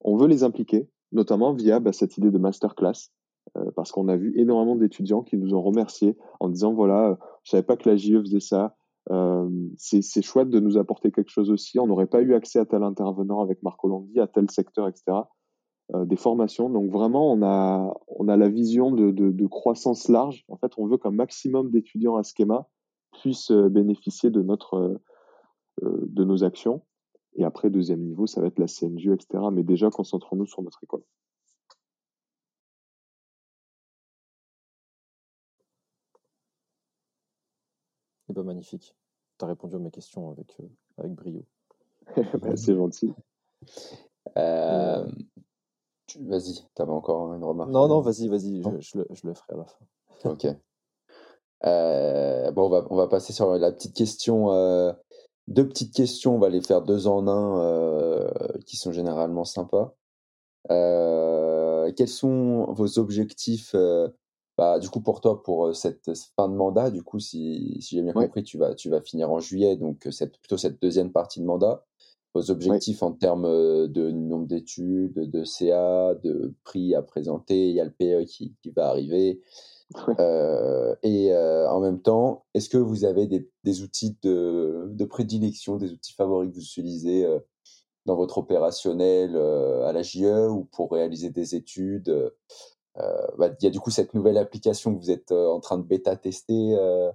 on 0.00 0.16
veut 0.16 0.28
les 0.28 0.44
impliquer, 0.44 0.88
notamment 1.12 1.52
via 1.52 1.80
bah, 1.80 1.92
cette 1.92 2.16
idée 2.16 2.30
de 2.30 2.38
masterclass, 2.38 3.10
euh, 3.56 3.70
parce 3.74 3.92
qu'on 3.92 4.08
a 4.08 4.16
vu 4.16 4.32
énormément 4.36 4.76
d'étudiants 4.76 5.22
qui 5.22 5.36
nous 5.36 5.54
ont 5.54 5.62
remerciés 5.62 6.16
en 6.40 6.48
disant 6.48 6.74
voilà, 6.74 7.18
je 7.44 7.50
savais 7.50 7.62
pas 7.62 7.76
que 7.76 7.88
la 7.88 7.96
JE 7.96 8.20
faisait 8.20 8.40
ça. 8.40 8.76
Euh, 9.12 9.48
c'est 9.76 10.22
chouette 10.22 10.50
de 10.50 10.58
nous 10.58 10.78
apporter 10.78 11.12
quelque 11.12 11.30
chose 11.30 11.50
aussi. 11.50 11.78
On 11.78 11.86
n'aurait 11.86 12.08
pas 12.08 12.22
eu 12.22 12.34
accès 12.34 12.58
à 12.58 12.66
tel 12.66 12.82
intervenant 12.82 13.40
avec 13.40 13.62
Marco 13.62 13.88
Landi, 13.88 14.18
à 14.18 14.26
tel 14.26 14.50
secteur, 14.50 14.88
etc. 14.88 15.18
Euh, 15.94 16.04
des 16.04 16.16
formations. 16.16 16.68
Donc 16.68 16.90
vraiment, 16.90 17.32
on 17.32 17.42
a, 17.42 17.94
on 18.08 18.28
a 18.28 18.36
la 18.36 18.48
vision 18.48 18.90
de, 18.90 19.12
de, 19.12 19.30
de 19.30 19.46
croissance 19.46 20.08
large. 20.08 20.44
En 20.48 20.56
fait, 20.56 20.72
on 20.78 20.86
veut 20.86 20.98
qu'un 20.98 21.12
maximum 21.12 21.70
d'étudiants 21.70 22.16
à 22.16 22.22
Schema 22.24 22.68
puissent 23.12 23.52
bénéficier 23.52 24.30
de, 24.30 24.42
notre, 24.42 25.00
de 25.82 26.24
nos 26.24 26.42
actions. 26.42 26.82
Et 27.36 27.44
après, 27.44 27.70
deuxième 27.70 28.00
niveau, 28.00 28.26
ça 28.26 28.40
va 28.40 28.48
être 28.48 28.58
la 28.58 28.66
CNGE, 28.66 29.08
etc. 29.08 29.44
Mais 29.52 29.62
déjà, 29.62 29.90
concentrons-nous 29.90 30.46
sur 30.46 30.62
notre 30.62 30.82
école. 30.82 31.02
Eh 38.28 38.32
ben, 38.32 38.42
magnifique. 38.42 38.94
Tu 39.38 39.44
as 39.44 39.48
répondu 39.48 39.76
à 39.76 39.78
mes 39.78 39.90
questions 39.90 40.30
avec, 40.30 40.56
euh, 40.60 40.68
avec 40.98 41.12
brio. 41.12 41.44
Bah, 42.40 42.56
c'est 42.56 42.74
gentil. 42.74 43.12
Euh, 44.36 45.06
vas-y, 46.20 46.54
tu 46.74 46.82
avais 46.82 46.92
encore 46.92 47.34
une 47.34 47.44
remarque 47.44 47.70
Non, 47.70 47.88
non, 47.88 48.00
vas-y, 48.00 48.28
vas-y, 48.28 48.62
je, 48.62 48.98
le, 48.98 49.06
je, 49.10 49.26
le, 49.26 49.34
ferai 49.34 49.54
à 49.54 49.56
la 49.56 49.64
fin. 49.64 49.84
Ok. 50.24 50.46
Euh, 51.64 52.50
bon, 52.52 52.66
on 52.66 52.68
va, 52.68 52.86
on 52.90 52.96
va 52.96 53.08
passer 53.08 53.32
sur 53.32 53.54
la 53.56 53.72
petite 53.72 53.94
question. 53.94 54.48
deux 55.48 55.68
petites 55.68 55.94
questions, 55.94 56.36
on 56.36 56.38
va 56.38 56.48
les 56.48 56.62
faire 56.62 56.82
deux 56.82 57.06
en 57.06 57.26
un, 57.28 58.30
qui 58.66 58.76
sont 58.76 58.92
généralement 58.92 59.44
sympas. 59.44 59.94
quels 60.68 62.08
sont 62.08 62.72
vos 62.72 62.98
objectifs 62.98 63.74
bah, 64.56 64.78
du 64.78 64.88
coup, 64.88 65.00
pour 65.00 65.20
toi, 65.20 65.42
pour 65.42 65.76
cette 65.76 66.10
fin 66.34 66.48
de 66.48 66.54
mandat, 66.54 66.90
du 66.90 67.02
coup, 67.02 67.18
si, 67.18 67.76
si 67.80 67.96
j'ai 67.96 68.02
bien 68.02 68.14
compris, 68.14 68.42
tu 68.42 68.56
vas, 68.56 68.74
tu 68.74 68.88
vas 68.88 69.02
finir 69.02 69.30
en 69.30 69.38
juillet, 69.38 69.76
donc 69.76 70.08
c'est 70.10 70.28
plutôt 70.28 70.56
cette 70.56 70.80
deuxième 70.80 71.12
partie 71.12 71.40
de 71.40 71.44
mandat. 71.44 71.84
Vos 72.36 72.50
objectifs 72.50 73.02
en 73.02 73.12
termes 73.12 73.48
de 73.88 74.10
nombre 74.10 74.46
d'études, 74.46 75.30
de 75.30 75.44
CA, 75.44 76.14
de 76.22 76.54
prix 76.64 76.94
à 76.94 77.02
présenter, 77.02 77.70
il 77.70 77.74
y 77.74 77.80
a 77.80 77.84
le 77.84 77.90
PE 77.90 78.24
qui, 78.24 78.54
qui 78.62 78.70
va 78.70 78.88
arriver. 78.88 79.40
Euh, 80.18 80.96
et 81.02 81.32
en 81.34 81.80
même 81.80 82.02
temps, 82.02 82.44
est-ce 82.54 82.68
que 82.68 82.76
vous 82.76 83.04
avez 83.04 83.26
des, 83.26 83.48
des 83.64 83.82
outils 83.82 84.18
de, 84.22 84.88
de, 84.90 85.04
prédilection, 85.04 85.76
des 85.76 85.92
outils 85.92 86.12
favoris 86.12 86.50
que 86.50 86.56
vous 86.56 86.62
utilisez 86.62 87.26
dans 88.04 88.16
votre 88.16 88.38
opérationnel 88.38 89.36
à 89.36 89.92
la 89.92 90.02
JE 90.02 90.48
ou 90.48 90.64
pour 90.64 90.90
réaliser 90.92 91.30
des 91.30 91.54
études 91.54 92.32
euh, 92.98 93.26
bah, 93.38 93.50
il 93.60 93.64
y 93.64 93.66
a 93.66 93.70
du 93.70 93.80
coup 93.80 93.90
cette 93.90 94.14
nouvelle 94.14 94.38
application 94.38 94.94
que 94.94 95.00
vous 95.00 95.10
êtes 95.10 95.32
euh, 95.32 95.48
en 95.48 95.60
train 95.60 95.78
de 95.78 95.82
bêta-tester, 95.82 96.76
euh, 96.78 97.10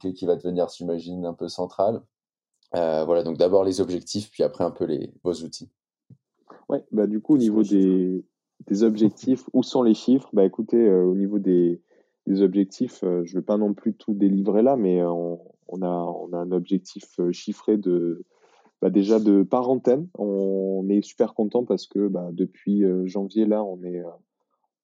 qui 0.00 0.26
va 0.26 0.36
devenir, 0.36 0.68
j'imagine, 0.68 1.24
un 1.24 1.34
peu 1.34 1.48
centrale. 1.48 2.02
Voilà, 2.72 3.22
donc 3.22 3.38
d'abord 3.38 3.64
les 3.64 3.80
objectifs, 3.80 4.30
puis 4.30 4.42
après 4.42 4.64
un 4.64 4.70
peu 4.70 4.84
les, 4.84 5.12
vos 5.24 5.32
outils. 5.32 5.70
Ouais, 6.68 6.84
bah 6.92 7.06
du 7.06 7.20
coup, 7.20 7.34
au 7.34 7.38
niveau 7.38 7.62
des, 7.62 8.24
des 8.66 8.82
objectifs, 8.82 9.48
où 9.52 9.62
sont 9.62 9.82
les 9.82 9.94
chiffres? 9.94 10.28
Bah 10.32 10.44
écoutez, 10.44 10.90
au 10.90 11.14
niveau 11.14 11.38
des, 11.38 11.80
des 12.26 12.42
objectifs, 12.42 13.00
je 13.02 13.06
ne 13.34 13.40
vais 13.40 13.44
pas 13.44 13.56
non 13.56 13.72
plus 13.72 13.94
tout 13.94 14.14
délivrer 14.14 14.62
là, 14.62 14.76
mais 14.76 15.02
on, 15.04 15.40
on, 15.68 15.82
a, 15.82 15.88
on 15.88 16.32
a 16.32 16.38
un 16.38 16.50
objectif 16.52 17.20
chiffré 17.32 17.76
de, 17.76 18.24
bah 18.82 18.90
déjà 18.90 19.20
de 19.20 19.42
par 19.42 19.70
antenne. 19.70 20.08
On 20.18 20.86
est 20.88 21.02
super 21.02 21.34
content 21.34 21.64
parce 21.64 21.86
que 21.86 22.08
bah, 22.08 22.30
depuis 22.32 22.84
janvier 23.04 23.46
là, 23.46 23.62
on 23.62 23.82
est 23.84 24.02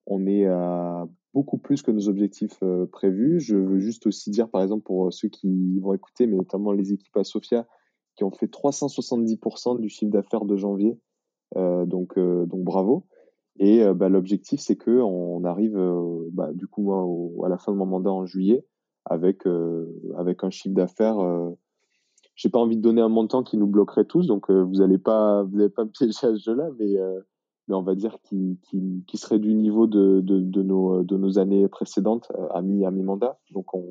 on 0.07 0.27
est 0.27 0.47
à 0.47 1.07
beaucoup 1.35 1.59
plus 1.59 1.83
que 1.83 1.91
nos 1.91 2.09
objectifs 2.09 2.63
prévus. 2.91 3.41
Je 3.41 3.57
veux 3.57 3.79
juste 3.79 4.07
aussi 4.07 4.31
dire, 4.31 4.49
par 4.49 4.63
exemple, 4.63 4.85
pour 4.85 5.13
ceux 5.13 5.29
qui 5.29 5.79
vont 5.81 5.95
écouter, 5.95 6.27
mais 6.27 6.37
notamment 6.37 6.73
les 6.73 6.93
équipes 6.93 7.17
à 7.17 7.25
Sofia, 7.25 7.67
qui 8.17 8.25
ont 8.25 8.31
fait 8.31 8.47
370% 8.47 9.81
du 9.81 9.89
chiffre 9.89 10.13
d'affaires 10.13 10.45
de 10.45 10.57
janvier. 10.57 10.99
Euh, 11.57 11.87
donc, 11.87 12.19
euh, 12.19 12.47
donc 12.47 12.63
bravo. 12.63 13.07
Et 13.59 13.85
bah, 13.95 14.09
l'objectif, 14.09 14.61
c'est 14.61 14.77
que 14.77 14.91
on 14.91 15.45
arrive, 15.45 15.79
bah, 16.33 16.53
du 16.55 16.67
coup, 16.67 16.83
moi, 16.83 17.47
à 17.47 17.51
la 17.51 17.59
fin 17.59 17.71
de 17.71 17.77
mon 17.77 17.85
mandat 17.85 18.11
en 18.11 18.25
juillet, 18.25 18.65
avec 19.05 19.45
avec 20.17 20.43
un 20.43 20.49
chiffre 20.49 20.75
d'affaires. 20.75 21.19
j'ai 22.35 22.49
pas 22.49 22.59
envie 22.59 22.79
de 22.79 22.83
donner 22.83 23.03
un 23.03 23.11
montant 23.11 23.43
qui 23.43 23.59
nous 23.59 23.67
bloquerait 23.67 24.07
tous, 24.07 24.27
donc 24.27 24.51
vous 24.51 24.77
n'allez 24.77 24.97
pas 24.97 25.43
vous 25.43 25.69
pas 25.69 25.85
me 25.85 25.91
piéger 25.93 26.27
à 26.27 26.35
ce 26.35 26.43
jeu-là, 26.43 26.71
mais 26.79 26.97
mais 27.69 27.75
on 27.75 27.83
va 27.83 27.95
dire 27.95 28.19
qui, 28.23 28.59
qui, 28.63 29.05
qui 29.07 29.17
serait 29.17 29.39
du 29.39 29.55
niveau 29.55 29.87
de, 29.87 30.21
de, 30.21 30.41
de, 30.41 30.63
nos, 30.63 31.03
de 31.03 31.17
nos 31.17 31.39
années 31.39 31.69
précédentes 31.69 32.31
euh, 32.37 32.49
à 32.51 32.63
mi 32.63 32.85
à 32.85 32.91
mi 32.91 33.03
mandat. 33.03 33.39
Donc 33.53 33.75
on, 33.75 33.85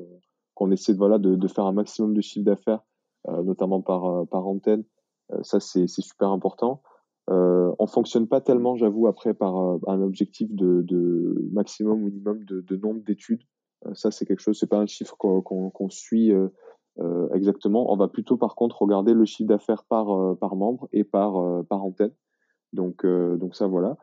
qu'on 0.54 0.70
essaie 0.70 0.92
de 0.92 0.98
voilà 0.98 1.18
de, 1.18 1.34
de 1.34 1.48
faire 1.48 1.66
un 1.66 1.72
maximum 1.72 2.14
de 2.14 2.20
chiffre 2.20 2.44
d'affaires, 2.44 2.80
euh, 3.28 3.42
notamment 3.42 3.80
par 3.80 4.04
euh, 4.04 4.24
par 4.24 4.46
antenne. 4.46 4.84
ça 5.42 5.60
c'est 5.60 5.86
super 5.86 6.30
important. 6.30 6.82
Euh, 7.30 7.72
on 7.78 7.86
fonctionne 7.86 8.26
pas 8.26 8.40
tellement, 8.40 8.74
j'avoue, 8.74 9.06
après 9.06 9.32
par 9.32 9.54
un 9.56 10.02
objectif 10.02 10.52
de, 10.52 10.82
de 10.82 11.48
maximum 11.52 12.00
minimum 12.00 12.44
de, 12.44 12.76
nombre 12.76 13.02
d'études. 13.04 13.42
ça 13.94 14.10
c'est 14.10 14.26
quelque 14.26 14.40
chose, 14.40 14.58
c'est 14.58 14.66
pas 14.66 14.80
un 14.80 14.86
chiffre 14.86 15.16
qu'on 15.16 15.40
qu'on 15.40 15.88
suit 15.88 16.32
exactement. 17.32 17.92
On 17.92 17.96
va 17.96 18.08
plutôt 18.08 18.36
par 18.36 18.54
contre 18.56 18.82
regarder 18.82 19.14
le 19.14 19.24
chiffre 19.24 19.48
d'affaires 19.48 19.84
par 19.84 20.36
par 20.38 20.56
membre 20.56 20.88
et 20.92 21.04
par 21.04 21.64
par 21.66 21.84
antenne. 21.84 22.12
Donc, 22.72 23.04
euh, 23.04 23.36
donc 23.36 23.54
ça, 23.54 23.66
voilà. 23.66 23.98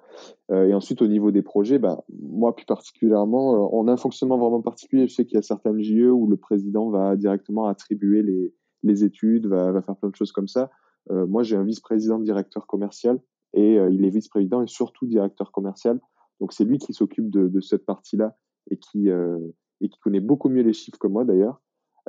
Euh, 0.51 0.67
et 0.67 0.73
ensuite, 0.73 1.01
au 1.01 1.07
niveau 1.07 1.31
des 1.31 1.41
projets, 1.41 1.79
bah, 1.79 2.03
moi 2.21 2.55
plus 2.55 2.65
particulièrement, 2.65 3.55
euh, 3.55 3.69
on 3.71 3.87
a 3.87 3.93
un 3.93 3.97
fonctionnement 3.97 4.37
vraiment 4.37 4.61
particulier. 4.61 5.07
Je 5.07 5.13
sais 5.13 5.25
qu'il 5.25 5.35
y 5.35 5.39
a 5.39 5.41
certaines 5.41 5.81
JE 5.81 6.11
où 6.11 6.27
le 6.27 6.37
président 6.37 6.89
va 6.89 7.15
directement 7.15 7.65
attribuer 7.67 8.21
les, 8.21 8.53
les 8.83 9.03
études, 9.03 9.47
va, 9.47 9.71
va 9.71 9.81
faire 9.81 9.95
plein 9.95 10.09
de 10.09 10.15
choses 10.15 10.31
comme 10.31 10.47
ça. 10.47 10.69
moi, 11.09 11.41
j'ai 11.41 11.55
un 11.55 11.63
vice-président 11.63 12.19
directeur 12.19 12.67
commercial 12.67 13.19
et 13.53 13.75
il 13.75 14.05
est 14.05 14.09
vice-président 14.09 14.61
et 14.61 14.67
surtout 14.67 15.07
directeur 15.07 15.51
commercial. 15.51 15.99
Donc, 16.39 16.53
c'est 16.53 16.63
lui 16.63 16.77
qui 16.77 16.93
s'occupe 16.93 17.29
de, 17.31 17.47
de, 17.47 17.61
cette 17.61 17.85
partie-là 17.85 18.37
et 18.69 18.77
qui, 18.77 19.09
et 19.09 19.89
qui 19.89 19.99
connaît 19.99 20.19
beaucoup 20.19 20.49
mieux 20.49 20.61
les 20.61 20.73
chiffres 20.73 20.99
que 20.99 21.07
moi 21.07 21.25
d'ailleurs. 21.25 21.59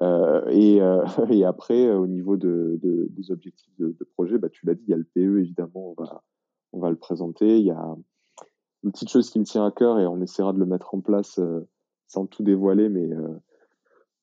Euh, 0.02 0.46
et, 0.48 0.80
euh, 0.80 1.04
et, 1.30 1.44
après, 1.44 1.90
au 1.90 2.06
niveau 2.06 2.36
de, 2.36 2.78
de 2.82 3.08
des 3.11 3.30
objectifs 3.30 3.74
de, 3.78 3.88
de 3.98 4.04
projet, 4.04 4.38
bah, 4.38 4.48
tu 4.48 4.66
l'as 4.66 4.74
dit, 4.74 4.84
il 4.86 4.90
y 4.90 4.94
a 4.94 4.96
le 4.96 5.04
PE, 5.04 5.40
évidemment, 5.40 5.94
on 5.96 6.02
va, 6.02 6.22
on 6.72 6.80
va 6.80 6.90
le 6.90 6.96
présenter. 6.96 7.58
Il 7.58 7.66
y 7.66 7.70
a 7.70 7.96
une 8.84 8.92
petite 8.92 9.10
chose 9.10 9.30
qui 9.30 9.38
me 9.38 9.44
tient 9.44 9.64
à 9.64 9.70
cœur 9.70 9.98
et 9.98 10.06
on 10.06 10.20
essaiera 10.20 10.52
de 10.52 10.58
le 10.58 10.66
mettre 10.66 10.94
en 10.94 11.00
place 11.00 11.38
euh, 11.38 11.68
sans 12.08 12.26
tout 12.26 12.42
dévoiler, 12.42 12.88
mais 12.88 13.12
euh, 13.12 13.28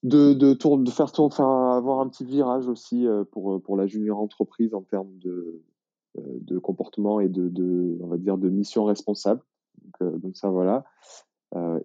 de, 0.04 0.34
de, 0.34 0.92
faire, 0.92 1.12
tour, 1.12 1.34
faire 1.34 1.48
avoir 1.48 2.00
un 2.00 2.08
petit 2.08 2.26
virage 2.26 2.68
aussi 2.68 3.08
euh, 3.08 3.24
pour, 3.24 3.62
pour 3.62 3.78
la 3.78 3.88
junior 3.88 4.20
entreprise 4.20 4.74
en 4.74 4.82
termes 4.82 5.18
de, 5.18 5.64
de 6.16 6.58
comportement 6.60 7.20
et 7.20 7.30
de, 7.30 7.50
de, 7.50 7.98
on 8.02 8.08
va 8.08 8.18
dire, 8.18 8.38
de 8.38 8.50
mission 8.50 8.86
responsable. 8.86 9.42
Donc, 10.02 10.36
ça, 10.36 10.50
voilà. 10.50 10.84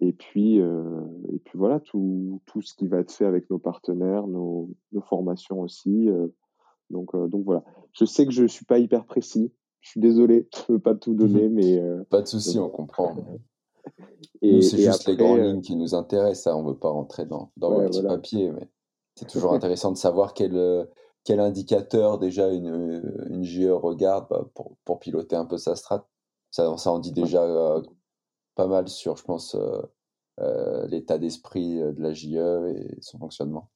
et 0.01 0.13
puis, 0.13 0.57
et 0.57 1.39
puis 1.45 1.57
voilà, 1.57 1.79
tout, 1.79 2.41
tout 2.45 2.61
ce 2.61 2.73
qui 2.73 2.87
va 2.87 2.99
être 2.99 3.11
fait 3.11 3.25
avec 3.25 3.49
nos 3.49 3.59
partenaires, 3.59 4.27
nos, 4.27 4.69
nos 4.91 5.01
formations 5.01 5.61
aussi. 5.61 6.09
donc, 6.89 7.15
donc 7.15 7.45
voilà. 7.45 7.63
Je 7.91 8.05
sais 8.05 8.25
que 8.25 8.31
je 8.31 8.45
suis 8.45 8.65
pas 8.65 8.79
hyper 8.79 9.05
précis. 9.05 9.53
Je 9.83 9.89
suis 9.89 9.99
désolé, 9.99 10.47
je 10.55 10.61
ne 10.61 10.77
peux 10.77 10.79
pas 10.79 10.95
tout 10.95 11.13
donner, 11.13 11.49
mais. 11.49 11.77
Euh, 11.77 12.03
pas 12.09 12.21
de 12.21 12.27
souci, 12.27 12.57
on 12.57 12.69
comprend. 12.69 13.15
Et, 14.41 14.61
c'est 14.61 14.77
juste 14.77 15.07
les 15.07 15.17
grandes 15.17 15.39
euh, 15.39 15.51
lignes 15.51 15.61
qui 15.61 15.75
nous 15.75 15.93
intéressent, 15.93 16.43
ça, 16.45 16.57
on 16.57 16.63
ne 16.63 16.69
veut 16.69 16.77
pas 16.77 16.89
rentrer 16.89 17.25
dans, 17.25 17.51
dans 17.57 17.77
le 17.77 17.89
petit 17.89 18.01
papier, 18.01 18.51
mais 18.51 18.69
c'est 19.15 19.27
toujours 19.27 19.53
intéressant 19.53 19.91
de 19.91 19.97
savoir 19.97 20.33
quel, 20.33 20.55
euh, 20.55 20.85
quel 21.25 21.41
indicateur 21.41 22.17
déjà 22.17 22.49
une, 22.49 23.03
une 23.29 23.43
GE 23.43 23.69
regarde 23.69 24.25
bah, 24.29 24.49
pour, 24.53 24.77
pour, 24.85 24.99
piloter 24.99 25.35
un 25.35 25.45
peu 25.45 25.57
sa 25.57 25.75
strat. 25.75 26.07
Ça, 26.49 26.75
ça 26.77 26.91
en 26.91 26.99
dit 26.99 27.11
déjà 27.11 27.81
pas 28.55 28.67
mal 28.67 28.87
sur, 28.87 29.17
je 29.17 29.23
pense, 29.23 29.57
l'état 30.87 31.17
d'esprit 31.17 31.79
de 31.79 32.01
la 32.01 32.13
JE 32.13 32.67
et 32.67 32.97
son 33.01 33.17
fonctionnement. 33.17 33.69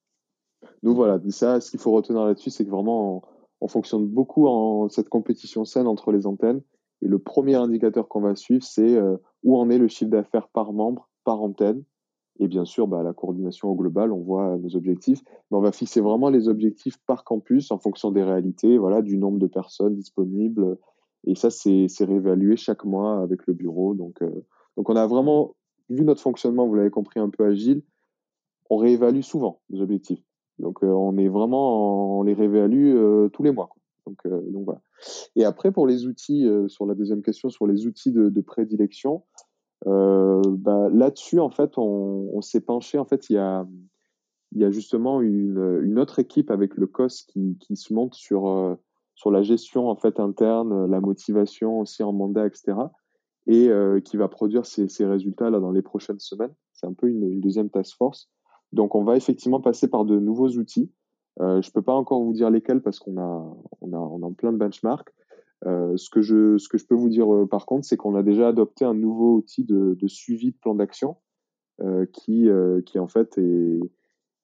Donc 0.83 0.95
voilà, 0.95 1.19
ça, 1.31 1.59
ce 1.59 1.71
qu'il 1.71 1.79
faut 1.79 1.91
retenir 1.91 2.23
là-dessus, 2.23 2.51
c'est 2.51 2.65
que 2.65 2.69
vraiment, 2.69 3.23
on 3.61 3.67
fonctionne 3.67 4.07
beaucoup 4.07 4.47
en 4.47 4.89
cette 4.89 5.09
compétition 5.09 5.65
saine 5.65 5.87
entre 5.87 6.11
les 6.11 6.27
antennes 6.27 6.61
Et 7.01 7.07
le 7.07 7.19
premier 7.19 7.55
indicateur 7.55 8.07
qu'on 8.07 8.21
va 8.21 8.35
suivre, 8.35 8.63
c'est 8.63 8.99
où 9.43 9.57
en 9.57 9.69
est 9.69 9.77
le 9.77 9.87
chiffre 9.87 10.11
d'affaires 10.11 10.47
par 10.49 10.73
membre, 10.73 11.09
par 11.23 11.41
antenne. 11.41 11.83
Et 12.39 12.47
bien 12.47 12.65
sûr, 12.65 12.87
bah, 12.87 13.01
la 13.01 13.13
coordination 13.13 13.69
au 13.69 13.75
global, 13.75 14.11
on 14.11 14.19
voit 14.19 14.57
nos 14.57 14.75
objectifs. 14.75 15.21
Mais 15.49 15.57
on 15.57 15.61
va 15.61 15.71
fixer 15.71 16.01
vraiment 16.01 16.29
les 16.29 16.47
objectifs 16.47 16.97
par 17.07 17.23
campus 17.23 17.71
en 17.71 17.79
fonction 17.79 18.11
des 18.11 18.23
réalités, 18.23 18.77
voilà, 18.77 19.01
du 19.01 19.17
nombre 19.17 19.39
de 19.39 19.47
personnes 19.47 19.95
disponibles. 19.95 20.77
Et 21.25 21.35
ça, 21.35 21.49
c'est 21.49 21.87
réévalué 22.01 22.55
chaque 22.55 22.85
mois 22.85 23.21
avec 23.21 23.47
le 23.47 23.53
bureau. 23.53 23.95
Donc, 23.95 24.21
donc 24.75 24.89
on 24.89 24.95
a 24.95 25.07
vraiment 25.07 25.55
vu 25.89 26.03
notre 26.03 26.21
fonctionnement, 26.21 26.67
vous 26.67 26.75
l'avez 26.75 26.91
compris, 26.91 27.19
un 27.19 27.29
peu 27.29 27.45
agile. 27.45 27.81
On 28.69 28.77
réévalue 28.77 29.21
souvent 29.21 29.61
les 29.69 29.81
objectifs. 29.81 30.26
Donc 30.59 30.83
on 30.83 31.17
est 31.17 31.27
vraiment, 31.27 32.19
on 32.19 32.23
les 32.23 32.33
réévalue 32.33 32.95
tous 33.31 33.43
les 33.43 33.51
mois. 33.51 33.69
Donc, 34.05 34.17
donc 34.25 34.65
voilà. 34.65 34.81
Et 35.35 35.45
après, 35.45 35.71
pour 35.71 35.85
les 35.85 36.05
outils, 36.05 36.49
sur 36.67 36.85
la 36.85 36.95
deuxième 36.95 37.21
question, 37.21 37.49
sur 37.49 37.67
les 37.67 37.85
outils 37.85 38.11
de, 38.11 38.29
de 38.29 38.41
prédilection, 38.41 39.23
euh, 39.85 40.41
bah, 40.45 40.89
Là-dessus, 40.89 41.39
en 41.39 41.49
fait, 41.49 41.77
on, 41.77 42.41
s'est 42.41 42.61
penché. 42.61 42.97
En 42.97 43.05
fait, 43.05 43.29
il 43.29 43.33
y 43.33 43.37
a, 43.37 43.67
il 44.53 44.61
y 44.61 44.65
a 44.65 44.71
justement 44.71 45.21
une, 45.21 45.99
autre 45.99 46.19
équipe 46.19 46.49
avec 46.51 46.75
le 46.75 46.87
COS 46.87 47.23
qui, 47.23 47.57
se 47.75 47.93
monte 47.93 48.15
sur, 48.15 48.47
euh, 48.47 48.75
sur 49.15 49.31
la 49.31 49.43
gestion 49.43 49.89
en 49.89 49.95
fait 49.95 50.19
interne, 50.19 50.89
la 50.89 51.01
motivation 51.01 51.79
aussi 51.79 52.03
en 52.03 52.13
mandat, 52.13 52.47
etc. 52.47 52.77
Et 53.47 53.69
euh, 53.69 53.99
qui 54.01 54.17
va 54.17 54.27
produire 54.27 54.65
ces, 54.65 54.87
résultats 55.05 55.49
là 55.49 55.59
dans 55.59 55.71
les 55.71 55.81
prochaines 55.81 56.19
semaines. 56.19 56.53
C'est 56.73 56.87
un 56.87 56.93
peu 56.93 57.07
une, 57.07 57.39
deuxième 57.39 57.69
task 57.69 57.95
force. 57.97 58.29
Donc, 58.73 58.95
on 58.95 59.03
va 59.03 59.15
effectivement 59.15 59.61
passer 59.61 59.87
par 59.87 60.05
de 60.05 60.19
nouveaux 60.19 60.49
outils. 60.49 60.91
Euh, 61.39 61.61
je 61.61 61.71
peux 61.71 61.81
pas 61.81 61.93
encore 61.93 62.23
vous 62.23 62.33
dire 62.33 62.49
lesquels 62.49 62.81
parce 62.81 62.99
qu'on 62.99 63.17
a, 63.17 63.57
on 63.81 63.93
a, 63.93 63.97
on 63.97 64.27
a 64.27 64.33
plein 64.33 64.51
de 64.51 64.57
benchmarks. 64.57 65.13
Euh, 65.65 65.97
ce, 65.97 66.09
que 66.09 66.21
je, 66.21 66.57
ce 66.57 66.69
que 66.69 66.77
je 66.77 66.85
peux 66.85 66.95
vous 66.95 67.09
dire 67.09 67.33
euh, 67.33 67.47
par 67.47 67.65
contre, 67.65 67.85
c'est 67.85 67.97
qu'on 67.97 68.15
a 68.15 68.23
déjà 68.23 68.49
adopté 68.49 68.85
un 68.85 68.93
nouveau 68.93 69.37
outil 69.37 69.63
de, 69.63 69.95
suivi 70.07 70.51
de 70.51 70.57
plan 70.57 70.75
d'action 70.75 71.17
qui, 72.11 72.49
qui 72.87 72.97
en 72.97 73.07
fait 73.07 73.37
est, 73.37 73.79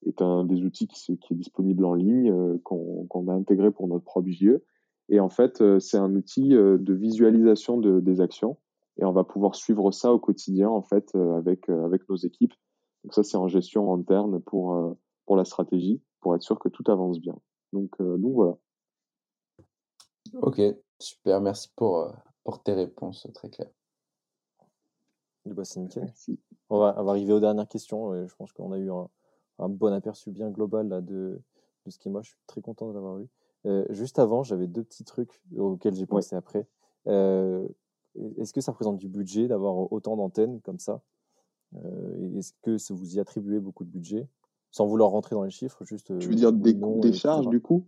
est 0.06 0.22
un 0.22 0.44
des 0.44 0.62
outils 0.62 0.86
qui, 0.86 1.12
est 1.12 1.34
disponible 1.34 1.84
en 1.84 1.94
ligne, 1.94 2.32
qu'on 2.62 3.28
a 3.28 3.32
intégré 3.32 3.72
pour 3.72 3.88
notre 3.88 4.04
propre 4.04 4.30
JE. 4.30 4.62
Et 5.08 5.18
en 5.18 5.28
fait, 5.28 5.60
c'est 5.80 5.96
un 5.96 6.14
outil 6.14 6.50
de 6.50 6.94
visualisation 6.94 7.76
de, 7.78 7.98
des 7.98 8.20
actions. 8.20 8.56
Et 8.98 9.04
on 9.04 9.10
va 9.10 9.24
pouvoir 9.24 9.56
suivre 9.56 9.90
ça 9.90 10.12
au 10.12 10.20
quotidien 10.20 10.68
en 10.68 10.82
fait 10.82 11.12
avec, 11.16 11.68
avec 11.68 12.08
nos 12.08 12.14
équipes. 12.14 12.54
Donc 13.04 13.14
ça, 13.14 13.22
c'est 13.22 13.36
en 13.36 13.48
gestion 13.48 13.92
interne 13.94 14.40
pour, 14.40 14.96
pour 15.26 15.36
la 15.36 15.44
stratégie, 15.44 16.02
pour 16.20 16.34
être 16.34 16.42
sûr 16.42 16.58
que 16.58 16.68
tout 16.68 16.84
avance 16.90 17.20
bien. 17.20 17.36
Donc, 17.72 17.96
donc 18.00 18.34
voilà. 18.34 18.56
Ok, 20.40 20.60
Super, 20.98 21.40
merci 21.40 21.68
pour, 21.76 21.98
euh, 21.98 22.12
pour 22.44 22.62
tes 22.62 22.72
réponses 22.72 23.26
très 23.34 23.50
claires. 23.50 23.70
Bah, 25.44 25.64
c'est 25.64 25.80
nickel. 25.80 26.12
On 26.70 26.78
va, 26.78 26.94
on 26.98 27.04
va, 27.04 27.10
arriver 27.10 27.32
aux 27.32 27.40
dernières 27.40 27.68
questions. 27.68 28.26
je 28.26 28.34
pense 28.36 28.52
qu'on 28.52 28.72
a 28.72 28.78
eu 28.78 28.90
un, 28.90 29.08
un, 29.58 29.68
bon 29.68 29.92
aperçu 29.92 30.30
bien 30.30 30.50
global 30.50 30.88
là, 30.88 31.00
de, 31.02 31.42
de 31.84 31.90
ce 31.90 31.98
qui 31.98 32.08
moi. 32.08 32.22
Je 32.22 32.30
suis 32.30 32.38
très 32.46 32.62
content 32.62 32.88
de 32.88 32.94
l'avoir 32.94 33.18
eu. 33.18 33.28
Euh, 33.66 33.84
juste 33.90 34.18
avant, 34.18 34.42
j'avais 34.42 34.66
deux 34.66 34.82
petits 34.82 35.04
trucs 35.04 35.42
auxquels 35.56 35.94
j'ai 35.94 36.06
pensé 36.06 36.34
après. 36.36 36.66
Euh, 37.06 37.68
est-ce 38.38 38.52
que 38.54 38.62
ça 38.62 38.72
représente 38.72 38.96
du 38.96 39.08
budget 39.08 39.48
d'avoir 39.48 39.92
autant 39.92 40.16
d'antennes 40.16 40.60
comme 40.62 40.78
ça? 40.78 40.94
euh, 40.94 41.13
Est-ce 42.36 42.52
que 42.62 42.92
vous 42.92 43.16
y 43.16 43.20
attribuez 43.20 43.60
beaucoup 43.60 43.84
de 43.84 43.90
budget 43.90 44.28
Sans 44.70 44.86
vouloir 44.86 45.10
rentrer 45.10 45.34
dans 45.34 45.42
les 45.42 45.50
chiffres, 45.50 45.84
juste. 45.84 46.16
Tu 46.18 46.28
veux 46.28 46.34
dire 46.34 46.52
des, 46.52 46.74
des 46.74 47.12
charges 47.12 47.48
du 47.48 47.60
coup? 47.60 47.86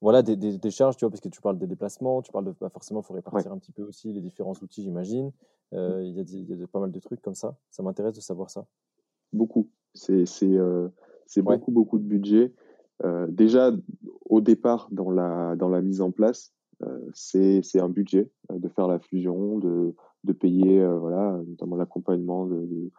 Voilà, 0.00 0.22
des, 0.22 0.36
des, 0.36 0.70
charges, 0.70 0.98
tu 0.98 1.06
vois, 1.06 1.10
parce 1.10 1.22
que 1.22 1.30
tu 1.30 1.40
parles 1.40 1.58
des 1.58 1.66
déplacements, 1.66 2.20
tu 2.20 2.30
parles 2.30 2.44
de, 2.44 2.54
bah 2.60 2.68
forcément, 2.68 3.00
il 3.00 3.06
faut 3.06 3.14
répartir 3.14 3.50
un 3.50 3.58
petit 3.58 3.72
peu 3.72 3.82
aussi 3.82 4.12
les 4.12 4.20
différents 4.20 4.52
outils, 4.60 4.82
j'imagine. 4.82 5.32
Euh, 5.72 6.02
il 6.04 6.12
y, 6.12 6.20
a, 6.20 6.56
y 6.56 6.62
a 6.62 6.66
pas 6.66 6.80
mal 6.80 6.92
de 6.92 7.00
trucs 7.00 7.22
comme 7.22 7.34
ça. 7.34 7.56
Ça 7.70 7.82
m'intéresse 7.82 8.14
de 8.14 8.20
savoir 8.20 8.50
ça. 8.50 8.66
Beaucoup. 9.32 9.70
C'est 9.94 10.26
euh, 10.42 10.88
beaucoup, 11.38 11.70
beaucoup 11.70 11.98
de 11.98 12.04
budget. 12.04 12.52
Euh, 13.04 13.26
déjà, 13.28 13.72
au 14.26 14.40
départ, 14.40 14.88
dans 14.90 15.10
la, 15.10 15.56
dans 15.56 15.68
la 15.68 15.80
mise 15.80 16.00
en 16.00 16.10
place, 16.10 16.52
euh, 16.82 16.98
c'est 17.12 17.80
un 17.80 17.88
budget 17.88 18.30
euh, 18.50 18.58
de 18.58 18.68
faire 18.68 18.88
la 18.88 18.98
fusion, 18.98 19.58
de, 19.58 19.94
de 20.24 20.32
payer, 20.32 20.86
voilà, 20.86 21.40
notamment 21.46 21.76
l'accompagnement 21.76 22.46
de, 22.46 22.56
de, 22.56 22.90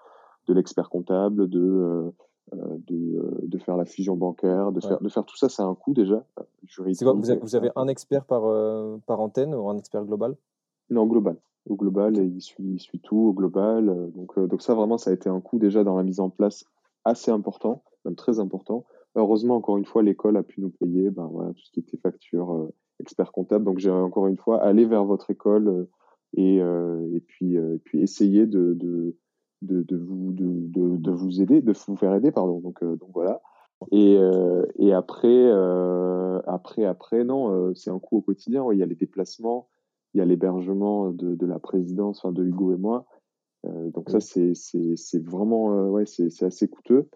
de 0.47 0.53
l'expert 0.53 0.89
comptable, 0.89 1.49
de 1.49 2.11
euh, 2.53 2.57
de, 2.87 3.17
euh, 3.17 3.39
de, 3.41 3.57
faire 3.57 3.75
la 3.75 3.85
fusion 3.85 4.15
bancaire, 4.15 4.71
de, 4.71 4.79
faire, 4.79 5.01
de 5.01 5.09
faire 5.09 5.25
tout 5.25 5.35
ça, 5.35 5.49
c'est 5.49 5.63
un 5.63 5.73
coût 5.73 5.95
déjà. 5.95 6.23
Quoi, 6.35 6.45
vous, 7.13 7.31
avez, 7.31 7.39
vous, 7.39 7.55
avez, 7.55 7.71
un 7.75 7.87
expert 7.87 8.23
par, 8.25 8.45
euh, 8.45 8.97
par 9.07 9.19
antenne 9.19 9.55
ou 9.55 9.67
un 9.67 9.77
expert 9.79 10.05
global? 10.05 10.35
Non, 10.91 11.07
global. 11.07 11.37
Au 11.67 11.75
global, 11.75 12.17
il 12.17 12.41
suit, 12.41 12.73
il 12.75 12.79
suit 12.79 12.99
tout 12.99 13.17
au 13.17 13.33
global. 13.33 14.11
Donc, 14.13 14.37
donc 14.37 14.61
ça, 14.61 14.75
vraiment, 14.75 14.99
ça 14.99 15.09
a 15.09 15.13
été 15.13 15.27
un 15.27 15.41
coût 15.41 15.57
déjà 15.57 15.83
dans 15.83 15.97
la 15.97 16.03
mise 16.03 16.19
en 16.19 16.29
place 16.29 16.65
assez 17.03 17.31
important, 17.31 17.81
même 18.05 18.15
très 18.15 18.39
important. 18.39 18.85
Heureusement, 19.15 19.55
encore 19.55 19.77
une 19.77 19.85
fois, 19.85 20.03
l'école 20.03 20.37
a 20.37 20.43
pu 20.43 20.61
nous 20.61 20.69
payer 20.69 21.09
ben, 21.09 21.25
voilà, 21.25 21.51
tout 21.53 21.65
ce 21.65 21.71
qui 21.71 21.79
était 21.79 21.97
facture, 21.97 22.69
expert 22.99 23.31
comptable. 23.31 23.65
Donc, 23.65 23.79
j'ai 23.79 23.89
encore 23.89 24.27
une 24.27 24.37
fois 24.37 24.61
allé 24.61 24.85
vers 24.85 25.03
votre 25.03 25.31
école 25.31 25.87
et, 26.33 26.57
et, 26.57 27.19
puis, 27.21 27.55
et 27.55 27.79
puis 27.83 28.01
essayer 28.01 28.45
de, 28.45 28.73
de 28.73 29.15
de, 29.65 29.81
de, 29.81 29.97
vous, 29.97 30.31
de, 30.31 30.97
de, 30.97 31.11
vous 31.11 31.41
aider, 31.41 31.61
de 31.61 31.73
vous 31.87 31.95
faire 31.95 32.13
aider, 32.13 32.31
pardon. 32.31 32.59
Donc, 32.59 32.81
euh, 32.83 32.95
donc 32.95 33.09
voilà. 33.13 33.41
Et, 33.91 34.17
euh, 34.17 34.65
et 34.79 34.93
après, 34.93 35.27
euh, 35.27 36.39
après, 36.47 36.85
après, 36.85 37.23
non, 37.23 37.73
c'est 37.75 37.89
un 37.89 37.99
coût 37.99 38.17
au 38.17 38.21
quotidien. 38.21 38.65
Il 38.71 38.79
y 38.79 38.83
a 38.83 38.85
les 38.85 38.95
déplacements, 38.95 39.67
il 40.13 40.19
y 40.19 40.21
a 40.21 40.25
l'hébergement 40.25 41.09
de, 41.09 41.35
de 41.35 41.45
la 41.45 41.59
présidence, 41.59 42.19
enfin 42.19 42.31
de 42.31 42.43
Hugo 42.43 42.73
et 42.73 42.77
moi. 42.77 43.05
donc 43.65 44.09
ça, 44.09 44.19
c'est, 44.19 45.23
vraiment, 45.25 45.89
ouais, 45.89 46.05
c'est, 46.05 46.43
assez 46.43 46.67
coûteux. 46.67 47.09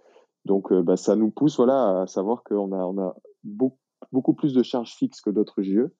Donc 0.45 0.73
bah, 0.73 0.97
ça 0.97 1.15
nous 1.15 1.31
pousse, 1.31 1.57
voilà, 1.57 2.01
à 2.01 2.07
savoir 2.07 2.43
qu'on 2.43 2.71
a, 2.71 2.85
on 2.85 2.97
a 2.97 3.15
beaucoup, 3.43 3.77
beaucoup 4.11 4.33
plus 4.33 4.53
de 4.53 4.63
charges 4.63 4.95
fixes 4.95 5.21
que 5.21 5.29
d'autres 5.29 5.61
JE. 5.61 5.91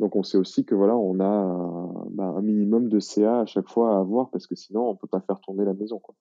Donc 0.00 0.16
on 0.16 0.22
sait 0.22 0.38
aussi 0.38 0.64
que 0.64 0.74
voilà, 0.74 0.96
on 0.96 1.20
a 1.20 1.24
un, 1.24 2.06
bah, 2.10 2.24
un, 2.24 2.42
minimum 2.42 2.88
de 2.88 2.98
CA 2.98 3.40
à 3.40 3.46
chaque 3.46 3.68
fois 3.68 3.96
à 3.96 4.00
avoir 4.00 4.30
parce 4.30 4.46
que 4.46 4.54
sinon 4.54 4.88
on 4.88 4.96
peut 4.96 5.06
pas 5.06 5.20
faire 5.20 5.40
tourner 5.40 5.64
la 5.64 5.74
maison. 5.74 5.98
Quoi. 5.98 6.14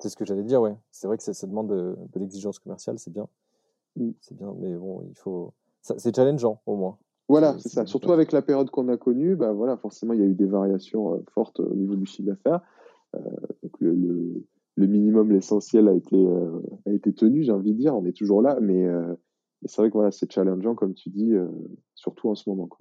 C'est 0.00 0.10
ce 0.10 0.16
que 0.16 0.24
j'allais 0.24 0.44
dire, 0.44 0.60
ouais. 0.60 0.76
C'est 0.90 1.06
vrai 1.06 1.16
que 1.16 1.22
ça, 1.22 1.46
demande 1.46 1.70
de, 1.70 1.96
de 2.12 2.20
l'exigence 2.20 2.58
commerciale, 2.58 2.98
c'est 2.98 3.12
bien. 3.12 3.28
Mm. 3.96 4.10
C'est 4.20 4.36
bien, 4.36 4.54
mais 4.60 4.74
bon, 4.76 5.02
il 5.08 5.16
faut. 5.16 5.54
C'est 5.80 6.14
challengeant 6.14 6.60
au 6.66 6.76
moins. 6.76 6.98
Voilà, 7.28 7.58
c'est 7.58 7.68
ça. 7.68 7.86
Surtout 7.86 8.12
avec 8.12 8.32
la 8.32 8.42
période 8.42 8.70
qu'on 8.70 8.88
a 8.88 8.96
connue, 8.96 9.36
bah 9.36 9.52
voilà, 9.52 9.76
forcément 9.76 10.14
il 10.14 10.20
y 10.20 10.22
a 10.22 10.26
eu 10.26 10.34
des 10.34 10.46
variations 10.46 11.14
euh, 11.14 11.24
fortes 11.32 11.60
au 11.60 11.74
niveau 11.74 11.94
du 11.94 12.06
chiffre 12.06 12.28
d'affaires. 12.28 12.60
Euh, 13.16 13.20
donc 13.62 13.72
le, 13.80 13.94
le, 13.94 14.46
le 14.76 14.86
minimum, 14.86 15.32
l'essentiel 15.32 15.88
a 15.88 15.92
été 15.92 16.16
euh, 16.16 16.60
a 16.86 16.92
été 16.92 17.12
tenu, 17.12 17.42
j'ai 17.42 17.52
envie 17.52 17.72
de 17.72 17.78
dire. 17.78 17.96
On 17.96 18.04
est 18.04 18.16
toujours 18.16 18.42
là, 18.42 18.58
mais 18.60 18.86
euh, 18.86 19.14
et 19.64 19.68
c'est 19.68 19.80
vrai 19.80 19.88
que 19.88 19.94
voilà, 19.94 20.10
c'est 20.10 20.30
challengeant, 20.30 20.74
comme 20.74 20.94
tu 20.94 21.10
dis, 21.10 21.32
euh, 21.32 21.48
surtout 21.94 22.28
en 22.28 22.34
ce 22.34 22.48
moment. 22.48 22.66
Quoi. 22.66 22.78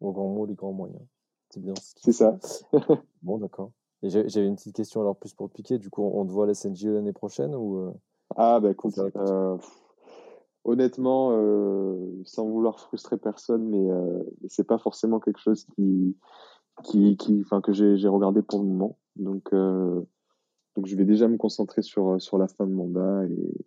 Au 0.00 0.12
grand 0.12 0.28
mot, 0.28 0.46
les 0.46 0.54
grands 0.54 0.72
moyens. 0.72 1.02
C'est 1.50 1.60
bien. 1.60 1.74
C'est 1.96 2.12
ça. 2.12 2.38
bon, 3.22 3.38
d'accord. 3.38 3.72
Et 4.02 4.10
j'avais 4.10 4.46
une 4.46 4.56
petite 4.56 4.76
question 4.76 5.00
alors 5.00 5.16
plus 5.16 5.32
pour 5.32 5.48
te 5.48 5.54
piquer. 5.54 5.78
Du 5.78 5.88
coup, 5.88 6.02
on 6.02 6.26
te 6.26 6.30
voit 6.30 6.44
à 6.44 6.46
la 6.48 6.54
SNGE 6.54 6.86
l'année 6.86 7.12
prochaine 7.12 7.54
ou 7.54 7.78
euh, 7.78 7.92
Ah, 8.36 8.60
bah 8.60 8.70
écoute, 8.70 8.98
euh, 8.98 9.56
honnêtement, 10.64 11.30
euh, 11.32 12.20
sans 12.24 12.46
vouloir 12.46 12.78
frustrer 12.78 13.16
personne, 13.16 13.68
mais, 13.68 13.88
c'est 14.48 14.66
pas 14.66 14.78
forcément 14.78 15.20
quelque 15.20 15.40
chose 15.40 15.64
qui, 15.74 16.16
qui, 16.82 17.16
qui, 17.16 17.40
enfin, 17.40 17.62
que 17.62 17.72
j'ai 17.72 18.08
regardé 18.08 18.42
pour 18.42 18.60
le 18.60 18.66
moment. 18.66 18.98
Donc, 19.16 19.52
donc, 19.52 20.86
je 20.86 20.96
vais 20.96 21.04
déjà 21.04 21.26
me 21.26 21.38
concentrer 21.38 21.80
sur, 21.80 22.20
sur 22.20 22.36
la 22.36 22.48
fin 22.48 22.66
de 22.66 22.72
mandat 22.72 23.24
et, 23.26 23.64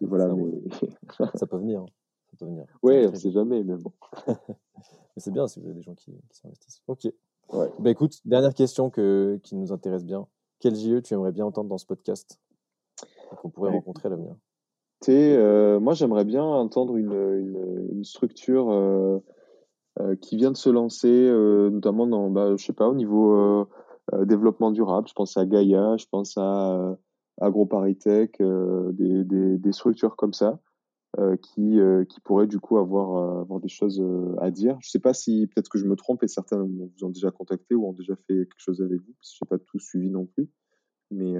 voilà, 0.00 0.28
ça, 0.28 0.34
mais... 0.34 1.26
ça 1.34 1.46
peut 1.46 1.58
venir. 1.58 1.80
Hein. 1.80 1.86
Ça 2.30 2.36
peut 2.38 2.46
venir. 2.46 2.66
Ouais, 2.82 3.06
on 3.06 3.14
sait 3.14 3.30
jamais, 3.30 3.62
mais 3.62 3.76
bon. 3.76 3.92
mais 4.26 5.18
c'est 5.18 5.32
bien 5.32 5.46
si 5.48 5.60
vous 5.60 5.66
avez 5.66 5.74
des 5.74 5.82
gens 5.82 5.94
qui, 5.94 6.12
qui 6.30 6.38
s'investissent. 6.38 6.82
Ok. 6.86 7.04
Ouais. 7.52 7.70
Bah 7.78 7.90
écoute, 7.90 8.20
dernière 8.24 8.54
question 8.54 8.88
que, 8.90 9.38
qui 9.42 9.56
nous 9.56 9.72
intéresse 9.72 10.04
bien. 10.04 10.26
Quel 10.58 10.74
JE 10.74 11.00
tu 11.02 11.14
aimerais 11.14 11.32
bien 11.32 11.44
entendre 11.44 11.68
dans 11.68 11.78
ce 11.78 11.86
podcast 11.86 12.40
qu'on 13.40 13.50
pourrait 13.50 13.70
rencontrer 13.70 14.06
à 14.06 14.10
l'avenir? 14.10 14.36
Euh, 15.08 15.80
Moi, 15.80 15.94
j'aimerais 15.94 16.24
bien 16.24 16.44
entendre 16.44 16.96
une, 16.96 17.12
une, 17.12 17.88
une 17.92 18.04
structure 18.04 18.70
euh, 18.70 19.18
euh, 20.00 20.16
qui 20.16 20.36
vient 20.36 20.52
de 20.52 20.56
se 20.56 20.70
lancer, 20.70 21.30
notamment 21.70 22.06
dans, 22.06 22.30
bah, 22.30 22.56
je 22.56 22.64
sais 22.64 22.72
pas, 22.72 22.88
au 22.88 22.94
niveau 22.94 23.66
développement 24.12 24.70
durable. 24.70 25.08
Je 25.08 25.14
pense 25.14 25.36
à 25.36 25.46
Gaïa, 25.46 25.96
je 25.96 26.06
pense 26.10 26.36
à 26.36 26.96
AgroParisTech, 27.40 28.40
euh, 28.40 28.92
des, 28.92 29.24
des, 29.24 29.58
des, 29.58 29.72
structures 29.72 30.16
comme 30.16 30.32
ça. 30.32 30.60
Euh, 31.18 31.36
qui, 31.36 31.78
euh, 31.78 32.06
qui 32.06 32.20
pourraient 32.20 32.46
du 32.46 32.58
coup 32.58 32.78
avoir, 32.78 33.40
avoir 33.40 33.60
des 33.60 33.68
choses 33.68 34.02
à 34.40 34.50
dire. 34.50 34.78
Je 34.80 34.88
ne 34.88 34.90
sais 34.92 34.98
pas 34.98 35.12
si 35.12 35.46
peut-être 35.46 35.68
que 35.68 35.76
je 35.76 35.84
me 35.84 35.94
trompe 35.94 36.22
et 36.22 36.26
certains 36.26 36.62
vous 36.62 36.90
ont 37.02 37.10
déjà 37.10 37.30
contacté 37.30 37.74
ou 37.74 37.86
ont 37.86 37.92
déjà 37.92 38.16
fait 38.16 38.34
quelque 38.34 38.56
chose 38.56 38.80
avec 38.80 38.98
vous, 38.98 39.12
parce 39.18 39.32
que 39.32 39.36
je 39.38 39.44
n'ai 39.44 39.58
pas 39.58 39.62
tout 39.62 39.78
suivi 39.78 40.08
non 40.08 40.24
plus. 40.24 40.48
Mais 41.10 41.34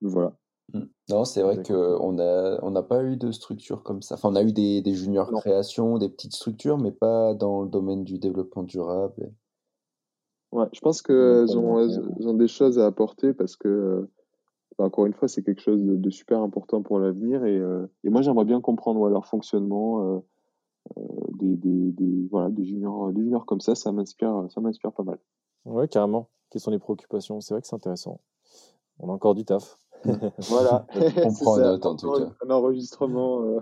voilà. 0.00 0.36
Mmh. 0.72 0.80
Non, 1.10 1.24
c'est 1.24 1.42
vrai 1.42 1.60
qu'on 1.62 2.12
n'a 2.12 2.60
on 2.62 2.70
n'a 2.70 2.84
pas 2.84 3.02
eu 3.02 3.16
de 3.16 3.32
structure 3.32 3.82
comme 3.82 4.00
ça. 4.00 4.14
Enfin, 4.14 4.30
on 4.30 4.36
a 4.36 4.44
eu 4.44 4.52
des, 4.52 4.80
des 4.80 4.94
juniors 4.94 5.32
non. 5.32 5.40
créations, 5.40 5.98
des 5.98 6.08
petites 6.08 6.34
structures, 6.34 6.78
mais 6.78 6.92
pas 6.92 7.34
dans 7.34 7.62
le 7.62 7.68
domaine 7.68 8.04
du 8.04 8.20
développement 8.20 8.62
durable. 8.62 9.32
Ouais, 10.52 10.66
je 10.72 10.80
pense 10.80 11.00
qu'elles 11.00 11.56
ont, 11.56 11.80
elles 11.80 12.28
ont 12.28 12.34
des 12.34 12.46
choses 12.46 12.78
à 12.78 12.86
apporter 12.86 13.32
parce 13.32 13.56
que, 13.56 14.06
bah, 14.82 14.86
encore 14.86 15.06
une 15.06 15.12
fois, 15.12 15.28
c'est 15.28 15.44
quelque 15.44 15.62
chose 15.62 15.80
de, 15.80 15.96
de 15.96 16.10
super 16.10 16.40
important 16.40 16.82
pour 16.82 16.98
l'avenir. 16.98 17.44
Et, 17.44 17.56
euh, 17.56 17.86
et 18.02 18.10
moi, 18.10 18.20
j'aimerais 18.20 18.44
bien 18.44 18.60
comprendre 18.60 18.98
ouais, 19.00 19.10
leur 19.10 19.26
fonctionnement. 19.26 20.02
Euh, 20.02 20.18
euh, 20.98 21.02
des, 21.38 21.56
des, 21.56 21.92
des, 21.92 22.28
voilà, 22.32 22.50
des, 22.50 22.64
juniors, 22.64 23.12
des 23.12 23.22
juniors 23.22 23.46
comme 23.46 23.60
ça, 23.60 23.76
ça 23.76 23.92
m'inspire, 23.92 24.46
ça 24.48 24.60
m'inspire 24.60 24.92
pas 24.92 25.04
mal. 25.04 25.18
Ouais, 25.64 25.86
carrément. 25.86 26.30
Quelles 26.50 26.60
sont 26.60 26.72
les 26.72 26.80
préoccupations? 26.80 27.40
C'est 27.40 27.54
vrai 27.54 27.60
que 27.60 27.68
c'est 27.68 27.76
intéressant. 27.76 28.20
On 28.98 29.08
a 29.08 29.12
encore 29.12 29.36
du 29.36 29.44
taf. 29.44 29.78
voilà. 30.48 30.86
On 30.96 31.32
prend 31.40 31.54
ça, 31.54 31.62
note 31.62 31.86
en 31.86 31.94
tout 31.94 32.10
cas. 32.10 32.32
Un 32.44 32.50
enregistrement 32.50 33.42
euh, 33.42 33.60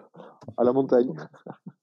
à 0.56 0.64
la 0.64 0.72
montagne. 0.72 1.14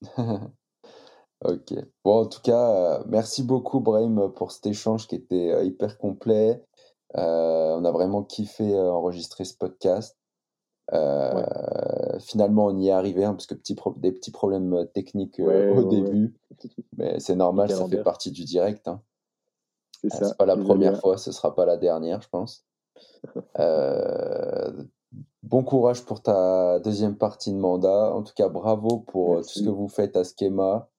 ok. 0.18 1.73
Bon, 2.03 2.22
en 2.22 2.26
tout 2.26 2.41
cas, 2.41 3.03
merci 3.07 3.43
beaucoup, 3.43 3.81
Brahim, 3.81 4.31
pour 4.35 4.51
cet 4.51 4.65
échange 4.65 5.07
qui 5.07 5.14
était 5.14 5.64
hyper 5.64 5.99
complet. 5.99 6.66
Euh, 7.15 7.75
on 7.77 7.85
a 7.85 7.91
vraiment 7.91 8.23
kiffé 8.23 8.75
euh, 8.75 8.91
enregistrer 8.91 9.45
ce 9.45 9.55
podcast. 9.55 10.17
Euh, 10.93 11.45
Finalement, 12.19 12.65
on 12.65 12.77
y 12.77 12.88
est 12.88 12.91
arrivé, 12.91 13.23
hein, 13.23 13.34
parce 13.34 13.45
que 13.45 13.53
petit 13.53 13.75
des 13.97 14.11
petits 14.11 14.31
problèmes 14.31 14.88
techniques 14.93 15.38
Ouais, 15.39 15.69
au 15.69 15.84
ouais, 15.84 15.85
début, 15.85 16.35
mais 16.97 17.19
c'est 17.19 17.35
normal, 17.35 17.69
ça 17.69 17.88
fait 17.88 18.01
partie 18.03 18.31
du 18.31 18.43
direct. 18.43 18.88
Hein. 18.88 19.01
C'est 20.09 20.38
pas 20.38 20.45
la 20.45 20.57
première 20.57 20.99
fois, 20.99 21.17
ce 21.17 21.31
sera 21.31 21.55
pas 21.55 21.65
la 21.65 21.77
dernière, 21.77 22.21
je 22.21 22.29
pense. 22.29 22.65
Euh, 23.59 24.71
bon 25.43 25.63
courage 25.63 26.03
pour 26.05 26.21
ta 26.21 26.79
deuxième 26.79 27.15
partie 27.15 27.51
de 27.51 27.57
mandat. 27.57 28.13
En 28.13 28.21
tout 28.21 28.34
cas, 28.35 28.49
bravo 28.49 28.99
pour 28.99 29.38
tout 29.38 29.43
ce 29.43 29.63
que 29.63 29.69
vous 29.69 29.88
faites 29.88 30.15
à 30.15 30.23
Schema. 30.23 30.89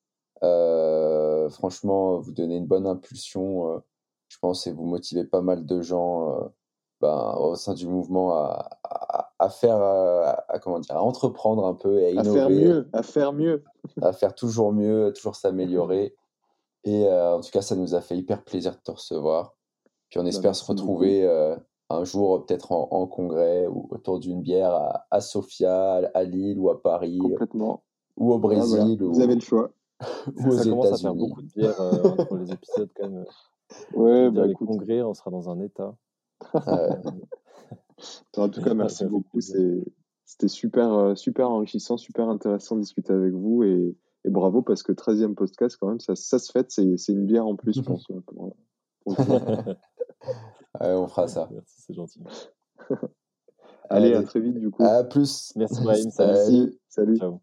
Euh, 0.43 1.49
franchement, 1.49 2.19
vous 2.19 2.33
donnez 2.33 2.57
une 2.57 2.67
bonne 2.67 2.87
impulsion, 2.87 3.83
je 4.29 4.37
pense, 4.41 4.67
et 4.67 4.73
vous 4.73 4.85
motivez 4.85 5.25
pas 5.25 5.41
mal 5.41 5.65
de 5.67 5.81
gens 5.83 6.31
euh, 6.33 6.49
ben, 7.01 7.35
au 7.39 7.55
sein 7.55 7.75
du 7.75 7.87
mouvement 7.87 8.35
à, 8.35 8.69
à, 8.85 9.33
à 9.39 9.49
faire, 9.51 9.77
euh, 9.77 10.23
à, 10.25 10.45
à- 10.49 10.59
comment 10.59 10.79
dire, 10.81 10.97
à 10.97 11.03
entreprendre 11.03 11.65
un 11.67 11.75
peu 11.75 12.01
et 12.01 12.07
à 12.07 12.09
À 12.09 12.23
innover 12.23 12.39
faire 12.41 12.51
mieux, 12.51 12.89
à 12.93 13.03
faire 13.03 13.33
mieux. 13.33 13.65
à 14.03 14.13
faire 14.13 14.35
toujours 14.35 14.73
mieux, 14.73 15.13
toujours 15.15 15.37
s'améliorer. 15.37 16.15
Et 16.85 17.07
euh, 17.07 17.37
en 17.37 17.41
tout 17.41 17.51
cas, 17.51 17.63
ça 17.63 17.77
nous 17.77 17.95
a 17.95 18.01
fait 18.01 18.17
hyper 18.17 18.45
plaisir 18.45 18.73
de 18.73 18.81
te 18.81 18.91
recevoir. 18.91 19.55
Puis 20.11 20.19
on 20.21 20.27
espère 20.27 20.43
Bah, 20.43 20.49
merci 20.51 20.65
se 20.65 20.71
retrouver 20.73 21.25
euh, 21.25 21.57
un 21.91 22.05
jour, 22.05 22.45
peut-être 22.47 22.73
en, 22.73 22.89
en 22.91 23.07
congrès 23.07 23.67
ou 23.67 23.89
autour 23.91 24.19
d'une 24.21 24.43
bière 24.43 24.73
à, 24.73 25.07
à 25.11 25.21
Sofia, 25.21 26.11
à 26.15 26.23
Lille 26.25 26.59
ou 26.59 26.71
à 26.71 26.81
Paris 26.83 27.19
Complètement. 27.19 27.83
ou 28.17 28.33
au 28.33 28.37
Ah, 28.37 28.39
voilà. 28.39 28.57
Brésil 28.57 29.03
ou, 29.03 29.13
Vous 29.13 29.21
avez 29.21 29.35
le 29.35 29.41
choix. 29.41 29.71
ou 30.37 30.49
aux 30.49 30.53
Ça 30.53 30.65
commence 30.65 30.87
à 30.93 30.97
faire 30.97 31.15
beaucoup 31.15 31.43
de 31.43 31.49
bière 31.49 31.81
euh, 31.81 32.03
entre 32.19 32.37
les 32.37 32.53
épisodes 32.53 32.91
quand 32.97 33.09
même. 33.09 33.27
Ouais, 33.95 34.31
bah 34.31 34.47
les 34.47 34.53
écoute. 34.53 34.69
congrès, 34.69 35.03
on 35.03 35.15
sera 35.15 35.31
dans 35.31 35.49
un 35.51 35.61
état. 35.61 35.95
En 38.37 38.49
tout 38.49 38.63
cas, 38.63 38.75
merci 38.75 39.05
beaucoup. 39.07 39.41
C'était 39.41 40.49
super, 40.49 40.93
euh, 40.93 41.15
super 41.17 41.51
enrichissant, 41.51 41.97
super 41.97 42.29
intéressant 42.29 42.77
de 42.77 42.83
discuter 42.83 43.13
avec 43.13 43.33
vous. 43.33 43.65
Et, 43.65 43.97
et 44.25 44.31
bravo 44.31 44.63
parce 44.63 44.83
que 44.85 44.93
13e 44.93 45.35
podcast, 45.35 45.77
quand 45.81 45.89
même, 45.89 45.99
ça, 46.01 46.15
ça 46.15 46.39
se 46.39 46.53
fait. 46.53 46.71
C'est 46.71 47.13
une 47.13 47.27
bière 47.27 47.47
en 47.47 47.57
plus, 47.57 47.73
je 47.75 47.81
pense. 47.83 48.07
pour- 48.27 48.55
pour 49.05 49.17
coup. 49.17 49.23
Ouais, 49.23 50.95
on 50.95 51.09
fera 51.09 51.27
ça. 51.27 51.49
Merci, 51.51 51.83
c'est 51.83 51.95
gentil. 51.95 52.23
Allez, 53.91 54.15
à 54.15 54.23
très 54.23 54.41
vite, 54.41 54.59
du 54.59 54.71
coup. 54.71 54.85
À 54.85 55.03
plus. 55.03 55.53
Merci 55.57 55.83
Brahim, 55.83 56.11
salut. 56.11 56.79
Salut. 56.89 57.17
Ciao. 57.19 57.41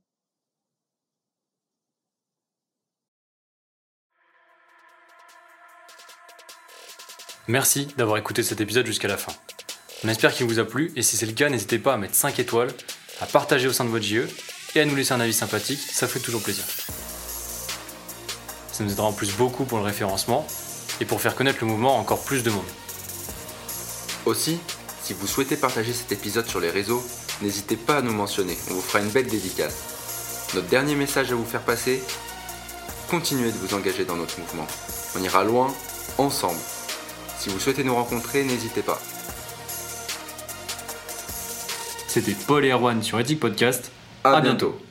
Merci 7.47 7.87
d'avoir 7.95 8.17
écouté 8.17 8.41
cet 8.41 8.59
épisode 8.59 8.87
jusqu'à 8.87 9.07
la 9.07 9.17
fin. 9.17 9.31
On 10.03 10.09
espère 10.09 10.33
qu'il 10.33 10.47
vous 10.47 10.57
a 10.57 10.65
plu 10.65 10.91
et 10.95 11.03
si 11.03 11.15
c'est 11.15 11.27
le 11.27 11.33
cas, 11.33 11.47
n'hésitez 11.47 11.77
pas 11.77 11.93
à 11.93 11.97
mettre 11.97 12.15
5 12.15 12.39
étoiles, 12.39 12.71
à 13.21 13.27
partager 13.27 13.67
au 13.67 13.73
sein 13.73 13.85
de 13.85 13.89
votre 13.89 14.03
JE 14.03 14.27
et 14.73 14.81
à 14.81 14.85
nous 14.85 14.95
laisser 14.95 15.13
un 15.13 15.19
avis 15.19 15.33
sympathique, 15.33 15.79
ça 15.79 16.07
fait 16.07 16.19
toujours 16.19 16.41
plaisir. 16.41 16.63
Ça 18.71 18.83
nous 18.83 18.91
aidera 18.91 19.05
en 19.05 19.13
plus 19.13 19.31
beaucoup 19.33 19.65
pour 19.65 19.77
le 19.77 19.83
référencement 19.83 20.47
et 20.99 21.05
pour 21.05 21.21
faire 21.21 21.35
connaître 21.35 21.59
le 21.61 21.67
mouvement 21.67 21.97
à 21.97 21.99
encore 21.99 22.23
plus 22.23 22.41
de 22.41 22.49
monde. 22.49 22.65
Aussi, 24.25 24.57
si 25.03 25.13
vous 25.13 25.27
souhaitez 25.27 25.55
partager 25.55 25.93
cet 25.93 26.11
épisode 26.11 26.47
sur 26.47 26.59
les 26.59 26.71
réseaux, 26.71 27.05
n'hésitez 27.43 27.77
pas 27.77 27.97
à 27.97 28.01
nous 28.01 28.13
mentionner, 28.13 28.57
on 28.71 28.73
vous 28.73 28.81
fera 28.81 29.01
une 29.03 29.09
belle 29.09 29.27
dédicace. 29.27 30.49
Notre 30.55 30.67
dernier 30.67 30.95
message 30.95 31.31
à 31.31 31.35
vous 31.35 31.45
faire 31.45 31.61
passer, 31.61 32.01
continuez 33.07 33.51
de 33.51 33.57
vous 33.57 33.75
engager 33.75 34.03
dans 34.03 34.15
notre 34.15 34.39
mouvement. 34.39 34.65
On 35.15 35.21
ira 35.21 35.43
loin, 35.43 35.71
ensemble. 36.17 36.59
Si 37.37 37.49
vous 37.49 37.59
souhaitez 37.59 37.83
nous 37.83 37.95
rencontrer, 37.95 38.43
n'hésitez 38.43 38.81
pas. 38.81 38.99
C'était 42.07 42.35
Paul 42.47 42.65
et 42.65 42.69
Erwan 42.71 43.01
sur 43.03 43.19
Ethic 43.19 43.39
Podcast. 43.39 43.91
À, 44.23 44.37
À 44.37 44.41
bientôt. 44.41 44.69
bientôt. 44.69 44.81